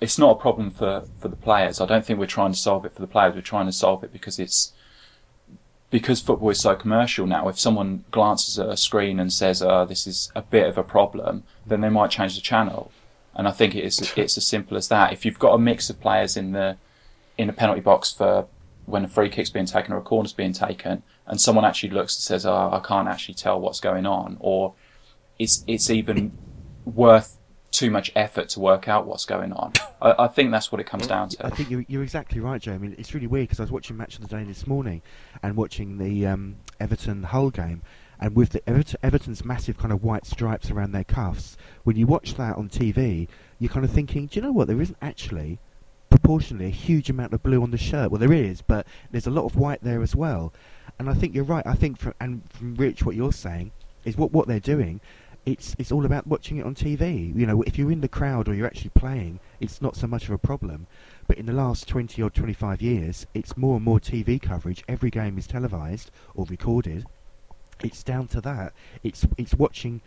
it's 0.00 0.18
not 0.18 0.32
a 0.32 0.40
problem 0.40 0.70
for, 0.70 1.04
for 1.20 1.28
the 1.28 1.36
players. 1.36 1.80
I 1.80 1.86
don't 1.86 2.04
think 2.04 2.18
we're 2.18 2.26
trying 2.26 2.52
to 2.52 2.58
solve 2.58 2.84
it 2.84 2.92
for 2.92 3.00
the 3.00 3.06
players. 3.06 3.34
We're 3.34 3.40
trying 3.40 3.66
to 3.66 3.72
solve 3.72 4.04
it 4.04 4.12
because 4.12 4.38
it's 4.38 4.72
because 5.90 6.20
football 6.20 6.50
is 6.50 6.60
so 6.60 6.74
commercial 6.74 7.26
now. 7.26 7.48
If 7.48 7.58
someone 7.58 8.04
glances 8.10 8.58
at 8.58 8.68
a 8.68 8.76
screen 8.76 9.18
and 9.18 9.32
says, 9.32 9.62
"Oh, 9.62 9.84
this 9.84 10.06
is 10.06 10.30
a 10.34 10.42
bit 10.42 10.66
of 10.66 10.76
a 10.76 10.82
problem," 10.82 11.44
then 11.66 11.80
they 11.80 11.88
might 11.88 12.10
change 12.10 12.34
the 12.34 12.40
channel. 12.40 12.90
And 13.34 13.48
I 13.48 13.52
think 13.52 13.74
it 13.74 13.84
is 13.84 14.12
it's 14.16 14.36
as 14.36 14.46
simple 14.46 14.76
as 14.76 14.88
that. 14.88 15.12
If 15.12 15.24
you've 15.24 15.38
got 15.38 15.54
a 15.54 15.58
mix 15.58 15.88
of 15.90 16.00
players 16.00 16.36
in 16.36 16.52
the 16.52 16.76
in 17.38 17.48
a 17.48 17.52
penalty 17.52 17.80
box 17.80 18.12
for 18.12 18.46
when 18.84 19.04
a 19.04 19.08
free 19.08 19.28
kick's 19.28 19.50
being 19.50 19.66
taken 19.66 19.92
or 19.92 19.98
a 19.98 20.02
corner's 20.02 20.32
being 20.32 20.52
taken, 20.52 21.02
and 21.26 21.40
someone 21.40 21.64
actually 21.64 21.90
looks 21.90 22.16
and 22.16 22.22
says, 22.22 22.44
"Oh, 22.44 22.70
I 22.72 22.80
can't 22.80 23.08
actually 23.08 23.34
tell 23.34 23.60
what's 23.60 23.80
going 23.80 24.06
on," 24.06 24.36
or 24.40 24.74
it's 25.38 25.64
it's 25.66 25.88
even 25.88 26.36
worth 26.84 27.37
too 27.70 27.90
much 27.90 28.10
effort 28.16 28.48
to 28.50 28.60
work 28.60 28.88
out 28.88 29.06
what's 29.06 29.24
going 29.24 29.52
on. 29.52 29.72
I, 30.02 30.24
I 30.24 30.28
think 30.28 30.50
that's 30.50 30.72
what 30.72 30.80
it 30.80 30.84
comes 30.84 31.06
down 31.06 31.28
to. 31.30 31.46
I 31.46 31.50
think 31.50 31.70
you're, 31.70 31.84
you're 31.88 32.02
exactly 32.02 32.40
right, 32.40 32.60
Joe. 32.60 32.72
I 32.72 32.78
mean, 32.78 32.94
it's 32.98 33.14
really 33.14 33.26
weird 33.26 33.48
because 33.48 33.60
I 33.60 33.64
was 33.64 33.72
watching 33.72 33.96
Match 33.96 34.16
of 34.16 34.22
the 34.22 34.28
Day 34.28 34.44
this 34.44 34.66
morning 34.66 35.02
and 35.42 35.56
watching 35.56 35.98
the 35.98 36.26
um, 36.26 36.56
Everton 36.80 37.22
Hull 37.24 37.50
game, 37.50 37.82
and 38.20 38.34
with 38.34 38.50
the 38.50 38.68
Everton, 38.68 38.98
Everton's 39.02 39.44
massive 39.44 39.78
kind 39.78 39.92
of 39.92 40.02
white 40.02 40.26
stripes 40.26 40.70
around 40.70 40.92
their 40.92 41.04
cuffs, 41.04 41.56
when 41.84 41.96
you 41.96 42.06
watch 42.06 42.34
that 42.34 42.56
on 42.56 42.68
TV, 42.68 43.28
you're 43.58 43.70
kind 43.70 43.84
of 43.84 43.90
thinking, 43.90 44.26
do 44.26 44.38
you 44.38 44.42
know 44.42 44.52
what? 44.52 44.66
There 44.66 44.80
isn't 44.80 44.98
actually 45.00 45.58
proportionally 46.10 46.66
a 46.66 46.70
huge 46.70 47.10
amount 47.10 47.32
of 47.32 47.42
blue 47.42 47.62
on 47.62 47.70
the 47.70 47.78
shirt. 47.78 48.10
Well, 48.10 48.18
there 48.18 48.32
is, 48.32 48.62
but 48.62 48.86
there's 49.10 49.26
a 49.26 49.30
lot 49.30 49.44
of 49.44 49.56
white 49.56 49.82
there 49.82 50.02
as 50.02 50.16
well. 50.16 50.52
And 50.98 51.08
I 51.08 51.14
think 51.14 51.34
you're 51.34 51.44
right. 51.44 51.66
I 51.66 51.74
think, 51.74 51.98
from, 51.98 52.14
and 52.20 52.42
from 52.50 52.74
Rich, 52.74 53.04
what 53.04 53.14
you're 53.14 53.32
saying 53.32 53.70
is 54.04 54.16
what 54.16 54.32
what 54.32 54.48
they're 54.48 54.60
doing. 54.60 55.00
It's 55.48 55.74
it's 55.78 55.90
all 55.90 56.04
about 56.04 56.26
watching 56.26 56.58
it 56.58 56.66
on 56.66 56.74
TV. 56.74 57.34
You 57.34 57.46
know, 57.46 57.62
if 57.62 57.78
you're 57.78 57.90
in 57.90 58.02
the 58.02 58.08
crowd 58.08 58.48
or 58.48 58.54
you're 58.54 58.66
actually 58.66 58.90
playing, 58.90 59.40
it's 59.60 59.80
not 59.80 59.96
so 59.96 60.06
much 60.06 60.24
of 60.24 60.32
a 60.32 60.36
problem. 60.36 60.86
But 61.26 61.38
in 61.38 61.46
the 61.46 61.54
last 61.54 61.88
20 61.88 62.20
or 62.22 62.28
25 62.28 62.82
years, 62.82 63.26
it's 63.32 63.56
more 63.56 63.76
and 63.76 63.84
more 63.84 63.98
TV 63.98 64.42
coverage. 64.42 64.84
Every 64.88 65.08
game 65.08 65.38
is 65.38 65.46
televised 65.46 66.10
or 66.34 66.44
recorded. 66.50 67.06
It's 67.82 68.02
down 68.02 68.28
to 68.28 68.42
that. 68.42 68.74
It's 69.02 69.26
it's 69.38 69.54
watching 69.54 70.02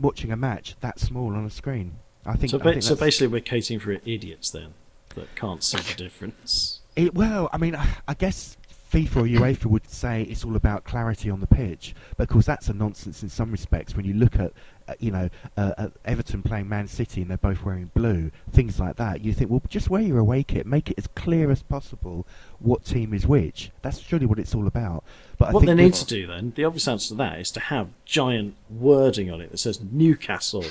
watching 0.00 0.30
a 0.30 0.36
match 0.36 0.76
that 0.82 1.00
small 1.00 1.34
on 1.34 1.44
a 1.44 1.50
screen. 1.50 1.96
I 2.24 2.36
think. 2.36 2.52
so, 2.52 2.60
I 2.60 2.62
think 2.62 2.84
so 2.84 2.94
basically, 2.94 3.26
we're 3.26 3.40
catering 3.40 3.80
for 3.80 3.90
idiots 4.04 4.50
then 4.50 4.74
that 5.16 5.34
can't 5.34 5.64
see 5.64 5.78
the 5.78 5.94
difference. 5.94 6.78
It, 6.94 7.12
well, 7.12 7.50
I 7.52 7.58
mean, 7.58 7.74
I, 7.74 7.88
I 8.06 8.14
guess 8.14 8.56
FIFA 8.90 9.16
or 9.16 9.40
UEFA 9.40 9.66
would 9.66 9.88
say 9.88 10.22
it's 10.22 10.44
all 10.44 10.56
about 10.56 10.84
clarity 10.84 11.30
on 11.30 11.40
the 11.40 11.46
pitch, 11.46 11.94
but 12.16 12.24
of 12.24 12.28
course 12.28 12.46
that's 12.46 12.68
a 12.68 12.72
nonsense 12.72 13.22
in 13.22 13.28
some 13.28 13.52
respects. 13.52 13.94
When 13.94 14.04
you 14.04 14.14
look 14.14 14.36
at, 14.36 14.52
uh, 14.88 14.94
you 14.98 15.12
know, 15.12 15.28
uh, 15.56 15.72
at 15.78 15.92
Everton 16.04 16.42
playing 16.42 16.68
Man 16.68 16.88
City 16.88 17.22
and 17.22 17.30
they're 17.30 17.38
both 17.38 17.62
wearing 17.64 17.90
blue, 17.94 18.32
things 18.50 18.80
like 18.80 18.96
that, 18.96 19.24
you 19.24 19.32
think, 19.32 19.50
well, 19.50 19.62
just 19.68 19.90
wear 19.90 20.02
your 20.02 20.18
away 20.18 20.42
kit, 20.42 20.66
make 20.66 20.90
it 20.90 20.98
as 20.98 21.06
clear 21.08 21.52
as 21.52 21.62
possible 21.62 22.26
what 22.58 22.84
team 22.84 23.14
is 23.14 23.26
which. 23.26 23.70
That's 23.82 24.00
surely 24.00 24.26
what 24.26 24.40
it's 24.40 24.54
all 24.54 24.66
about. 24.66 25.04
But 25.38 25.50
I 25.50 25.52
what 25.52 25.66
they 25.66 25.74
need 25.74 25.94
to 25.94 26.06
do 26.06 26.26
then, 26.26 26.52
the 26.56 26.64
obvious 26.64 26.88
answer 26.88 27.08
to 27.08 27.14
that 27.14 27.38
is 27.38 27.52
to 27.52 27.60
have 27.60 27.88
giant 28.04 28.56
wording 28.68 29.30
on 29.30 29.40
it 29.40 29.52
that 29.52 29.58
says 29.58 29.80
Newcastle 29.80 30.64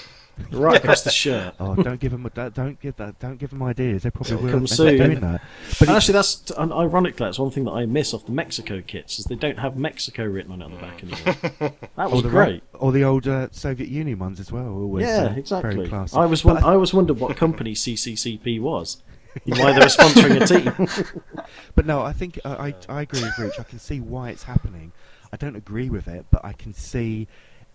right 0.51 0.77
across 0.77 1.01
the 1.03 1.09
shirt. 1.09 1.53
Oh, 1.59 1.75
don't 1.75 1.99
give 1.99 2.11
them, 2.11 2.29
don't, 2.33 2.53
don't 2.53 2.79
give 2.79 2.95
that, 2.97 3.19
don't 3.19 3.37
give 3.37 3.49
them 3.51 3.61
ideas. 3.63 4.03
They 4.03 4.09
probably 4.11 4.33
It'll 4.33 4.45
will. 4.45 4.51
come 4.53 4.67
soon. 4.67 4.97
doing 4.97 5.19
that. 5.19 5.41
But 5.77 5.81
And 5.81 5.89
it- 5.91 5.93
actually, 5.97 6.13
that's 6.13 6.51
and 6.57 6.71
ironically 6.73 7.25
that's 7.25 7.39
one 7.39 7.51
thing 7.51 7.65
that 7.65 7.71
I 7.71 7.85
miss 7.85 8.13
off 8.13 8.25
the 8.25 8.31
Mexico 8.31 8.81
kits 8.85 9.19
is 9.19 9.25
they 9.25 9.35
don't 9.35 9.59
have 9.59 9.77
Mexico 9.77 10.23
written 10.25 10.51
on 10.51 10.61
it 10.61 10.65
on 10.65 10.71
the 10.71 10.77
back 10.77 11.03
anymore. 11.03 11.73
That 11.95 12.07
or 12.07 12.09
was 12.11 12.23
the 12.23 12.29
great. 12.29 12.63
or 12.73 12.91
the 12.91 13.03
old 13.03 13.27
uh, 13.27 13.47
Soviet 13.51 13.89
Union 13.89 14.19
ones 14.19 14.39
as 14.39 14.51
well. 14.51 14.67
Always, 14.69 15.05
Yeah, 15.07 15.25
uh, 15.25 15.33
exactly. 15.35 15.75
Very 15.75 15.87
classy. 15.89 16.15
I 16.17 16.25
was 16.25 16.41
But 16.43 16.63
I 16.63 16.75
was 16.77 16.93
wondered 16.93 17.19
what 17.19 17.35
company 17.35 17.73
CCCP 17.73 18.61
was, 18.61 19.01
and 19.45 19.57
why 19.59 19.73
they 19.73 19.79
were 19.79 19.85
sponsoring 19.85 20.41
a 20.41 20.45
team. 20.45 20.87
But 21.75 21.85
no, 21.85 22.01
I 22.01 22.13
think 22.13 22.39
uh, 22.45 22.55
I 22.59 22.75
I 22.89 23.01
agree 23.03 23.21
with 23.21 23.37
Rich. 23.37 23.59
I 23.59 23.63
can 23.63 23.79
see 23.79 23.99
why 23.99 24.29
it's 24.29 24.43
happening. 24.43 24.91
I 25.31 25.37
don't 25.37 25.55
agree 25.55 25.89
with 25.89 26.07
it, 26.07 26.25
but 26.31 26.43
I 26.43 26.53
can 26.53 26.73
see 26.73 27.27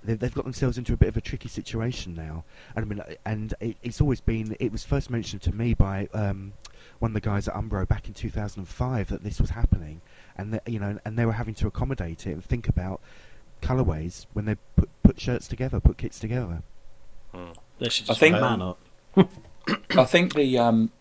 they've, 0.05 0.19
they've 0.19 0.35
got 0.35 0.45
themselves 0.45 0.79
into 0.79 0.93
a 0.93 0.97
bit 0.97 1.09
of 1.09 1.17
a 1.17 1.21
tricky 1.21 1.49
situation 1.49 2.15
now. 2.15 2.45
And 2.77 2.85
I 2.85 2.89
mean, 2.89 3.01
uh, 3.01 3.15
and 3.25 3.55
it, 3.61 3.77
it's 3.83 4.01
always 4.01 4.21
been. 4.21 4.57
It 4.61 4.73
was 4.73 4.85
first 4.85 5.11
mentioned 5.11 5.43
to 5.43 5.53
me 5.53 5.75
by 5.75 6.09
um, 6.15 6.53
one 6.99 7.11
of 7.11 7.15
the 7.15 7.21
guys 7.21 7.49
at 7.49 7.55
Umbro 7.55 7.87
back 7.87 8.09
in 8.09 8.15
2005 8.15 9.09
that 9.09 9.23
this 9.23 9.41
was 9.41 9.51
happening, 9.51 10.01
and 10.37 10.53
that, 10.55 10.69
you 10.69 10.79
know, 10.79 10.99
and 11.05 11.19
they 11.19 11.27
were 11.27 11.33
having 11.33 11.55
to 11.55 11.67
accommodate 11.67 12.27
it 12.27 12.33
and 12.33 12.45
think 12.45 12.69
about 12.69 13.01
colorways 13.63 14.27
when 14.35 14.45
they 14.45 14.57
put 14.77 14.89
put 15.03 15.21
shirts 15.21 15.49
together, 15.49 15.81
put 15.81 15.99
kits 15.99 16.19
together. 16.19 16.63
They 17.79 17.89
should 17.89 18.11
I 18.11 18.15
think- 18.15 18.41
man 18.41 18.63
up. 18.63 18.79
I 19.97 20.05
think 20.05 20.35
the 20.35 20.59
um, 20.59 20.93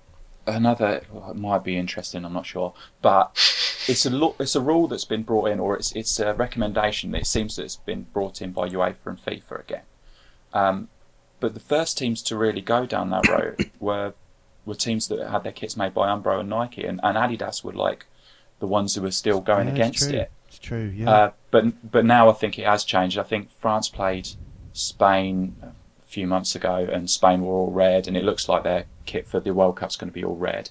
another 0.46 1.02
well, 1.12 1.32
it 1.32 1.38
might 1.38 1.64
be 1.64 1.78
interesting. 1.78 2.26
I'm 2.26 2.34
not 2.34 2.46
sure, 2.46 2.74
but 3.02 3.32
it's 3.88 4.06
a 4.06 4.10
lo- 4.10 4.36
it's 4.40 4.56
a 4.56 4.62
rule 4.62 4.88
that's 4.88 5.06
been 5.06 5.24
brought 5.24 5.46
in, 5.50 5.60
or 5.60 5.76
it's 5.76 5.92
it's 5.94 6.20
a 6.20 6.34
recommendation 6.34 7.12
that 7.12 7.22
it 7.22 7.28
seems 7.28 7.56
that 7.56 7.64
it's 7.64 7.76
been 7.78 8.04
brought 8.14 8.42
in 8.42 8.52
by 8.52 8.70
UEFA 8.70 8.96
and 9.06 9.18
FIFA 9.24 9.60
again. 9.62 9.82
Um, 10.54 10.88
but 11.40 11.54
the 11.54 11.60
first 11.60 11.98
teams 11.98 12.22
to 12.24 12.38
really 12.38 12.62
go 12.62 12.86
down 12.86 13.10
that 13.10 13.28
road 13.28 13.72
were 13.80 14.14
were 14.66 14.76
teams 14.76 15.08
that 15.10 15.30
had 15.30 15.44
their 15.44 15.52
kits 15.52 15.76
made 15.76 15.94
by 15.94 16.08
Umbro 16.08 16.40
and 16.40 16.50
Nike, 16.50 16.86
and, 16.86 17.00
and 17.04 17.18
Adidas 17.18 17.64
were 17.64 17.74
like 17.74 18.06
the 18.60 18.68
ones 18.68 18.96
who 18.96 19.02
were 19.02 19.12
still 19.12 19.42
going 19.42 19.68
Yeah, 19.68 19.74
against 19.74 20.10
it. 20.12 20.32
It's 20.48 20.60
true. 20.60 20.92
Yeah. 20.96 21.10
Uh, 21.10 21.32
but 21.52 21.92
but 21.92 22.06
now 22.06 22.30
I 22.30 22.34
think 22.34 22.58
it 22.58 22.66
has 22.66 22.84
changed. 22.84 23.18
I 23.18 23.24
think 23.24 23.50
France 23.52 23.90
played 23.90 24.30
Spain 24.72 25.56
few 26.14 26.28
months 26.28 26.56
ago, 26.56 26.88
and 26.92 27.10
Spain 27.10 27.42
were 27.42 27.54
all 27.54 27.72
red, 27.72 28.08
and 28.08 28.16
it 28.16 28.24
looks 28.24 28.48
like 28.48 28.64
their 28.64 28.86
kit 29.06 29.28
for 29.28 29.40
the 29.40 29.54
World 29.54 29.76
Cup's 29.78 29.96
going 29.96 30.10
to 30.10 30.14
be 30.14 30.24
all 30.24 30.36
red. 30.36 30.70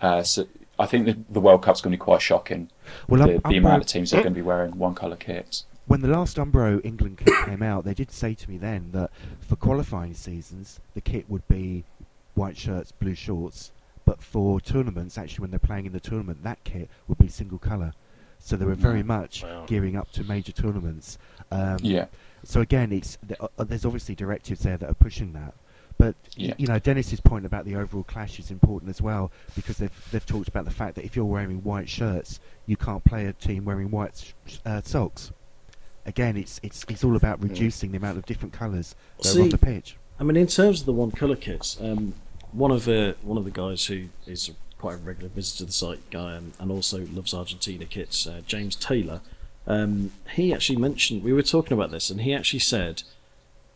Uh, 0.00 0.22
so 0.22 0.46
I 0.78 0.86
think 0.86 1.06
the, 1.06 1.16
the 1.30 1.40
World 1.40 1.62
Cup's 1.62 1.80
going 1.80 1.92
to 1.92 1.96
be 1.96 2.00
quite 2.04 2.20
shocking. 2.22 2.68
well, 3.08 3.26
the, 3.26 3.36
Um- 3.44 3.50
the 3.52 3.56
amount 3.58 3.82
of 3.82 3.86
teams 3.88 4.10
that 4.10 4.18
are 4.18 4.22
going 4.22 4.34
to 4.34 4.38
be 4.38 4.42
wearing 4.42 4.76
one 4.76 4.94
colour 4.94 5.16
kits. 5.16 5.64
when 5.86 6.00
the 6.00 6.08
last 6.08 6.36
Umbro 6.36 6.84
England 6.84 7.18
kit 7.18 7.32
came 7.46 7.62
out, 7.62 7.84
they 7.84 7.94
did 7.94 8.10
say 8.10 8.34
to 8.34 8.50
me 8.50 8.58
then 8.58 8.90
that 8.92 9.10
for 9.40 9.56
qualifying 9.56 10.14
seasons, 10.14 10.80
the 10.94 11.00
kit 11.00 11.24
would 11.30 11.46
be 11.48 11.84
white 12.34 12.56
shirts, 12.56 12.90
blue 12.92 13.14
shorts, 13.14 13.70
but 14.04 14.20
for 14.20 14.60
tournaments, 14.60 15.16
actually, 15.16 15.42
when 15.42 15.50
they're 15.50 15.60
playing 15.60 15.86
in 15.86 15.92
the 15.92 16.00
tournament, 16.00 16.42
that 16.42 16.62
kit 16.64 16.88
would 17.06 17.18
be 17.18 17.28
single 17.28 17.58
colour. 17.58 17.92
So 18.40 18.56
they 18.56 18.64
were 18.64 18.74
very 18.74 19.04
much 19.04 19.44
Wow. 19.44 19.64
gearing 19.68 19.96
up 19.96 20.10
to 20.12 20.24
major 20.24 20.50
tournaments. 20.50 21.16
Um, 21.52 21.76
Yeah, 21.80 22.06
So 22.44 22.60
again, 22.60 22.92
it's 22.92 23.18
th- 23.26 23.38
uh, 23.40 23.64
there's 23.64 23.84
obviously 23.84 24.14
directives 24.14 24.60
there 24.60 24.76
that 24.76 24.88
are 24.90 24.94
pushing 24.94 25.32
that. 25.34 25.54
But 25.98 26.16
Yeah. 26.36 26.54
you 26.58 26.66
know, 26.66 26.78
Denis's 26.78 27.20
point 27.20 27.46
about 27.46 27.64
the 27.64 27.76
overall 27.76 28.02
clash 28.02 28.38
is 28.38 28.50
important 28.50 28.90
as 28.90 29.00
well 29.00 29.30
because 29.54 29.76
they've 29.76 30.08
they've 30.10 30.26
talked 30.26 30.48
about 30.48 30.64
the 30.64 30.70
fact 30.70 30.96
that 30.96 31.04
if 31.04 31.14
you're 31.14 31.24
wearing 31.24 31.62
white 31.62 31.88
shirts, 31.88 32.40
you 32.66 32.76
can't 32.76 33.04
play 33.04 33.26
a 33.26 33.32
team 33.32 33.64
wearing 33.64 33.90
white 33.90 34.32
sh- 34.46 34.56
uh, 34.66 34.80
socks. 34.82 35.30
Again, 36.04 36.36
it's 36.36 36.58
it's 36.62 36.84
it's 36.88 37.04
all 37.04 37.14
about 37.14 37.40
reducing 37.42 37.92
the 37.92 37.98
amount 37.98 38.18
of 38.18 38.26
different 38.26 38.52
colours 38.52 38.94
that 39.22 39.36
are 39.36 39.42
on 39.42 39.48
the 39.50 39.58
pitch. 39.58 39.96
I 40.18 40.24
mean, 40.24 40.36
in 40.36 40.46
terms 40.48 40.80
of 40.80 40.86
the 40.86 40.92
one 40.92 41.10
colour 41.12 41.36
kits, 41.36 41.78
um, 41.80 42.14
one 42.50 42.70
of 42.72 42.84
the 42.84 43.14
one 43.22 43.38
of 43.38 43.44
the 43.44 43.50
guys 43.52 43.86
who 43.86 44.06
is 44.26 44.50
quite 44.78 44.94
a 44.94 44.98
regular 44.98 45.28
visitor 45.28 45.58
to 45.58 45.64
the 45.66 45.72
site 45.72 46.10
guy 46.10 46.34
and, 46.34 46.52
and 46.58 46.72
also 46.72 47.06
loves 47.12 47.32
Argentina 47.32 47.84
kits, 47.84 48.26
uh, 48.26 48.40
James 48.48 48.74
Taylor, 48.74 49.20
um, 49.66 50.12
he 50.34 50.52
actually 50.52 50.76
mentioned 50.78 51.22
we 51.22 51.32
were 51.32 51.42
talking 51.42 51.76
about 51.76 51.90
this, 51.90 52.10
and 52.10 52.20
he 52.22 52.34
actually 52.34 52.60
said, 52.60 53.02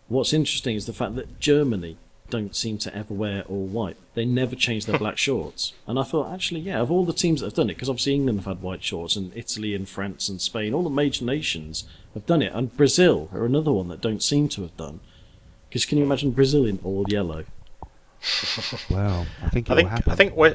"What's 0.08 0.32
interesting 0.32 0.76
is 0.76 0.86
the 0.86 0.92
fact 0.92 1.14
that 1.16 1.38
Germany 1.40 1.96
don't 2.28 2.56
seem 2.56 2.76
to 2.78 2.92
ever 2.96 3.14
wear 3.14 3.42
all 3.48 3.66
white. 3.66 3.96
They 4.14 4.24
never 4.24 4.56
change 4.56 4.86
their 4.86 4.98
black 5.04 5.16
shorts." 5.18 5.72
And 5.86 5.98
I 5.98 6.02
thought, 6.02 6.32
actually, 6.32 6.60
yeah, 6.60 6.80
of 6.80 6.90
all 6.90 7.04
the 7.04 7.12
teams 7.12 7.40
that 7.40 7.46
have 7.46 7.54
done 7.54 7.70
it, 7.70 7.74
because 7.74 7.88
obviously 7.88 8.14
England 8.14 8.40
have 8.40 8.46
had 8.46 8.62
white 8.62 8.82
shorts, 8.82 9.14
and 9.16 9.30
Italy 9.36 9.74
and 9.74 9.88
France 9.88 10.28
and 10.28 10.40
Spain, 10.40 10.74
all 10.74 10.82
the 10.82 10.90
major 10.90 11.24
nations 11.24 11.84
have 12.14 12.26
done 12.26 12.42
it, 12.42 12.52
and 12.52 12.76
Brazil 12.76 13.28
are 13.32 13.44
another 13.44 13.72
one 13.72 13.88
that 13.88 14.00
don't 14.00 14.22
seem 14.22 14.48
to 14.50 14.62
have 14.62 14.76
done. 14.76 15.00
Because 15.68 15.84
can 15.84 15.98
you 15.98 16.04
imagine 16.04 16.30
Brazil 16.30 16.64
in 16.64 16.78
all 16.82 17.04
yellow? 17.08 17.44
wow, 18.90 19.26
I 19.42 19.48
think 19.50 19.68
it 19.68 19.72
I 19.72 19.74
will 19.74 19.80
think 19.82 19.88
happen. 19.90 20.12
I 20.12 20.16
think 20.16 20.36
we- 20.36 20.54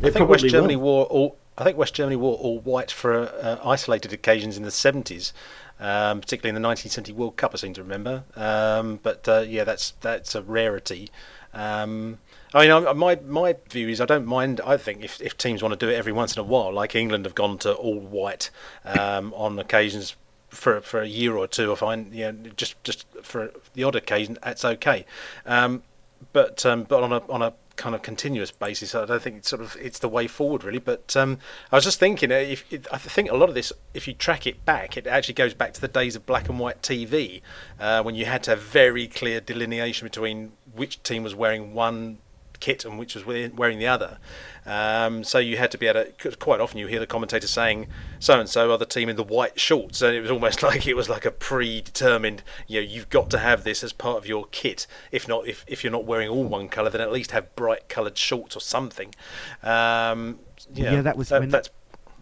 I 0.00 0.10
think 0.10 0.28
West 0.28 0.46
Germany 0.46 0.76
will. 0.76 0.82
wore 0.82 1.04
all. 1.06 1.36
I 1.58 1.64
think 1.64 1.76
West 1.76 1.94
Germany 1.94 2.16
wore 2.16 2.36
all 2.36 2.60
white 2.60 2.90
for 2.90 3.28
uh, 3.28 3.58
isolated 3.64 4.12
occasions 4.12 4.56
in 4.56 4.62
the 4.62 4.70
seventies, 4.70 5.32
um, 5.80 6.20
particularly 6.20 6.50
in 6.50 6.62
the 6.62 6.66
1970 6.66 7.12
World 7.12 7.36
Cup. 7.36 7.52
I 7.52 7.56
seem 7.56 7.74
to 7.74 7.82
remember. 7.82 8.24
Um, 8.36 9.00
but 9.02 9.28
uh, 9.28 9.40
yeah, 9.40 9.64
that's 9.64 9.90
that's 10.00 10.34
a 10.34 10.42
rarity. 10.42 11.10
Um, 11.52 12.18
I 12.54 12.68
mean, 12.68 12.96
my 12.96 13.16
my 13.26 13.56
view 13.68 13.88
is 13.88 14.00
I 14.00 14.06
don't 14.06 14.24
mind. 14.24 14.60
I 14.64 14.76
think 14.76 15.02
if, 15.02 15.20
if 15.20 15.36
teams 15.36 15.62
want 15.62 15.78
to 15.78 15.86
do 15.86 15.90
it 15.90 15.96
every 15.96 16.12
once 16.12 16.36
in 16.36 16.40
a 16.40 16.44
while, 16.44 16.72
like 16.72 16.94
England 16.94 17.24
have 17.24 17.34
gone 17.34 17.58
to 17.58 17.74
all 17.74 17.98
white 17.98 18.50
um, 18.84 19.34
on 19.34 19.58
occasions 19.58 20.14
for 20.48 20.80
for 20.80 21.02
a 21.02 21.06
year 21.06 21.36
or 21.36 21.46
two, 21.46 21.72
I 21.72 21.74
find 21.74 22.14
you 22.14 22.32
know, 22.32 22.50
just 22.56 22.82
just 22.84 23.04
for 23.22 23.50
the 23.74 23.84
odd 23.84 23.96
occasion 23.96 24.38
that's 24.42 24.64
okay. 24.64 25.04
Um, 25.44 25.82
but 26.32 26.64
um, 26.64 26.84
but 26.84 27.02
on 27.02 27.12
a 27.12 27.18
on 27.28 27.42
a 27.42 27.52
kind 27.78 27.94
of 27.94 28.02
continuous 28.02 28.50
basis, 28.50 28.94
I 28.94 29.06
don't 29.06 29.22
think 29.22 29.36
it's 29.36 29.48
sort 29.48 29.62
of 29.62 29.76
it's 29.80 30.00
the 30.00 30.08
way 30.08 30.26
forward 30.26 30.64
really. 30.64 30.78
But 30.78 31.16
um, 31.16 31.38
I 31.72 31.76
was 31.76 31.84
just 31.84 31.98
thinking, 31.98 32.30
uh, 32.30 32.34
if, 32.34 32.70
if, 32.70 32.86
I 32.92 32.98
think 32.98 33.30
a 33.30 33.36
lot 33.36 33.48
of 33.48 33.54
this, 33.54 33.72
if 33.94 34.06
you 34.06 34.12
track 34.12 34.46
it 34.46 34.66
back, 34.66 34.98
it 34.98 35.06
actually 35.06 35.34
goes 35.34 35.54
back 35.54 35.72
to 35.74 35.80
the 35.80 35.88
days 35.88 36.14
of 36.14 36.26
black 36.26 36.48
and 36.50 36.58
white 36.58 36.82
TV, 36.82 37.40
uh, 37.80 38.02
when 38.02 38.14
you 38.14 38.26
had 38.26 38.42
to 38.42 38.50
have 38.50 38.60
very 38.60 39.08
clear 39.08 39.40
delineation 39.40 40.04
between 40.04 40.52
which 40.74 41.02
team 41.02 41.22
was 41.22 41.34
wearing 41.34 41.72
one 41.72 42.18
kit 42.60 42.84
and 42.84 42.98
which 42.98 43.14
was 43.14 43.24
wearing 43.26 43.78
the 43.78 43.86
other. 43.86 44.18
Um, 44.66 45.24
so 45.24 45.38
you 45.38 45.56
had 45.56 45.70
to 45.70 45.78
be 45.78 45.86
able 45.86 46.04
to. 46.04 46.36
Quite 46.36 46.60
often, 46.60 46.78
you 46.78 46.86
hear 46.86 47.00
the 47.00 47.06
commentator 47.06 47.46
saying, 47.46 47.86
"So 48.18 48.38
and 48.38 48.48
so 48.48 48.70
are 48.72 48.78
the 48.78 48.86
team 48.86 49.08
in 49.08 49.16
the 49.16 49.24
white 49.24 49.58
shorts," 49.58 50.02
and 50.02 50.14
it 50.14 50.20
was 50.20 50.30
almost 50.30 50.62
like 50.68 50.86
it 50.86 50.94
was 50.94 51.08
like 51.08 51.24
a 51.24 51.30
predetermined. 51.30 52.42
You 52.66 52.80
know, 52.80 52.86
you've 52.86 53.08
got 53.08 53.30
to 53.30 53.38
have 53.38 53.64
this 53.64 53.82
as 53.82 53.92
part 53.92 54.18
of 54.18 54.26
your 54.26 54.46
kit. 54.50 54.86
If 55.10 55.26
not, 55.26 55.46
if 55.46 55.64
if 55.66 55.82
you're 55.82 55.92
not 55.92 56.04
wearing 56.04 56.28
all 56.28 56.44
one 56.44 56.68
colour, 56.68 56.90
then 56.90 57.00
at 57.00 57.12
least 57.12 57.30
have 57.30 57.54
bright 57.56 57.88
coloured 57.88 58.18
shorts 58.18 58.56
or 58.56 58.60
something. 58.60 59.14
Um, 59.62 60.40
yeah, 60.74 60.92
yeah, 60.92 61.02
that 61.02 61.16
was. 61.16 61.28
that, 61.30 61.50
that's 61.50 61.70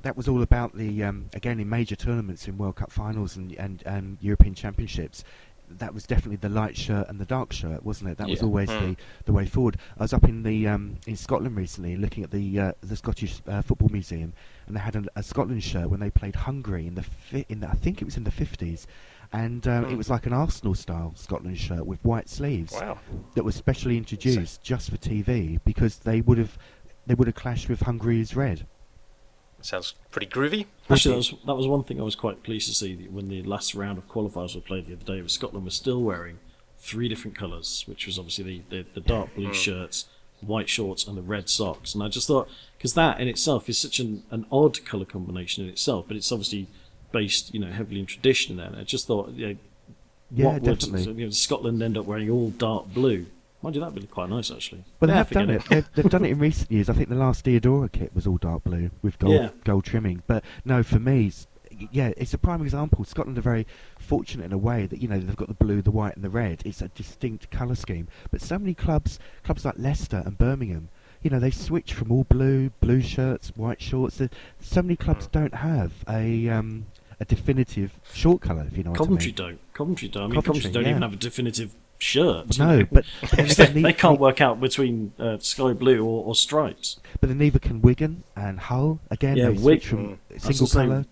that 0.02 0.16
was 0.16 0.28
all 0.28 0.42
about 0.42 0.76
the 0.76 1.02
um, 1.02 1.28
again 1.34 1.58
in 1.58 1.68
major 1.68 1.96
tournaments 1.96 2.46
in 2.46 2.56
World 2.56 2.76
Cup 2.76 2.92
finals 2.92 3.36
and 3.36 3.52
and, 3.54 3.82
and 3.84 4.18
European 4.20 4.54
Championships. 4.54 5.24
That 5.68 5.92
was 5.94 6.04
definitely 6.06 6.36
the 6.36 6.48
light 6.48 6.76
shirt 6.76 7.08
and 7.08 7.18
the 7.18 7.24
dark 7.24 7.52
shirt, 7.52 7.84
wasn't 7.84 8.10
it? 8.10 8.18
That 8.18 8.28
was 8.28 8.42
always 8.42 8.68
Mm. 8.68 8.96
the, 8.96 9.02
the 9.26 9.32
way 9.32 9.46
forward. 9.46 9.78
I 9.98 10.04
was 10.04 10.12
up 10.12 10.24
in 10.24 10.42
the 10.42 10.68
um, 10.68 10.96
in 11.06 11.16
Scotland 11.16 11.56
recently, 11.56 11.96
looking 11.96 12.22
at 12.24 12.30
the 12.30 12.60
uh, 12.60 12.72
the 12.82 12.96
Scottish 12.96 13.42
uh, 13.48 13.62
Football 13.62 13.88
Museum, 13.90 14.32
and 14.66 14.76
they 14.76 14.80
had 14.80 14.96
a, 14.96 15.04
a 15.16 15.22
Scotland 15.22 15.62
shirt 15.62 15.90
when 15.90 16.00
they 16.00 16.10
played 16.10 16.34
Hungary 16.36 16.86
in 16.86 16.94
the 16.94 17.02
fi- 17.02 17.44
in 17.48 17.60
the, 17.60 17.68
I 17.68 17.74
think 17.74 18.00
it 18.00 18.04
was 18.04 18.16
in 18.16 18.24
the 18.24 18.30
fifties, 18.30 18.86
and 19.32 19.66
um, 19.66 19.84
it 19.86 19.90
Mm. 19.90 19.96
was 19.98 20.08
like 20.10 20.26
an 20.26 20.32
Arsenal 20.32 20.74
style 20.74 21.12
Scotland 21.16 21.58
shirt 21.58 21.84
with 21.84 22.04
white 22.04 22.28
sleeves 22.28 22.72
wow. 22.72 22.98
that 23.34 23.44
was 23.44 23.54
specially 23.56 23.96
introduced 23.96 24.62
just 24.62 24.90
for 24.90 24.96
TV 24.98 25.58
because 25.64 25.98
they 25.98 26.20
would 26.20 26.38
have 26.38 26.56
they 27.06 27.14
would 27.14 27.26
have 27.26 27.34
clashed 27.36 27.68
with 27.68 27.80
Hungary's 27.80 28.34
red. 28.36 28.66
Sounds 29.66 29.94
pretty 30.12 30.28
groovy. 30.28 30.66
Actually, 30.88 31.12
that 31.12 31.16
was 31.16 31.34
that 31.44 31.54
was 31.56 31.66
one 31.66 31.82
thing 31.82 32.00
I 32.00 32.04
was 32.04 32.14
quite 32.14 32.44
pleased 32.44 32.68
to 32.68 32.74
see 32.74 32.94
that 32.94 33.10
when 33.10 33.28
the 33.28 33.42
last 33.42 33.74
round 33.74 33.98
of 33.98 34.08
qualifiers 34.08 34.54
were 34.54 34.60
played 34.60 34.86
the 34.86 34.92
other 34.92 35.04
day. 35.04 35.20
Was 35.20 35.32
Scotland 35.32 35.64
was 35.64 35.74
still 35.74 36.02
wearing 36.02 36.38
three 36.78 37.08
different 37.08 37.36
colours, 37.36 37.82
which 37.86 38.06
was 38.06 38.16
obviously 38.16 38.62
the, 38.70 38.76
the, 38.76 38.86
the 38.94 39.00
dark 39.00 39.34
blue 39.34 39.48
mm. 39.48 39.54
shirts, 39.54 40.06
white 40.40 40.68
shorts, 40.68 41.04
and 41.08 41.16
the 41.16 41.22
red 41.22 41.48
socks. 41.48 41.94
And 41.94 42.02
I 42.04 42.08
just 42.08 42.28
thought 42.28 42.48
because 42.78 42.94
that 42.94 43.18
in 43.20 43.26
itself 43.26 43.68
is 43.68 43.76
such 43.76 43.98
an, 43.98 44.22
an 44.30 44.46
odd 44.52 44.84
colour 44.84 45.04
combination 45.04 45.64
in 45.64 45.70
itself, 45.70 46.04
but 46.06 46.16
it's 46.16 46.30
obviously 46.30 46.68
based 47.10 47.52
you 47.52 47.58
know 47.58 47.72
heavily 47.72 47.98
in 47.98 48.06
tradition. 48.06 48.58
There, 48.58 48.66
and 48.66 48.76
I 48.76 48.84
just 48.84 49.08
thought 49.08 49.30
you 49.30 49.48
know, 49.48 49.56
Yeah, 50.30 50.44
what 50.44 50.62
definitely. 50.62 51.02
so, 51.02 51.10
you 51.10 51.24
know, 51.24 51.30
Scotland 51.30 51.82
end 51.82 51.98
up 51.98 52.04
wearing 52.06 52.30
all 52.30 52.50
dark 52.50 52.94
blue? 52.94 53.26
Mind 53.66 53.74
you, 53.74 53.80
that'd 53.80 53.96
be 54.00 54.06
quite 54.06 54.28
nice 54.30 54.52
actually. 54.52 54.84
But 55.00 55.08
they 55.08 55.14
Yeah, 55.14 55.18
have 55.18 55.30
done 55.30 55.50
it. 55.50 55.64
They've, 55.68 55.88
they've 55.96 56.08
done 56.08 56.24
it 56.24 56.30
in 56.30 56.38
recent 56.50 56.70
years. 56.70 56.88
I 56.88 56.92
think 56.92 57.08
the 57.08 57.16
last 57.16 57.44
Diadora 57.44 57.90
kit 57.90 58.14
was 58.14 58.24
all 58.24 58.36
dark 58.36 58.62
blue 58.62 58.92
with 59.02 59.18
gold 59.18 59.34
Yeah. 59.34 59.48
gold 59.64 59.84
trimming. 59.84 60.22
But 60.28 60.44
no, 60.64 60.84
for 60.84 61.00
me, 61.00 61.32
yeah, 61.90 62.12
it's 62.16 62.32
a 62.32 62.38
prime 62.38 62.62
example. 62.62 63.04
Scotland 63.04 63.36
are 63.38 63.42
very 63.42 63.66
fortunate 63.98 64.44
in 64.44 64.52
a 64.52 64.58
way 64.58 64.86
that 64.86 65.02
you 65.02 65.08
know 65.08 65.18
they've 65.18 65.34
got 65.34 65.48
the 65.48 65.54
blue, 65.54 65.82
the 65.82 65.90
white, 65.90 66.14
and 66.14 66.22
the 66.22 66.30
red. 66.30 66.62
It's 66.64 66.80
a 66.80 66.86
distinct 66.88 67.50
colour 67.50 67.74
scheme. 67.74 68.06
But 68.30 68.40
so 68.40 68.56
many 68.56 68.72
clubs, 68.72 69.18
clubs 69.42 69.64
like 69.64 69.74
Leicester 69.78 70.22
and 70.24 70.38
Birmingham, 70.38 70.88
you 71.22 71.30
know, 71.30 71.40
they 71.40 71.50
switch 71.50 71.92
from 71.92 72.12
all 72.12 72.22
blue, 72.22 72.70
blue 72.80 73.00
shirts, 73.00 73.48
white 73.56 73.82
shorts. 73.82 74.22
So 74.60 74.80
many 74.82 74.94
clubs 74.94 75.26
don't 75.26 75.54
have 75.56 75.92
a 76.08 76.48
um, 76.50 76.86
a 77.18 77.24
definitive 77.24 77.98
short 78.12 78.42
colour. 78.42 78.64
If 78.70 78.76
you 78.78 78.84
know 78.84 78.90
what 78.90 78.98
Coventry 78.98 79.34
I 79.36 79.42
mean. 79.42 79.56
don't. 79.56 79.72
Coventry 79.72 80.08
don't. 80.08 80.22
I 80.22 80.26
mean, 80.28 80.34
Coventry, 80.36 80.52
Coventry, 80.60 80.70
don't 80.72 80.84
yeah. 80.84 80.90
even 80.90 81.02
have 81.02 81.14
a 81.14 81.16
definitive 81.16 81.74
shirt. 81.98 82.58
No, 82.58 82.84
but, 82.90 83.04
but 83.20 83.30
they, 83.56 83.66
they 83.82 83.92
can't 83.92 84.20
work 84.20 84.40
out 84.40 84.60
between 84.60 85.12
uh, 85.18 85.38
sky 85.38 85.72
blue 85.72 86.04
or, 86.04 86.24
or 86.24 86.34
stripes. 86.34 86.98
But 87.20 87.28
then 87.28 87.38
neither 87.38 87.58
can 87.58 87.80
Wigan 87.82 88.22
and 88.34 88.58
Hull. 88.60 89.00
Again, 89.10 89.36
Yeah, 89.36 89.44
they 89.46 89.50
Wig- 89.50 89.60
switch 89.82 89.86
from 89.88 90.06
Mm. 90.06 90.18
was 90.34 90.42
single 90.42 90.66
colour. 90.68 91.04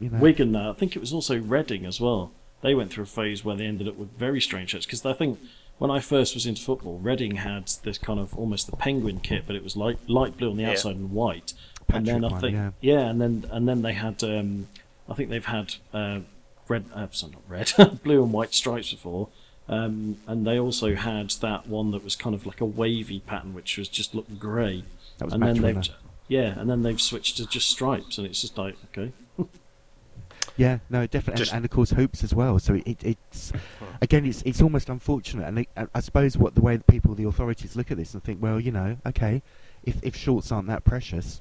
You 0.00 0.10
know. 0.10 0.18
Wigan, 0.18 0.56
uh, 0.56 0.70
I 0.70 0.72
think 0.74 0.96
it 0.96 0.98
was 0.98 1.12
also 1.12 1.38
Reading 1.38 1.86
as 1.86 2.00
well. 2.00 2.32
They 2.60 2.74
went 2.74 2.92
through 2.92 3.04
a 3.04 3.06
phase 3.06 3.44
where 3.44 3.56
they 3.56 3.66
ended 3.66 3.88
up 3.88 3.96
with 3.96 4.10
very 4.18 4.40
strange 4.40 4.70
shirts 4.70 4.84
because 4.86 5.04
I 5.06 5.12
think 5.12 5.38
when 5.78 5.90
I 5.90 6.00
first 6.00 6.34
was 6.34 6.46
into 6.46 6.62
football, 6.62 6.98
Reading 6.98 7.36
had 7.36 7.70
this 7.84 7.98
kind 7.98 8.18
of 8.20 8.36
almost 8.36 8.68
the 8.70 8.76
penguin 8.76 9.20
kit, 9.20 9.44
but 9.46 9.56
it 9.56 9.62
was 9.64 9.76
light 9.76 9.98
light 10.08 10.36
blue 10.36 10.50
on 10.50 10.56
the 10.56 10.62
Yeah. 10.64 10.70
outside 10.70 10.96
and 10.96 11.10
white. 11.12 11.54
Patrick 11.88 11.96
and 11.96 12.06
then 12.06 12.24
I 12.24 12.28
one, 12.32 12.40
think 12.40 12.74
yeah. 12.80 13.00
and 13.10 13.20
then 13.20 13.44
and 13.50 13.68
then 13.68 13.82
they 13.82 13.92
had 13.94 14.22
um, 14.22 14.68
I 15.08 15.14
think 15.14 15.30
they've 15.30 15.44
had 15.44 15.74
uh, 15.92 16.20
red, 16.68 16.84
uh, 16.94 17.08
sorry, 17.10 17.32
not 17.32 17.42
red, 17.48 18.00
blue 18.04 18.22
and 18.22 18.32
white 18.32 18.54
stripes 18.54 18.92
before. 18.92 19.28
Um, 19.68 20.18
and 20.26 20.46
they 20.46 20.58
also 20.58 20.94
had 20.94 21.30
that 21.40 21.66
one 21.66 21.92
that 21.92 22.02
was 22.04 22.16
kind 22.16 22.34
of 22.34 22.46
like 22.46 22.60
a 22.60 22.64
wavy 22.64 23.20
pattern, 23.20 23.54
which 23.54 23.78
was 23.78 23.88
just 23.88 24.14
looked 24.14 24.38
grey. 24.38 24.84
That 25.18 25.26
was 25.26 25.34
and 25.34 25.40
match 25.40 25.58
then 25.58 25.74
they've 25.74 25.88
yeah, 26.28 26.58
and 26.58 26.68
then 26.68 26.82
they've 26.82 27.00
switched 27.00 27.36
to 27.36 27.46
just 27.46 27.68
stripes, 27.68 28.18
and 28.18 28.26
it's 28.26 28.40
just 28.40 28.58
like 28.58 28.76
okay, 28.86 29.12
Yeah, 30.56 30.78
no, 30.90 31.06
definitely, 31.06 31.44
and, 31.44 31.52
and 31.54 31.64
of 31.64 31.70
course 31.70 31.90
hoops 31.90 32.22
as 32.22 32.34
well. 32.34 32.58
So 32.58 32.74
it, 32.84 33.02
it's 33.02 33.52
again, 34.00 34.26
it's 34.26 34.42
it's 34.42 34.60
almost 34.60 34.88
unfortunate, 34.88 35.46
and 35.46 35.66
I, 35.76 35.86
I 35.94 36.00
suppose 36.00 36.36
what 36.36 36.54
the 36.54 36.60
way 36.60 36.76
the 36.76 36.84
people, 36.84 37.14
the 37.14 37.24
authorities 37.24 37.76
look 37.76 37.90
at 37.90 37.96
this 37.96 38.14
and 38.14 38.22
think, 38.22 38.42
well, 38.42 38.60
you 38.60 38.72
know, 38.72 38.96
okay, 39.06 39.42
if 39.84 39.96
if 40.02 40.16
shorts 40.16 40.52
aren't 40.52 40.68
that 40.68 40.84
precious, 40.84 41.40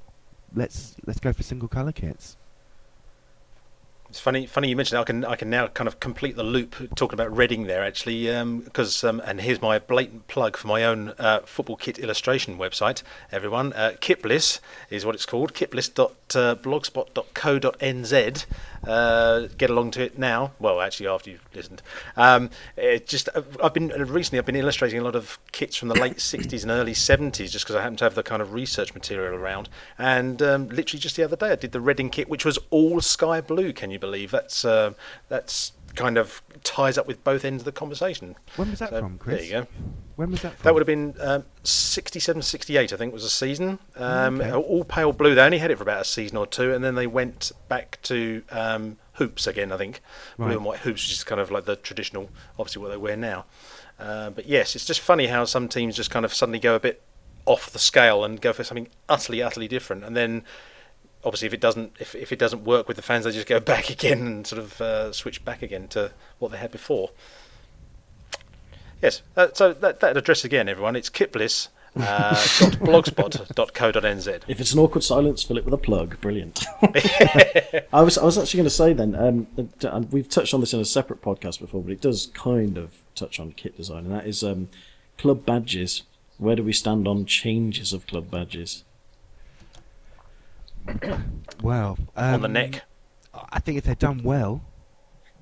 let's 0.55 0.95
let's 1.05 1.19
go 1.19 1.33
for 1.33 1.43
single 1.43 1.67
colour 1.67 1.91
kits. 1.91 2.37
It's 4.11 4.19
funny, 4.19 4.45
funny 4.45 4.67
you 4.67 4.75
mentioned. 4.75 4.97
That. 4.97 5.03
I 5.03 5.05
can, 5.05 5.23
I 5.23 5.37
can 5.37 5.49
now 5.49 5.67
kind 5.67 5.87
of 5.87 6.01
complete 6.01 6.35
the 6.35 6.43
loop 6.43 6.75
talking 6.95 7.13
about 7.13 7.33
Reading 7.33 7.67
there 7.67 7.81
actually, 7.81 8.25
because 8.57 9.05
um, 9.05 9.21
and 9.23 9.39
here's 9.39 9.61
my 9.61 9.79
blatant 9.79 10.27
plug 10.27 10.57
for 10.57 10.67
my 10.67 10.83
own 10.83 11.13
uh, 11.17 11.39
football 11.45 11.77
kit 11.77 11.97
illustration 11.97 12.57
website. 12.57 13.03
Everyone, 13.31 13.71
uh, 13.71 13.93
is 14.01 14.59
what 15.05 15.15
it's 15.15 15.25
called. 15.25 15.53
Kitbliss.blogspot.co.nz. 15.53 18.45
Uh, 18.85 19.47
get 19.57 19.69
along 19.69 19.91
to 19.91 20.01
it 20.03 20.17
now. 20.17 20.51
Well, 20.59 20.81
actually, 20.81 21.07
after 21.07 21.29
you've 21.29 21.45
listened. 21.53 21.81
Um, 22.17 22.49
it 22.75 23.07
just, 23.07 23.29
I've 23.63 23.73
been 23.73 23.89
recently. 23.89 24.39
I've 24.39 24.45
been 24.45 24.55
illustrating 24.55 24.99
a 24.99 25.03
lot 25.03 25.15
of 25.15 25.37
kits 25.51 25.75
from 25.75 25.89
the 25.89 25.99
late 25.99 26.17
'60s 26.17 26.63
and 26.63 26.71
early 26.71 26.93
'70s, 26.93 27.51
just 27.51 27.65
because 27.65 27.75
I 27.75 27.81
happen 27.81 27.97
to 27.97 28.05
have 28.05 28.15
the 28.15 28.23
kind 28.23 28.41
of 28.41 28.53
research 28.53 28.93
material 28.93 29.35
around. 29.35 29.69
And 29.97 30.41
um, 30.41 30.69
literally 30.69 30.99
just 30.99 31.15
the 31.15 31.23
other 31.23 31.35
day, 31.35 31.51
I 31.51 31.55
did 31.55 31.71
the 31.71 31.81
Reading 31.81 32.09
kit, 32.09 32.29
which 32.29 32.45
was 32.45 32.57
all 32.69 33.01
sky 33.01 33.41
blue. 33.41 33.73
Can 33.73 33.91
you 33.91 33.99
believe? 33.99 34.31
That's 34.31 34.65
uh, 34.65 34.93
that's 35.29 35.73
kind 35.95 36.17
of 36.17 36.41
ties 36.63 36.97
up 36.97 37.07
with 37.07 37.23
both 37.23 37.43
ends 37.45 37.61
of 37.61 37.65
the 37.65 37.71
conversation. 37.71 38.35
When 38.55 38.69
was 38.69 38.79
that 38.79 38.89
So, 38.89 38.99
from, 38.99 39.17
Chris? 39.17 39.37
There 39.37 39.45
you 39.45 39.51
go. 39.65 39.67
When 40.15 40.31
was 40.31 40.41
that 40.41 40.53
from? 40.55 40.63
That 40.63 40.73
would 40.73 40.81
have 40.81 40.87
been 40.87 41.15
um, 41.19 41.43
67, 41.63 42.41
68, 42.41 42.93
I 42.93 42.95
think, 42.97 43.13
was 43.13 43.23
the 43.23 43.29
season. 43.29 43.79
Um, 43.95 44.41
Okay. 44.41 44.51
All 44.51 44.83
pale 44.83 45.13
blue. 45.13 45.35
They 45.35 45.41
only 45.41 45.57
had 45.57 45.71
it 45.71 45.77
for 45.77 45.83
about 45.83 46.01
a 46.01 46.05
season 46.05 46.37
or 46.37 46.45
two, 46.47 46.73
and 46.73 46.83
then 46.83 46.95
they 46.95 47.07
went 47.07 47.51
back 47.67 47.97
to 48.03 48.43
um, 48.51 48.97
hoops 49.13 49.47
again, 49.47 49.71
I 49.71 49.77
think. 49.77 50.01
Right. 50.37 50.47
Blue 50.47 50.57
and 50.57 50.65
white 50.65 50.79
hoops, 50.79 51.03
which 51.03 51.11
is 51.13 51.23
kind 51.23 51.41
of 51.41 51.51
like 51.51 51.65
the 51.65 51.75
traditional, 51.75 52.29
obviously, 52.59 52.81
what 52.81 52.89
they 52.91 52.97
wear 52.97 53.17
now. 53.17 53.45
Uh, 53.99 54.29
but 54.31 54.45
yes, 54.47 54.75
it's 54.75 54.85
just 54.85 54.99
funny 54.99 55.27
how 55.27 55.45
some 55.45 55.67
teams 55.67 55.95
just 55.95 56.09
kind 56.09 56.25
of 56.25 56.33
suddenly 56.33 56.59
go 56.59 56.75
a 56.75 56.79
bit 56.79 57.01
off 57.45 57.71
the 57.71 57.79
scale 57.79 58.23
and 58.23 58.39
go 58.41 58.53
for 58.53 58.63
something 58.63 58.87
utterly, 59.09 59.41
utterly 59.41 59.67
different. 59.67 60.03
And 60.03 60.15
then 60.15 60.43
obviously 61.23 61.47
if 61.47 61.53
it 61.53 61.59
doesn't 61.59 61.95
if, 61.99 62.15
if 62.15 62.31
it 62.31 62.39
doesn't 62.39 62.63
work 62.63 62.87
with 62.87 62.97
the 62.97 63.03
fans 63.03 63.25
they 63.25 63.31
just 63.31 63.47
go 63.47 63.59
back 63.73 63.89
again 63.89 64.25
and 64.25 64.47
sort 64.47 64.61
of 64.61 64.79
uh, 64.81 65.11
switch 65.11 65.43
back 65.43 65.61
again 65.61 65.87
to 65.87 66.11
what 66.39 66.51
they 66.51 66.57
had 66.57 66.71
before 66.71 67.11
yes 69.01 69.21
uh, 69.37 69.47
so 69.53 69.73
that, 69.73 69.99
that 69.99 70.17
address 70.17 70.45
again 70.45 70.67
everyone 70.67 70.95
it's 70.95 71.09
kitbliss 71.09 71.67
uh, 71.95 72.33
blogspot.co.nz 72.33 74.41
If 74.47 74.61
it's 74.61 74.73
an 74.73 74.79
awkward 74.79 75.03
silence, 75.03 75.43
fill 75.43 75.57
it 75.57 75.65
with 75.65 75.73
a 75.73 75.77
plug. 75.77 76.19
Brilliant. 76.21 76.63
I 77.91 78.01
was 78.01 78.17
I 78.17 78.23
was 78.23 78.37
actually 78.37 78.59
going 78.59 78.65
to 78.65 78.69
say 78.69 78.93
then, 78.93 79.15
um, 79.15 79.47
and 79.81 80.11
we've 80.11 80.29
touched 80.29 80.53
on 80.53 80.61
this 80.61 80.73
in 80.73 80.79
a 80.79 80.85
separate 80.85 81.21
podcast 81.21 81.59
before, 81.59 81.81
but 81.81 81.91
it 81.91 81.99
does 81.99 82.27
kind 82.33 82.77
of 82.77 82.93
touch 83.13 83.39
on 83.39 83.51
kit 83.51 83.75
design, 83.75 84.05
and 84.05 84.13
that 84.13 84.25
is 84.25 84.43
um, 84.43 84.69
club 85.17 85.45
badges. 85.45 86.03
Where 86.37 86.55
do 86.55 86.63
we 86.63 86.73
stand 86.73 87.07
on 87.07 87.25
changes 87.25 87.93
of 87.93 88.07
club 88.07 88.31
badges? 88.31 88.83
Well, 91.63 91.97
um, 92.15 92.33
on 92.35 92.41
the 92.41 92.47
neck 92.47 92.83
I 93.51 93.59
think 93.59 93.77
if 93.77 93.83
they're 93.85 93.95
done 93.95 94.23
well, 94.23 94.61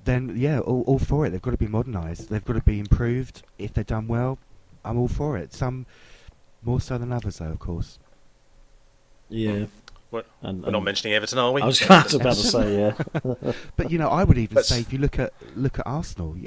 then 0.04 0.34
yeah, 0.36 0.60
all, 0.60 0.82
all 0.82 0.98
for 0.98 1.26
it. 1.26 1.30
They've 1.30 1.42
got 1.42 1.50
to 1.52 1.56
be 1.56 1.66
modernised. 1.66 2.28
They've 2.28 2.44
got 2.44 2.54
to 2.54 2.62
be 2.62 2.78
improved. 2.78 3.42
If 3.58 3.72
they're 3.74 3.84
done 3.84 4.06
well, 4.06 4.38
I'm 4.84 4.98
all 4.98 5.08
for 5.08 5.36
it. 5.36 5.52
Some 5.52 5.86
more 6.62 6.80
so 6.80 6.98
than 6.98 7.10
others, 7.12 7.38
though, 7.38 7.46
of 7.46 7.58
course. 7.58 7.98
Yeah, 9.28 9.66
We're- 10.10 10.24
and, 10.42 10.62
we're 10.64 10.72
not 10.72 10.82
mentioning 10.82 11.14
everton 11.14 11.38
are 11.38 11.52
we 11.52 11.62
I 11.62 11.66
was 11.66 11.80
about 11.84 12.08
to 12.08 12.34
say 12.34 12.78
yeah. 12.78 13.52
But 13.76 13.90
you 13.90 13.98
know, 13.98 14.08
I 14.08 14.24
would 14.24 14.38
even 14.38 14.56
Let's- 14.56 14.68
say 14.68 14.80
if 14.80 14.92
you 14.92 14.98
look 14.98 15.18
at 15.18 15.32
look 15.56 15.78
at 15.78 15.86
Arsenal, 15.86 16.32
y- 16.38 16.46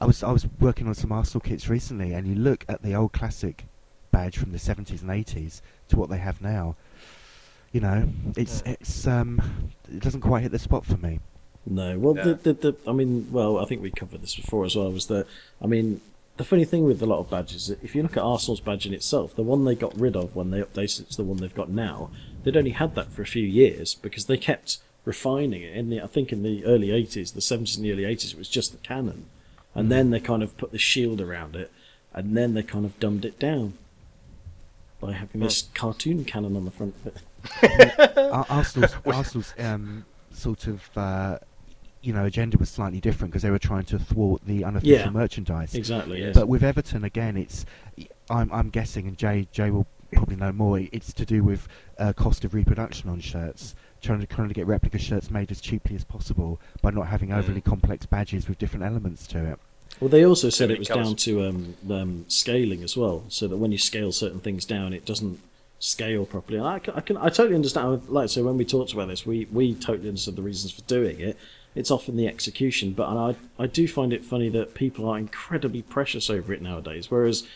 I 0.00 0.04
was 0.06 0.22
I 0.22 0.32
was 0.32 0.46
working 0.60 0.88
on 0.88 0.94
some 0.94 1.12
Arsenal 1.12 1.40
kits 1.40 1.68
recently, 1.68 2.12
and 2.12 2.26
you 2.26 2.34
look 2.34 2.64
at 2.68 2.82
the 2.82 2.94
old 2.94 3.12
classic 3.12 3.64
badge 4.10 4.36
from 4.36 4.52
the 4.52 4.58
70s 4.58 5.00
and 5.00 5.10
80s 5.10 5.60
to 5.88 5.96
what 5.96 6.10
they 6.10 6.18
have 6.18 6.40
now. 6.42 6.76
You 7.72 7.80
know, 7.80 8.08
it's 8.36 8.62
it's 8.66 9.06
um, 9.06 9.40
it 9.90 10.00
doesn't 10.00 10.20
quite 10.20 10.42
hit 10.42 10.52
the 10.52 10.58
spot 10.58 10.84
for 10.84 10.96
me. 10.98 11.20
No, 11.64 11.98
well, 11.98 12.16
Yeah. 12.16 12.24
the, 12.24 12.34
the, 12.34 12.52
the, 12.72 12.76
I 12.88 12.92
mean, 12.92 13.28
well, 13.30 13.58
I 13.58 13.64
think 13.66 13.82
we 13.82 13.90
covered 13.90 14.20
this 14.20 14.34
before 14.34 14.64
as 14.64 14.74
well. 14.76 14.90
Was 14.90 15.06
that 15.06 15.26
I 15.60 15.66
mean, 15.66 16.00
the 16.36 16.44
funny 16.44 16.64
thing 16.64 16.84
with 16.84 17.00
a 17.02 17.06
lot 17.06 17.18
of 17.20 17.30
badges, 17.30 17.70
if 17.70 17.94
you 17.94 18.02
look 18.02 18.16
at 18.16 18.22
Arsenal's 18.22 18.60
badge 18.60 18.84
in 18.86 18.92
itself, 18.92 19.34
the 19.36 19.42
one 19.42 19.64
they 19.64 19.74
got 19.74 19.98
rid 19.98 20.16
of 20.16 20.34
when 20.36 20.50
they 20.50 20.60
updated 20.60 21.02
it 21.02 21.10
to 21.10 21.16
the 21.18 21.24
one 21.24 21.38
they've 21.38 21.54
got 21.54 21.70
now, 21.70 22.10
they'd 22.42 22.56
only 22.56 22.70
had 22.70 22.94
that 22.94 23.12
for 23.12 23.22
a 23.22 23.26
few 23.26 23.44
years 23.44 23.94
because 23.94 24.26
they 24.26 24.36
kept 24.36 24.78
refining 25.04 25.62
it. 25.62 25.74
In 25.74 25.88
the, 25.90 26.02
I 26.02 26.06
think 26.08 26.32
in 26.32 26.42
the 26.42 26.64
early 26.64 26.88
'80s, 26.88 27.32
the 27.32 27.40
'70s 27.40 27.76
and 27.76 27.84
the 27.84 27.92
early 27.92 28.02
'80s, 28.04 28.32
it 28.32 28.38
was 28.38 28.48
just 28.48 28.72
the 28.72 28.78
cannon, 28.78 29.26
and 29.74 29.90
then 29.90 30.10
they 30.10 30.20
kind 30.20 30.42
of 30.42 30.56
put 30.58 30.72
the 30.72 30.78
shield 30.78 31.20
around 31.20 31.56
it, 31.56 31.70
and 32.12 32.36
then 32.36 32.54
they 32.54 32.62
kind 32.62 32.84
of 32.84 32.98
dumbed 33.00 33.24
it 33.24 33.38
down 33.38 33.74
by 35.00 35.12
having 35.12 35.40
this 35.40 35.68
cartoon 35.74 36.24
cannon 36.24 36.56
on 36.56 36.64
the 36.64 36.70
front 36.70 36.94
of 37.00 37.06
it. 37.08 37.22
Ar- 38.16 38.46
Arsenal's, 38.48 38.94
Arsenal's 39.06 39.54
um, 39.58 40.04
sort 40.32 40.66
of 40.66 40.82
uh, 40.96 41.38
you 42.02 42.12
know 42.12 42.24
agenda 42.24 42.56
was 42.58 42.68
slightly 42.70 43.00
different 43.00 43.30
because 43.32 43.42
they 43.42 43.50
were 43.50 43.58
trying 43.58 43.84
to 43.84 43.98
thwart 43.98 44.42
the 44.46 44.64
unofficial 44.64 44.96
Yeah. 44.96 45.10
merchandise. 45.10 45.74
Exactly. 45.74 46.20
Yes. 46.20 46.34
But 46.34 46.48
with 46.48 46.62
Everton 46.62 47.04
again, 47.04 47.36
it's 47.36 47.64
I'm 48.30 48.52
I'm 48.52 48.70
guessing, 48.70 49.06
and 49.06 49.16
Jay 49.16 49.46
Jay 49.52 49.70
will 49.70 49.86
probably 50.12 50.36
know 50.36 50.52
more. 50.52 50.78
It's 50.78 51.12
to 51.14 51.24
do 51.24 51.42
with 51.42 51.68
uh, 51.98 52.12
cost 52.12 52.44
of 52.44 52.54
reproduction 52.54 53.08
on 53.08 53.20
shirts, 53.20 53.74
trying 54.02 54.20
to 54.20 54.26
trying 54.26 54.48
to 54.48 54.54
get 54.54 54.66
replica 54.66 54.98
shirts 54.98 55.30
made 55.30 55.50
as 55.50 55.60
cheaply 55.60 55.96
as 55.96 56.04
possible 56.04 56.60
by 56.82 56.90
not 56.90 57.06
having 57.08 57.32
overly 57.32 57.60
complex 57.60 58.04
badges 58.06 58.48
with 58.48 58.58
different 58.58 58.84
elements 58.84 59.26
to 59.28 59.44
it. 59.52 59.58
Well, 60.00 60.08
they 60.08 60.24
also 60.24 60.48
said 60.48 60.70
it 60.70 60.78
was 60.78 60.88
colours. 60.88 61.06
down 61.08 61.16
to 61.16 61.44
um, 61.44 61.74
um, 61.90 62.24
scaling 62.26 62.82
as 62.82 62.96
well, 62.96 63.24
so 63.28 63.46
that 63.46 63.58
when 63.58 63.72
you 63.72 63.78
scale 63.78 64.10
certain 64.10 64.40
things 64.40 64.64
down, 64.64 64.92
it 64.94 65.04
doesn't 65.04 65.38
scale 65.82 66.24
properly. 66.24 66.58
And 66.58 66.66
I 66.66 66.78
can, 66.78 66.94
I 66.94 67.00
can, 67.00 67.16
I 67.16 67.28
totally 67.28 67.56
understand. 67.56 68.08
Like, 68.08 68.28
so 68.28 68.44
when 68.44 68.56
we 68.56 68.64
talked 68.64 68.92
about 68.92 69.08
this, 69.08 69.26
we 69.26 69.46
we 69.50 69.74
totally 69.74 70.08
understood 70.08 70.36
the 70.36 70.42
reasons 70.42 70.72
for 70.72 70.82
doing 70.82 71.20
it. 71.20 71.36
It's 71.74 71.90
often 71.90 72.16
the 72.16 72.28
execution, 72.28 72.92
but 72.92 73.08
I 73.08 73.34
I 73.58 73.66
do 73.66 73.86
find 73.88 74.12
it 74.12 74.24
funny 74.24 74.48
that 74.50 74.74
people 74.74 75.08
are 75.08 75.18
incredibly 75.18 75.82
precious 75.82 76.30
over 76.30 76.52
it 76.54 76.62
nowadays, 76.62 77.10
whereas. 77.10 77.46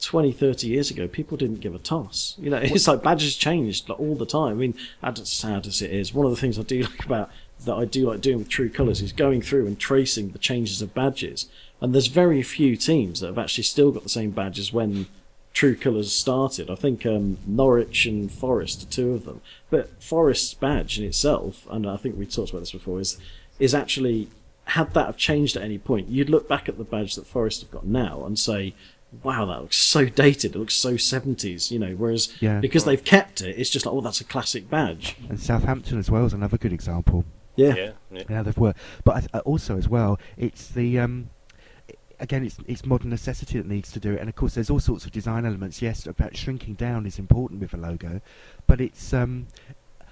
20, 0.00 0.32
30 0.32 0.66
years 0.66 0.90
ago, 0.90 1.06
people 1.06 1.36
didn't 1.36 1.60
give 1.60 1.76
a 1.76 1.78
toss. 1.78 2.34
You 2.36 2.50
know, 2.50 2.56
it's 2.60 2.88
like 2.88 3.04
badges 3.04 3.36
changed 3.36 3.88
like, 3.88 4.00
all 4.00 4.16
the 4.16 4.26
time. 4.26 4.54
I 4.54 4.54
mean, 4.54 4.74
as 5.00 5.28
sad 5.28 5.64
as 5.64 5.80
it 5.80 5.92
is, 5.92 6.12
one 6.12 6.26
of 6.26 6.32
the 6.32 6.36
things 6.36 6.58
I 6.58 6.62
do 6.62 6.82
like 6.82 7.04
about 7.04 7.30
that 7.66 7.74
I 7.74 7.84
do 7.84 8.10
like 8.10 8.20
doing 8.20 8.38
with 8.38 8.48
True 8.48 8.68
Colours 8.68 9.00
is 9.00 9.12
going 9.12 9.42
through 9.42 9.68
and 9.68 9.78
tracing 9.78 10.30
the 10.30 10.40
changes 10.40 10.82
of 10.82 10.92
badges. 10.92 11.46
And 11.80 11.94
there's 11.94 12.08
very 12.08 12.42
few 12.42 12.74
teams 12.74 13.20
that 13.20 13.28
have 13.28 13.38
actually 13.38 13.62
still 13.62 13.92
got 13.92 14.02
the 14.02 14.08
same 14.08 14.32
badges 14.32 14.72
when 14.72 15.06
True 15.52 15.76
Colours 15.76 16.12
started. 16.12 16.70
I 16.70 16.74
think 16.74 17.04
um, 17.04 17.38
Norwich 17.46 18.06
and 18.06 18.30
Forest 18.32 18.82
are 18.82 18.86
two 18.90 19.12
of 19.12 19.24
them. 19.24 19.40
But 19.70 20.02
Forest's 20.02 20.54
badge 20.54 20.98
in 20.98 21.04
itself, 21.04 21.66
and 21.70 21.86
I 21.86 21.96
think 21.96 22.16
we 22.16 22.26
talked 22.26 22.50
about 22.50 22.60
this 22.60 22.72
before, 22.72 23.00
is 23.00 23.18
is 23.58 23.74
actually 23.74 24.28
had 24.64 24.94
that 24.94 25.06
have 25.06 25.16
changed 25.16 25.56
at 25.56 25.62
any 25.62 25.76
point, 25.78 26.08
you'd 26.08 26.30
look 26.30 26.48
back 26.48 26.68
at 26.68 26.78
the 26.78 26.84
badge 26.84 27.14
that 27.16 27.26
Forest 27.26 27.60
have 27.62 27.70
got 27.70 27.84
now 27.84 28.24
and 28.24 28.38
say, 28.38 28.74
"Wow, 29.22 29.44
that 29.46 29.60
looks 29.60 29.76
so 29.76 30.06
dated. 30.06 30.54
It 30.54 30.58
looks 30.58 30.74
so 30.74 30.94
70s." 30.96 31.70
You 31.70 31.78
know, 31.78 31.94
whereas 31.96 32.32
Yeah. 32.40 32.60
because 32.60 32.84
they've 32.84 33.04
kept 33.04 33.40
it, 33.42 33.58
it's 33.58 33.70
just 33.70 33.84
like, 33.84 33.94
"Oh, 33.94 34.00
that's 34.00 34.20
a 34.20 34.24
classic 34.24 34.70
badge." 34.70 35.16
And 35.28 35.38
Southampton 35.38 35.98
as 35.98 36.10
well 36.10 36.24
is 36.24 36.32
another 36.32 36.56
good 36.56 36.72
example. 36.72 37.24
Yeah, 37.56 37.74
Yeah, 37.74 37.90
yeah. 38.10 38.22
Yeah, 38.30 38.42
they've 38.42 38.56
worked. 38.56 38.78
But 39.04 39.28
I, 39.34 39.38
I 39.38 39.40
also 39.40 39.76
as 39.76 39.86
well, 39.88 40.18
it's 40.38 40.68
the 40.68 40.98
um, 40.98 41.28
again, 42.22 42.44
it's 42.46 42.56
it's 42.66 42.86
modern 42.86 43.10
necessity 43.10 43.58
that 43.58 43.66
needs 43.66 43.92
to 43.92 44.00
do 44.00 44.14
it. 44.14 44.20
And 44.20 44.28
of 44.28 44.36
course, 44.36 44.54
there's 44.54 44.70
all 44.70 44.80
sorts 44.80 45.04
of 45.04 45.10
design 45.12 45.44
elements. 45.44 45.82
Yes, 45.82 46.06
about 46.06 46.36
shrinking 46.36 46.74
down 46.74 47.04
is 47.04 47.18
important 47.18 47.60
with 47.60 47.74
a 47.74 47.76
logo, 47.76 48.20
but 48.66 48.80
it's 48.80 49.12
um. 49.12 49.48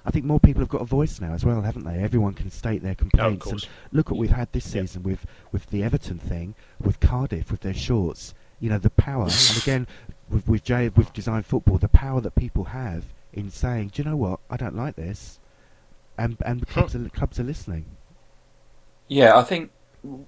I 0.03 0.11
think 0.11 0.25
more 0.25 0.41
people 0.41 0.61
have 0.63 0.71
got 0.71 0.81
a 0.81 0.87
voice 0.87 1.21
now 1.21 1.35
as 1.35 1.45
well, 1.45 1.61
haven't 1.61 1.85
they? 1.85 1.99
Everyone 2.03 2.33
can 2.33 2.51
state 2.51 2.83
their 2.83 2.95
complaints. 2.95 3.45
course. 3.45 3.65
And 3.65 3.73
look 3.93 4.11
what 4.11 4.19
we've 4.19 4.31
had 4.31 4.51
this 4.53 4.75
Yeah. 4.75 4.81
season 4.81 5.03
with, 5.03 5.27
with 5.53 5.67
the 5.67 5.83
Everton 5.83 6.19
thing, 6.19 6.55
with 6.81 7.01
Cardiff 7.01 7.51
with 7.51 7.61
their 7.61 7.75
shorts. 7.75 8.33
You 8.61 8.71
know 8.71 8.79
the 8.79 8.89
power, 8.91 9.25
and 9.25 9.57
again 9.63 9.87
with 10.31 10.49
with 10.49 10.65
Jay 10.65 10.89
with 10.89 11.13
design 11.13 11.43
football, 11.43 11.77
the 11.79 11.89
power 11.89 12.21
that 12.23 12.35
people 12.35 12.65
have 12.65 13.05
in 13.35 13.51
saying, 13.51 13.89
"Do 13.95 14.03
you 14.03 14.09
know 14.09 14.17
what? 14.17 14.41
I 14.49 14.57
don't 14.57 14.75
like 14.75 14.97
this," 14.97 15.39
and 16.17 16.37
and 16.47 16.61
the 16.61 16.67
clubs 16.67 16.95
are 16.97 17.07
clubs 17.11 17.39
are 17.39 17.45
listening. 17.45 17.85
Yeah, 19.07 19.37
I 19.37 19.43
think 19.43 19.71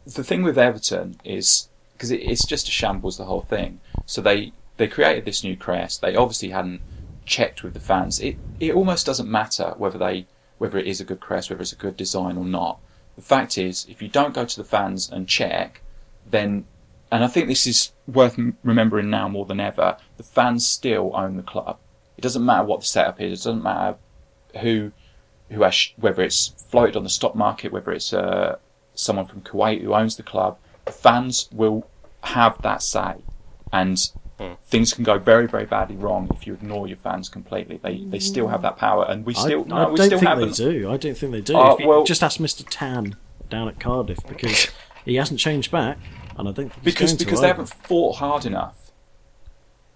the 0.07 0.23
thing 0.25 0.43
with 0.43 0.59
Everton 0.59 1.17
is 1.25 1.69
because 2.03 2.11
it, 2.11 2.20
it's 2.20 2.45
just 2.45 2.66
a 2.66 2.73
shambles 2.73 3.16
the 3.16 3.24
whole 3.24 3.43
thing. 3.43 3.79
So 4.07 4.20
they 4.20 4.53
they 4.77 4.89
created 4.89 5.24
this 5.24 5.45
new 5.45 5.57
crest. 5.57 6.01
They 6.01 6.16
obviously 6.16 6.49
hadn't 6.49 6.81
checked 7.24 7.62
with 7.62 7.74
the 7.74 7.81
fans. 7.81 8.19
It 8.19 8.39
it 8.59 8.74
almost 8.74 9.07
doesn't 9.07 9.31
matter 9.31 9.74
whether 9.77 9.99
they 9.99 10.27
whether 10.59 10.79
it 10.79 10.89
is 10.89 11.01
a 11.01 11.05
good 11.05 11.20
crest, 11.20 11.49
whether 11.49 11.62
it's 11.62 11.73
a 11.73 11.77
good 11.77 11.97
design 11.97 12.37
or 12.37 12.45
not. 12.45 12.81
The 13.15 13.23
fact 13.23 13.57
is, 13.57 13.87
if 13.89 14.03
you 14.03 14.09
don't 14.09 14.35
go 14.35 14.45
to 14.45 14.57
the 14.57 14.65
fans 14.65 15.09
and 15.09 15.29
check, 15.29 15.83
then 16.29 16.65
and 17.12 17.23
I 17.23 17.29
think 17.29 17.47
this 17.47 17.69
is 17.69 17.93
worth 18.09 18.37
remembering 18.65 19.09
now 19.09 19.29
more 19.29 19.47
than 19.47 19.61
ever. 19.61 19.97
The 20.16 20.24
fans 20.24 20.66
still 20.66 21.12
own 21.15 21.37
the 21.37 21.45
club. 21.45 21.79
It 22.16 22.23
doesn't 22.23 22.45
matter 22.45 22.65
what 22.65 22.81
the 22.81 22.87
setup 22.87 23.20
is. 23.20 23.33
It 23.33 23.45
doesn't 23.45 23.62
matter 23.62 23.97
who 24.61 24.91
who 25.51 25.62
has, 25.62 25.93
whether 25.97 26.23
it's 26.23 26.49
floated 26.69 26.97
on 26.97 27.05
the 27.05 27.11
stock 27.11 27.37
market, 27.37 27.70
whether 27.70 27.93
it's 27.93 28.12
uh, 28.12 28.57
someone 28.93 29.27
from 29.27 29.43
Kuwait 29.43 29.83
who 29.83 29.95
owns 29.95 30.16
the 30.16 30.24
club, 30.24 30.59
the 30.85 30.93
fans 30.93 31.49
will 31.53 31.87
have 32.23 32.61
that 32.62 32.82
say, 32.82 33.16
and 33.73 33.99
Hmm. 34.39 34.55
things 34.65 34.94
can 34.94 35.05
go 35.05 35.19
very, 35.19 35.47
very 35.47 35.66
badly 35.66 35.94
wrong 35.94 36.28
if 36.35 36.47
you 36.47 36.55
ignore 36.55 36.89
your 36.89 36.97
fans 36.97 37.28
completely. 37.28 37.77
They 37.82 37.99
they 38.05 38.19
still 38.19 38.49
have 38.49 38.62
that 38.62 38.77
power, 38.78 39.05
and 39.09 39.24
we 39.27 39.35
still 39.35 39.62
I, 39.65 39.69
no, 39.69 39.77
I 39.77 39.90
we 39.90 39.97
don't 39.97 40.07
still 40.07 40.19
think 40.19 40.28
have 40.28 40.39
they 40.39 40.44
an- 40.44 40.53
do. 40.82 40.90
I 40.90 40.97
don't 40.97 41.16
think 41.16 41.32
they 41.32 41.40
do. 41.43 41.57
Uh, 41.57 41.74
If 41.74 41.81
you 41.81 41.89
well- 41.89 42.05
just 42.05 42.23
ask 42.23 42.40
Mister 42.40 42.65
Tan 42.65 43.16
down 43.51 43.69
at 43.69 43.78
Cardiff 43.78 44.19
because 44.27 44.69
he 45.05 45.16
hasn't 45.16 45.39
changed 45.39 45.70
back, 45.70 45.99
and 46.39 46.49
I 46.49 46.53
don't 46.53 46.55
think 46.55 46.73
he's 46.77 46.82
because 46.85 47.12
to 47.15 47.24
because 47.24 47.40
they 47.40 47.49
either. 47.49 47.55
haven't 47.62 47.74
fought 47.74 48.16
hard 48.16 48.47
enough. 48.47 48.78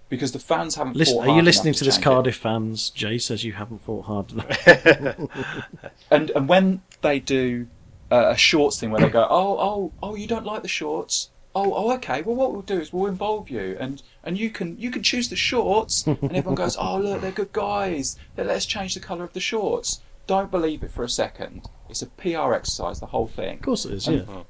Because 0.08 0.30
the 0.30 0.38
fans 0.38 0.76
haven't. 0.76 0.94
Listen, 0.96 1.16
fought 1.16 1.22
are 1.22 1.26
you 1.28 1.32
hard 1.32 1.44
listening 1.46 1.68
enough 1.70 1.78
to 1.78 1.84
this, 1.84 1.94
change 1.96 2.02
it. 2.06 2.08
Cardiff 2.08 2.36
fans? 2.36 2.90
Jay 2.90 3.18
says 3.18 3.42
you 3.42 3.54
haven't 3.54 3.82
fought 3.82 4.04
hard 4.04 4.30
enough. 4.32 5.18
And 6.10 6.30
and 6.30 6.48
when 6.48 6.82
they 7.02 7.18
do 7.18 7.66
uh, 8.12 8.28
a 8.28 8.36
shorts 8.36 8.78
thing 8.78 8.90
where 8.92 9.00
they 9.00 9.08
go, 9.08 9.26
oh 9.28 9.56
oh 9.58 9.92
oh, 10.02 10.14
you 10.14 10.26
don't 10.28 10.44
like 10.46 10.62
the 10.62 10.68
shorts. 10.68 11.30
Oh 11.58 11.72
oh 11.74 11.94
okay. 11.94 12.20
Well, 12.20 12.36
what 12.36 12.52
we'll 12.52 12.60
do 12.74 12.78
is 12.78 12.92
we'll 12.92 13.06
involve 13.10 13.48
you, 13.48 13.76
and 13.80 14.02
and 14.22 14.36
you 14.36 14.50
can 14.50 14.78
you 14.78 14.90
can 14.90 15.02
choose 15.02 15.30
the 15.30 15.36
shorts, 15.36 16.06
and 16.06 16.18
everyone 16.36 16.54
goes, 16.54 16.76
oh 16.78 16.98
look, 16.98 17.22
they're 17.22 17.30
good 17.32 17.52
guys. 17.52 18.18
Then 18.36 18.48
let's 18.48 18.66
change 18.66 18.92
the 18.94 19.00
colour 19.00 19.24
of 19.24 19.32
the 19.32 19.40
shorts. 19.40 20.02
Don't 20.26 20.50
believe 20.50 20.82
it 20.82 20.90
for 20.90 21.02
a 21.02 21.08
second. 21.08 21.68
It's 21.88 22.02
a 22.02 22.06
PR 22.08 22.52
exercise. 22.52 23.00
The 23.00 23.06
whole 23.06 23.26
thing. 23.28 23.54
of 23.58 23.62
course 23.62 23.84
it 23.86 23.94
is. 23.94 24.06
And- 24.06 24.26
Yeah. 24.28 24.42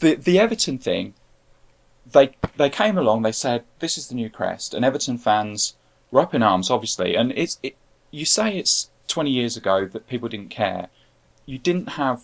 the 0.00 0.14
the 0.16 0.38
Everton 0.40 0.78
thing, 0.78 1.14
they 2.10 2.36
they 2.56 2.70
came 2.70 2.98
along. 2.98 3.22
They 3.22 3.32
said 3.32 3.64
this 3.78 3.96
is 3.96 4.08
the 4.08 4.14
new 4.16 4.28
crest, 4.30 4.74
and 4.74 4.84
Everton 4.84 5.16
fans 5.18 5.76
were 6.10 6.20
up 6.22 6.34
in 6.34 6.42
arms, 6.42 6.70
obviously. 6.70 7.14
And 7.14 7.30
it's 7.36 7.58
it. 7.62 7.76
You 8.10 8.24
say 8.24 8.56
it's 8.58 8.90
twenty 9.06 9.30
years 9.30 9.56
ago 9.56 9.84
that 9.86 10.08
people 10.08 10.28
didn't 10.28 10.50
care. 10.50 10.88
You 11.46 11.58
didn't 11.58 11.90
have. 11.90 12.22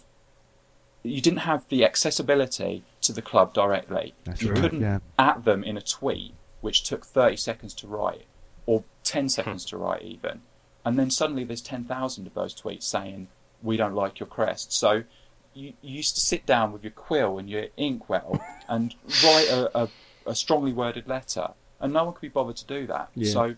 You 1.04 1.20
didn't 1.20 1.40
have 1.40 1.68
the 1.68 1.84
accessibility 1.84 2.82
to 3.02 3.12
the 3.12 3.22
club 3.22 3.52
directly. 3.52 4.14
That's 4.24 4.42
you 4.42 4.50
right, 4.50 4.60
couldn't 4.60 4.80
yeah. 4.80 4.98
at 5.18 5.44
them 5.44 5.62
in 5.62 5.76
a 5.76 5.82
tweet, 5.82 6.34
which 6.60 6.82
took 6.82 7.04
thirty 7.04 7.36
seconds 7.36 7.74
to 7.74 7.86
write, 7.86 8.26
or 8.66 8.84
ten 9.02 9.24
hmm. 9.24 9.28
seconds 9.28 9.64
to 9.66 9.76
write 9.76 10.02
even, 10.02 10.40
and 10.84 10.98
then 10.98 11.10
suddenly 11.10 11.44
there's 11.44 11.60
ten 11.60 11.84
thousand 11.84 12.26
of 12.26 12.34
those 12.34 12.54
tweets 12.54 12.84
saying 12.84 13.28
we 13.62 13.76
don't 13.76 13.94
like 13.94 14.18
your 14.18 14.26
crest. 14.26 14.72
So 14.72 15.04
you, 15.54 15.72
you 15.80 15.96
used 15.96 16.14
to 16.16 16.20
sit 16.20 16.46
down 16.46 16.72
with 16.72 16.82
your 16.82 16.92
quill 16.92 17.38
and 17.38 17.48
your 17.48 17.66
inkwell 17.76 18.40
and 18.68 18.94
write 19.24 19.48
a, 19.50 19.78
a, 19.78 19.88
a 20.26 20.34
strongly 20.34 20.72
worded 20.72 21.08
letter, 21.08 21.48
and 21.80 21.92
no 21.92 22.04
one 22.04 22.14
could 22.14 22.22
be 22.22 22.28
bothered 22.28 22.56
to 22.56 22.66
do 22.66 22.86
that. 22.86 23.10
Yeah. 23.14 23.32
So 23.32 23.54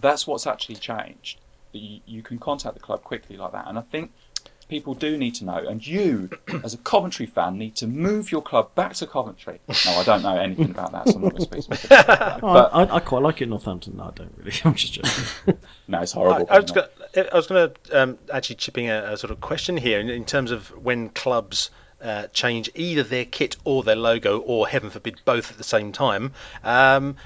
that's 0.00 0.26
what's 0.26 0.46
actually 0.46 0.76
changed. 0.76 1.40
That 1.72 1.78
you, 1.78 2.00
you 2.06 2.22
can 2.22 2.38
contact 2.38 2.74
the 2.74 2.80
club 2.80 3.02
quickly 3.02 3.36
like 3.36 3.52
that, 3.52 3.66
and 3.66 3.78
I 3.78 3.82
think 3.82 4.12
people 4.68 4.94
do 4.94 5.16
need 5.16 5.34
to 5.36 5.44
know. 5.44 5.56
And 5.56 5.86
you, 5.86 6.30
as 6.64 6.74
a 6.74 6.78
Coventry 6.78 7.26
fan, 7.26 7.58
need 7.58 7.76
to 7.76 7.86
move 7.86 8.32
your 8.32 8.42
club 8.42 8.74
back 8.74 8.94
to 8.94 9.06
Coventry. 9.06 9.60
No, 9.68 9.92
I 9.92 10.04
don't 10.04 10.22
know 10.22 10.36
anything 10.36 10.70
about 10.70 10.92
that, 10.92 11.08
so 11.08 11.16
I'm 11.16 11.22
not 11.22 11.30
going 11.30 11.36
to 11.36 11.42
speak 11.42 11.62
specifically 11.62 11.96
about 11.98 12.18
that. 12.18 12.42
Oh, 12.42 12.52
But 12.52 12.70
I, 12.74 12.96
I 12.96 13.00
quite 13.00 13.22
like 13.22 13.40
it 13.40 13.44
in 13.44 13.50
Northampton. 13.50 13.96
No, 13.96 14.04
I 14.04 14.10
don't 14.14 14.32
really. 14.36 14.52
I'm 14.64 14.74
just 14.74 14.92
joking. 14.94 15.58
no, 15.88 16.02
it's 16.02 16.12
horrible. 16.12 16.46
I 16.50 16.58
was 16.58 16.70
going 16.70 16.86
to, 17.14 17.32
I 17.32 17.36
was 17.36 17.46
going 17.46 17.70
to 17.70 18.02
um, 18.02 18.18
actually 18.32 18.56
chip 18.56 18.78
in 18.78 18.88
a, 18.90 19.12
a 19.12 19.16
sort 19.16 19.30
of 19.30 19.40
question 19.40 19.76
here 19.76 20.00
in, 20.00 20.08
in 20.08 20.24
terms 20.24 20.50
of 20.50 20.68
when 20.82 21.10
clubs 21.10 21.70
uh, 22.02 22.26
change 22.28 22.70
either 22.74 23.02
their 23.02 23.24
kit 23.24 23.56
or 23.64 23.82
their 23.82 23.96
logo, 23.96 24.40
or 24.40 24.68
heaven 24.68 24.90
forbid, 24.90 25.20
both 25.24 25.50
at 25.50 25.58
the 25.58 25.64
same 25.64 25.92
time. 25.92 26.32
Um, 26.62 27.16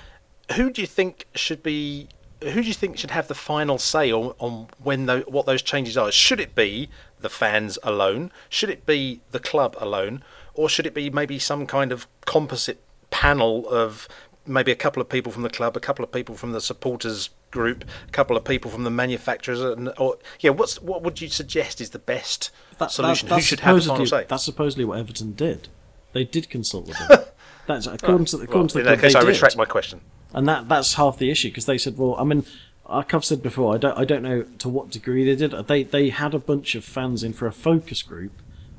who 0.56 0.70
do 0.70 0.80
you 0.80 0.86
think 0.86 1.26
should 1.34 1.62
be? 1.62 2.08
Who 2.42 2.62
do 2.62 2.68
you 2.68 2.74
think 2.74 2.96
should 2.96 3.10
have 3.10 3.28
the 3.28 3.34
final 3.34 3.76
say 3.78 4.10
on, 4.10 4.34
on 4.38 4.68
when 4.82 5.06
tho- 5.06 5.20
what 5.22 5.46
those 5.46 5.60
changes 5.60 5.96
are? 5.96 6.10
Should 6.10 6.40
it 6.40 6.54
be 6.54 6.88
the 7.20 7.28
fans 7.30 7.78
alone? 7.82 8.30
Should 8.48 8.70
it 8.70 8.86
be 8.86 9.20
the 9.30 9.40
club 9.40 9.76
alone? 9.78 10.22
or 10.54 10.68
should 10.68 10.84
it 10.84 10.92
be 10.92 11.08
maybe 11.08 11.38
some 11.38 11.64
kind 11.64 11.92
of 11.92 12.06
composite 12.26 12.82
panel 13.10 13.66
of 13.68 14.08
maybe 14.46 14.72
a 14.72 14.76
couple 14.76 15.00
of 15.00 15.08
people 15.08 15.30
from 15.30 15.42
the 15.42 15.48
club, 15.48 15.76
a 15.76 15.80
couple 15.80 16.04
of 16.04 16.10
people 16.10 16.34
from 16.34 16.50
the 16.52 16.60
supporters 16.60 17.30
group, 17.52 17.84
a 18.08 18.10
couple 18.10 18.36
of 18.36 18.44
people 18.44 18.68
from 18.70 18.82
the 18.82 18.90
manufacturers, 18.90 19.60
and 19.60 19.90
or 19.96 20.18
yeah, 20.40 20.50
what's 20.50 20.82
what 20.82 21.02
would 21.02 21.20
you 21.20 21.28
suggest 21.28 21.80
is 21.80 21.90
the 21.90 21.98
best 22.00 22.50
That- 22.78 22.90
solution? 22.90 23.28
that- 23.28 23.34
Who 23.34 23.36
that's 23.36 23.46
should 23.46 23.60
have 23.60 23.76
the 23.76 23.82
final 23.82 23.96
supposedly- 24.06 24.22
say? 24.24 24.26
That's 24.28 24.44
supposedly 24.44 24.84
what 24.84 24.98
Everton 24.98 25.32
did. 25.32 25.68
They 26.12 26.24
did 26.24 26.50
consult 26.50 26.88
with 26.88 26.98
them. 27.08 27.20
That's 27.66 27.86
according 27.86 28.26
to 28.26 28.36
the, 28.38 28.42
according 28.44 28.60
Well, 28.62 28.68
to 28.68 28.74
the 28.74 28.80
in 28.80 28.86
that 28.86 29.00
case, 29.00 29.14
I 29.14 29.20
did. 29.20 29.28
retract 29.28 29.56
my 29.56 29.64
question. 29.66 30.00
and 30.34 30.48
that 30.48 30.68
that's 30.68 30.94
half 30.94 31.16
the 31.16 31.30
issue 31.30 31.48
because 31.48 31.66
they 31.66 31.78
said, 31.78 31.96
well, 31.96 32.16
I 32.18 32.24
mean, 32.24 32.44
like 32.90 33.14
I've 33.14 33.24
said 33.24 33.42
before, 33.42 33.74
I 33.74 33.78
don't 33.78 33.96
I 33.96 34.04
don't 34.04 34.22
know 34.22 34.42
to 34.58 34.68
what 34.68 34.90
degree 34.90 35.24
they 35.24 35.36
did. 35.36 35.52
They 35.66 35.82
they 35.82 36.10
had 36.10 36.34
a 36.34 36.38
bunch 36.38 36.74
of 36.74 36.84
fans 36.84 37.22
in 37.22 37.32
for 37.32 37.46
a 37.46 37.52
focus 37.52 38.02
group. 38.02 38.32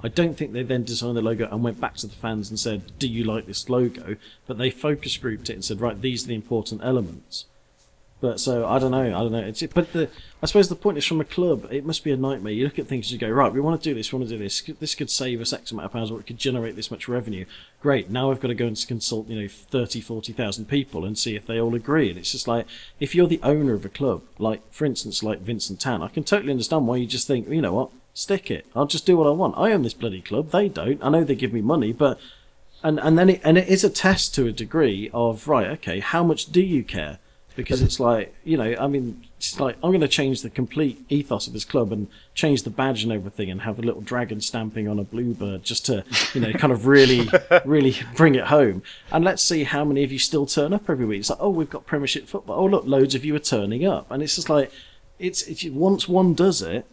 I 0.03 0.07
don't 0.07 0.35
think 0.35 0.51
they 0.51 0.63
then 0.63 0.83
designed 0.83 1.15
the 1.15 1.21
logo 1.21 1.47
and 1.51 1.63
went 1.63 1.79
back 1.79 1.95
to 1.97 2.07
the 2.07 2.15
fans 2.15 2.49
and 2.49 2.59
said, 2.59 2.97
"Do 2.97 3.07
you 3.07 3.23
like 3.23 3.45
this 3.45 3.69
logo?" 3.69 4.17
But 4.47 4.57
they 4.57 4.69
focus 4.69 5.15
grouped 5.17 5.49
it 5.49 5.53
and 5.53 5.65
said, 5.65 5.79
"Right, 5.79 6.01
these 6.01 6.25
are 6.25 6.27
the 6.27 6.35
important 6.35 6.81
elements." 6.83 7.45
But 8.21 8.39
so 8.39 8.67
I 8.67 8.77
don't 8.77 8.91
know, 8.91 9.03
I 9.03 9.19
don't 9.19 9.31
know. 9.31 9.39
It's 9.39 9.63
but 9.63 9.91
the 9.93 10.07
I 10.43 10.45
suppose 10.45 10.69
the 10.69 10.75
point 10.75 10.99
is 10.99 11.05
from 11.05 11.19
a 11.19 11.25
club, 11.25 11.67
it 11.71 11.85
must 11.85 12.03
be 12.03 12.11
a 12.11 12.17
nightmare. 12.17 12.53
You 12.53 12.65
look 12.65 12.77
at 12.77 12.87
things 12.87 13.11
and 13.11 13.19
you 13.19 13.27
go, 13.27 13.33
right, 13.33 13.51
we 13.51 13.59
want 13.59 13.81
to 13.81 13.89
do 13.89 13.95
this, 13.95 14.13
we 14.13 14.19
want 14.19 14.29
to 14.29 14.37
do 14.37 14.43
this. 14.43 14.61
This 14.79 14.93
could 14.93 15.09
save 15.09 15.41
us 15.41 15.51
X 15.51 15.71
amount 15.71 15.87
of 15.87 15.91
pounds, 15.91 16.11
or 16.11 16.19
it 16.19 16.27
could 16.27 16.37
generate 16.37 16.75
this 16.75 16.91
much 16.91 17.07
revenue. 17.07 17.45
Great. 17.81 18.11
Now 18.11 18.31
I've 18.31 18.39
got 18.39 18.49
to 18.49 18.55
go 18.55 18.67
and 18.67 18.87
consult, 18.87 19.27
you 19.27 19.41
know, 19.41 19.47
30, 19.47 20.01
40,000 20.01 20.65
people 20.67 21.03
and 21.03 21.17
see 21.17 21.35
if 21.35 21.47
they 21.47 21.59
all 21.59 21.73
agree. 21.73 22.09
And 22.09 22.17
it's 22.19 22.31
just 22.31 22.47
like 22.47 22.67
if 22.99 23.15
you're 23.15 23.27
the 23.27 23.41
owner 23.41 23.73
of 23.73 23.85
a 23.85 23.89
club, 23.89 24.21
like 24.37 24.61
for 24.71 24.85
instance, 24.85 25.23
like 25.23 25.39
Vincent 25.39 25.79
Tan, 25.79 26.03
I 26.03 26.07
can 26.07 26.23
totally 26.23 26.51
understand 26.51 26.87
why 26.87 26.97
you 26.97 27.07
just 27.07 27.25
think, 27.27 27.49
you 27.49 27.61
know 27.61 27.73
what, 27.73 27.89
stick 28.13 28.51
it. 28.51 28.67
I'll 28.75 28.85
just 28.85 29.07
do 29.07 29.17
what 29.17 29.27
I 29.27 29.31
want. 29.31 29.57
I 29.57 29.71
own 29.71 29.81
this 29.81 29.95
bloody 29.95 30.21
club. 30.21 30.51
They 30.51 30.69
don't. 30.69 31.03
I 31.03 31.09
know 31.09 31.23
they 31.23 31.35
give 31.35 31.53
me 31.53 31.61
money, 31.61 31.91
but 31.91 32.19
and 32.83 32.99
and 32.99 33.17
then 33.17 33.29
it 33.29 33.41
and 33.43 33.57
it 33.57 33.67
is 33.67 33.83
a 33.83 33.89
test 33.89 34.35
to 34.35 34.47
a 34.47 34.51
degree 34.51 35.09
of 35.13 35.47
right 35.47 35.67
okay 35.67 35.99
how 35.99 36.23
much 36.23 36.51
do 36.51 36.61
you 36.61 36.83
care 36.83 37.19
because 37.55 37.81
it's 37.81 37.99
like 37.99 38.33
you 38.43 38.57
know 38.57 38.75
i 38.79 38.87
mean 38.87 39.25
it's 39.37 39.59
like 39.59 39.75
i'm 39.83 39.91
going 39.91 40.01
to 40.01 40.07
change 40.07 40.41
the 40.41 40.49
complete 40.49 41.03
ethos 41.09 41.47
of 41.47 41.53
this 41.53 41.65
club 41.65 41.91
and 41.91 42.07
change 42.33 42.63
the 42.63 42.69
badge 42.69 43.03
and 43.03 43.11
everything 43.11 43.49
and 43.51 43.61
have 43.61 43.77
a 43.77 43.81
little 43.81 44.01
dragon 44.01 44.39
stamping 44.39 44.87
on 44.87 44.99
a 44.99 45.03
bluebird 45.03 45.63
just 45.63 45.85
to 45.85 46.03
you 46.33 46.41
know 46.41 46.51
kind 46.53 46.71
of 46.71 46.85
really 46.85 47.29
really 47.65 47.95
bring 48.15 48.35
it 48.35 48.45
home. 48.45 48.81
And 49.11 49.23
let's 49.23 49.43
see 49.43 49.63
how 49.63 49.83
many 49.83 50.03
of 50.03 50.11
you 50.11 50.19
still 50.19 50.45
turn 50.45 50.73
up 50.73 50.89
every 50.89 51.05
week. 51.05 51.21
It's 51.21 51.29
like 51.29 51.39
oh 51.41 51.49
we've 51.49 51.69
got 51.69 51.85
premiership 51.85 52.27
football. 52.27 52.59
Oh 52.59 52.65
look 52.65 52.85
loads 52.85 53.15
of 53.15 53.25
you 53.25 53.35
are 53.35 53.39
turning 53.39 53.85
up. 53.85 54.09
And 54.09 54.23
it's 54.23 54.35
just 54.35 54.49
like 54.49 54.71
it's, 55.19 55.43
it's 55.43 55.63
once 55.65 56.07
one 56.07 56.33
does 56.33 56.61
it 56.61 56.85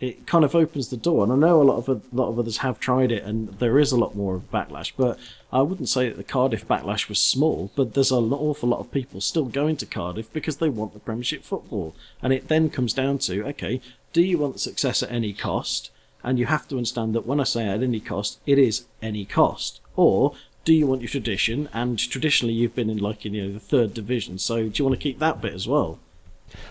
it 0.00 0.26
kind 0.26 0.44
of 0.44 0.54
opens 0.54 0.88
the 0.88 0.96
door. 0.96 1.22
And 1.22 1.32
I 1.32 1.36
know 1.36 1.60
a 1.60 1.62
lot 1.62 1.76
of 1.76 1.88
a 1.88 2.00
lot 2.16 2.30
of 2.30 2.38
others 2.38 2.58
have 2.58 2.80
tried 2.80 3.12
it, 3.12 3.22
and 3.22 3.48
there 3.58 3.78
is 3.78 3.92
a 3.92 3.98
lot 3.98 4.16
more 4.16 4.34
of 4.34 4.50
backlash. 4.50 4.92
But 4.96 5.18
I 5.52 5.60
wouldn't 5.60 5.90
say 5.90 6.08
that 6.08 6.16
the 6.16 6.24
Cardiff 6.24 6.66
backlash 6.66 7.08
was 7.08 7.20
small. 7.20 7.70
But 7.76 7.92
there's 7.92 8.10
an 8.10 8.32
awful 8.32 8.70
lot 8.70 8.80
of 8.80 8.90
people 8.90 9.20
still 9.20 9.44
going 9.44 9.76
to 9.76 9.86
Cardiff 9.86 10.32
because 10.32 10.56
they 10.56 10.70
want 10.70 10.94
the 10.94 11.00
Premiership 11.00 11.44
football. 11.44 11.94
And 12.22 12.32
it 12.32 12.48
then 12.48 12.70
comes 12.70 12.94
down 12.94 13.18
to 13.18 13.46
okay, 13.48 13.80
do 14.12 14.22
you 14.22 14.38
want 14.38 14.58
success 14.58 15.02
at 15.02 15.12
any 15.12 15.34
cost? 15.34 15.90
And 16.22 16.38
you 16.38 16.46
have 16.46 16.68
to 16.68 16.76
understand 16.76 17.14
that 17.14 17.26
when 17.26 17.40
I 17.40 17.44
say 17.44 17.66
at 17.66 17.82
any 17.82 18.00
cost, 18.00 18.40
it 18.46 18.58
is 18.58 18.86
any 19.02 19.24
cost. 19.24 19.80
Or 19.96 20.34
do 20.64 20.74
you 20.74 20.86
want 20.86 21.02
your 21.02 21.08
tradition? 21.08 21.68
And 21.72 21.98
traditionally, 21.98 22.54
you've 22.54 22.74
been 22.74 22.90
in 22.90 22.98
like 22.98 23.24
you 23.24 23.30
know 23.30 23.52
the 23.52 23.60
third 23.60 23.92
division. 23.92 24.38
So 24.38 24.68
do 24.68 24.72
you 24.74 24.84
want 24.84 24.98
to 24.98 25.02
keep 25.02 25.18
that 25.18 25.42
bit 25.42 25.52
as 25.52 25.68
well? 25.68 25.98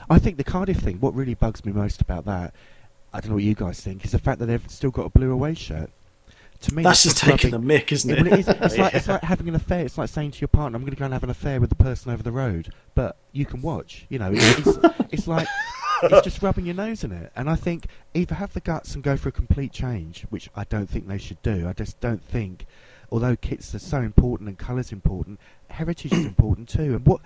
I 0.10 0.19
think 0.19 0.38
the 0.38 0.43
Cardiff 0.43 0.77
thing, 0.77 0.97
what 0.99 1.15
really 1.15 1.35
bugs 1.35 1.64
me 1.64 1.72
most 1.72 2.01
about 2.01 2.26
that, 2.26 2.53
I 3.14 3.19
don't 3.19 3.30
know 3.30 3.36
what 3.36 3.44
you 3.44 3.56
guys 3.56 3.81
think, 3.81 4.06
is 4.06 4.11
the 4.11 4.19
fact 4.19 4.40
that 4.40 4.45
they've 4.45 4.69
still 4.69 4.91
got 4.91 5.06
a 5.06 5.10
blue 5.10 5.31
away 5.31 5.53
shirt. 5.53 5.90
To 6.61 6.76
me, 6.76 6.84
That's 6.84 7.03
just 7.03 7.18
taking 7.18 7.52
the 7.52 7.57
mick, 7.57 7.91
isn't 7.94 8.10
It, 8.10 8.19
it? 8.19 8.27
it 8.27 8.40
is. 8.40 8.48
It's, 8.49 8.77
like, 8.77 8.94
it's 8.94 9.07
like 9.07 9.23
having 9.23 9.48
an 9.48 9.56
affair. 9.56 9.86
It's 9.86 9.98
like 9.98 10.10
saying 10.10 10.31
to 10.31 10.41
your 10.41 10.49
partner, 10.49 10.76
"I'm 10.76 10.81
going 10.81 10.94
to 10.94 10.99
go 10.99 11.06
and 11.06 11.14
have 11.14 11.23
an 11.23 11.30
affair 11.30 11.61
with 11.61 11.69
the 11.69 11.77
person 11.77 12.11
over 12.11 12.22
the 12.22 12.34
road," 12.34 12.73
but 12.95 13.15
you 13.31 13.45
can 13.45 13.61
watch. 13.61 14.06
You 14.10 14.19
know, 14.19 14.31
it's, 14.34 14.68
it's, 14.68 14.77
it's 15.11 15.27
like 15.27 15.48
it's 16.03 16.23
just 16.23 16.41
rubbing 16.41 16.65
your 16.65 16.76
nose 16.76 17.03
in 17.03 17.11
it. 17.11 17.31
And 17.36 17.49
I 17.49 17.56
think 17.56 17.88
either 18.14 18.36
have 18.36 18.53
the 18.53 18.60
guts 18.60 18.95
and 18.95 19.03
go 19.03 19.18
for 19.18 19.30
a 19.30 19.31
complete 19.31 19.72
change, 19.72 20.26
which 20.30 20.49
I 20.56 20.64
don't 20.65 20.90
think 20.90 21.07
they 21.07 21.18
should 21.18 21.41
do. 21.41 21.68
I 21.68 21.73
just 21.73 21.99
don't 21.99 22.23
think, 22.23 22.65
although 23.11 23.36
kits 23.36 23.73
are 23.76 23.80
so 23.80 24.02
important 24.02 24.49
and 24.49 24.57
colours 24.57 24.91
important, 24.91 25.40
heritage 25.69 26.11
is 26.11 26.26
important 26.26 26.69
too. 26.69 26.95
And 26.95 27.06
what, 27.06 27.22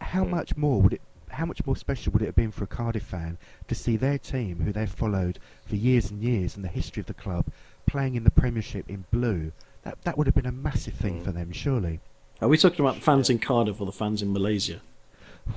how 0.00 0.24
mm. 0.24 0.30
much 0.30 0.56
more 0.56 0.80
would 0.80 0.94
it? 0.94 1.02
How 1.30 1.44
much 1.46 1.64
more 1.66 1.76
special 1.76 2.12
would 2.12 2.22
it 2.22 2.26
have 2.26 2.34
been 2.36 2.50
for 2.50 2.64
a 2.64 2.68
Cardiff 2.68 3.02
fan 3.02 3.38
to 3.68 3.74
see 3.74 3.96
their 3.96 4.18
team, 4.18 4.60
who 4.60 4.72
they've 4.72 4.90
followed 4.90 5.38
for 5.66 5.76
years 5.76 6.10
and 6.10 6.22
years, 6.22 6.56
in 6.56 6.62
the 6.62 6.68
history 6.68 7.00
of 7.00 7.06
the 7.06 7.14
club, 7.14 7.46
playing 7.86 8.14
in 8.14 8.24
the 8.24 8.30
Premiership 8.30 8.88
in 8.88 9.04
blue? 9.10 9.52
That 9.82 10.02
that 10.02 10.18
would 10.18 10.26
have 10.26 10.34
been 10.34 10.46
a 10.46 10.52
massive 10.52 10.94
thing 10.94 11.22
for 11.22 11.30
them, 11.32 11.52
surely. 11.52 12.00
Are 12.40 12.48
we 12.48 12.56
talking 12.58 12.84
about 12.84 12.96
the 12.96 13.00
fans 13.00 13.30
in 13.30 13.38
Cardiff 13.38 13.80
or 13.80 13.86
the 13.86 13.92
fans 13.92 14.22
in 14.22 14.32
Malaysia? 14.32 14.80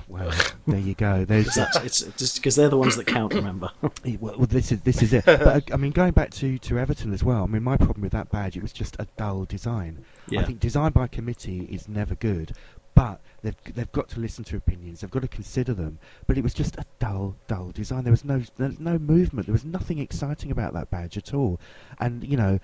Well, 0.07 0.31
there 0.67 0.79
you 0.79 0.93
go. 0.93 1.25
There's 1.25 1.47
It's, 1.47 1.55
that's- 1.55 1.83
it's 2.01 2.17
just 2.17 2.35
because 2.37 2.55
they're 2.55 2.69
the 2.69 2.77
ones 2.77 2.95
that 2.95 3.07
count. 3.07 3.33
Remember? 3.33 3.71
Well, 4.19 4.35
well, 4.37 4.47
this 4.47 4.71
is 4.71 4.81
this 4.81 5.01
is 5.01 5.13
it. 5.13 5.25
But 5.25 5.47
uh, 5.47 5.73
I 5.73 5.77
mean, 5.77 5.91
going 5.91 6.11
back 6.13 6.31
to, 6.31 6.57
to 6.59 6.79
Everton 6.79 7.13
as 7.13 7.23
well. 7.23 7.43
I 7.43 7.47
mean, 7.47 7.61
my 7.63 7.77
problem 7.77 8.01
with 8.01 8.11
that 8.13 8.29
badge, 8.31 8.55
it 8.57 8.61
was 8.61 8.71
just 8.73 8.95
a 8.99 9.07
dull 9.17 9.45
design. 9.45 10.05
Yeah. 10.29 10.41
I 10.41 10.43
think 10.45 10.59
design 10.59 10.91
by 10.91 11.07
committee 11.07 11.67
is 11.71 11.87
never 11.89 12.15
good, 12.15 12.53
but 12.95 13.19
they've 13.41 13.55
they've 13.73 13.91
got 13.91 14.09
to 14.09 14.19
listen 14.19 14.43
to 14.45 14.57
opinions. 14.57 15.01
They've 15.01 15.11
got 15.11 15.21
to 15.21 15.27
consider 15.27 15.73
them. 15.73 15.99
But 16.27 16.37
it 16.37 16.43
was 16.43 16.53
just 16.53 16.75
a 16.77 16.85
dull, 16.99 17.35
dull 17.47 17.71
design. 17.71 18.03
There 18.03 18.11
was 18.11 18.25
no 18.25 18.41
there 18.57 18.69
was 18.69 18.79
no 18.79 18.97
movement. 18.97 19.47
There 19.47 19.53
was 19.53 19.65
nothing 19.65 19.99
exciting 19.99 20.51
about 20.51 20.73
that 20.73 20.89
badge 20.89 21.17
at 21.17 21.33
all. 21.33 21.59
And 21.99 22.23
you 22.23 22.37
know, 22.37 22.59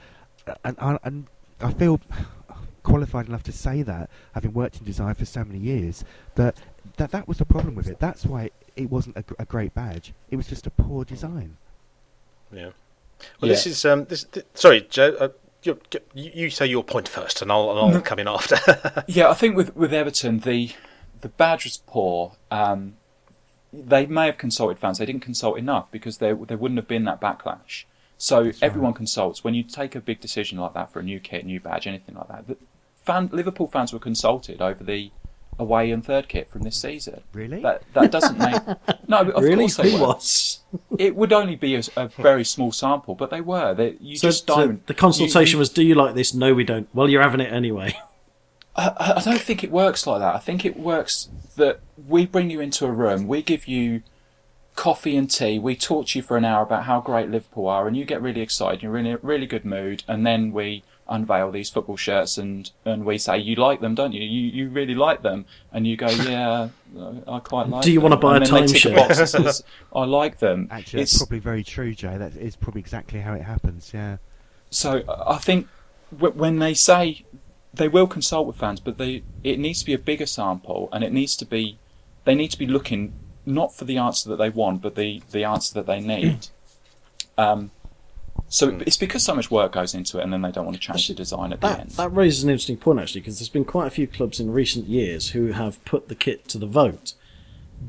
and 0.63 0.75
and, 0.79 0.99
and 1.03 1.27
I 1.61 1.73
feel 1.73 1.99
qualified 2.83 3.27
enough 3.27 3.43
to 3.43 3.51
say 3.51 3.81
that, 3.83 4.09
having 4.33 4.53
worked 4.53 4.77
in 4.77 4.85
design 4.85 5.13
for 5.15 5.25
so 5.25 5.43
many 5.43 5.59
years, 5.59 6.03
that 6.35 6.57
that, 6.97 7.11
that 7.11 7.27
was 7.27 7.37
the 7.37 7.45
problem 7.45 7.75
with 7.75 7.87
it. 7.87 7.99
That's 7.99 8.25
why 8.25 8.51
it 8.75 8.89
wasn't 8.89 9.17
a, 9.17 9.23
a 9.39 9.45
great 9.45 9.73
badge. 9.73 10.13
It 10.31 10.37
was 10.37 10.47
just 10.47 10.67
a 10.67 10.69
poor 10.69 11.03
design. 11.03 11.57
Yeah. 12.51 12.69
Well, 13.41 13.49
this 13.49 13.65
is 13.65 13.83
um. 13.85 14.05
This, 14.05 14.23
th- 14.23 14.45
sorry, 14.53 14.81
Joe. 14.81 15.15
Uh, 15.19 15.29
you, 15.63 15.79
you 16.13 16.49
say 16.49 16.65
your 16.65 16.83
point 16.83 17.07
first, 17.07 17.41
and 17.41 17.51
I'll 17.51 17.69
and 17.71 17.95
I'll 17.95 18.01
come 18.01 18.19
in 18.19 18.27
after. 18.27 18.57
Yeah, 19.07 19.29
I 19.29 19.33
think 19.33 19.55
with 19.55 19.75
with 19.75 19.93
Everton, 19.93 20.39
the 20.39 20.71
the 21.21 21.29
badge 21.29 21.63
was 21.65 21.77
poor. 21.77 22.33
Um, 22.51 22.97
they 23.73 24.05
may 24.05 24.27
have 24.27 24.37
consulted 24.37 24.79
fans. 24.79 24.97
They 24.97 25.05
didn't 25.05 25.21
consult 25.21 25.57
enough 25.57 25.91
because 25.91 26.17
there 26.17 26.35
there 26.35 26.57
wouldn't 26.57 26.77
have 26.77 26.87
been 26.87 27.05
that 27.05 27.19
backlash. 27.21 27.85
So 28.17 28.51
everyone 28.61 28.93
consults 28.93 29.43
when 29.43 29.53
you 29.53 29.63
take 29.63 29.93
a 29.93 29.99
big 29.99 30.19
decision 30.19 30.57
like 30.57 30.73
that 30.73 30.91
for 30.91 30.99
a 30.99 31.03
new 31.03 31.19
kit, 31.19 31.45
new 31.45 31.59
badge, 31.59 31.85
anything 31.85 32.15
like 32.15 32.27
that. 32.29 32.47
The 32.47 32.57
fan, 32.95 33.29
Liverpool 33.31 33.67
fans 33.67 33.93
were 33.93 33.99
consulted 33.99 34.61
over 34.61 34.83
the 34.83 35.11
away 35.59 35.91
and 35.91 36.05
third 36.05 36.27
kit 36.27 36.49
from 36.49 36.61
this 36.63 36.79
season. 36.79 37.21
Really? 37.33 37.61
That 37.61 37.81
that 37.93 38.11
doesn't 38.11 38.37
make 38.37 38.61
no. 39.07 39.19
Of 39.21 39.43
really? 39.43 39.63
course 39.63 39.75
they 39.77 39.91
Who 39.91 39.99
were. 40.01 40.07
was? 40.07 40.59
It 40.99 41.15
would 41.15 41.33
only 41.33 41.55
be 41.55 41.75
a, 41.75 41.81
a 41.95 42.07
very 42.09 42.43
small 42.43 42.71
sample, 42.71 43.15
but 43.15 43.29
they 43.29 43.41
were. 43.41 43.73
They, 43.73 43.97
you 43.99 44.17
So, 44.17 44.27
just 44.27 44.45
don't. 44.47 44.85
the 44.87 44.93
consultation 44.93 45.53
you- 45.53 45.57
you- 45.57 45.59
was, 45.59 45.69
"Do 45.69 45.83
you 45.83 45.95
like 45.95 46.13
this? 46.15 46.33
No, 46.33 46.53
we 46.53 46.63
don't. 46.63 46.87
Well, 46.93 47.09
you're 47.09 47.21
having 47.23 47.39
it 47.41 47.51
anyway." 47.51 47.97
I, 48.75 49.15
I 49.17 49.21
don't 49.23 49.41
think 49.41 49.63
it 49.63 49.71
works 49.71 50.05
like 50.05 50.19
that. 50.19 50.35
I 50.35 50.39
think 50.39 50.63
it 50.63 50.77
works 50.77 51.29
that 51.55 51.79
we 52.07 52.25
bring 52.27 52.51
you 52.51 52.59
into 52.59 52.85
a 52.85 52.91
room, 52.91 53.27
we 53.27 53.41
give 53.41 53.67
you 53.67 54.03
coffee 54.75 55.17
and 55.17 55.27
tea, 55.31 55.57
we 55.57 55.75
talk 55.75 56.05
to 56.09 56.19
you 56.19 56.23
for 56.23 56.37
an 56.37 56.45
hour 56.45 56.61
about 56.61 56.83
how 56.83 57.01
great 57.01 57.29
Liverpool 57.31 57.67
are, 57.67 57.87
and 57.87 57.97
you 57.97 58.05
get 58.05 58.21
really 58.21 58.41
excited, 58.41 58.83
you're 58.83 58.95
in 58.97 59.07
a 59.07 59.17
really 59.23 59.47
good 59.47 59.65
mood, 59.65 60.03
and 60.07 60.23
then 60.27 60.51
we 60.53 60.83
unveil 61.09 61.51
these 61.51 61.69
football 61.69 61.97
shirts 61.97 62.37
and, 62.37 62.69
and 62.85 63.05
we 63.05 63.17
say, 63.17 63.37
You 63.37 63.55
like 63.55 63.79
them, 63.81 63.95
don't 63.95 64.11
you? 64.13 64.21
You 64.21 64.41
you 64.49 64.69
really 64.69 64.95
like 64.95 65.21
them. 65.21 65.45
And 65.71 65.87
you 65.87 65.95
go, 65.97 66.07
Yeah, 66.09 66.69
I 67.27 67.39
quite 67.39 67.69
like 67.69 67.83
Do 67.83 67.91
you 67.91 67.99
them. 67.99 68.03
wanna 68.11 68.17
buy 68.17 68.35
and 68.37 68.45
a 68.45 68.51
then 68.51 68.65
they 68.65 68.73
tick 68.73 68.95
box 68.95 69.17
that 69.17 69.27
says, 69.29 69.63
I 69.95 70.03
like 70.05 70.39
them. 70.39 70.67
Actually, 70.71 71.01
that's 71.01 71.13
It's- 71.13 71.17
probably 71.17 71.39
very 71.39 71.63
true, 71.63 71.93
Jay. 71.93 72.17
That 72.17 72.35
is 72.35 72.55
probably 72.55 72.81
exactly 72.81 73.19
how 73.21 73.33
it 73.33 73.43
happens. 73.43 73.91
Yeah. 73.93 74.17
So 74.69 75.03
I 75.07 75.35
I 75.35 75.37
think 75.37 75.67
w- 76.15 76.33
when 76.37 76.59
they 76.59 76.73
say 76.73 77.23
they 77.73 77.87
will 77.87 78.07
consult 78.07 78.47
with 78.47 78.55
fans, 78.57 78.79
but 78.79 78.97
they 78.97 79.23
it 79.43 79.59
needs 79.59 79.79
to 79.79 79.85
be 79.85 79.93
a 79.93 79.99
bigger 79.99 80.25
sample, 80.25 80.89
and 80.91 81.03
it 81.03 81.13
needs 81.13 81.35
to 81.37 81.45
be 81.45 81.77
they 82.25 82.35
need 82.35 82.51
to 82.51 82.57
be 82.59 82.67
looking 82.67 83.13
not 83.45 83.73
for 83.73 83.85
the 83.85 83.97
answer 83.97 84.27
that 84.29 84.35
they 84.37 84.49
want, 84.49 84.81
but 84.81 84.95
the 84.95 85.21
the 85.31 85.43
answer 85.43 85.73
that 85.75 85.85
they 85.85 85.99
need. 86.01 86.47
um, 87.37 87.71
so 88.49 88.71
Hmm. 88.71 88.81
it's 88.85 88.97
because 88.97 89.23
so 89.23 89.35
much 89.35 89.49
work 89.51 89.73
goes 89.73 89.93
into 89.93 90.19
it, 90.19 90.23
and 90.23 90.31
then 90.31 90.41
they 90.41 90.51
don't 90.51 90.65
want 90.65 90.75
to 90.75 90.81
change 90.81 91.07
the 91.07 91.13
design 91.13 91.51
at 91.53 91.61
the 91.61 91.67
That 91.67 91.79
end. 91.79 91.89
that 91.91 92.13
raises 92.13 92.43
an 92.43 92.49
interesting 92.49 92.77
point 92.77 92.99
actually, 92.99 93.21
because 93.21 93.39
there's 93.39 93.49
been 93.49 93.65
quite 93.65 93.87
a 93.87 93.91
few 93.91 94.07
clubs 94.07 94.39
in 94.39 94.51
recent 94.51 94.87
years 94.87 95.29
who 95.29 95.51
have 95.51 95.83
put 95.85 96.07
the 96.07 96.15
kit 96.15 96.47
to 96.49 96.57
the 96.57 96.65
vote, 96.67 97.13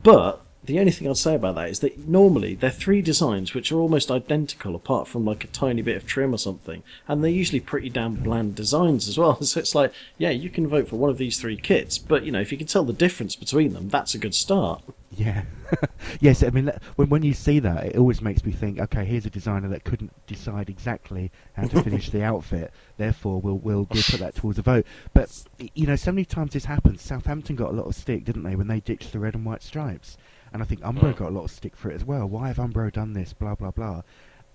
but 0.02 0.44
the 0.68 0.78
only 0.78 0.92
thing 0.92 1.08
I'd 1.08 1.16
say 1.16 1.34
about 1.34 1.54
that 1.54 1.70
is 1.70 1.80
that 1.80 2.06
normally 2.06 2.54
they're 2.54 2.70
three 2.70 3.00
designs 3.00 3.54
which 3.54 3.72
are 3.72 3.78
almost 3.78 4.10
identical, 4.10 4.74
apart 4.76 5.08
from 5.08 5.24
like 5.24 5.42
a 5.42 5.48
tiny 5.48 5.80
bit 5.80 5.96
of 5.96 6.06
trim 6.06 6.34
or 6.34 6.38
something, 6.38 6.82
and 7.08 7.24
they're 7.24 7.30
usually 7.30 7.58
pretty 7.58 7.88
damn 7.88 8.16
bland 8.16 8.54
designs 8.54 9.08
as 9.08 9.18
well. 9.18 9.38
So 9.48 9.60
it's 9.60 9.74
like, 9.74 9.94
yeah, 10.18 10.28
you 10.28 10.50
can 10.50 10.68
vote 10.68 10.88
for 10.88 10.96
one 10.96 11.08
of 11.08 11.16
these 11.16 11.40
three 11.40 11.56
kits, 11.56 11.96
but 11.96 12.22
you 12.22 12.30
know, 12.30 12.40
if 12.40 12.52
you 12.52 12.58
can 12.58 12.66
tell 12.66 12.84
the 12.84 12.92
difference 12.92 13.34
between 13.34 13.72
them, 13.72 13.88
that's 13.88 14.14
a 14.14 14.18
good 14.18 14.34
start. 14.34 14.82
Yeah. 15.10 15.44
yes, 16.20 16.42
I 16.42 16.50
mean, 16.50 16.70
when, 16.96 17.08
when 17.08 17.22
you 17.22 17.32
see 17.32 17.60
that, 17.60 17.86
it 17.86 17.96
always 17.96 18.20
makes 18.20 18.44
me 18.44 18.52
think, 18.52 18.78
okay, 18.78 19.06
here's 19.06 19.24
a 19.24 19.30
designer 19.30 19.68
that 19.68 19.84
couldn't 19.84 20.12
decide 20.26 20.68
exactly 20.68 21.32
how 21.54 21.66
to 21.66 21.82
finish 21.82 22.10
the 22.10 22.22
outfit, 22.22 22.72
therefore 22.98 23.40
we'll, 23.40 23.56
we'll, 23.56 23.86
we'll 23.90 24.02
put 24.02 24.20
that 24.20 24.34
towards 24.34 24.58
a 24.58 24.62
vote. 24.62 24.86
But, 25.14 25.44
you 25.74 25.86
know, 25.86 25.96
so 25.96 26.12
many 26.12 26.26
times 26.26 26.52
this 26.52 26.66
happens. 26.66 27.00
Southampton 27.00 27.56
got 27.56 27.70
a 27.70 27.76
lot 27.76 27.86
of 27.86 27.94
stick, 27.94 28.24
didn't 28.24 28.42
they, 28.42 28.54
when 28.54 28.68
they 28.68 28.80
ditched 28.80 29.12
the 29.12 29.18
red 29.18 29.34
and 29.34 29.46
white 29.46 29.62
stripes? 29.62 30.18
And 30.52 30.62
I 30.62 30.64
think 30.64 30.80
Umbro 30.80 31.12
Mm. 31.12 31.16
got 31.16 31.28
a 31.28 31.34
lot 31.34 31.44
of 31.44 31.50
stick 31.50 31.76
for 31.76 31.90
it 31.90 31.94
as 31.94 32.04
well. 32.04 32.26
Why 32.26 32.48
have 32.48 32.56
Umbro 32.56 32.92
done 32.92 33.12
this? 33.12 33.32
Blah, 33.32 33.54
blah, 33.54 33.70
blah. 33.70 34.02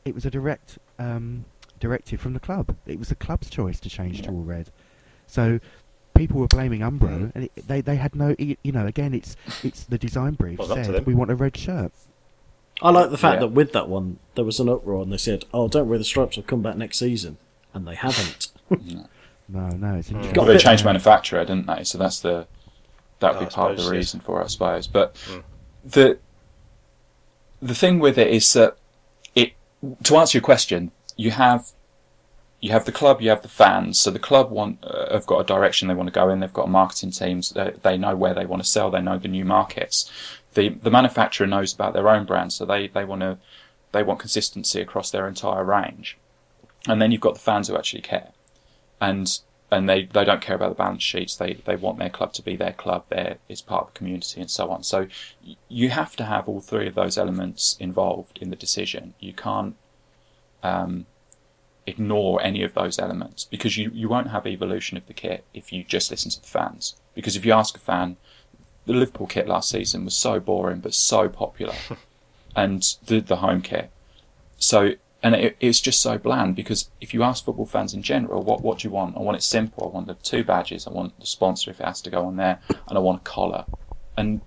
It 0.05 0.13
was 0.15 0.25
a 0.25 0.31
direct 0.31 0.79
um, 0.99 1.45
directive 1.79 2.19
from 2.19 2.33
the 2.33 2.39
club. 2.39 2.75
It 2.85 2.97
was 2.99 3.09
the 3.09 3.15
club's 3.15 3.49
choice 3.49 3.79
to 3.81 3.89
change 3.89 4.21
to 4.23 4.29
all 4.31 4.41
red. 4.41 4.69
So 5.27 5.59
people 6.15 6.39
were 6.39 6.47
blaming 6.47 6.81
Umbro, 6.81 7.09
Mm. 7.09 7.31
and 7.35 7.43
it, 7.45 7.67
they 7.67 7.81
they 7.81 7.95
had 7.95 8.15
no, 8.15 8.35
you 8.37 8.57
know, 8.71 8.85
again, 8.87 9.13
it's 9.13 9.35
it's 9.63 9.83
the 9.85 9.97
design 9.97 10.33
brief 10.33 10.59
Well, 10.59 10.67
it's 10.71 10.77
up 10.77 10.85
to 10.87 10.93
said 10.99 11.05
we 11.05 11.13
want 11.15 11.31
a 11.31 11.35
red 11.35 11.55
shirt. 11.57 11.91
I 12.81 12.89
like 12.89 13.11
the 13.11 13.17
fact 13.17 13.35
Yeah. 13.35 13.41
that 13.41 13.47
with 13.53 13.71
that 13.73 13.87
one, 13.87 14.17
there 14.35 14.43
was 14.43 14.59
an 14.59 14.67
uproar 14.67 15.03
and 15.03 15.13
they 15.13 15.17
said, 15.17 15.45
oh, 15.53 15.67
don't 15.67 15.87
worry, 15.87 15.99
the 15.99 16.03
stripes 16.03 16.35
will 16.37 16.43
come 16.43 16.61
back 16.63 16.75
next 16.75 16.97
season. 16.97 17.37
And 17.73 17.87
they 17.87 17.95
haven't. 17.95 18.47
No, 19.49 19.67
no, 19.67 19.95
it's 19.95 20.07
interesting. 20.07 20.33
Got 20.33 20.41
Well, 20.43 20.49
a 20.51 20.53
they 20.53 20.59
changed 20.63 20.85
manufacturer, 20.85 21.43
didn't 21.43 21.67
they? 21.67 21.83
So 21.83 21.97
that's 21.97 22.21
the 22.21 22.47
that 23.19 23.33
would 23.33 23.37
Oh, 23.37 23.39
be 23.41 23.45
I 23.45 23.49
part 23.49 23.71
of 23.71 23.77
the 23.77 23.83
yes. 23.83 23.91
reason 23.91 24.19
for 24.21 24.39
it, 24.41 24.45
I 24.45 24.47
suppose. 24.47 24.87
But 24.87 25.15
Mm. 25.15 25.43
The 25.83 26.17
the 27.61 27.75
thing 27.75 27.99
with 27.99 28.17
it 28.17 28.27
is 28.27 28.51
that 28.53 28.77
it 29.35 29.53
to 30.03 30.17
answer 30.17 30.37
your 30.37 30.43
question, 30.43 30.91
you 31.15 31.31
have 31.31 31.71
you 32.59 32.71
have 32.71 32.85
the 32.85 32.91
club, 32.93 33.21
you 33.21 33.29
have 33.29 33.41
the 33.41 33.49
fans. 33.49 33.99
So 33.99 34.09
the 34.09 34.19
club 34.19 34.49
want 34.49 34.79
uh, 34.83 35.13
have 35.13 35.25
got 35.25 35.39
a 35.39 35.43
direction 35.43 35.87
they 35.87 35.93
want 35.93 36.07
to 36.07 36.13
go 36.13 36.29
in. 36.29 36.39
They've 36.39 36.53
got 36.53 36.69
marketing 36.69 37.11
teams. 37.11 37.49
They, 37.49 37.73
they 37.83 37.97
know 37.97 38.15
where 38.15 38.33
they 38.33 38.45
want 38.45 38.63
to 38.63 38.69
sell. 38.69 38.89
They 38.89 39.01
know 39.01 39.17
the 39.17 39.27
new 39.27 39.45
markets. 39.45 40.09
The 40.53 40.69
the 40.69 40.91
manufacturer 40.91 41.47
knows 41.47 41.73
about 41.73 41.93
their 41.93 42.09
own 42.09 42.25
brand, 42.25 42.53
so 42.53 42.65
they 42.65 42.87
they 42.87 43.05
want 43.05 43.21
to 43.21 43.37
they 43.91 44.03
want 44.03 44.19
consistency 44.19 44.81
across 44.81 45.11
their 45.11 45.27
entire 45.27 45.63
range. 45.63 46.17
And 46.87 47.01
then 47.01 47.11
you've 47.11 47.21
got 47.21 47.33
the 47.33 47.39
fans 47.39 47.67
who 47.67 47.77
actually 47.77 48.01
care, 48.01 48.31
and 48.99 49.39
and 49.73 49.89
they, 49.89 50.05
they 50.05 50.23
don't 50.23 50.41
care 50.41 50.55
about 50.55 50.69
the 50.69 50.75
balance 50.75 51.03
sheets. 51.03 51.35
They 51.35 51.55
they 51.65 51.75
want 51.75 51.99
their 51.99 52.09
club 52.09 52.33
to 52.33 52.41
be 52.41 52.55
their 52.55 52.73
club. 52.73 53.05
There 53.09 53.37
it's 53.49 53.61
part 53.61 53.87
of 53.87 53.93
the 53.93 53.97
community 53.97 54.41
and 54.41 54.49
so 54.49 54.69
on. 54.69 54.83
So 54.83 55.07
you 55.67 55.89
have 55.89 56.15
to 56.17 56.25
have 56.25 56.47
all 56.47 56.61
three 56.61 56.87
of 56.87 56.95
those 56.95 57.17
elements 57.17 57.75
involved 57.79 58.39
in 58.41 58.49
the 58.49 58.55
decision. 58.55 59.13
You 59.19 59.33
can't 59.33 59.75
um, 60.61 61.05
ignore 61.85 62.41
any 62.41 62.63
of 62.63 62.73
those 62.73 62.99
elements 62.99 63.45
because 63.45 63.77
you, 63.77 63.91
you 63.93 64.07
won't 64.07 64.29
have 64.29 64.47
evolution 64.47 64.97
of 64.97 65.07
the 65.07 65.13
kit 65.13 65.43
if 65.53 65.73
you 65.73 65.83
just 65.83 66.09
listen 66.11 66.31
to 66.31 66.41
the 66.41 66.47
fans. 66.47 66.95
Because 67.13 67.35
if 67.35 67.45
you 67.45 67.51
ask 67.51 67.75
a 67.75 67.79
fan, 67.79 68.17
the 68.85 68.93
Liverpool 68.93 69.27
kit 69.27 69.47
last 69.47 69.69
season 69.69 70.05
was 70.05 70.15
so 70.15 70.39
boring 70.39 70.79
but 70.79 70.93
so 70.93 71.29
popular, 71.29 71.75
and 72.55 72.83
the 73.05 73.19
the 73.19 73.37
home 73.37 73.61
kit. 73.61 73.91
So 74.57 74.93
and 75.23 75.35
it, 75.35 75.57
it's 75.61 75.79
just 75.79 76.01
so 76.01 76.17
bland 76.17 76.55
because 76.55 76.91
if 76.99 77.13
you 77.13 77.23
ask 77.23 77.45
football 77.45 77.65
fans 77.65 77.93
in 77.93 78.03
general, 78.03 78.43
what 78.43 78.61
what 78.61 78.79
do 78.79 78.87
you 78.87 78.91
want? 78.91 79.15
I 79.15 79.21
want 79.21 79.37
it 79.37 79.43
simple. 79.43 79.87
I 79.87 79.95
want 79.95 80.07
the 80.07 80.15
two 80.15 80.43
badges. 80.43 80.85
I 80.85 80.91
want 80.91 81.17
the 81.19 81.25
sponsor 81.25 81.71
if 81.71 81.79
it 81.79 81.85
has 81.85 82.01
to 82.01 82.09
go 82.09 82.25
on 82.25 82.35
there, 82.35 82.59
and 82.87 82.97
I 82.97 83.01
want 83.01 83.21
a 83.21 83.23
collar. 83.23 83.65
And 84.17 84.41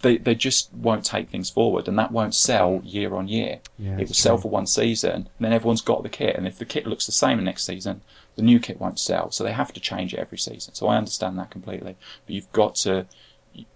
they 0.00 0.18
they 0.18 0.34
just 0.34 0.72
won't 0.74 1.04
take 1.04 1.30
things 1.30 1.48
forward, 1.48 1.86
and 1.86 1.96
that 1.98 2.10
won't 2.10 2.34
sell 2.34 2.80
year 2.84 3.14
on 3.14 3.28
year. 3.28 3.60
Yeah, 3.78 3.98
it 3.98 4.08
will 4.08 4.14
sell 4.14 4.36
for 4.36 4.50
one 4.50 4.66
season, 4.66 5.12
and 5.12 5.28
then 5.40 5.52
everyone's 5.52 5.80
got 5.80 6.02
the 6.02 6.08
kit. 6.08 6.36
And 6.36 6.46
if 6.46 6.58
the 6.58 6.64
kit 6.64 6.86
looks 6.86 7.06
the 7.06 7.12
same 7.12 7.42
next 7.44 7.64
season, 7.64 8.02
the 8.34 8.42
new 8.42 8.58
kit 8.58 8.80
won't 8.80 8.98
sell. 8.98 9.30
So 9.30 9.44
they 9.44 9.52
have 9.52 9.72
to 9.74 9.80
change 9.80 10.12
it 10.12 10.18
every 10.18 10.38
season. 10.38 10.74
So 10.74 10.88
I 10.88 10.96
understand 10.96 11.38
that 11.38 11.50
completely. 11.52 11.96
But 12.26 12.34
you've 12.34 12.52
got 12.52 12.74
to 12.76 13.06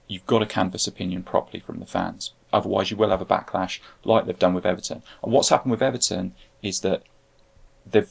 you've 0.09 0.27
got 0.27 0.41
to 0.41 0.47
canvass 0.47 0.89
opinion 0.89 1.23
properly 1.23 1.61
from 1.61 1.79
the 1.79 1.87
fans. 1.87 2.33
Otherwise, 2.53 2.91
you 2.91 2.97
will 2.97 3.11
have 3.11 3.21
a 3.21 3.27
backlash 3.27 3.81
like 4.05 4.27
they've 4.27 4.39
done 4.39 4.55
with 4.55 4.67
Everton. 4.67 5.03
And 5.23 5.33
what's 5.33 5.51
happened 5.51 5.71
with 5.71 5.83
Everton 5.83 6.35
is 6.63 6.81
that 6.81 7.03
they've 7.87 8.11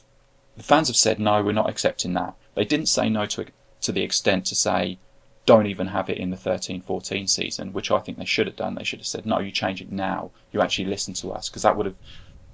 the 0.55 0.63
fans 0.63 0.87
have 0.87 0.97
said 0.97 1.19
no, 1.19 1.43
we're 1.43 1.51
not 1.51 1.69
accepting 1.69 2.13
that. 2.13 2.35
They 2.55 2.65
didn't 2.65 2.87
say 2.87 3.09
no 3.09 3.25
to 3.27 3.45
to 3.81 3.91
the 3.91 4.01
extent 4.01 4.45
to 4.47 4.55
say 4.55 4.97
don't 5.45 5.67
even 5.67 5.87
have 5.87 6.09
it 6.09 6.17
in 6.17 6.29
the 6.29 6.35
13-14 6.35 7.29
season, 7.29 7.71
which 7.71 7.89
I 7.89 7.99
think 7.99 8.17
they 8.17 8.25
should 8.25 8.47
have 8.47 8.57
done. 8.57 8.75
They 8.75 8.83
should 8.83 8.99
have 8.99 9.07
said 9.07 9.25
no, 9.25 9.39
you 9.39 9.51
change 9.51 9.81
it 9.81 9.91
now. 9.91 10.31
You 10.51 10.61
actually 10.61 10.85
listen 10.85 11.13
to 11.15 11.31
us 11.31 11.47
because 11.49 11.61
that 11.61 11.77
would 11.77 11.85
have 11.85 11.95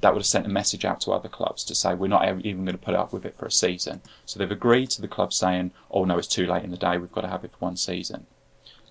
that 0.01 0.13
would 0.13 0.19
have 0.19 0.27
sent 0.27 0.45
a 0.45 0.49
message 0.49 0.83
out 0.83 0.99
to 1.01 1.11
other 1.11 1.29
clubs 1.29 1.63
to 1.63 1.73
say 1.73 1.93
we're 1.93 2.07
not 2.07 2.27
even 2.45 2.65
going 2.65 2.77
to 2.77 2.77
put 2.77 2.93
up 2.93 3.13
with 3.13 3.25
it 3.25 3.37
for 3.37 3.45
a 3.45 3.51
season. 3.51 4.01
So 4.25 4.37
they've 4.37 4.51
agreed 4.51 4.89
to 4.91 5.01
the 5.01 5.07
club 5.07 5.31
saying, 5.31 5.71
"Oh 5.89 6.03
no, 6.03 6.17
it's 6.17 6.27
too 6.27 6.45
late 6.45 6.63
in 6.63 6.71
the 6.71 6.77
day. 6.77 6.97
We've 6.97 7.11
got 7.11 7.21
to 7.21 7.29
have 7.29 7.45
it 7.45 7.51
for 7.51 7.57
one 7.59 7.77
season." 7.77 8.27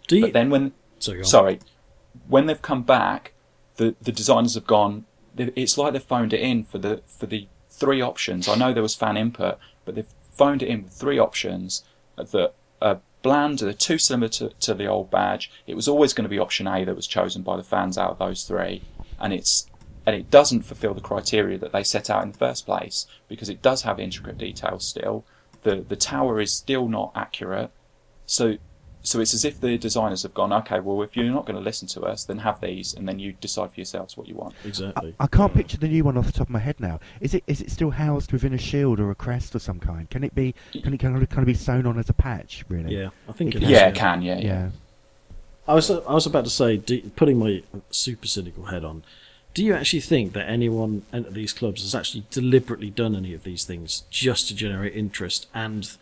Do 0.08 0.16
you? 0.16 0.22
But 0.22 0.32
then 0.32 0.50
when 0.50 0.72
Sorry, 0.98 1.24
sorry, 1.24 1.60
when 2.28 2.46
they've 2.46 2.62
come 2.62 2.82
back, 2.82 3.32
the 3.76 3.94
the 4.00 4.12
designers 4.12 4.54
have 4.54 4.66
gone. 4.66 5.04
It's 5.36 5.78
like 5.78 5.92
they've 5.92 6.02
phoned 6.02 6.32
it 6.32 6.40
in 6.40 6.64
for 6.64 6.78
the 6.78 7.02
for 7.06 7.26
the 7.26 7.48
three 7.70 8.00
options. 8.00 8.48
I 8.48 8.54
know 8.54 8.72
there 8.72 8.82
was 8.82 8.94
fan 8.94 9.16
input, 9.16 9.58
but 9.84 9.94
they've 9.94 10.14
phoned 10.22 10.62
it 10.62 10.68
in 10.68 10.84
with 10.84 10.92
three 10.92 11.18
options 11.18 11.84
that 12.16 12.54
are 12.80 13.00
bland. 13.22 13.60
They're 13.60 13.72
too 13.72 13.98
similar 13.98 14.28
to, 14.30 14.50
to 14.50 14.74
the 14.74 14.86
old 14.86 15.10
badge. 15.10 15.50
It 15.66 15.74
was 15.74 15.88
always 15.88 16.12
going 16.12 16.24
to 16.24 16.28
be 16.28 16.38
option 16.38 16.66
A 16.66 16.84
that 16.84 16.96
was 16.96 17.06
chosen 17.06 17.42
by 17.42 17.56
the 17.56 17.62
fans 17.62 17.96
out 17.96 18.10
of 18.10 18.18
those 18.18 18.44
three, 18.44 18.82
and 19.18 19.32
it's 19.32 19.66
and 20.04 20.16
it 20.16 20.30
doesn't 20.30 20.62
fulfil 20.62 20.94
the 20.94 21.00
criteria 21.00 21.56
that 21.58 21.72
they 21.72 21.84
set 21.84 22.10
out 22.10 22.24
in 22.24 22.32
the 22.32 22.38
first 22.38 22.66
place 22.66 23.06
because 23.28 23.48
it 23.48 23.62
does 23.62 23.82
have 23.82 24.00
intricate 24.00 24.38
details 24.38 24.86
still. 24.86 25.24
The 25.62 25.76
the 25.76 25.96
tower 25.96 26.40
is 26.40 26.52
still 26.52 26.88
not 26.88 27.12
accurate. 27.14 27.70
So 28.26 28.58
so 29.02 29.20
it's 29.20 29.34
as 29.34 29.44
if 29.44 29.60
the 29.60 29.76
designers 29.76 30.22
have 30.22 30.32
gone, 30.32 30.52
okay, 30.52 30.78
well, 30.80 31.02
if 31.02 31.16
you're 31.16 31.24
not 31.26 31.44
going 31.44 31.56
to 31.56 31.62
listen 31.62 31.88
to 31.88 32.02
us, 32.02 32.24
then 32.24 32.38
have 32.38 32.60
these, 32.60 32.94
and 32.94 33.08
then 33.08 33.18
you 33.18 33.32
decide 33.32 33.70
for 33.72 33.80
yourselves 33.80 34.16
what 34.16 34.28
you 34.28 34.34
want. 34.34 34.54
Exactly. 34.64 35.14
I 35.18 35.26
can't 35.26 35.52
picture 35.52 35.76
the 35.76 35.88
new 35.88 36.04
one 36.04 36.16
off 36.16 36.26
the 36.26 36.32
top 36.32 36.46
of 36.46 36.50
my 36.50 36.60
head 36.60 36.78
now. 36.78 37.00
Is 37.20 37.34
it 37.34 37.42
is 37.46 37.60
it 37.60 37.70
still 37.70 37.90
housed 37.90 38.32
within 38.32 38.54
a 38.54 38.58
shield 38.58 39.00
or 39.00 39.10
a 39.10 39.14
crest 39.14 39.54
or 39.54 39.58
some 39.58 39.80
kind? 39.80 40.08
Can 40.08 40.22
it 40.24 40.34
be 40.34 40.54
can 40.82 40.94
it 40.94 40.98
kind 40.98 41.20
of, 41.20 41.28
kind 41.28 41.40
of 41.40 41.46
be 41.46 41.54
sewn 41.54 41.86
on 41.86 41.98
as 41.98 42.08
a 42.08 42.12
patch? 42.14 42.64
Really? 42.68 42.96
yeah, 42.96 43.10
I 43.28 43.32
think 43.32 43.54
It 43.54 43.62
it 43.62 43.64
is. 43.64 43.70
yeah, 43.70 43.88
it 43.88 43.94
can, 43.94 44.22
yeah, 44.22 44.38
yeah. 44.38 44.44
Yeah. 44.44 44.68
I 45.66 45.74
was 45.74 45.90
I 45.90 46.12
was 46.12 46.26
about 46.26 46.44
to 46.44 46.50
say, 46.50 46.76
do, 46.76 47.00
putting 47.16 47.38
my 47.38 47.62
super 47.90 48.26
cynical 48.26 48.66
head 48.66 48.84
on, 48.84 49.04
do 49.54 49.64
you 49.64 49.74
actually 49.74 50.00
think 50.00 50.32
that 50.32 50.48
anyone 50.48 51.02
at 51.12 51.34
these 51.34 51.52
clubs 51.52 51.82
has 51.82 51.94
actually 51.94 52.24
deliberately 52.30 52.90
done 52.90 53.14
any 53.14 53.34
of 53.34 53.44
these 53.44 53.64
things 53.64 54.04
just 54.10 54.48
to 54.48 54.54
generate 54.54 54.94
interest 54.94 55.46
and 55.54 55.96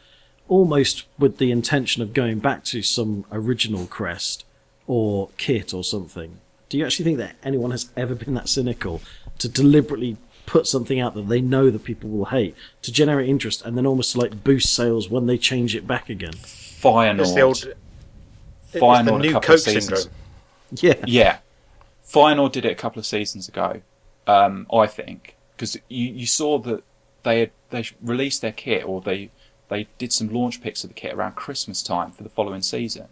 almost 0.51 1.06
with 1.18 1.39
the 1.39 1.51
intention 1.51 2.02
of 2.02 2.12
going 2.12 2.40
back 2.40 2.64
to 2.64 2.82
some 2.82 3.24
original 3.32 3.86
crest 3.86 4.44
or 4.86 5.31
kit 5.39 5.72
or 5.72 5.82
something? 5.82 6.39
Do 6.68 6.77
you 6.77 6.85
actually 6.85 7.05
think 7.05 7.18
that 7.18 7.36
anyone 7.43 7.70
has 7.70 7.90
ever 7.97 8.14
been 8.14 8.35
that 8.35 8.48
cynical 8.48 9.01
to 9.39 9.48
deliberately 9.48 10.18
put 10.47 10.66
something 10.66 10.98
out 10.98 11.14
that 11.14 11.28
they 11.28 11.40
know 11.40 11.70
that 11.70 11.85
people 11.85 12.10
will 12.10 12.27
hate 12.27 12.55
to 12.82 12.93
generate 12.93 13.28
interest 13.28 13.62
and 13.64 13.78
then 13.78 13.86
almost 13.86 14.16
like 14.16 14.43
boost 14.44 14.74
sales 14.74 15.09
when 15.09 15.27
they 15.27 15.39
change 15.39 15.74
it 15.74 15.86
back 15.86 16.10
again? 16.10 16.32
Feyenoord. 16.32 17.20
It's 17.20 17.35
the 17.35 17.40
old. 17.40 17.56
It's 17.56 18.72
the 18.72 18.81
Feyenoord 18.81 19.16
a 19.16 19.18
new 19.18 19.32
couple 19.32 19.47
Coke 19.47 19.56
of 19.56 19.60
seasons. 19.60 19.86
syndrome. 20.02 20.14
Yeah. 20.72 21.05
Yeah, 21.06 21.39
Feyenoord 22.06 22.52
did 22.52 22.64
it 22.64 22.72
a 22.72 22.77
couple 22.77 22.98
of 22.98 23.06
seasons 23.06 23.48
ago. 23.48 23.81
Um, 24.27 24.66
I 24.72 24.86
think 24.86 25.36
because 25.56 25.77
you, 25.89 26.12
you 26.12 26.27
saw 26.27 26.59
that 26.59 26.82
they 27.22 27.40
had 27.40 27.51
they 27.70 27.85
released 28.02 28.43
their 28.43 28.52
kit 28.52 28.85
or 28.85 29.01
they 29.01 29.31
they 29.70 29.86
did 29.98 30.12
some 30.12 30.28
launch 30.28 30.60
pics 30.60 30.84
of 30.84 30.90
the 30.90 30.94
kit 30.94 31.14
around 31.14 31.36
Christmas 31.36 31.82
time 31.82 32.10
for 32.10 32.22
the 32.22 32.28
following 32.28 32.60
season, 32.60 33.06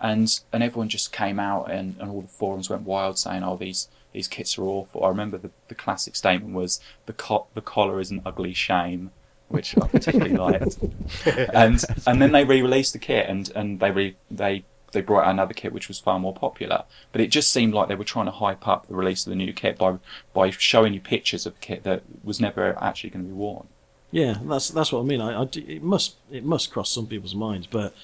and 0.00 0.40
and 0.52 0.62
everyone 0.62 0.88
just 0.88 1.12
came 1.12 1.38
out 1.38 1.70
and, 1.70 1.96
and 2.00 2.10
all 2.10 2.22
the 2.22 2.28
forums 2.28 2.68
went 2.68 2.82
wild 2.82 3.18
saying, 3.18 3.44
"Oh, 3.44 3.56
these 3.56 3.88
these 4.12 4.26
kits 4.26 4.58
are 4.58 4.64
awful." 4.64 5.04
I 5.04 5.08
remember 5.08 5.38
the, 5.38 5.50
the 5.68 5.74
classic 5.74 6.16
statement 6.16 6.54
was 6.54 6.80
the 7.06 7.12
co- 7.12 7.46
the 7.54 7.60
collar 7.60 8.00
is 8.00 8.10
an 8.10 8.22
ugly 8.24 8.54
shame, 8.54 9.12
which 9.48 9.76
I 9.78 9.86
particularly 9.86 10.36
liked. 10.36 10.78
and 11.54 11.84
and 12.06 12.22
then 12.22 12.32
they 12.32 12.44
re-released 12.44 12.94
the 12.94 12.98
kit 12.98 13.28
and 13.28 13.52
and 13.54 13.78
they 13.78 13.90
re, 13.90 14.16
they 14.30 14.64
they 14.92 15.02
brought 15.02 15.24
out 15.24 15.30
another 15.30 15.54
kit 15.54 15.72
which 15.72 15.88
was 15.88 15.98
far 15.98 16.18
more 16.18 16.34
popular. 16.34 16.84
But 17.12 17.20
it 17.20 17.28
just 17.28 17.50
seemed 17.50 17.74
like 17.74 17.88
they 17.88 17.94
were 17.94 18.04
trying 18.04 18.26
to 18.26 18.32
hype 18.32 18.66
up 18.66 18.88
the 18.88 18.94
release 18.94 19.26
of 19.26 19.30
the 19.30 19.36
new 19.36 19.52
kit 19.52 19.76
by 19.76 19.98
by 20.32 20.50
showing 20.50 20.94
you 20.94 21.00
pictures 21.00 21.44
of 21.44 21.54
a 21.54 21.58
kit 21.58 21.82
that 21.84 22.02
was 22.24 22.40
never 22.40 22.82
actually 22.82 23.10
going 23.10 23.24
to 23.24 23.28
be 23.28 23.34
worn. 23.34 23.68
Yeah, 24.12 24.36
that's 24.44 24.68
that's 24.68 24.92
what 24.92 25.00
I 25.00 25.04
mean. 25.04 25.20
I, 25.20 25.40
I 25.40 25.44
do- 25.46 25.64
it 25.66 25.82
must 25.82 26.14
it 26.30 26.44
must 26.44 26.70
cross 26.70 26.90
some 26.90 27.06
people's 27.08 27.34
minds, 27.34 27.66
but 27.66 27.94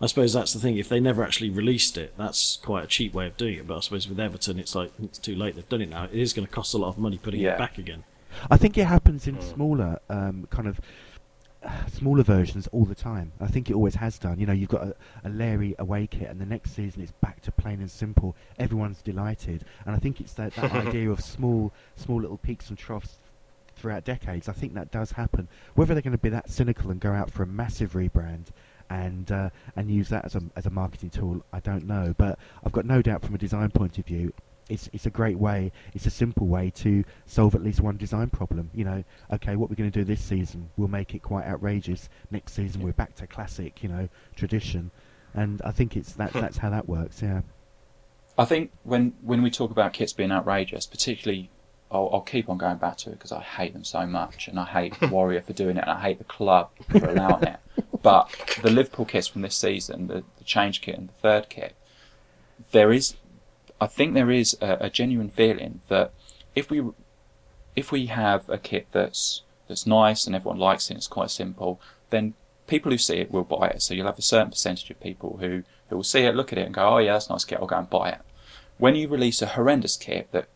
I 0.00 0.06
suppose 0.06 0.32
that's 0.32 0.52
the 0.52 0.60
thing. 0.60 0.78
If 0.78 0.88
they 0.88 1.00
never 1.00 1.22
actually 1.24 1.50
released 1.50 1.98
it, 1.98 2.14
that's 2.16 2.56
quite 2.62 2.84
a 2.84 2.86
cheap 2.86 3.12
way 3.12 3.26
of 3.26 3.36
doing 3.36 3.58
it. 3.58 3.66
But 3.66 3.76
I 3.78 3.80
suppose 3.80 4.08
with 4.08 4.20
Everton, 4.20 4.58
it's 4.58 4.74
like 4.74 4.92
it's 5.02 5.18
too 5.18 5.34
late. 5.34 5.56
They've 5.56 5.68
done 5.68 5.82
it 5.82 5.90
now. 5.90 6.04
It 6.04 6.12
is 6.14 6.32
going 6.32 6.46
to 6.46 6.52
cost 6.52 6.72
a 6.72 6.78
lot 6.78 6.88
of 6.88 6.98
money 6.98 7.18
putting 7.18 7.40
Yeah. 7.40 7.54
it 7.54 7.58
back 7.58 7.78
again. 7.78 8.04
I 8.50 8.56
think 8.56 8.76
it 8.78 8.84
happens 8.84 9.26
in 9.26 9.40
smaller, 9.40 9.98
um, 10.10 10.46
kind 10.50 10.68
of 10.68 10.78
uh, 11.64 11.86
smaller 11.92 12.22
versions 12.22 12.68
all 12.68 12.84
the 12.84 12.94
time. 12.94 13.32
I 13.40 13.46
think 13.48 13.68
it 13.70 13.74
always 13.74 13.94
has 13.96 14.18
done. 14.18 14.38
You 14.38 14.46
know, 14.46 14.52
you've 14.52 14.68
got 14.68 14.82
a, 14.86 14.94
a 15.24 15.30
Larry 15.30 15.74
away 15.78 16.06
kit, 16.06 16.28
and 16.28 16.38
the 16.40 16.46
next 16.46 16.72
season 16.76 17.02
it's 17.02 17.12
back 17.12 17.40
to 17.42 17.50
plain 17.50 17.80
and 17.80 17.90
simple. 17.90 18.36
Everyone's 18.58 19.00
delighted, 19.02 19.64
and 19.86 19.96
I 19.96 19.98
think 19.98 20.20
it's 20.20 20.34
that, 20.34 20.52
that 20.56 20.72
idea 20.86 21.10
of 21.10 21.20
small, 21.22 21.72
small 21.96 22.20
little 22.20 22.36
peaks 22.38 22.68
and 22.68 22.78
troughs 22.78 23.16
throughout 23.76 24.04
decades. 24.04 24.48
I 24.48 24.52
think 24.52 24.74
that 24.74 24.90
does 24.90 25.12
happen. 25.12 25.48
Whether 25.74 25.94
they're 25.94 26.02
going 26.02 26.12
to 26.12 26.18
be 26.18 26.30
that 26.30 26.50
cynical 26.50 26.90
and 26.90 27.00
go 27.00 27.12
out 27.12 27.30
for 27.30 27.42
a 27.42 27.46
massive 27.46 27.92
rebrand 27.92 28.46
and 28.90 29.30
uh, 29.30 29.50
and 29.76 29.90
use 29.90 30.08
that 30.08 30.24
as 30.24 30.34
a 30.34 30.42
as 30.56 30.66
a 30.66 30.70
marketing 30.70 31.10
tool. 31.10 31.44
I 31.52 31.60
don't 31.60 31.86
know, 31.86 32.14
but 32.16 32.38
I've 32.64 32.72
got 32.72 32.84
no 32.84 33.02
doubt 33.02 33.22
from 33.22 33.34
a 33.34 33.38
design 33.38 33.70
point 33.70 33.98
of 33.98 34.06
view, 34.06 34.32
it's 34.68 34.88
it's 34.92 35.06
a 35.06 35.10
great 35.10 35.38
way. 35.38 35.72
It's 35.94 36.06
a 36.06 36.10
simple 36.10 36.46
way 36.46 36.70
to 36.76 37.04
solve 37.26 37.54
at 37.54 37.62
least 37.62 37.80
one 37.80 37.96
design 37.96 38.30
problem. 38.30 38.70
You 38.74 38.84
know, 38.84 39.04
okay, 39.32 39.56
what 39.56 39.70
we're 39.70 39.76
going 39.76 39.90
to 39.90 39.98
do 39.98 40.04
this 40.04 40.20
season, 40.20 40.70
we'll 40.76 40.88
make 40.88 41.14
it 41.14 41.22
quite 41.22 41.46
outrageous. 41.46 42.08
Next 42.30 42.54
season, 42.54 42.82
we're 42.82 42.92
back 42.92 43.14
to 43.16 43.26
classic, 43.26 43.82
you 43.82 43.88
know, 43.88 44.08
tradition, 44.34 44.90
and 45.34 45.62
I 45.62 45.70
think 45.70 45.96
it's 45.96 46.12
that 46.14 46.32
that's 46.32 46.58
how 46.58 46.70
that 46.70 46.88
works. 46.88 47.22
Yeah. 47.22 47.42
I 48.38 48.44
think 48.44 48.72
when 48.82 49.14
when 49.22 49.42
we 49.42 49.50
talk 49.50 49.70
about 49.70 49.92
kits 49.92 50.12
being 50.12 50.32
outrageous, 50.32 50.86
particularly, 50.86 51.50
I'll, 51.90 52.10
I'll 52.12 52.20
keep 52.20 52.48
on 52.48 52.58
going 52.58 52.78
back 52.78 52.96
to 52.98 53.10
it 53.10 53.12
because 53.12 53.32
I 53.32 53.40
hate 53.40 53.72
them 53.72 53.84
so 53.84 54.06
much, 54.06 54.48
and 54.48 54.58
I 54.58 54.64
hate 54.64 55.00
Warrior 55.10 55.42
for 55.42 55.52
doing 55.52 55.76
it, 55.76 55.82
and 55.82 55.90
I 55.90 56.00
hate 56.00 56.18
the 56.18 56.24
club 56.24 56.70
for 56.90 57.08
allowing 57.08 57.44
it. 57.44 57.60
But 58.02 58.30
the 58.62 58.70
Liverpool 58.70 59.04
kits 59.04 59.26
from 59.26 59.42
this 59.42 59.56
season, 59.56 60.06
the, 60.06 60.24
the 60.38 60.44
change 60.44 60.80
kit 60.80 60.96
and 60.96 61.08
the 61.08 61.14
third 61.14 61.48
kit, 61.48 61.74
there 62.72 62.92
is, 62.92 63.16
I 63.80 63.86
think 63.86 64.14
there 64.14 64.30
is 64.30 64.56
a, 64.60 64.76
a 64.82 64.90
genuine 64.90 65.30
feeling 65.30 65.80
that 65.88 66.12
if 66.54 66.70
we 66.70 66.82
if 67.74 67.92
we 67.92 68.06
have 68.06 68.48
a 68.48 68.58
kit 68.58 68.86
that's 68.92 69.42
that's 69.68 69.86
nice 69.86 70.26
and 70.26 70.34
everyone 70.34 70.58
likes 70.58 70.86
it, 70.86 70.94
and 70.94 70.98
it's 70.98 71.08
quite 71.08 71.30
simple, 71.30 71.80
then 72.10 72.34
people 72.66 72.90
who 72.90 72.98
see 72.98 73.16
it 73.18 73.30
will 73.30 73.44
buy 73.44 73.68
it. 73.68 73.82
So 73.82 73.94
you'll 73.94 74.06
have 74.06 74.18
a 74.18 74.22
certain 74.22 74.50
percentage 74.50 74.90
of 74.90 75.00
people 75.00 75.38
who, 75.40 75.62
who 75.88 75.96
will 75.96 76.04
see 76.04 76.20
it, 76.20 76.34
look 76.34 76.52
at 76.52 76.58
it, 76.58 76.66
and 76.66 76.74
go, 76.74 76.88
"Oh 76.88 76.98
yeah, 76.98 77.12
that's 77.12 77.28
a 77.28 77.32
nice 77.32 77.44
kit. 77.44 77.58
I'll 77.60 77.66
go 77.66 77.76
and 77.76 77.90
buy 77.90 78.10
it." 78.10 78.20
When 78.78 78.94
you 78.94 79.08
release 79.08 79.42
a 79.42 79.46
horrendous 79.46 79.96
kit 79.96 80.28
that 80.32 80.48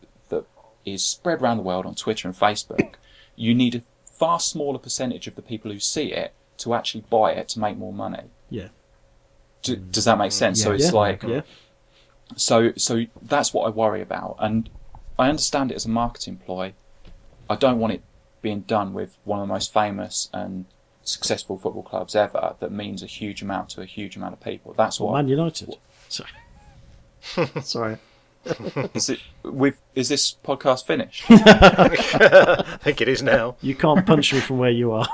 is 0.85 1.03
spread 1.03 1.41
around 1.41 1.57
the 1.57 1.63
world 1.63 1.85
on 1.85 1.95
Twitter 1.95 2.27
and 2.27 2.37
Facebook, 2.37 2.93
you 3.35 3.53
need 3.53 3.75
a 3.75 3.81
far 4.05 4.39
smaller 4.39 4.79
percentage 4.79 5.27
of 5.27 5.35
the 5.35 5.41
people 5.41 5.71
who 5.71 5.79
see 5.79 6.11
it 6.13 6.33
to 6.57 6.73
actually 6.73 7.03
buy 7.09 7.31
it 7.31 7.49
to 7.49 7.59
make 7.59 7.77
more 7.77 7.93
money. 7.93 8.23
Yeah. 8.49 8.67
Do, 9.63 9.75
does 9.75 10.05
that 10.05 10.17
make 10.17 10.31
sense? 10.31 10.61
So 10.61 10.69
Yeah. 10.69 10.75
it's 10.75 10.85
yeah. 10.85 10.91
like 10.91 11.23
yeah. 11.23 11.41
so 12.35 12.73
so 12.75 13.05
that's 13.21 13.53
what 13.53 13.65
I 13.65 13.69
worry 13.69 14.01
about, 14.01 14.35
and 14.39 14.69
I 15.17 15.29
understand 15.29 15.71
it 15.71 15.75
as 15.75 15.85
a 15.85 15.89
marketing 15.89 16.37
ploy. 16.37 16.73
I 17.49 17.55
don't 17.55 17.79
want 17.79 17.93
it 17.93 18.01
being 18.41 18.61
done 18.61 18.93
with 18.93 19.17
one 19.23 19.39
of 19.39 19.47
the 19.47 19.53
most 19.53 19.73
famous 19.73 20.29
and 20.33 20.65
successful 21.03 21.57
football 21.57 21.83
clubs 21.83 22.15
ever 22.15 22.55
that 22.59 22.71
means 22.71 23.01
a 23.01 23.07
huge 23.07 23.41
amount 23.41 23.69
to 23.69 23.81
a 23.81 23.85
huge 23.85 24.15
amount 24.15 24.33
of 24.33 24.39
people. 24.41 24.73
That's 24.77 24.99
what 24.99 25.13
Man 25.13 25.27
United. 25.27 25.77
Sorry. 26.09 26.29
Sorry. 27.61 27.97
is 28.93 29.09
it. 29.09 29.19
With 29.43 29.79
is 29.95 30.09
this 30.09 30.35
podcast 30.43 30.85
finished? 30.85 31.25
I 31.29 32.77
think 32.81 33.01
it 33.01 33.07
is 33.07 33.21
now. 33.21 33.55
You 33.61 33.75
can't 33.75 34.05
punch 34.05 34.33
me 34.33 34.39
from 34.39 34.57
where 34.57 34.69
you 34.71 34.91
are. 34.91 35.07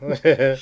The 0.00 0.60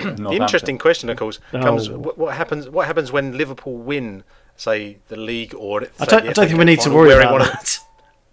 Not 0.00 0.34
interesting 0.34 0.78
question, 0.78 1.08
of 1.10 1.16
course, 1.16 1.40
Oh. 1.52 1.60
comes: 1.60 1.88
what, 1.90 2.16
what 2.18 2.34
happens? 2.36 2.68
What 2.68 2.86
happens 2.86 3.10
when 3.10 3.36
Liverpool 3.36 3.76
win, 3.78 4.22
say, 4.56 4.98
the 5.08 5.16
league 5.16 5.54
or? 5.54 5.82
I 5.98 6.04
don't, 6.04 6.28
I 6.28 6.32
don't 6.32 6.46
think 6.46 6.58
we 6.58 6.64
need 6.64 6.80
to 6.80 6.90
worry 6.90 7.12
about 7.12 7.32
one 7.32 7.42
of- 7.42 7.48
that. 7.48 7.78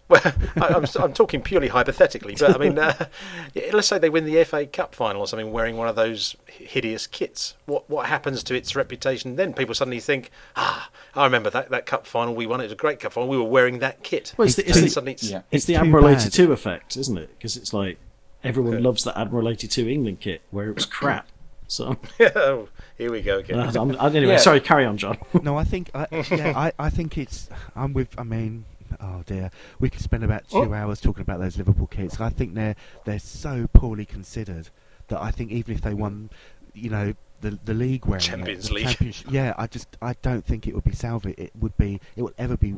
Well, 0.08 0.22
I, 0.62 0.68
I'm, 0.68 0.86
I'm 1.02 1.14
talking 1.14 1.42
purely 1.42 1.68
hypothetically, 1.70 2.36
but 2.40 2.56
I 2.56 2.58
mean, 2.60 2.78
uh, 2.78 3.08
yeah, 3.56 3.72
let's 3.74 3.88
say 3.88 3.98
they 3.98 4.10
win 4.10 4.26
the 4.26 4.44
FA 4.44 4.66
Cup 4.68 4.94
final 4.94 5.22
or 5.22 5.28
something, 5.28 5.52
wearing 5.52 5.78
one 5.78 5.88
of 5.88 5.96
those 5.96 6.36
hideous 6.48 7.08
kits. 7.08 7.56
What 7.66 7.90
what 7.90 8.06
happens 8.06 8.44
to 8.44 8.56
its 8.56 8.76
reputation 8.76 9.36
then? 9.36 9.54
People 9.54 9.74
suddenly 9.74 10.00
think, 10.00 10.30
ah, 10.56 10.90
I 11.16 11.26
remember 11.26 11.50
that, 11.50 11.70
that 11.72 11.86
cup 11.88 12.06
final 12.06 12.36
we 12.36 12.46
won. 12.46 12.60
It 12.60 12.66
was 12.66 12.72
a 12.72 12.76
great 12.76 13.00
cup 13.00 13.14
final. 13.14 13.28
We 13.30 13.38
were 13.38 13.44
wearing 13.44 13.80
that 13.80 14.04
kit. 14.04 14.34
Well, 14.38 14.46
it's 14.48 14.56
the, 14.58 14.68
It's 14.70 14.78
it's 14.78 14.94
the, 14.96 15.06
it's, 15.10 15.24
Yeah. 15.24 15.38
it's 15.38 15.46
It's 15.52 15.66
the 15.66 15.74
too 15.74 15.80
Admiral 15.80 16.04
bad. 16.06 16.22
82 16.22 16.52
effect, 16.52 16.98
isn't 16.98 17.18
it? 17.18 17.30
Because 17.38 17.58
it's 17.58 17.74
like 17.74 17.98
everyone 18.44 18.84
loves 18.84 19.04
the 19.04 19.18
Admiral 19.18 19.50
82 19.50 19.88
England 19.90 20.20
kit 20.20 20.42
where 20.52 20.70
it 20.70 20.76
was 20.76 20.86
crap. 20.86 21.28
So, 21.68 21.98
oh, 22.36 22.70
here 22.96 23.12
we 23.12 23.22
go 23.24 23.40
again. 23.40 23.60
uh, 23.60 23.72
I'm, 23.76 23.92
anyway, 24.16 24.34
Yeah. 24.34 24.38
sorry, 24.38 24.60
carry 24.62 24.86
on, 24.86 24.98
John. 24.98 25.18
No, 25.42 25.58
I 25.58 25.64
think 25.64 25.90
I, 25.96 26.06
yeah, 26.30 26.54
I, 26.56 26.72
I 26.78 26.92
think 26.92 27.18
it's. 27.18 27.50
I'm 27.76 27.92
with. 27.94 28.10
I 28.20 28.24
mean, 28.24 28.66
oh 29.06 29.24
dear, 29.26 29.52
we 29.80 29.90
could 29.90 30.02
spend 30.02 30.24
about 30.24 30.48
two 30.50 30.58
Oh. 30.58 30.74
hours 30.74 31.00
talking 31.02 31.22
about 31.22 31.40
those 31.40 31.58
Liverpool 31.58 31.88
kits. 31.88 32.20
I 32.20 32.30
think 32.30 32.54
they're 32.56 32.76
they're 33.06 33.20
so 33.20 33.68
poorly 33.74 34.06
considered 34.06 34.70
that 35.08 35.22
I 35.22 35.32
think 35.32 35.52
even 35.52 35.76
if 35.76 35.82
they 35.82 35.94
won, 35.94 36.30
you 36.74 36.90
know, 36.90 37.14
the 37.42 37.60
the 37.66 37.74
league 37.74 38.06
wearing 38.06 38.22
Champions 38.24 38.70
the 38.70 38.76
League. 38.76 39.16
Yeah, 39.30 39.54
I 39.58 39.68
just 39.68 39.88
I 40.02 40.16
don't 40.22 40.44
think 40.46 40.68
it 40.68 40.74
would 40.76 40.84
be 40.84 40.94
salvaged. 40.96 41.40
It 41.40 41.52
would 41.60 41.76
be. 41.78 42.00
It 42.16 42.24
would 42.24 42.34
ever 42.38 42.58
be 42.58 42.76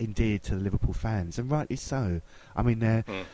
endeared 0.00 0.42
to 0.44 0.54
the 0.54 0.60
Liverpool 0.60 0.92
fans, 0.94 1.38
and 1.38 1.50
rightly 1.50 1.76
so. 1.76 2.20
I 2.54 2.62
mean, 2.62 2.78
they're 2.78 3.02
Mm. 3.02 3.24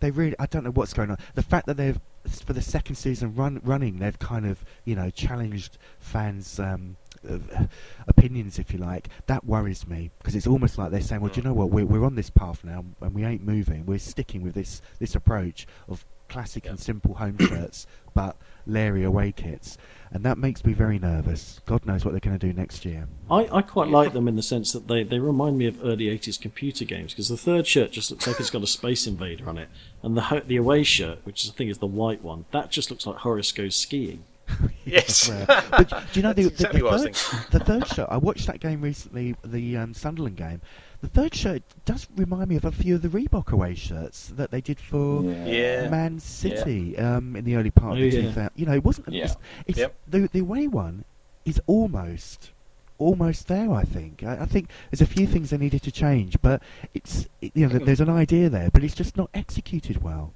they 0.00 0.10
really 0.10 0.36
I 0.38 0.46
don't 0.46 0.64
know 0.64 0.70
what's 0.70 0.92
going 0.94 1.10
on. 1.10 1.18
The 1.34 1.42
fact 1.42 1.66
that 1.66 1.76
they've 1.76 2.00
for 2.46 2.54
the 2.54 2.62
second 2.62 2.94
season 2.96 3.34
run 3.34 3.60
running 3.62 3.98
they've 3.98 4.18
kind 4.18 4.46
of 4.46 4.64
you 4.86 4.94
know 4.94 5.10
challenged 5.10 5.76
fans 5.98 6.58
um, 6.58 6.96
uh, 7.28 7.66
opinions 8.06 8.58
if 8.58 8.72
you 8.72 8.78
like 8.78 9.08
that 9.26 9.44
worries 9.44 9.86
me 9.86 10.10
because 10.18 10.34
it's 10.34 10.46
almost 10.46 10.78
like 10.78 10.90
they're 10.90 11.00
saying 11.00 11.20
well 11.20 11.32
do 11.32 11.40
you 11.40 11.46
know 11.46 11.54
what? 11.54 11.70
We're, 11.70 11.86
we're 11.86 12.04
on 12.04 12.14
this 12.14 12.30
path 12.30 12.62
now 12.64 12.84
and 13.00 13.14
we 13.14 13.24
ain't 13.24 13.42
moving. 13.42 13.86
We're 13.86 13.98
sticking 13.98 14.42
with 14.42 14.54
this 14.54 14.82
this 14.98 15.14
approach 15.14 15.66
of 15.88 16.04
classic 16.28 16.66
and 16.66 16.78
simple 16.78 17.14
home 17.14 17.36
shirts 17.40 17.86
but 18.14 18.36
Larry 18.66 19.04
away 19.04 19.32
kits. 19.32 19.76
And 20.10 20.24
that 20.24 20.38
makes 20.38 20.64
me 20.64 20.72
very 20.72 20.98
nervous. 20.98 21.60
God 21.66 21.84
knows 21.84 22.04
what 22.04 22.12
they're 22.12 22.20
going 22.20 22.38
to 22.38 22.46
do 22.46 22.52
next 22.52 22.84
year. 22.84 23.08
I, 23.28 23.48
I 23.50 23.62
quite 23.62 23.88
like 23.88 24.12
them 24.12 24.28
in 24.28 24.36
the 24.36 24.42
sense 24.42 24.72
that 24.72 24.86
they, 24.86 25.02
they 25.02 25.18
remind 25.18 25.58
me 25.58 25.66
of 25.66 25.84
early 25.84 26.04
80s 26.04 26.40
computer 26.40 26.84
games 26.84 27.12
because 27.12 27.28
the 27.28 27.36
third 27.36 27.66
shirt 27.66 27.90
just 27.90 28.10
looks 28.10 28.26
like 28.26 28.38
it's 28.38 28.50
got 28.50 28.62
a 28.62 28.66
Space 28.66 29.06
Invader 29.06 29.48
on 29.48 29.58
it. 29.58 29.68
And 30.02 30.16
the 30.16 30.42
the 30.46 30.56
away 30.56 30.84
shirt, 30.84 31.18
which 31.24 31.48
I 31.48 31.52
think 31.52 31.70
is 31.70 31.78
the 31.78 31.86
white 31.86 32.22
one, 32.22 32.44
that 32.52 32.70
just 32.70 32.90
looks 32.90 33.06
like 33.06 33.16
Horace 33.16 33.50
goes 33.50 33.74
skiing. 33.74 34.24
yes. 34.84 35.28
Rare. 35.30 35.46
but 35.70 35.88
do 35.88 35.96
you 36.20 36.22
know 36.22 36.32
the, 36.32 36.42
the, 36.42 36.48
exactly 36.48 36.80
the, 36.80 36.90
third, 36.98 37.50
the 37.50 37.60
third 37.64 37.86
shirt? 37.88 38.08
I 38.10 38.16
watched 38.16 38.46
that 38.46 38.60
game 38.60 38.80
recently, 38.80 39.34
the 39.44 39.76
um, 39.76 39.94
Sunderland 39.94 40.36
game. 40.36 40.60
The 41.00 41.08
third 41.08 41.34
shirt 41.34 41.62
does 41.84 42.08
remind 42.16 42.48
me 42.48 42.56
of 42.56 42.64
a 42.64 42.72
few 42.72 42.94
of 42.94 43.02
the 43.02 43.08
Reebok 43.08 43.52
away 43.52 43.74
shirts 43.74 44.28
that 44.36 44.50
they 44.50 44.60
did 44.62 44.80
for 44.80 45.22
Yeah. 45.22 45.88
Man 45.90 46.18
City 46.18 46.96
um, 46.96 47.36
in 47.36 47.44
the 47.44 47.56
early 47.56 47.70
part 47.70 47.92
of 47.92 47.98
the 47.98 48.06
yeah. 48.08 48.22
2000. 48.22 48.50
You 48.56 48.66
know, 48.66 48.72
it 48.74 48.84
wasn't. 48.84 49.08
Yeah. 49.12 49.24
It's, 49.24 49.36
it's 49.66 49.78
Yep. 49.78 49.94
the 50.08 50.28
the 50.32 50.38
away 50.40 50.66
one 50.66 51.04
is 51.44 51.60
almost. 51.66 52.50
Almost 52.96 53.48
there, 53.48 53.72
I 53.72 53.82
think. 53.82 54.22
I, 54.22 54.42
I 54.42 54.46
think 54.46 54.70
there's 54.90 55.00
a 55.00 55.06
few 55.06 55.26
things 55.26 55.50
they 55.50 55.58
needed 55.58 55.82
to 55.82 55.90
change, 55.90 56.40
but 56.40 56.62
it's 56.94 57.26
it, 57.42 57.50
you 57.52 57.68
know 57.68 57.76
there's 57.80 58.00
an 58.00 58.08
idea 58.08 58.48
there, 58.48 58.70
but 58.70 58.84
it's 58.84 58.94
just 58.94 59.16
not 59.16 59.28
executed 59.34 60.00
well. 60.02 60.32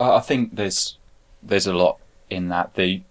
I 0.00 0.12
I 0.12 0.20
think 0.20 0.56
there's 0.56 0.96
there's 1.42 1.66
a 1.66 1.74
lot 1.74 1.98
in 2.30 2.48
that. 2.48 2.74
The 2.74 3.02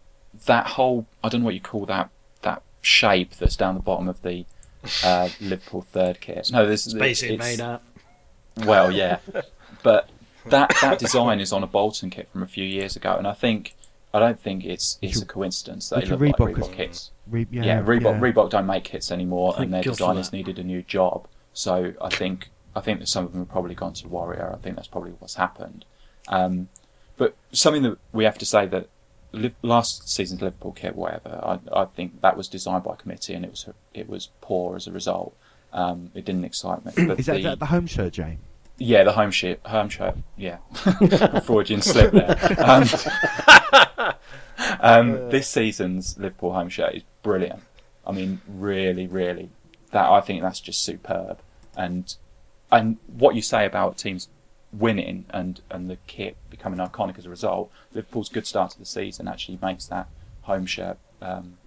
that 0.46 0.68
whole 0.68 1.06
I 1.24 1.30
don't 1.30 1.42
know 1.42 1.46
what 1.46 1.54
you 1.54 1.62
call 1.62 1.86
that 1.88 2.10
that 2.42 2.62
shape 2.82 3.36
that's 3.36 3.56
down 3.56 3.76
the 3.76 3.82
bottom 3.82 4.08
of 4.08 4.22
the 4.22 4.46
uh, 5.04 5.30
Liverpool 5.42 5.82
third 5.82 6.20
kit. 6.22 6.50
No, 6.52 6.66
there's 6.66 6.94
basically 6.94 7.36
it's- 7.36 7.60
up. 7.60 7.84
Well, 8.66 8.92
yeah, 8.92 9.20
but 9.82 10.10
that 10.48 10.74
that 10.82 11.00
design 11.00 11.40
is 11.40 11.54
on 11.54 11.64
a 11.64 11.68
Bolton 11.68 12.10
kit 12.10 12.28
from 12.32 12.44
a 12.44 12.48
few 12.48 12.66
years 12.66 12.96
ago, 12.98 13.16
and 13.18 13.26
I 13.26 13.34
think 13.34 13.76
I 14.14 14.20
don't 14.20 14.40
think 14.40 14.66
it's 14.66 14.98
it's 15.02 15.22
a 15.22 15.26
coincidence 15.26 15.88
that 15.90 16.04
they 16.04 16.12
are 16.12 16.18
look 16.18 16.38
like 16.40 16.54
Reebok 16.56 16.56
Reebok 16.58 16.74
kits. 16.74 17.12
Re- 17.28 17.48
yeah, 17.50 17.64
Yeah, 17.64 17.82
Reebok 17.82 18.02
yeah. 18.02 18.20
Reebok 18.20 18.50
don't 18.50 18.66
make 18.66 18.84
kits 18.84 19.10
anymore, 19.10 19.54
Thank 19.54 19.64
and 19.66 19.74
their 19.74 19.84
designers 19.84 20.34
needed 20.34 20.60
a 20.60 20.64
new 20.64 20.82
job. 20.82 21.28
So 21.54 21.94
I 22.02 22.10
think 22.10 22.50
I 22.76 22.82
think 22.82 23.00
that 23.00 23.08
some 23.08 23.24
of 23.26 23.32
them 23.32 23.42
have 23.42 23.50
probably 23.50 23.74
gone 23.76 23.94
to 23.94 24.08
Warrior. 24.10 24.52
I 24.54 24.58
think 24.62 24.76
that's 24.76 24.88
probably 24.90 25.12
what's 25.20 25.36
happened. 25.36 25.86
Um, 26.28 26.68
but 27.18 27.36
something 27.54 27.84
that 27.84 27.98
we 28.12 28.26
have 28.26 28.38
to 28.40 28.46
say 28.46 28.66
that 28.66 28.82
Liv- 28.82 28.90
last 29.62 30.10
season's 30.10 30.41
Liverpool 30.41 30.74
kit, 30.74 30.95
whatever, 30.95 31.40
I, 31.44 31.82
I 31.82 31.86
think 31.86 32.22
that 32.22 32.36
was 32.36 32.48
designed 32.48 32.84
by 32.84 32.95
committee 32.95 33.34
and 33.34 33.45
it 33.45 33.52
was 33.52 33.70
it 33.94 34.10
was 34.10 34.30
poor 34.41 34.76
as 34.76 34.88
a 34.88 34.91
result. 34.91 35.36
Um, 35.74 36.12
it 36.14 36.26
didn't 36.26 36.44
excite 36.44 36.86
me. 36.86 36.91
But 37.08 37.20
Is 37.20 37.28
that, 37.28 37.38
the, 37.38 37.44
that 37.44 37.60
the 37.60 37.66
home 37.68 37.88
shirt, 37.88 38.14
Jay? 38.14 38.38
yeah, 38.78 39.03
the 39.03 39.14
home 39.14 39.32
shirt, 39.32 39.60
home 39.66 39.90
shirt, 39.90 40.18
yeah, 40.36 40.58
Freudian 41.41 41.82
slip 41.82 42.12
there. 42.12 42.38
Um, 42.60 42.86
um, 44.80 45.30
this 45.30 45.48
season's 45.48 46.18
Liverpool 46.18 46.53
home 46.53 46.70
shirt 46.70 46.95
is 46.95 47.03
brilliant. 47.22 47.62
I 48.06 48.12
mean, 48.12 48.41
really, 48.48 49.08
really, 49.08 49.49
that 49.91 50.10
I 50.10 50.20
think 50.22 50.41
that's 50.41 50.60
just 50.60 50.84
superb. 50.84 51.40
And 51.78 52.14
and 52.72 52.98
what 53.08 53.36
you 53.36 53.41
say 53.41 53.66
about 53.66 53.98
teams 53.98 54.30
winning 54.73 55.26
and 55.30 55.61
and 55.69 55.89
the 55.89 55.98
kit 56.07 56.38
becoming 56.49 56.80
iconic 56.80 57.18
as 57.18 57.26
a 57.26 57.30
result, 57.30 57.72
Liverpool's 57.93 58.30
good 58.30 58.48
start 58.48 58.72
to 58.72 58.80
the 58.80 58.85
season 58.85 59.27
actually 59.27 59.60
makes 59.61 59.85
that 59.88 60.07
home 60.43 60.65
shirt 60.65 60.98
um, 61.22 61.57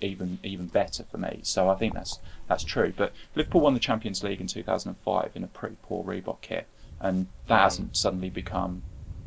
even 0.00 0.38
even 0.42 0.66
better 0.66 1.04
for 1.04 1.18
me. 1.18 1.40
So 1.42 1.68
I 1.68 1.74
think 1.74 1.94
that's 1.94 2.18
that's 2.48 2.64
true. 2.64 2.92
But 2.96 3.12
Liverpool 3.34 3.62
won 3.62 3.74
the 3.74 3.80
Champions 3.80 4.22
League 4.22 4.40
in 4.40 4.46
2005 4.46 5.32
in 5.34 5.44
a 5.44 5.48
pretty 5.48 5.76
poor 5.82 6.04
Reebok 6.04 6.40
kit, 6.40 6.66
and 7.00 7.26
that 7.48 7.60
hasn't 7.60 7.96
suddenly 7.96 8.30
become 8.30 8.82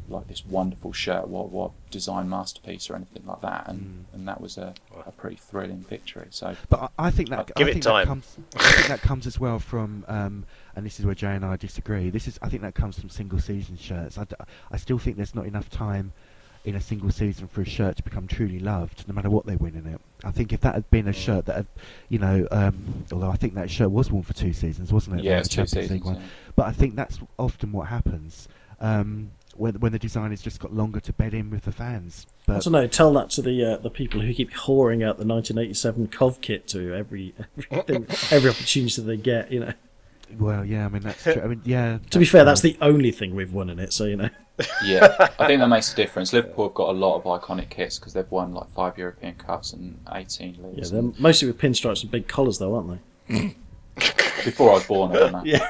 like 0.08 0.28
this 0.28 0.46
wonderful 0.46 0.92
shirt, 0.92 1.28
what 1.28 1.50
what 1.50 1.72
design 1.92 2.30
masterpiece 2.30 2.90
or 2.90 2.96
anything 2.96 3.24
like 3.26 3.42
that. 3.42 3.68
And 3.68 4.06
and 4.14 4.28
that 4.28 4.42
was 4.42 4.58
a, 4.58 4.74
a 5.06 5.12
pretty 5.12 5.36
thrilling 5.36 5.86
victory. 5.88 6.28
So 6.32 6.56
But 6.70 6.92
I, 6.98 7.08
I 7.08 7.12
think 7.12 7.30
that 7.30 7.52
Give 7.56 7.68
I 7.68 7.70
it 7.70 7.74
think 7.74 7.84
time. 7.86 8.08
That 8.08 8.08
comes, 8.08 8.38
I 8.56 8.72
think 8.72 8.88
that 8.88 9.02
comes 9.02 9.28
as 9.28 9.40
well 9.40 9.60
from, 9.60 10.06
um, 10.08 10.46
and 10.76 10.86
this 10.86 11.00
is 11.00 11.06
where 11.06 11.16
Jay 11.16 11.34
and 11.36 11.46
I 11.46 11.56
disagree. 11.56 12.10
This 12.10 12.28
is 12.28 12.40
I 12.42 12.50
think 12.50 12.62
that 12.64 12.76
comes 12.76 13.00
from 13.00 13.10
single 13.10 13.40
season 13.40 13.78
shirts. 13.78 14.18
I, 14.18 14.24
d- 14.26 14.36
I 14.72 14.78
still 14.78 14.98
think 14.98 15.18
there's 15.18 15.36
not 15.36 15.46
enough 15.46 15.70
time 15.70 16.14
in 16.66 16.76
a 16.76 16.82
single 16.82 17.10
season 17.10 17.48
for 17.48 17.62
a 17.62 17.66
shirt 17.66 17.96
to 17.96 18.04
become 18.04 18.28
truly 18.28 18.60
loved, 18.60 19.08
no 19.08 19.14
matter 19.14 19.30
what 19.30 19.46
they 19.46 19.56
win 19.56 19.76
in 19.76 19.86
it. 19.88 20.02
I 20.26 20.32
think 20.32 20.52
if 20.52 20.60
that 20.62 20.76
had 20.76 20.90
been 20.92 21.08
a 21.08 21.14
shirt 21.14 21.46
that 21.46 21.56
had, 21.56 21.68
you 22.10 22.20
know, 22.20 22.46
um, 22.52 23.06
although 23.14 23.30
I 23.32 23.38
think 23.38 23.54
that 23.56 23.70
shirt 23.72 23.90
was 23.92 24.12
worn 24.12 24.24
for 24.24 24.34
two 24.34 24.52
seasons, 24.52 24.92
wasn't 24.92 25.20
it? 25.20 25.24
Yeah, 25.24 25.36
The 25.36 25.40
it's 25.40 25.48
two 25.50 25.56
Champions 25.66 25.90
League 25.92 26.02
seasons. 26.02 26.06
one. 26.06 26.16
yeah. 26.24 26.30
But 26.58 26.66
I 26.68 26.72
think 26.74 26.96
that's 26.96 27.18
often 27.38 27.72
what 27.72 27.88
happens 27.88 28.50
um, 28.82 29.32
when 29.56 29.76
when 29.80 29.92
the 29.94 30.00
designers 30.00 30.42
just 30.42 30.60
got 30.60 30.74
longer 30.74 31.00
to 31.00 31.14
bed 31.14 31.34
in 31.34 31.50
with 31.50 31.64
the 31.64 31.72
fans. 31.72 32.28
I 32.48 32.60
don't 32.60 32.72
know. 32.74 32.88
Tell 32.88 33.14
that 33.14 33.30
to 33.32 33.42
the 33.42 33.64
uh, 33.74 33.78
the 33.78 33.90
people 33.90 34.20
who 34.22 34.34
keep 34.34 34.52
whoring 34.52 34.98
out 35.08 35.18
the 35.18 35.26
1987 35.26 36.08
Cov 36.10 36.42
kit 36.42 36.68
to 36.70 36.94
every 36.94 37.34
everything, 37.72 38.06
every 38.32 38.50
opportunity 38.50 39.02
that 39.02 39.08
they 39.08 39.18
get. 39.18 39.50
You 39.52 39.60
know. 39.62 39.74
Well, 40.38 40.64
yeah, 40.66 40.86
I 40.86 40.90
mean 40.90 41.02
that's 41.04 41.24
true. 41.24 41.42
I 41.42 41.48
mean, 41.48 41.62
yeah. 41.66 41.98
To 42.12 42.20
be 42.20 42.26
fair, 42.26 42.44
that's 42.46 42.62
the 42.62 42.78
only 42.82 43.12
thing 43.12 43.34
we've 43.36 43.54
won 43.54 43.70
in 43.70 43.80
it. 43.80 43.94
So 43.94 44.06
you 44.06 44.16
know. 44.18 44.30
Yeah, 44.84 45.16
I 45.40 45.48
think 45.48 45.62
that 45.62 45.70
makes 45.70 45.94
a 45.94 45.96
difference. 45.96 46.34
Liverpool 46.34 46.68
have 46.68 46.74
got 46.74 46.90
a 46.90 46.92
lot 46.92 47.16
of 47.16 47.24
iconic 47.24 47.70
kits 47.70 47.98
because 47.98 48.12
they've 48.12 48.30
won 48.30 48.54
like 48.54 48.70
five 48.72 48.98
European 48.98 49.36
Cups 49.36 49.72
and 49.72 49.98
18 50.12 50.56
Yeah, 50.56 50.68
leagues. 50.68 50.92
they're 50.92 51.02
mostly 51.18 51.48
with 51.48 51.58
pinstripes 51.58 52.02
and 52.02 52.12
big 52.12 52.28
collars, 52.28 52.58
though, 52.58 52.76
aren't 52.76 53.00
they? 53.30 53.56
Before 54.44 54.72
I 54.72 54.74
was 54.74 54.86
born, 54.86 55.12
I 55.12 55.16
don't 55.20 55.32
know. 55.32 55.44
Yeah. 55.46 55.66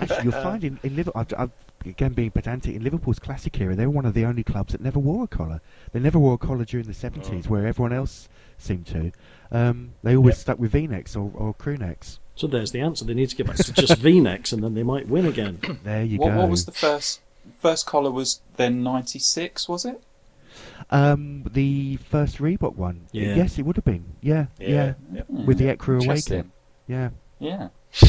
Actually, 0.00 0.24
you'll 0.24 0.32
find 0.32 0.64
in, 0.64 0.80
in 0.82 0.96
Liverpool, 0.96 1.20
I've, 1.20 1.32
I've, 1.38 1.50
again 1.86 2.12
being 2.12 2.32
pedantic, 2.32 2.74
in 2.74 2.82
Liverpool's 2.82 3.20
classic 3.20 3.60
era, 3.60 3.76
they 3.76 3.86
were 3.86 3.92
one 3.92 4.06
of 4.06 4.14
the 4.14 4.24
only 4.24 4.42
clubs 4.42 4.72
that 4.72 4.80
never 4.80 4.98
wore 4.98 5.22
a 5.22 5.28
collar. 5.28 5.60
They 5.92 6.00
never 6.00 6.18
wore 6.18 6.34
a 6.34 6.38
collar 6.38 6.64
during 6.64 6.86
the 6.86 6.92
70s, 6.92 7.46
where 7.48 7.64
everyone 7.64 7.92
else 7.92 8.28
seemed 8.58 8.86
to. 8.88 9.12
Um, 9.52 9.92
they 10.02 10.16
always 10.16 10.32
Yep. 10.34 10.40
stuck 10.40 10.58
with 10.58 10.72
V-necks 10.72 11.14
or, 11.14 11.30
or 11.34 11.54
crew 11.54 11.76
necks. 11.76 12.18
So 12.40 12.46
there's 12.46 12.72
the 12.72 12.80
answer. 12.80 13.04
They 13.04 13.12
need 13.12 13.28
to 13.28 13.36
get 13.36 13.46
back 13.48 13.56
to 13.56 13.70
just 13.74 13.96
V-necks, 13.98 14.54
and 14.54 14.64
then 14.64 14.72
they 14.72 14.82
might 14.82 15.06
win 15.06 15.26
again. 15.26 15.60
There 15.84 16.02
you 16.02 16.16
What, 16.16 16.30
go. 16.30 16.38
what 16.38 16.48
was 16.48 16.64
the 16.64 16.72
first 16.72 17.20
first 17.58 17.84
collar? 17.84 18.10
Was 18.10 18.40
then 18.56 18.82
96? 18.82 19.68
Was 19.68 19.84
it? 19.84 20.02
um, 20.88 21.44
the 21.52 21.96
first 21.96 22.38
Reebok 22.38 22.76
one? 22.76 23.02
Yeah. 23.12 23.34
Yes, 23.34 23.58
it 23.58 23.66
would 23.66 23.76
have 23.76 23.84
been. 23.84 24.16
Yeah, 24.22 24.46
yeah. 24.58 24.68
Yeah. 24.68 24.94
yeah. 25.12 25.22
With 25.28 25.58
the 25.58 25.66
Ecru 25.66 26.02
Awakening. 26.02 26.50
Yeah. 26.86 27.10
Yeah. 27.38 27.68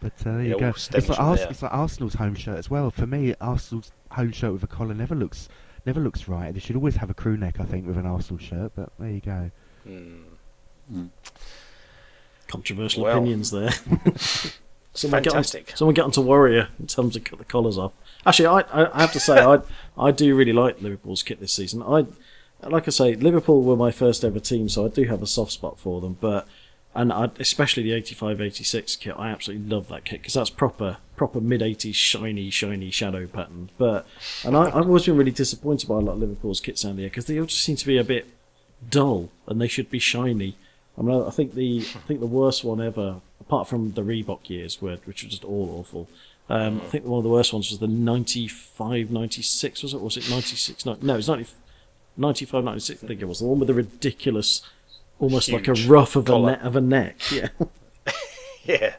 But 0.00 0.12
uh, 0.20 0.30
there 0.36 0.40
It 0.40 0.46
you 0.46 0.58
go. 0.58 0.68
It's 0.68 1.08
like, 1.08 1.18
Ars- 1.20 1.40
it's 1.40 1.60
like 1.60 1.74
Arsenal's 1.74 2.14
home 2.14 2.36
shirt 2.36 2.56
as 2.56 2.70
well. 2.70 2.88
For 2.92 3.04
me, 3.04 3.34
Arsenal's 3.40 3.90
home 4.12 4.30
shirt 4.30 4.52
with 4.52 4.62
a 4.62 4.68
collar 4.68 4.94
never 4.94 5.16
looks 5.16 5.48
never 5.84 6.00
looks 6.00 6.28
right. 6.28 6.54
They 6.54 6.60
should 6.60 6.76
always 6.76 6.94
have 6.96 7.10
a 7.10 7.14
crew 7.14 7.36
neck, 7.36 7.58
I 7.58 7.64
think, 7.64 7.84
with 7.84 7.98
an 7.98 8.06
Arsenal 8.06 8.38
shirt. 8.38 8.72
But 8.76 8.90
there 8.98 9.10
you 9.10 9.20
go. 9.20 9.50
Hmm. 9.84 10.22
Mm. 10.90 11.10
Controversial 12.48 13.04
Well. 13.04 13.18
opinions 13.18 13.50
there. 13.50 13.70
someone 14.94 15.22
get, 15.22 15.32
on, 15.32 15.42
Fantastic. 15.44 15.72
someone 15.76 15.94
get 15.94 16.04
onto 16.04 16.20
Warrior 16.20 16.68
tell 16.86 17.04
them 17.04 17.10
to 17.12 17.20
cut 17.20 17.38
the 17.38 17.44
collars 17.44 17.78
off. 17.78 17.92
Actually, 18.26 18.46
I, 18.46 18.88
I, 18.92 19.00
have 19.02 19.12
to 19.12 19.20
say, 19.20 19.38
I 19.38 19.60
I 19.96 20.10
do 20.10 20.34
really 20.34 20.52
like 20.52 20.82
Liverpool's 20.82 21.22
kit 21.22 21.40
this 21.40 21.52
season. 21.52 21.82
I 21.82 22.06
like 22.66 22.88
I 22.88 22.90
say, 22.90 23.14
Liverpool 23.14 23.62
were 23.62 23.76
my 23.76 23.92
first 23.92 24.24
ever 24.24 24.40
team, 24.40 24.68
so 24.68 24.84
I 24.84 24.88
do 24.88 25.04
have 25.04 25.22
a 25.22 25.26
soft 25.26 25.52
spot 25.52 25.78
for 25.78 26.00
them. 26.00 26.16
But 26.20 26.48
and 26.94 27.12
I, 27.12 27.30
especially 27.38 27.84
the 27.84 27.90
85-86 28.00 28.98
kit, 28.98 29.14
I 29.16 29.28
absolutely 29.28 29.68
love 29.68 29.88
that 29.88 30.04
kit 30.04 30.20
because 30.20 30.34
that's 30.34 30.50
proper 30.50 30.96
proper 31.16 31.40
mid 31.40 31.60
80s 31.60 31.94
shiny 31.94 32.50
shiny 32.50 32.90
shadow 32.90 33.26
pattern. 33.26 33.70
But 33.78 34.06
and 34.44 34.56
I, 34.56 34.66
I've 34.66 34.86
always 34.86 35.06
been 35.06 35.16
really 35.16 35.30
disappointed 35.30 35.88
by 35.88 35.96
a 35.96 36.00
lot 36.00 36.12
of 36.14 36.18
Liverpool's 36.20 36.60
kits 36.60 36.82
down 36.82 36.96
there 36.96 37.06
because 37.06 37.26
they 37.26 37.38
all 37.38 37.46
just 37.46 37.62
seem 37.62 37.76
to 37.76 37.86
be 37.86 37.98
a 37.98 38.04
bit 38.04 38.26
dull 38.88 39.30
and 39.46 39.60
they 39.60 39.68
should 39.68 39.90
be 39.90 39.98
shiny. 39.98 40.56
I 40.98 41.02
mean, 41.02 41.22
I 41.22 41.30
think 41.30 41.54
the 41.54 41.80
I 41.94 41.98
think 42.08 42.20
the 42.20 42.26
worst 42.26 42.64
one 42.64 42.80
ever, 42.80 43.16
apart 43.40 43.68
from 43.68 43.92
the 43.92 44.02
Reebok 44.02 44.48
years, 44.50 44.82
where, 44.82 44.96
which 45.04 45.22
were 45.22 45.28
just 45.30 45.44
all 45.44 45.76
awful. 45.78 46.08
Um, 46.50 46.80
I 46.82 46.88
think 46.88 47.04
one 47.04 47.18
of 47.18 47.24
the 47.24 47.30
worst 47.30 47.52
ones 47.52 47.70
was 47.70 47.78
the 47.78 47.86
95, 47.86 49.10
96, 49.10 49.82
was 49.82 49.92
it? 49.94 50.00
Was 50.00 50.16
it 50.16 50.30
96? 50.30 50.86
No, 50.86 50.96
no 51.02 51.12
it 51.14 51.16
was 51.18 51.28
90, 51.28 51.46
95, 52.16 52.64
96, 52.64 53.04
I 53.04 53.06
think 53.06 53.20
it 53.20 53.26
was. 53.26 53.40
The 53.40 53.44
one 53.46 53.58
with 53.58 53.68
the 53.68 53.74
ridiculous, 53.74 54.62
almost 55.20 55.50
like 55.52 55.68
a 55.68 55.74
Huge 55.74 55.86
ruff 55.86 56.16
of 56.16 56.28
a, 56.30 56.38
ne- 56.38 56.60
of 56.60 56.74
a 56.76 56.80
neck. 56.80 57.16
Yeah. 57.32 57.48
Yeah. 58.64 58.94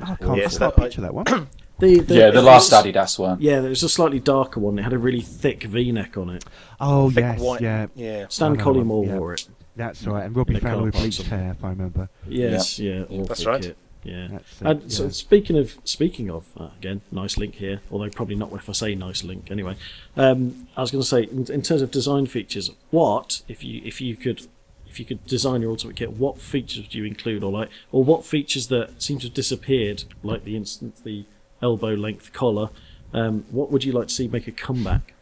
Oh, 0.00 0.04
I 0.12 0.14
can't, 0.16 0.36
Yes, 0.36 0.56
I 0.56 0.58
can't 0.58 0.76
that- 0.76 0.82
picture 0.82 1.00
of 1.00 1.02
that 1.04 1.14
one. 1.14 1.48
The, 1.78 1.98
the, 1.98 2.14
yeah, 2.14 2.30
the 2.30 2.42
last 2.42 2.70
was- 2.70 2.84
Adidas 2.84 3.18
one. 3.18 3.38
Yeah, 3.40 3.58
there 3.60 3.70
was 3.70 3.82
a 3.82 3.88
slightly 3.88 4.20
darker 4.20 4.60
one. 4.60 4.78
It 4.78 4.82
had 4.82 4.92
a 4.92 4.98
really 4.98 5.20
thick 5.22 5.64
V 5.64 5.90
neck 5.90 6.16
on 6.16 6.30
it. 6.30 6.44
Oh 6.80 7.10
Thick 7.10 7.22
yes, 7.24 7.40
white. 7.40 7.60
yeah, 7.60 7.86
Yeah. 7.96 8.26
Stan 8.28 8.52
I 8.52 8.62
Collymore 8.62 9.04
yeah. 9.06 9.16
wore 9.18 9.32
it. 9.34 9.48
That's 9.76 10.06
right. 10.06 10.24
And 10.24 10.36
Robbie 10.36 10.54
In 10.54 10.60
the 10.60 10.66
Fowler 10.66 10.84
with 10.84 10.94
bleached 10.94 11.22
hair, 11.22 11.52
if 11.52 11.64
I 11.64 11.70
remember. 11.70 12.08
Yes, 12.28 12.78
yeah, 12.78 13.02
awful 13.04 13.24
That's 13.24 13.46
right. 13.46 13.62
kit. 13.62 13.76
Yeah. 14.04 14.28
That's 14.32 14.60
it, 14.60 14.66
And 14.66 14.92
so 14.92 15.04
yeah. 15.04 15.10
speaking 15.10 15.56
of 15.56 15.78
speaking 15.84 16.28
of 16.30 16.46
uh, 16.56 16.68
again, 16.78 17.02
nice 17.10 17.36
link 17.38 17.54
here. 17.56 17.80
Although 17.90 18.10
probably 18.10 18.34
not 18.34 18.52
if 18.52 18.68
I 18.68 18.72
say 18.72 18.94
nice 18.94 19.22
link. 19.22 19.50
Anyway, 19.50 19.76
um, 20.16 20.68
I 20.76 20.80
was 20.80 20.90
going 20.90 21.02
to 21.02 21.08
say 21.08 21.22
in, 21.22 21.50
in 21.50 21.62
terms 21.62 21.82
of 21.82 21.90
design 21.90 22.26
features, 22.26 22.70
what 22.90 23.42
if 23.48 23.62
you 23.62 23.80
if 23.84 24.00
you 24.00 24.16
could 24.16 24.46
if 24.88 24.98
you 25.00 25.06
could 25.06 25.24
design 25.24 25.62
your 25.62 25.70
ultimate 25.70 25.96
kit, 25.96 26.12
what 26.12 26.38
features 26.38 26.82
would 26.82 26.94
you 26.94 27.04
include, 27.04 27.42
or 27.42 27.50
like, 27.50 27.70
or 27.92 28.04
what 28.04 28.26
features 28.26 28.66
that 28.68 29.02
seem 29.02 29.18
to 29.20 29.26
have 29.26 29.34
disappeared, 29.34 30.04
like 30.22 30.44
the 30.44 30.54
instance 30.56 31.00
the 31.00 31.24
elbow 31.62 31.94
length 31.94 32.32
collar, 32.32 32.68
um, 33.14 33.46
what 33.50 33.70
would 33.70 33.84
you 33.84 33.92
like 33.92 34.08
to 34.08 34.14
see 34.14 34.28
make 34.28 34.46
a 34.46 34.52
comeback? 34.52 35.14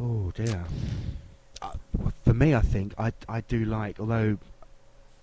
Oh 0.00 0.32
dear. 0.34 0.64
Uh, 1.60 1.70
for 2.24 2.34
me, 2.34 2.54
I 2.54 2.60
think 2.60 2.94
I 2.98 3.12
I 3.28 3.40
do 3.42 3.64
like, 3.64 4.00
although 4.00 4.38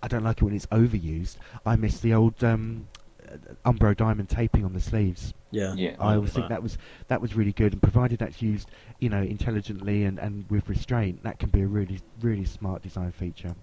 I 0.01 0.07
don't 0.07 0.23
like 0.23 0.37
it 0.37 0.43
when 0.43 0.53
it's 0.53 0.65
overused. 0.67 1.37
I 1.65 1.75
miss 1.75 1.99
the 1.99 2.13
old 2.13 2.43
um, 2.43 2.87
uh, 3.27 3.71
Umbro 3.71 3.95
diamond 3.95 4.29
taping 4.29 4.63
on 4.65 4.73
the 4.73 4.81
sleeves. 4.81 5.33
Yeah, 5.51 5.73
Yeah. 5.73 5.95
I 5.99 6.15
always 6.15 6.29
love 6.29 6.31
think 6.31 6.49
that 6.49 6.61
was 6.61 6.77
that 7.07 7.21
was 7.21 7.35
really 7.35 7.53
good, 7.53 7.73
and 7.73 7.81
provided 7.81 8.19
that's 8.19 8.41
used, 8.41 8.69
you 8.99 9.09
know, 9.09 9.21
intelligently 9.21 10.03
and, 10.03 10.19
and 10.19 10.49
with 10.49 10.67
restraint, 10.69 11.23
that 11.23 11.39
can 11.39 11.49
be 11.49 11.61
a 11.61 11.67
really 11.67 11.99
really 12.21 12.45
smart 12.45 12.81
design 12.81 13.11
feature. 13.11 13.55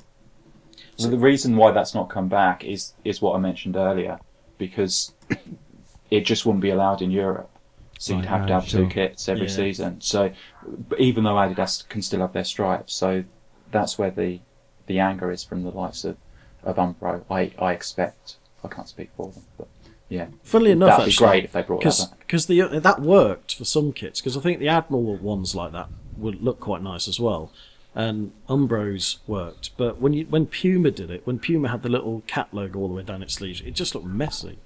So 0.96 1.08
the 1.08 1.18
reason 1.18 1.56
why 1.56 1.70
that's 1.72 1.94
not 1.94 2.08
come 2.08 2.28
back 2.28 2.64
is 2.64 2.94
is 3.04 3.20
what 3.20 3.36
I 3.36 3.38
mentioned 3.38 3.76
earlier, 3.76 4.18
because 4.58 5.12
it 6.10 6.22
just 6.22 6.46
wouldn't 6.46 6.62
be 6.62 6.70
allowed 6.70 7.02
in 7.02 7.10
Europe. 7.10 7.50
So 8.02 8.16
you'd 8.16 8.24
have 8.24 8.46
to 8.48 8.52
have 8.54 8.66
two 8.68 8.88
kits 8.88 9.28
every 9.28 9.46
Yeah. 9.46 9.52
season. 9.52 10.00
So, 10.00 10.32
even 10.98 11.22
though 11.22 11.34
Adidas 11.36 11.88
can 11.88 12.02
still 12.02 12.18
have 12.20 12.32
their 12.32 12.42
stripes, 12.42 12.92
so 12.94 13.22
that's 13.70 13.96
where 13.96 14.10
the 14.10 14.40
the 14.88 14.98
anger 14.98 15.30
is 15.30 15.44
from 15.44 15.62
the 15.62 15.70
likes 15.70 16.04
of 16.04 16.16
of 16.64 16.76
Umbro. 16.76 17.22
I 17.30 17.52
I 17.58 17.72
expect. 17.72 18.36
I 18.64 18.68
can't 18.68 18.88
speak 18.88 19.10
for 19.16 19.30
them, 19.30 19.44
but 19.56 19.68
yeah, 20.08 20.26
Funnily 20.42 20.72
enough, 20.72 20.98
that'd 20.98 21.12
be 21.12 21.16
great 21.16 21.44
if 21.44 21.52
they 21.52 21.62
brought 21.62 21.78
that 21.82 21.84
because 21.84 22.06
back. 22.06 22.18
because 22.18 22.46
the 22.46 22.60
that 22.80 23.00
worked 23.00 23.54
for 23.54 23.64
some 23.64 23.92
kits 23.92 24.20
because 24.20 24.36
I 24.36 24.40
think 24.40 24.58
the 24.58 24.68
Admiral 24.68 25.16
ones 25.16 25.54
like 25.54 25.70
that 25.72 25.88
would 26.16 26.42
look 26.42 26.58
quite 26.58 26.82
nice 26.82 27.06
as 27.06 27.20
well, 27.20 27.52
and 27.94 28.32
Umbros 28.48 29.18
worked. 29.28 29.70
But 29.76 30.00
when 30.00 30.12
you 30.12 30.26
when 30.26 30.46
Puma 30.46 30.90
did 30.90 31.10
it, 31.12 31.24
when 31.24 31.38
Puma 31.38 31.68
had 31.68 31.82
the 31.82 31.88
little 31.88 32.22
cat 32.26 32.48
logo 32.52 32.80
all 32.80 32.88
the 32.88 32.94
way 32.94 33.04
down 33.04 33.22
its 33.22 33.34
sleeves, 33.34 33.60
it 33.60 33.74
just 33.76 33.94
looked 33.94 34.06
messy. 34.08 34.58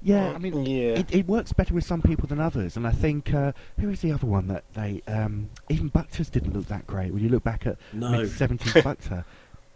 Yeah, 0.00 0.32
I 0.32 0.38
mean, 0.38 0.64
Yeah. 0.64 0.98
it, 1.00 1.12
it 1.12 1.26
works 1.26 1.52
better 1.52 1.74
with 1.74 1.84
some 1.84 2.02
people 2.02 2.28
than 2.28 2.38
others, 2.40 2.76
and 2.76 2.86
I 2.86 2.92
think 2.92 3.34
uh, 3.34 3.52
who 3.80 3.90
is 3.90 4.00
the 4.00 4.12
other 4.12 4.26
one 4.26 4.46
that 4.48 4.64
they 4.74 5.02
um, 5.08 5.50
even 5.68 5.90
Bukta's 5.90 6.30
didn't 6.30 6.52
look 6.52 6.66
that 6.68 6.86
great. 6.86 7.12
When 7.12 7.22
you 7.22 7.28
look 7.28 7.42
back 7.42 7.66
at 7.66 7.76
No. 7.92 8.10
mid 8.10 8.30
seventies 8.30 8.72
Bukta, 8.84 9.24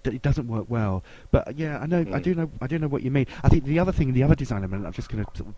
that 0.05 0.15
it 0.15 0.23
doesn't 0.23 0.47
work 0.47 0.67
well. 0.69 1.03
But 1.33 1.57
yeah, 1.59 1.79
I 1.79 1.87
know, 1.87 2.01
I 2.01 2.05
Mm. 2.05 2.23
do 2.23 2.35
know, 2.37 2.51
I 2.61 2.67
do 2.69 2.79
know 2.79 2.89
what 2.89 3.03
you 3.03 3.11
mean. 3.11 3.27
I 3.43 3.49
think 3.49 3.65
the 3.65 3.79
other 3.81 3.93
thing, 3.93 4.13
the 4.13 4.23
other 4.23 4.35
design 4.37 4.59
element, 4.63 4.87
I'm 4.87 4.93
just 4.93 5.09
going 5.09 5.25
to 5.25 5.31
sort 5.37 5.49
of 5.49 5.55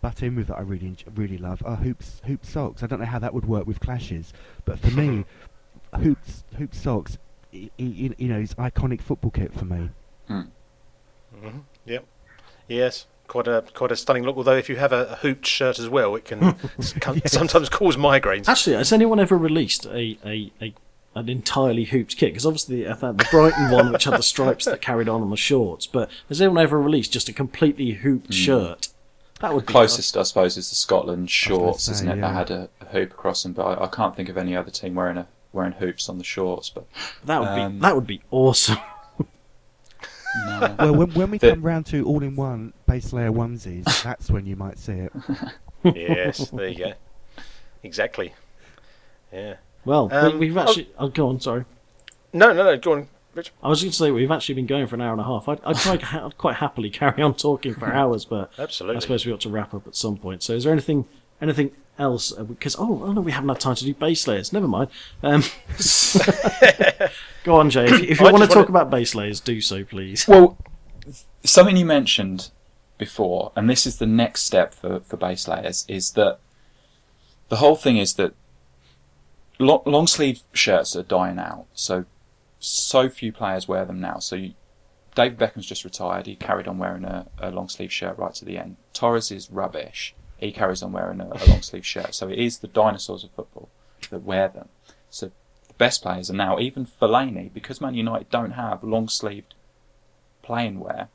butt 0.00 0.22
in 0.22 0.34
with 0.36 0.46
that 0.48 0.58
I 0.58 0.60
really 0.62 0.94
really 1.14 1.38
love 1.38 1.62
are 1.66 1.76
hoops 1.76 2.20
hoop 2.26 2.44
socks. 2.44 2.82
I 2.82 2.86
don't 2.86 3.00
know 3.00 3.06
how 3.06 3.18
that 3.18 3.32
would 3.34 3.46
work 3.46 3.66
with 3.66 3.80
clashes, 3.80 4.32
but 4.64 4.78
for 4.78 4.90
me, 4.92 5.24
hoops 5.94 6.44
hoop 6.56 6.74
socks, 6.74 7.18
i 7.52 7.70
i 7.78 7.82
i- 7.82 8.14
you 8.16 8.28
know, 8.28 8.38
is 8.38 8.54
iconic 8.54 9.02
football 9.02 9.30
kit 9.30 9.52
for 9.52 9.66
me. 9.66 9.90
hmm 10.28 11.58
Yep. 11.84 12.04
Yes. 12.68 13.06
Quite 13.26 13.48
a 13.48 13.64
quite 13.74 13.90
a 13.92 13.96
stunning 13.96 14.22
look. 14.24 14.36
Although 14.36 14.56
if 14.56 14.68
you 14.68 14.76
have 14.76 14.92
a, 14.92 15.06
a 15.06 15.16
hooped 15.16 15.46
shirt 15.46 15.78
as 15.78 15.88
well, 15.88 16.14
it 16.16 16.24
can 16.24 16.54
s- 16.78 16.92
can 17.00 17.26
sometimes 17.26 17.68
cause 17.68 17.96
migraines. 17.96 18.48
Actually, 18.48 18.76
has 18.76 18.92
anyone 18.92 19.18
ever 19.20 19.36
released 19.36 19.84
a, 19.86 20.16
a, 20.24 20.52
a 20.62 20.74
an 21.14 21.28
entirely 21.28 21.84
hooped 21.84 22.16
kit? 22.16 22.30
Because 22.32 22.46
obviously, 22.46 22.88
I 22.88 22.92
thought 22.94 23.18
the 23.18 23.26
Brighton 23.30 23.70
one, 23.70 23.92
which 23.92 24.04
had 24.04 24.14
the 24.18 24.22
stripes 24.22 24.64
that 24.66 24.80
carried 24.80 25.08
on 25.08 25.22
on 25.22 25.30
the 25.30 25.36
shorts, 25.36 25.86
but 25.86 26.10
has 26.28 26.40
anyone 26.40 26.62
ever 26.62 26.80
released 26.80 27.12
just 27.12 27.28
a 27.28 27.32
completely 27.32 27.92
hooped 27.92 28.32
shirt? 28.32 28.88
That 29.40 29.52
would 29.52 29.66
be 29.66 29.72
Closest, 29.72 30.16
I 30.16 30.22
suppose, 30.22 30.56
is 30.56 30.70
the 30.70 30.76
Scotland 30.76 31.30
shorts, 31.30 31.84
say, 31.84 31.92
isn't 31.92 32.08
it? 32.08 32.16
yeah. 32.16 32.20
That 32.22 32.34
had 32.34 32.50
a, 32.50 32.68
a 32.80 32.84
hoop 32.86 33.10
across 33.12 33.42
them, 33.42 33.52
but 33.52 33.64
I, 33.66 33.84
I 33.84 33.88
can't 33.88 34.16
think 34.16 34.28
of 34.30 34.38
any 34.38 34.56
other 34.56 34.70
team 34.70 34.94
wearing 34.94 35.18
a 35.18 35.26
wearing 35.52 35.72
hoops 35.72 36.08
on 36.08 36.16
the 36.18 36.24
shorts. 36.24 36.70
But 36.70 36.86
That 37.24 37.40
would 37.40 37.54
be 37.54 37.60
Um, 37.62 37.78
that 37.80 37.94
would 37.94 38.06
be 38.06 38.22
awesome. 38.30 38.78
No. 40.60 40.76
Well, 40.78 40.94
when, 40.94 41.10
when 41.14 41.30
we 41.30 41.38
The- 41.38 41.50
come 41.50 41.62
round 41.62 41.86
to 41.86 42.04
all-in-one 42.04 42.72
base 42.86 43.12
layer 43.12 43.30
onesies, 43.30 44.02
that's 44.02 44.30
when 44.30 44.46
you 44.46 44.56
might 44.56 44.78
see 44.78 44.92
it. 44.92 45.12
yes. 45.84 46.50
There 46.50 46.68
you 46.68 46.78
go. 46.78 46.92
Exactly. 47.82 48.34
Yeah. 49.32 49.56
Well, 49.84 50.08
Um, 50.12 50.32
we, 50.34 50.38
we've 50.48 50.56
oh- 50.56 50.62
actually. 50.62 50.88
Oh, 50.98 51.08
go 51.08 51.28
on. 51.28 51.40
Sorry. 51.40 51.64
No, 52.32 52.52
no, 52.52 52.64
no. 52.64 52.76
Go 52.76 52.92
on, 52.92 53.08
Rich. 53.34 53.52
I 53.62 53.68
was 53.68 53.80
going 53.82 53.90
to 53.92 53.96
say 53.96 54.10
we've 54.10 54.30
actually 54.30 54.56
been 54.56 54.66
going 54.66 54.86
for 54.86 54.94
an 54.96 55.00
hour 55.02 55.12
and 55.12 55.20
a 55.20 55.24
half. 55.24 55.48
I'd, 55.48 55.60
I'd, 55.64 55.76
try, 55.76 55.98
I'd 56.24 56.36
quite 56.38 56.56
happily 56.56 56.90
carry 56.90 57.22
on 57.22 57.34
talking 57.34 57.74
for 57.74 57.86
hours, 57.92 58.24
but 58.24 58.50
absolutely. 58.58 58.96
I 58.96 59.00
suppose 59.00 59.24
we 59.26 59.32
ought 59.32 59.40
to 59.42 59.50
wrap 59.50 59.72
up 59.74 59.86
at 59.86 59.94
some 59.94 60.16
point. 60.16 60.42
So, 60.42 60.54
is 60.54 60.64
there 60.64 60.72
anything 60.72 61.04
anything 61.40 61.70
else 61.98 62.32
uh, 62.36 62.42
because 62.44 62.76
oh, 62.76 63.02
oh 63.04 63.12
no, 63.12 63.20
we 63.20 63.32
haven't 63.32 63.48
had 63.48 63.60
time 63.60 63.74
to 63.76 63.84
do 63.84 63.94
base 63.94 64.26
layers. 64.26 64.52
Never 64.52 64.66
mind. 64.68 64.88
Um, 65.22 65.42
go 67.46 67.56
on, 67.56 67.70
Jay. 67.70 67.86
If, 67.86 68.02
you- 68.02 68.08
if 68.10 68.20
you 68.20 68.24
want 68.30 68.42
to 68.44 68.48
talk 68.48 68.68
about 68.68 68.90
base 68.90 69.14
layers, 69.14 69.40
do 69.40 69.60
so, 69.60 69.84
please. 69.84 70.26
Well, 70.28 70.58
something 71.44 71.76
you 71.76 71.86
mentioned 71.86 72.50
before, 72.98 73.52
and 73.56 73.70
this 73.70 73.86
is 73.86 73.98
the 73.98 74.06
next 74.06 74.42
step 74.42 74.74
for, 74.74 75.00
for 75.00 75.16
base 75.16 75.46
layers, 75.48 75.84
is 75.88 76.12
that 76.12 76.38
the 77.48 77.56
whole 77.56 77.76
thing 77.76 77.96
is 77.96 78.14
that 78.14 78.34
long, 79.58 79.82
long 79.86 80.06
sleeve 80.06 80.42
shirts 80.52 80.96
are 80.96 81.02
dying 81.04 81.38
out. 81.38 81.66
So, 81.72 82.04
so 82.58 83.08
few 83.08 83.32
players 83.32 83.68
wear 83.68 83.84
them 83.84 84.00
now. 84.00 84.18
So, 84.18 84.36
you, 84.36 84.54
David 85.14 85.38
Beckham's 85.38 85.66
just 85.66 85.84
retired. 85.84 86.26
He 86.26 86.34
carried 86.36 86.66
on 86.68 86.78
wearing 86.78 87.04
a, 87.04 87.26
a 87.38 87.50
long 87.50 87.68
sleeve 87.68 87.92
shirt 87.92 88.18
right 88.18 88.34
to 88.34 88.44
the 88.44 88.58
end. 88.58 88.76
Torres 88.92 89.30
is 89.30 89.50
rubbish. 89.50 90.14
He 90.38 90.52
carries 90.52 90.82
on 90.82 90.92
wearing 90.92 91.20
a, 91.20 91.28
a 91.30 91.46
long 91.48 91.62
sleeve 91.62 91.86
shirt. 91.86 92.14
So, 92.14 92.28
it 92.28 92.38
is 92.38 92.58
the 92.58 92.66
dinosaurs 92.68 93.22
of 93.24 93.30
football 93.30 93.68
that 94.10 94.24
wear 94.24 94.48
them. 94.48 94.68
So, 95.10 95.30
best 95.78 96.02
players 96.02 96.30
are 96.30 96.34
now, 96.34 96.58
even 96.58 96.86
Fellaini, 96.86 97.52
because 97.52 97.80
Man 97.80 97.94
United 97.94 98.30
don't 98.30 98.52
have 98.52 98.82
long 98.82 99.08
sleeved 99.08 99.54
playing 100.42 100.80
wear. 100.80 101.08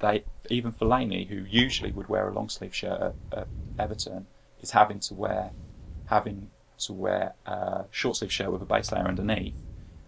They 0.00 0.24
even 0.48 0.72
Fellaini, 0.72 1.28
who 1.28 1.44
usually 1.48 1.92
would 1.92 2.08
wear 2.08 2.28
a 2.28 2.32
long 2.32 2.48
sleeve 2.48 2.74
shirt 2.74 3.00
at, 3.00 3.14
at 3.38 3.46
Everton, 3.78 4.26
is 4.62 4.70
having 4.70 4.98
to 5.00 5.14
wear 5.14 5.50
having 6.06 6.50
to 6.78 6.92
wear 6.92 7.34
a 7.46 7.84
short 7.90 8.16
sleeve 8.16 8.32
shirt 8.32 8.50
with 8.50 8.62
a 8.62 8.64
base 8.64 8.90
layer 8.90 9.06
underneath, 9.06 9.54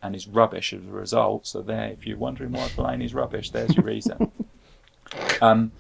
and 0.03 0.17
is 0.17 0.27
rubbish 0.27 0.73
as 0.73 0.85
a 0.85 0.91
result. 0.91 1.47
So 1.47 1.63
there, 1.63 1.91
if 1.91 2.07
you're 2.07 2.19
wondering 2.19 2.53
why 2.53 2.69
Fellaini's 2.69 3.15
rubbish, 3.15 3.51
there's 3.51 3.77
your 3.77 3.85
reason. 3.85 4.33
um, 5.43 5.73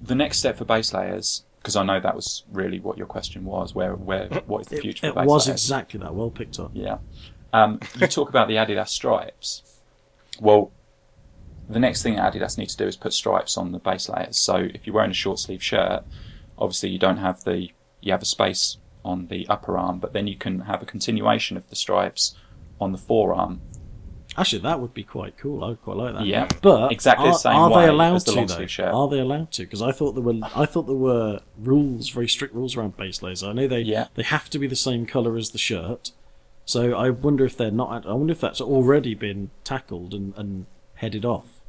the 0.00 0.14
next 0.14 0.38
step 0.38 0.56
for 0.56 0.64
base 0.64 0.94
layers, 0.94 1.44
because 1.68 1.76
I 1.76 1.82
know 1.82 2.00
that 2.00 2.16
was 2.16 2.44
really 2.50 2.80
what 2.80 2.96
your 2.96 3.06
question 3.06 3.44
was, 3.44 3.74
where 3.74 3.94
where 3.94 4.26
what 4.46 4.62
is 4.62 4.68
the 4.68 4.78
future 4.78 5.08
it 5.08 5.14
base 5.14 5.26
was 5.26 5.48
exactly 5.50 6.00
that. 6.00 6.14
Well 6.14 6.30
picked 6.30 6.58
up. 6.58 6.70
Yeah. 6.72 6.96
Um, 7.52 7.78
you 7.96 8.06
talk 8.06 8.30
about 8.30 8.48
the 8.48 8.54
Adidas 8.54 8.88
stripes. 8.88 9.62
Well, 10.40 10.72
the 11.68 11.78
next 11.78 12.02
thing 12.02 12.14
Adidas 12.14 12.56
need 12.56 12.70
to 12.70 12.76
do 12.78 12.86
is 12.86 12.96
put 12.96 13.12
stripes 13.12 13.58
on 13.58 13.72
the 13.72 13.78
base 13.78 14.08
layers. 14.08 14.38
So 14.38 14.56
if 14.56 14.86
you're 14.86 14.94
wearing 14.94 15.10
a 15.10 15.14
short 15.14 15.40
sleeve 15.40 15.62
shirt, 15.62 16.04
obviously 16.56 16.88
you 16.88 16.98
don't 16.98 17.18
have 17.18 17.44
the 17.44 17.68
you 18.00 18.12
have 18.12 18.22
a 18.22 18.26
space 18.26 18.78
on 19.04 19.26
the 19.26 19.46
upper 19.50 19.76
arm, 19.76 19.98
but 19.98 20.14
then 20.14 20.26
you 20.26 20.36
can 20.36 20.60
have 20.60 20.80
a 20.82 20.86
continuation 20.86 21.58
of 21.58 21.68
the 21.68 21.76
stripes 21.76 22.34
on 22.80 22.92
the 22.92 22.98
forearm. 22.98 23.60
Actually, 24.38 24.62
that 24.62 24.80
would 24.80 24.94
be 24.94 25.02
quite 25.02 25.36
cool. 25.36 25.64
I 25.64 25.68
would 25.68 25.82
quite 25.82 25.96
like 25.96 26.14
that. 26.14 26.26
Yeah, 26.26 26.48
but 26.62 26.92
exactly 26.92 27.26
the 27.26 27.32
are, 27.32 27.38
same 27.38 27.56
are 27.56 27.70
way 27.70 27.82
they 27.84 27.88
allowed 27.90 28.20
the 28.24 28.32
to 28.32 28.46
though? 28.46 28.66
shirt. 28.66 28.94
Are 28.94 29.08
they 29.08 29.18
allowed 29.18 29.50
to? 29.52 29.62
Because 29.62 29.82
I 29.82 29.92
thought 29.92 30.12
there 30.12 30.22
were 30.22 30.38
I 30.54 30.64
thought 30.66 30.82
there 30.86 30.96
were 30.96 31.40
rules, 31.58 32.08
very 32.10 32.28
strict 32.28 32.54
rules 32.54 32.76
around 32.76 32.96
base 32.96 33.22
layers. 33.22 33.42
I 33.42 33.52
know 33.52 33.66
they 33.66 33.80
Yeah. 33.80 34.06
they 34.14 34.22
have 34.22 34.48
to 34.50 34.58
be 34.58 34.66
the 34.66 34.76
same 34.76 35.06
color 35.06 35.36
as 35.36 35.50
the 35.50 35.58
shirt. 35.58 36.12
So 36.64 36.94
I 36.94 37.10
wonder 37.10 37.44
if 37.44 37.56
they're 37.56 37.70
not. 37.70 38.06
I 38.06 38.12
wonder 38.12 38.32
if 38.32 38.40
that's 38.40 38.60
already 38.60 39.14
been 39.14 39.50
tackled 39.64 40.12
and, 40.14 40.34
and 40.36 40.66
headed 40.94 41.24
off. 41.24 41.60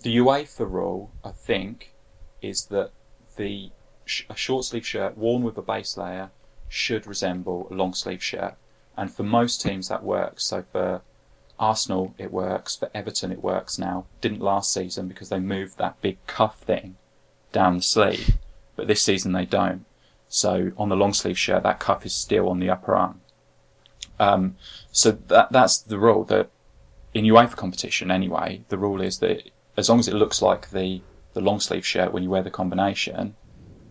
The 0.00 0.16
UEFA 0.16 0.70
rule, 0.70 1.10
I 1.24 1.30
think, 1.30 1.92
is 2.42 2.66
that 2.66 2.90
the 3.36 3.70
sh- 4.04 4.24
a 4.28 4.36
short 4.36 4.64
sleeve 4.64 4.86
shirt 4.86 5.16
worn 5.16 5.42
with 5.42 5.56
a 5.58 5.62
base 5.62 5.96
layer 5.96 6.30
should 6.68 7.06
resemble 7.06 7.66
a 7.70 7.74
long 7.74 7.94
sleeve 7.94 8.22
shirt, 8.22 8.54
and 8.96 9.12
for 9.12 9.22
most 9.22 9.60
teams 9.62 9.88
that 9.88 10.02
works. 10.04 10.44
So 10.44 10.62
for 10.62 11.02
Arsenal, 11.58 12.14
it 12.18 12.32
works. 12.32 12.76
For 12.76 12.90
Everton, 12.94 13.32
it 13.32 13.42
works 13.42 13.78
now. 13.78 14.06
Didn't 14.20 14.40
last 14.40 14.72
season 14.72 15.08
because 15.08 15.28
they 15.28 15.40
moved 15.40 15.78
that 15.78 16.00
big 16.00 16.18
cuff 16.26 16.60
thing 16.60 16.96
down 17.52 17.76
the 17.78 17.82
sleeve, 17.82 18.36
but 18.76 18.86
this 18.86 19.02
season 19.02 19.32
they 19.32 19.44
don't. 19.44 19.84
So 20.28 20.72
on 20.76 20.88
the 20.88 20.96
long 20.96 21.14
sleeve 21.14 21.38
shirt, 21.38 21.62
that 21.62 21.80
cuff 21.80 22.04
is 22.04 22.14
still 22.14 22.48
on 22.48 22.60
the 22.60 22.70
upper 22.70 22.94
arm. 22.94 23.20
Um, 24.20 24.56
so 24.92 25.12
that 25.12 25.52
that's 25.52 25.78
the 25.78 25.98
rule 25.98 26.24
that 26.24 26.50
in 27.14 27.24
UEFA 27.24 27.56
competition 27.56 28.10
anyway, 28.10 28.62
the 28.68 28.78
rule 28.78 29.00
is 29.00 29.18
that 29.20 29.50
as 29.76 29.88
long 29.88 30.00
as 30.00 30.08
it 30.08 30.14
looks 30.14 30.42
like 30.42 30.70
the, 30.70 31.00
the 31.32 31.40
long 31.40 31.60
sleeve 31.60 31.86
shirt 31.86 32.12
when 32.12 32.22
you 32.22 32.30
wear 32.30 32.42
the 32.42 32.50
combination, 32.50 33.36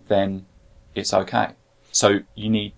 then 0.08 0.46
it's 0.94 1.14
okay. 1.14 1.50
So 1.92 2.20
you 2.36 2.50
need 2.50 2.74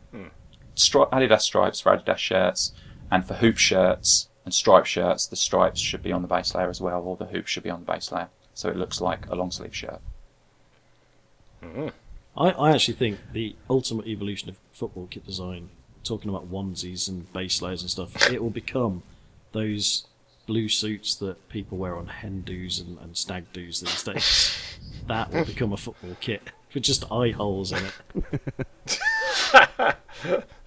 stri- 0.75 1.09
Adidas 1.11 1.41
stripes 1.41 1.81
for 1.81 1.95
Adidas 1.95 2.17
shirts, 2.17 2.73
and 3.11 3.25
for 3.25 3.35
hoop 3.35 3.57
shirts 3.57 4.28
and 4.49 4.53
stripe 4.55 4.87
shirts, 4.87 5.27
the 5.27 5.35
stripes 5.35 5.79
should 5.79 6.01
be 6.01 6.11
on 6.11 6.23
the 6.23 6.27
base 6.27 6.55
layer 6.55 6.71
as 6.71 6.81
well, 6.81 7.03
or 7.03 7.15
the 7.15 7.25
hoop 7.25 7.45
should 7.45 7.61
be 7.61 7.69
on 7.69 7.81
the 7.81 7.91
base 7.91 8.11
layer, 8.11 8.29
so 8.55 8.67
it 8.67 8.75
looks 8.75 8.99
like 8.99 9.27
a 9.29 9.35
long 9.35 9.51
sleeve 9.51 9.75
shirt. 9.75 10.01
Mm-hmm. 11.61 11.89
I, 12.35 12.49
I 12.49 12.71
actually 12.71 12.95
think 12.95 13.19
the 13.31 13.55
ultimate 13.69 14.07
evolution 14.07 14.49
of 14.49 14.57
football 14.71 15.05
kit 15.11 15.23
design, 15.23 15.69
talking 16.03 16.29
about 16.29 16.51
onesies 16.51 17.07
and 17.07 17.31
base 17.31 17.61
layers 17.61 17.83
and 17.83 17.91
stuff, 17.91 18.31
it 18.31 18.41
will 18.41 18.49
become 18.49 19.03
those 19.51 20.07
blue 20.47 20.67
suits 20.67 21.13
that 21.17 21.47
people 21.49 21.77
wear 21.77 21.95
on 21.95 22.07
hen 22.07 22.41
do's 22.41 22.79
and, 22.79 22.97
and 23.01 23.15
stag 23.15 23.53
do's 23.53 23.81
these 23.81 24.03
days. 24.03 24.57
that 25.07 25.31
will 25.31 25.45
become 25.45 25.73
a 25.73 25.77
football 25.77 26.17
kit 26.21 26.41
with 26.73 26.81
just 26.81 27.05
eye 27.11 27.29
holes 27.29 27.71
in 27.71 27.83
it. 27.85 28.99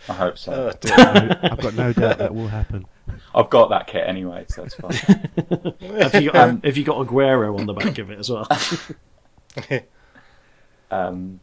I 0.08 0.12
hope 0.12 0.38
so. 0.38 0.72
Oh, 0.72 1.36
I've 1.42 1.60
got 1.60 1.74
no 1.74 1.92
doubt 1.92 2.18
that 2.18 2.32
will 2.32 2.46
happen. 2.46 2.86
I've 3.34 3.50
got 3.50 3.70
that 3.70 3.86
kit 3.86 4.04
anyway, 4.06 4.44
so 4.48 4.64
it's 4.64 4.74
fine. 4.74 4.92
Have 6.00 6.22
you 6.22 6.30
got, 6.30 6.64
have 6.64 6.76
you 6.76 6.84
got 6.84 7.06
Aguero 7.06 7.58
on 7.58 7.66
the 7.66 7.72
back 7.72 7.98
of 7.98 8.10
it 8.10 8.18
as 8.18 8.30
well? 8.30 8.46
Um, 10.92 11.40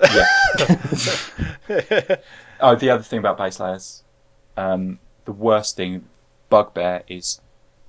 yeah. 0.00 0.26
oh, 2.60 2.76
the 2.76 2.90
other 2.90 3.02
thing 3.02 3.18
about 3.18 3.36
base 3.36 3.58
layers, 3.58 4.04
um, 4.56 5.00
the 5.24 5.32
worst 5.32 5.76
thing, 5.76 6.04
bugbear, 6.50 7.02
is 7.08 7.40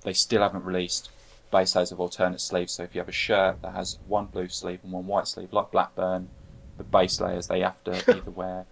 they 0.01 0.13
still 0.13 0.41
haven't 0.41 0.65
released 0.65 1.11
base 1.51 1.75
layers 1.75 1.91
of 1.91 1.99
alternate 1.99 2.41
sleeves. 2.41 2.73
So 2.73 2.81
if 2.83 2.95
you 2.95 2.99
have 2.99 3.09
a 3.09 3.13
shirt 3.13 3.61
that 3.61 3.73
has 3.73 3.99
one 4.07 4.25
blue 4.25 4.49
sleeve 4.49 4.79
and 4.83 4.91
one 4.91 5.05
white 5.05 5.27
sleeve, 5.27 5.53
like 5.53 5.69
Blackburn, 5.69 6.29
the 6.77 6.83
base 6.83 7.21
layers 7.21 7.47
they 7.47 7.59
have 7.59 7.81
to 7.83 7.93
either 7.93 8.31
wear 8.31 8.65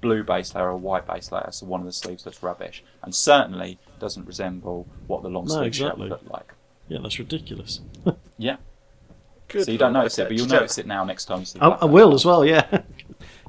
blue 0.00 0.22
base 0.22 0.54
layer 0.54 0.70
or 0.70 0.76
white 0.76 1.06
base 1.06 1.30
layer. 1.32 1.48
So 1.50 1.66
one 1.66 1.80
of 1.80 1.86
the 1.86 1.92
sleeves 1.92 2.24
looks 2.26 2.42
rubbish, 2.42 2.82
and 3.02 3.14
certainly 3.14 3.78
doesn't 3.98 4.26
resemble 4.26 4.86
what 5.06 5.22
the 5.22 5.28
long 5.28 5.46
No, 5.46 5.54
sleeve 5.54 5.74
shirt 5.74 5.86
exactly. 5.94 6.02
would 6.02 6.10
look 6.10 6.30
like. 6.30 6.54
yeah, 6.88 6.98
that's 7.02 7.18
ridiculous. 7.18 7.80
Yeah. 8.40 8.56
Good 9.48 9.64
so 9.64 9.72
you 9.72 9.78
don't 9.78 9.94
notice 9.94 10.16
it, 10.18 10.28
but 10.28 10.36
you'll 10.36 10.46
Joe, 10.46 10.56
notice 10.56 10.78
it 10.78 10.86
now 10.86 11.02
next 11.04 11.24
time 11.24 11.40
you 11.40 11.46
see. 11.46 11.58
I, 11.58 11.68
I 11.68 11.84
will 11.86 12.14
as 12.14 12.24
well, 12.24 12.44
yeah. 12.44 12.82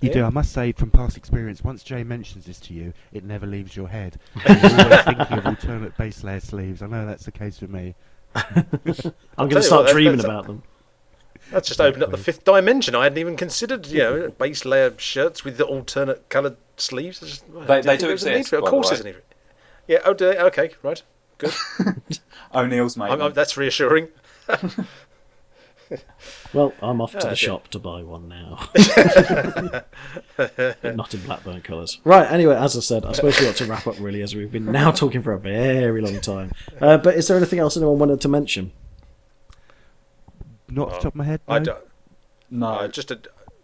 You 0.01 0.11
do. 0.11 0.23
I 0.23 0.29
must 0.29 0.51
say, 0.53 0.71
from 0.71 0.89
past 0.89 1.17
experience, 1.17 1.61
once 1.63 1.83
Jay 1.83 2.03
mentions 2.03 2.45
this 2.45 2.59
to 2.61 2.73
you, 2.73 2.93
it 3.11 3.23
never 3.25 3.45
leaves 3.45 3.75
your 3.75 3.87
head. 3.89 4.17
You're 4.47 4.57
always 4.57 5.01
thinking 5.03 5.37
of 5.37 5.45
alternate 5.45 5.97
base 5.97 6.23
layer 6.23 6.39
sleeves. 6.39 6.81
I 6.81 6.87
know 6.87 7.05
that's 7.05 7.25
the 7.25 7.31
case 7.31 7.59
with 7.61 7.69
me. 7.69 7.95
I'm 8.35 8.65
going 9.37 9.49
to 9.49 9.61
start 9.61 9.85
what, 9.85 9.91
dreaming 9.91 10.21
about 10.21 10.47
them. 10.47 10.63
That's 11.51 11.67
just 11.67 11.81
opened 11.81 12.03
up 12.03 12.11
the 12.11 12.17
fifth 12.17 12.43
dimension. 12.43 12.95
I 12.95 13.03
hadn't 13.03 13.17
even 13.17 13.35
considered, 13.37 13.87
you 13.87 13.99
know, 13.99 14.29
base 14.29 14.65
layer 14.65 14.93
shirts 14.97 15.43
with 15.43 15.57
the 15.57 15.65
alternate 15.65 16.29
coloured 16.29 16.57
sleeves. 16.77 17.19
Just, 17.19 17.43
I 17.57 17.65
They- 17.65 17.81
they 17.81 17.97
do 17.97 18.05
there 18.05 18.11
was 18.13 18.23
a 18.23 18.29
need 18.29 18.35
exist, 18.37 18.49
for 18.51 18.55
it. 18.57 18.63
Of 18.63 18.69
course, 18.69 18.87
way. 18.87 18.95
there's 18.97 19.01
a 19.01 19.03
need 19.09 19.15
it. 19.15 19.25
Yeah. 19.87 19.97
Oh, 20.05 20.13
do 20.13 20.25
they? 20.27 20.37
okay, 20.37 20.71
right, 20.83 21.01
good. 21.39 21.53
O'Neill's 22.53 22.95
made 22.97 23.09
I'm. 23.09 23.21
I'm, 23.21 23.33
that's 23.33 23.57
reassuring. 23.57 24.09
Well, 26.53 26.73
I'm 26.83 27.01
off 27.01 27.13
to 27.13 27.17
Ah, 27.17 27.21
the 27.21 27.27
dear. 27.29 27.35
shop 27.35 27.67
to 27.69 27.79
buy 27.79 28.03
one 28.03 28.27
now. 28.29 28.69
But 30.37 30.95
not 30.95 31.13
in 31.15 31.21
Blackburn 31.21 31.61
colours. 31.61 31.99
Right, 32.03 32.31
anyway, 32.31 32.55
as 32.55 32.77
I 32.77 32.79
said, 32.81 33.05
I 33.05 33.11
suppose 33.13 33.39
we 33.39 33.47
ought 33.47 33.55
to 33.55 33.65
wrap 33.65 33.87
up 33.87 33.99
really, 33.99 34.21
as 34.21 34.35
we've 34.35 34.51
been 34.51 34.71
now 34.71 34.91
talking 34.91 35.23
for 35.23 35.33
a 35.33 35.39
very 35.39 35.99
long 36.01 36.19
time. 36.21 36.51
Uh, 36.79 36.97
but 36.97 37.15
is 37.15 37.27
there 37.27 37.37
anything 37.37 37.57
else 37.59 37.75
anyone 37.75 37.97
wanted 37.97 38.21
to 38.21 38.27
mention? 38.27 38.71
Not 40.69 40.89
off 40.89 40.93
the 40.95 41.03
top 41.03 41.13
of 41.13 41.15
my 41.15 41.23
head. 41.25 41.41
I 41.47 41.59
no? 41.59 41.65
don't, 41.65 41.83
no, 42.51 42.67
Uh, 42.67 42.87
just 42.87 43.11
a 43.11 43.19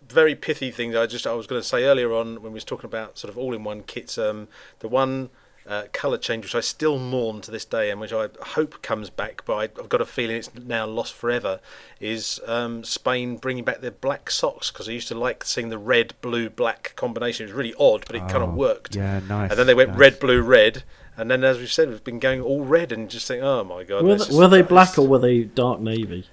very 0.10 0.36
pithy 0.36 0.72
thing 0.72 0.92
that 0.92 1.02
I 1.02 1.06
just 1.08 1.26
I 1.26 1.34
was 1.34 1.48
going 1.48 1.62
to 1.62 1.68
say 1.68 1.84
earlier 1.86 2.14
on 2.14 2.36
when 2.42 2.52
we 2.52 2.58
was 2.58 2.64
talking 2.64 2.86
about 2.86 3.18
sort 3.18 3.30
of 3.32 3.38
all-in-one 3.38 3.84
kits. 3.84 4.18
Um, 4.18 4.48
the 4.80 4.88
one 4.88 5.30
uh, 5.68 5.86
colour 5.94 6.18
change 6.20 6.46
which 6.46 6.54
I 6.54 6.60
still 6.60 7.00
mourn 7.00 7.42
to 7.42 7.50
this 7.50 7.66
day 7.66 7.90
and 7.90 8.00
which 8.00 8.14
I 8.14 8.28
hope 8.50 8.84
comes 8.84 9.10
back, 9.10 9.44
but 9.46 9.56
I, 9.56 9.64
I've 9.64 9.90
got 9.90 10.00
a 10.02 10.06
feeling 10.06 10.36
it's 10.38 10.54
now 10.54 10.86
lost 10.86 11.16
forever. 11.16 11.60
Is 12.00 12.40
um, 12.46 12.84
Spain 12.84 13.38
bringing 13.38 13.64
back 13.64 13.82
their 13.82 13.90
black 13.90 14.30
socks? 14.30 14.70
Because 14.70 14.88
I 14.88 14.92
used 14.92 15.08
to 15.08 15.16
like 15.16 15.44
seeing 15.44 15.70
the 15.70 15.80
red, 15.80 16.14
blue, 16.22 16.52
black 16.52 16.94
combination. 16.96 17.46
It 17.46 17.48
was 17.48 17.58
really 17.58 17.74
odd, 17.80 18.04
but 18.06 18.16
it 18.16 18.20
kind 18.30 18.44
Oh, 18.44 18.50
of 18.50 18.54
worked. 18.54 18.96
Yeah, 18.96 19.22
nice. 19.28 19.50
And 19.50 19.58
then 19.60 19.66
they 19.66 19.74
went 19.74 19.92
nice. 19.92 20.00
red, 20.00 20.20
blue, 20.20 20.42
red. 20.44 20.84
And 21.18 21.32
then, 21.32 21.44
as 21.44 21.58
we've 21.58 21.72
said, 21.72 21.90
we've 21.90 22.04
been 22.04 22.20
going 22.20 22.42
all 22.42 22.64
red 22.66 22.92
and 22.92 23.10
just 23.10 23.28
think, 23.28 23.42
oh 23.42 23.64
my 23.64 23.84
god. 23.86 24.04
Were, 24.04 24.18
that's 24.18 24.28
they, 24.30 24.36
were 24.38 24.48
they 24.50 24.62
black 24.62 25.00
or 25.00 25.08
were 25.08 25.18
they 25.20 25.46
dark 25.46 25.80
navy? 25.80 26.28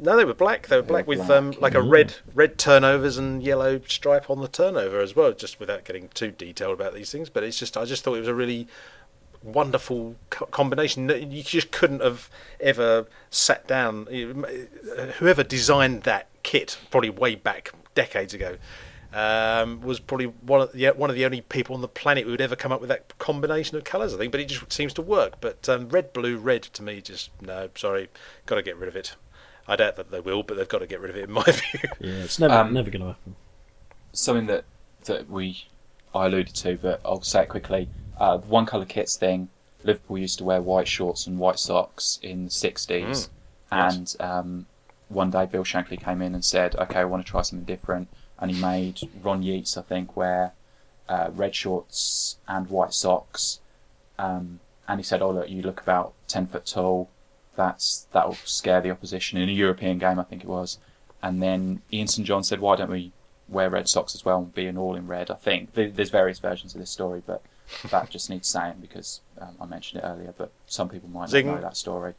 No, 0.00 0.16
they 0.16 0.24
were 0.24 0.34
black. 0.34 0.68
They 0.68 0.76
were 0.76 0.82
They 0.82 0.88
black 0.88 1.06
with 1.06 1.28
um, 1.30 1.52
like 1.60 1.74
a 1.74 1.82
red 1.82 2.16
red 2.34 2.58
turnovers 2.58 3.18
and 3.18 3.42
yellow 3.42 3.80
stripe 3.86 4.30
on 4.30 4.40
the 4.40 4.48
turnover 4.48 5.00
as 5.00 5.16
well. 5.16 5.32
Just 5.32 5.60
without 5.60 5.84
getting 5.84 6.08
too 6.08 6.30
detailed 6.30 6.74
about 6.74 6.94
these 6.94 7.10
things, 7.10 7.30
but 7.30 7.42
it's 7.42 7.58
just 7.58 7.76
I 7.76 7.84
just 7.84 8.04
thought 8.04 8.14
it 8.14 8.20
was 8.20 8.28
a 8.28 8.34
really 8.34 8.68
wonderful 9.42 10.16
co- 10.30 10.46
combination. 10.46 11.08
You 11.08 11.42
just 11.42 11.70
couldn't 11.70 12.02
have 12.02 12.30
ever 12.60 13.06
sat 13.30 13.66
down. 13.66 14.06
Whoever 15.18 15.42
designed 15.42 16.02
that 16.02 16.28
kit, 16.42 16.78
probably 16.90 17.10
way 17.10 17.34
back 17.34 17.72
decades 17.94 18.34
ago, 18.34 18.56
um, 19.12 19.80
was 19.80 20.00
probably 20.00 20.26
one 20.26 20.60
of 20.60 20.72
the 20.72 20.88
one 20.88 21.10
of 21.10 21.16
the 21.16 21.24
only 21.24 21.40
people 21.40 21.74
on 21.74 21.80
the 21.80 21.88
planet 21.88 22.24
who 22.24 22.30
would 22.30 22.40
ever 22.40 22.56
come 22.56 22.72
up 22.72 22.80
with 22.80 22.88
that 22.88 23.16
combination 23.18 23.76
of 23.76 23.84
colours. 23.84 24.14
I 24.14 24.18
think, 24.18 24.32
but 24.32 24.40
it 24.40 24.48
just 24.48 24.72
seems 24.72 24.92
to 24.94 25.02
work. 25.02 25.40
But 25.40 25.68
um, 25.68 25.88
red, 25.88 26.12
blue, 26.12 26.36
red 26.36 26.62
to 26.62 26.82
me, 26.82 27.00
just 27.00 27.30
no. 27.40 27.70
Sorry, 27.74 28.08
got 28.46 28.56
to 28.56 28.62
get 28.62 28.76
rid 28.76 28.88
of 28.88 28.96
it. 28.96 29.16
I 29.68 29.76
doubt 29.76 29.96
that 29.96 30.10
they 30.10 30.20
will, 30.20 30.42
but 30.42 30.56
they've 30.56 30.68
got 30.68 30.78
to 30.78 30.86
get 30.86 31.00
rid 31.00 31.10
of 31.10 31.16
it 31.16 31.24
in 31.24 31.32
my 31.32 31.42
view. 31.46 31.80
Yeah, 32.00 32.24
it's 32.24 32.38
never 32.38 32.54
Um, 32.54 32.72
never 32.72 32.90
going 32.90 33.02
to 33.02 33.08
happen. 33.08 33.36
something 34.12 34.46
that 34.46 34.64
that 35.04 35.28
we 35.30 35.66
I 36.14 36.26
alluded 36.26 36.54
to, 36.56 36.76
but 36.78 37.00
I'll 37.04 37.22
say 37.22 37.42
it 37.42 37.48
quickly. 37.50 37.88
Uh, 38.18 38.38
the 38.38 38.46
one 38.46 38.66
colour 38.66 38.84
kits 38.86 39.16
thing. 39.16 39.48
Liverpool 39.84 40.18
used 40.18 40.38
to 40.38 40.44
wear 40.44 40.60
white 40.60 40.88
shorts 40.88 41.26
and 41.26 41.38
white 41.38 41.58
socks 41.58 42.18
in 42.22 42.46
the 42.46 42.50
sixties, 42.50 43.30
and 43.70 44.16
um, 44.18 44.66
one 45.08 45.30
day 45.30 45.46
Bill 45.46 45.62
Shankly 45.64 46.02
came 46.02 46.20
in 46.22 46.34
and 46.34 46.44
said, 46.44 46.74
"Okay, 46.76 47.00
I 47.00 47.04
want 47.04 47.24
to 47.24 47.30
try 47.30 47.42
something 47.42 47.64
different," 47.64 48.08
and 48.40 48.50
he 48.50 48.60
made 48.60 49.00
Ron 49.22 49.42
Yeats, 49.44 49.76
I 49.76 49.82
think, 49.82 50.16
wear 50.16 50.52
uh, 51.08 51.30
red 51.32 51.54
shorts 51.54 52.38
and 52.48 52.68
white 52.68 52.92
socks, 52.92 53.60
um, 54.18 54.58
and 54.88 54.98
he 54.98 55.04
said, 55.04 55.22
"Oh 55.22 55.30
look, 55.30 55.48
you 55.48 55.62
look 55.62 55.80
about 55.80 56.14
ten 56.26 56.46
foot 56.48 56.66
tall. 56.66 57.08
That's 57.58 58.06
that'll 58.12 58.36
scare 58.44 58.80
the 58.80 58.92
opposition 58.92 59.36
in 59.36 59.48
a 59.48 59.52
European 59.52 59.98
game, 59.98 60.20
I 60.20 60.22
think 60.22 60.44
it 60.44 60.48
was." 60.48 60.78
And 61.20 61.42
then 61.42 61.82
Ian 61.92 62.06
St 62.06 62.24
John 62.24 62.44
said, 62.44 62.60
"Why 62.60 62.76
don't 62.76 62.90
we 62.90 63.10
wear 63.48 63.68
red 63.68 63.88
socks 63.88 64.14
as 64.14 64.24
well 64.24 64.38
and 64.38 64.54
be 64.54 64.68
an 64.68 64.78
all 64.78 64.94
in 64.94 65.08
red?" 65.08 65.28
I 65.28 65.34
think 65.34 65.74
there's 65.74 66.10
various 66.10 66.38
versions 66.38 66.74
of 66.74 66.80
this 66.80 66.90
story, 66.90 67.20
but 67.26 67.42
that 67.90 68.10
just 68.10 68.30
needs 68.30 68.48
saying 68.48 68.76
because 68.80 69.20
um, 69.40 69.56
I 69.60 69.66
mentioned 69.66 70.02
it 70.02 70.06
earlier. 70.06 70.32
But 70.38 70.52
some 70.68 70.88
people 70.88 71.08
might 71.08 71.30
Zing. 71.30 71.48
not 71.48 71.56
know 71.56 71.62
that 71.62 71.76
story. 71.76 72.14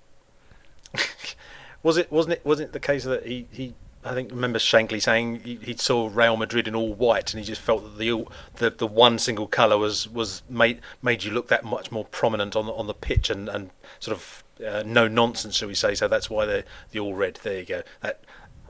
Was 1.83 1.95
it 1.95 2.11
wasn't 2.11 2.33
it 2.33 2.45
wasn't 2.45 2.69
it 2.69 2.73
the 2.73 2.79
case 2.81 3.05
that 3.05 3.25
he, 3.25 3.47
he 3.51 3.73
I 4.03 4.13
think 4.13 4.31
remember 4.31 4.59
Shankly 4.59 5.01
saying 5.01 5.41
he, 5.45 5.55
he 5.61 5.77
saw 5.77 6.09
Real 6.11 6.35
Madrid 6.35 6.67
in 6.67 6.75
all 6.75 6.93
white 6.93 7.33
and 7.33 7.39
he 7.39 7.45
just 7.47 7.61
felt 7.61 7.83
that 7.83 7.97
the 7.97 8.25
the, 8.55 8.69
the 8.69 8.87
one 8.87 9.17
single 9.17 9.47
colour 9.47 9.77
was 9.77 10.07
was 10.09 10.43
made 10.49 10.81
made 11.01 11.23
you 11.23 11.31
look 11.31 11.47
that 11.47 11.63
much 11.63 11.91
more 11.91 12.03
prominent 12.03 12.55
on 12.55 12.65
the 12.65 12.73
on 12.73 12.87
the 12.87 12.93
pitch 12.93 13.29
and, 13.29 13.47
and 13.47 13.69
sort 13.99 14.15
of 14.15 14.43
uh, 14.67 14.83
no 14.85 15.07
nonsense 15.07 15.55
shall 15.55 15.67
we 15.67 15.75
say 15.75 15.95
so 15.95 16.07
that's 16.07 16.29
why 16.29 16.45
they 16.45 16.63
the 16.91 16.99
all 16.99 17.13
red 17.13 17.39
there 17.43 17.59
you 17.59 17.65
go 17.65 17.81
that 18.01 18.23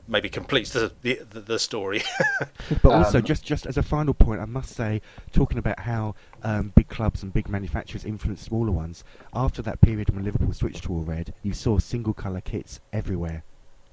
maybe 0.06 0.28
completes 0.28 0.70
the 0.70 0.92
the, 1.02 1.20
the, 1.40 1.58
story 1.58 2.02
But 2.82 2.92
also, 2.92 3.18
Um, 3.18 3.24
just 3.24 3.44
just 3.44 3.64
as 3.66 3.76
a 3.76 3.82
final 3.82 4.12
point, 4.14 4.40
I 4.40 4.44
must 4.44 4.74
say, 4.74 5.00
talking 5.32 5.58
about 5.58 5.78
how 5.80 6.14
um, 6.42 6.72
big 6.74 6.88
clubs 6.88 7.22
and 7.22 7.32
big 7.32 7.48
manufacturers 7.48 8.04
influence 8.04 8.42
smaller 8.42 8.72
ones. 8.72 9.04
After 9.34 9.62
that 9.62 9.80
period 9.80 10.10
when 10.10 10.24
Liverpool 10.24 10.52
switched 10.52 10.84
to 10.84 10.92
all 10.92 11.02
red, 11.02 11.32
you 11.42 11.52
saw 11.52 11.78
single 11.78 12.12
colour 12.14 12.40
kits 12.40 12.80
everywhere 12.92 13.44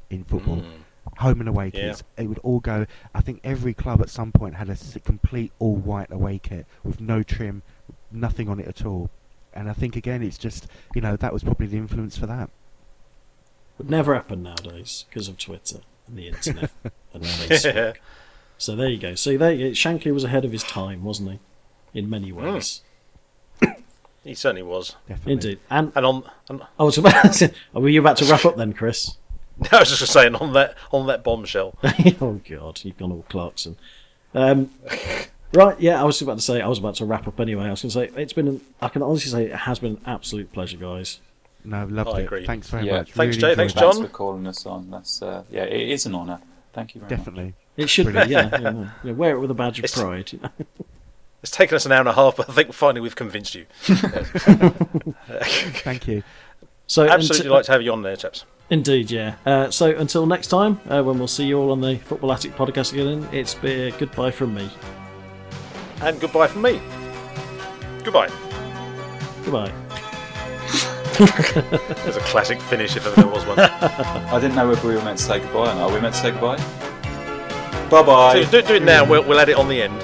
in 0.10 0.24
football. 0.24 0.64
Home 1.18 1.40
and 1.40 1.48
away 1.50 1.72
Yeah. 1.74 1.90
kits. 1.90 2.04
It 2.18 2.28
would 2.28 2.40
all 2.40 2.60
go. 2.60 2.86
I 3.14 3.22
think 3.22 3.40
every 3.44 3.74
club 3.74 4.02
at 4.02 4.10
some 4.10 4.32
point 4.32 4.56
had 4.56 4.70
a 4.70 4.76
complete 5.00 5.52
all 5.60 5.76
white 5.76 6.12
away 6.12 6.40
kit 6.40 6.66
with 6.84 7.00
no 7.00 7.22
trim, 7.24 7.62
nothing 8.12 8.50
on 8.50 8.60
it 8.60 8.68
at 8.68 8.86
all. 8.86 9.10
And 9.58 9.70
I 9.70 9.74
think 9.74 9.96
again, 9.96 10.22
it's 10.22 10.38
just 10.38 10.68
you 10.94 11.02
know 11.02 11.16
that 11.16 11.34
was 11.34 11.44
probably 11.44 11.66
the 11.66 11.78
influence 11.78 12.16
for 12.16 12.28
that. 12.28 12.50
Would 13.78 13.90
never 13.90 14.14
happen 14.14 14.44
nowadays 14.44 15.06
because 15.10 15.28
of 15.28 15.38
Twitter 15.38 15.80
and 16.08 16.18
the 16.18 16.28
internet 16.28 16.72
and 17.14 17.24
Facebook. 17.24 17.98
So 18.60 18.76
there 18.76 18.90
you 18.90 18.98
go. 18.98 19.16
So 19.16 19.38
there, 19.38 19.54
Shankly 19.72 20.14
was 20.14 20.24
ahead 20.24 20.46
of 20.46 20.52
his 20.52 20.64
time, 20.64 21.04
wasn't 21.04 21.32
he? 21.32 21.40
In 22.00 22.10
many 22.10 22.32
ways, 22.32 22.82
he 24.24 24.36
certainly 24.36 24.64
was 24.64 24.96
Definitely. 25.08 25.34
indeed. 25.34 25.60
And 25.70 25.92
and 25.96 26.06
on 26.06 26.24
and, 26.50 26.62
I 26.80 26.84
was 26.84 26.98
about. 27.00 27.34
To, 27.34 27.52
were 27.74 27.90
you 27.90 28.00
about 28.00 28.18
to 28.18 28.26
wrap 28.26 28.46
up 28.46 28.56
then, 28.58 28.74
Chris? 28.74 29.18
No, 29.60 29.70
I 29.72 29.80
was 29.80 29.98
just 29.98 30.14
saying 30.14 30.36
on 30.36 30.54
that 30.54 30.76
on 30.92 31.08
that 31.08 31.24
bombshell 31.24 31.80
oh 32.22 32.40
God, 32.48 32.80
you've 32.84 32.96
gone 32.96 33.12
all 33.12 33.26
Clarkson. 33.28 33.76
Um, 34.36 34.70
right, 35.54 35.80
yeah, 35.80 36.00
I 36.02 36.04
was 36.04 36.22
about 36.22 36.38
to 36.38 36.42
say 36.44 36.62
I 36.62 36.68
was 36.68 36.80
about 36.80 36.96
to 36.96 37.06
wrap 37.06 37.28
up 37.28 37.40
anyway. 37.40 37.66
I 37.66 37.72
was 37.72 37.82
going 37.82 37.90
to 37.92 38.14
say 38.16 38.22
it's 38.22 38.34
been. 38.34 38.48
An, 38.48 38.62
I 38.82 38.90
can 38.90 39.02
honestly 39.02 39.32
say 39.32 39.46
it 39.46 39.56
has 39.56 39.80
been 39.80 39.92
an 39.94 40.02
absolute 40.06 40.52
pleasure, 40.54 40.78
guys. 40.78 41.20
No, 41.66 41.86
loved 41.86 42.10
I 42.12 42.20
it. 42.20 42.24
agree. 42.26 42.46
Thanks 42.46 42.70
very 42.70 42.86
Yeah. 42.86 42.98
much. 43.00 43.12
Thanks, 43.14 43.38
Really 43.38 43.50
Jay. 43.52 43.56
Thanks, 43.56 43.74
it. 43.74 43.80
John. 43.80 43.94
Thanks 43.94 44.08
for 44.10 44.14
calling 44.16 44.48
us 44.48 44.66
on. 44.66 44.90
That's 44.92 45.22
uh, 45.22 45.44
yeah, 45.52 45.64
it 45.64 45.90
is 45.90 46.06
an 46.06 46.16
honour. 46.16 46.40
Thank 46.74 46.96
you 46.96 47.02
very 47.02 47.10
much. 47.10 47.20
Definitely. 47.20 47.54
It 47.76 47.90
should 47.90 48.08
be, 48.08 48.14
yeah. 48.14 48.26
yeah. 48.60 48.90
Yeah, 49.04 49.12
wear 49.14 49.36
it 49.36 49.40
with 49.40 49.52
a 49.52 49.54
badge 49.54 49.80
of 49.80 49.86
It's- 49.86 50.00
pride. 50.02 50.32
you 50.34 50.40
know. 50.44 50.50
it's 51.44 51.52
taken 51.52 51.76
us 51.76 51.86
an 51.86 51.92
hour 51.92 52.00
and 52.00 52.10
a 52.10 52.14
half 52.14 52.36
but 52.36 52.50
I 52.50 52.54
think 52.54 52.74
finally 52.74 53.02
we've 53.02 53.16
convinced 53.16 53.54
you 53.54 53.66
Thank 55.84 56.08
you. 56.08 56.24
So 56.88 57.08
absolutely 57.08 57.48
unti- 57.50 57.52
like 57.54 57.66
to 57.66 57.72
have 57.74 57.82
you 57.82 57.92
on 57.92 58.02
there 58.02 58.16
chaps 58.16 58.46
Indeed, 58.70 59.12
yeah. 59.12 59.36
Uh, 59.46 59.70
so 59.72 59.96
until 59.96 60.26
next 60.26 60.48
time, 60.48 60.80
uh, 60.90 61.02
when 61.04 61.18
we'll 61.20 61.28
see 61.28 61.46
you 61.46 61.58
all 61.60 61.72
on 61.72 61.80
the 61.82 61.98
Football 62.00 62.34
Attic 62.34 62.54
podcast 62.56 62.92
again, 62.94 63.28
it's 63.32 63.54
been 63.54 63.94
goodbye 63.98 64.32
from 64.32 64.54
me. 64.56 64.70
And 66.02 66.20
goodbye 66.20 66.48
from 66.48 66.62
me 66.62 66.82
goodbye 68.04 68.30
Goodbye. 69.48 69.72
There's 72.04 72.18
a 72.18 72.20
classic 72.26 72.60
finish 72.60 72.98
if 72.98 73.08
ever 73.08 73.16
there 73.16 73.28
was 73.28 73.46
one. 73.46 73.58
I 73.60 74.38
didn't 74.42 74.56
know 74.56 74.68
whether 74.68 74.86
we 74.86 74.94
were 74.94 75.02
meant 75.04 75.20
to 75.20 75.24
say 75.24 75.40
goodbye 75.40 75.72
or 75.72 75.76
not. 75.76 75.90
Are 75.90 75.94
we 75.94 76.02
meant 76.02 76.16
to 76.16 76.20
say 76.20 76.32
goodbye? 76.32 76.58
Bye 77.90 78.04
bye. 78.04 78.44
So 78.44 78.52
do, 78.52 78.68
do 78.68 78.76
it 78.76 78.84
now. 78.84 79.10
We'll, 79.10 79.24
we'll 79.24 79.40
add 79.40 79.48
it 79.48 79.56
on 79.56 79.70
the 79.70 79.82
end. 79.82 79.98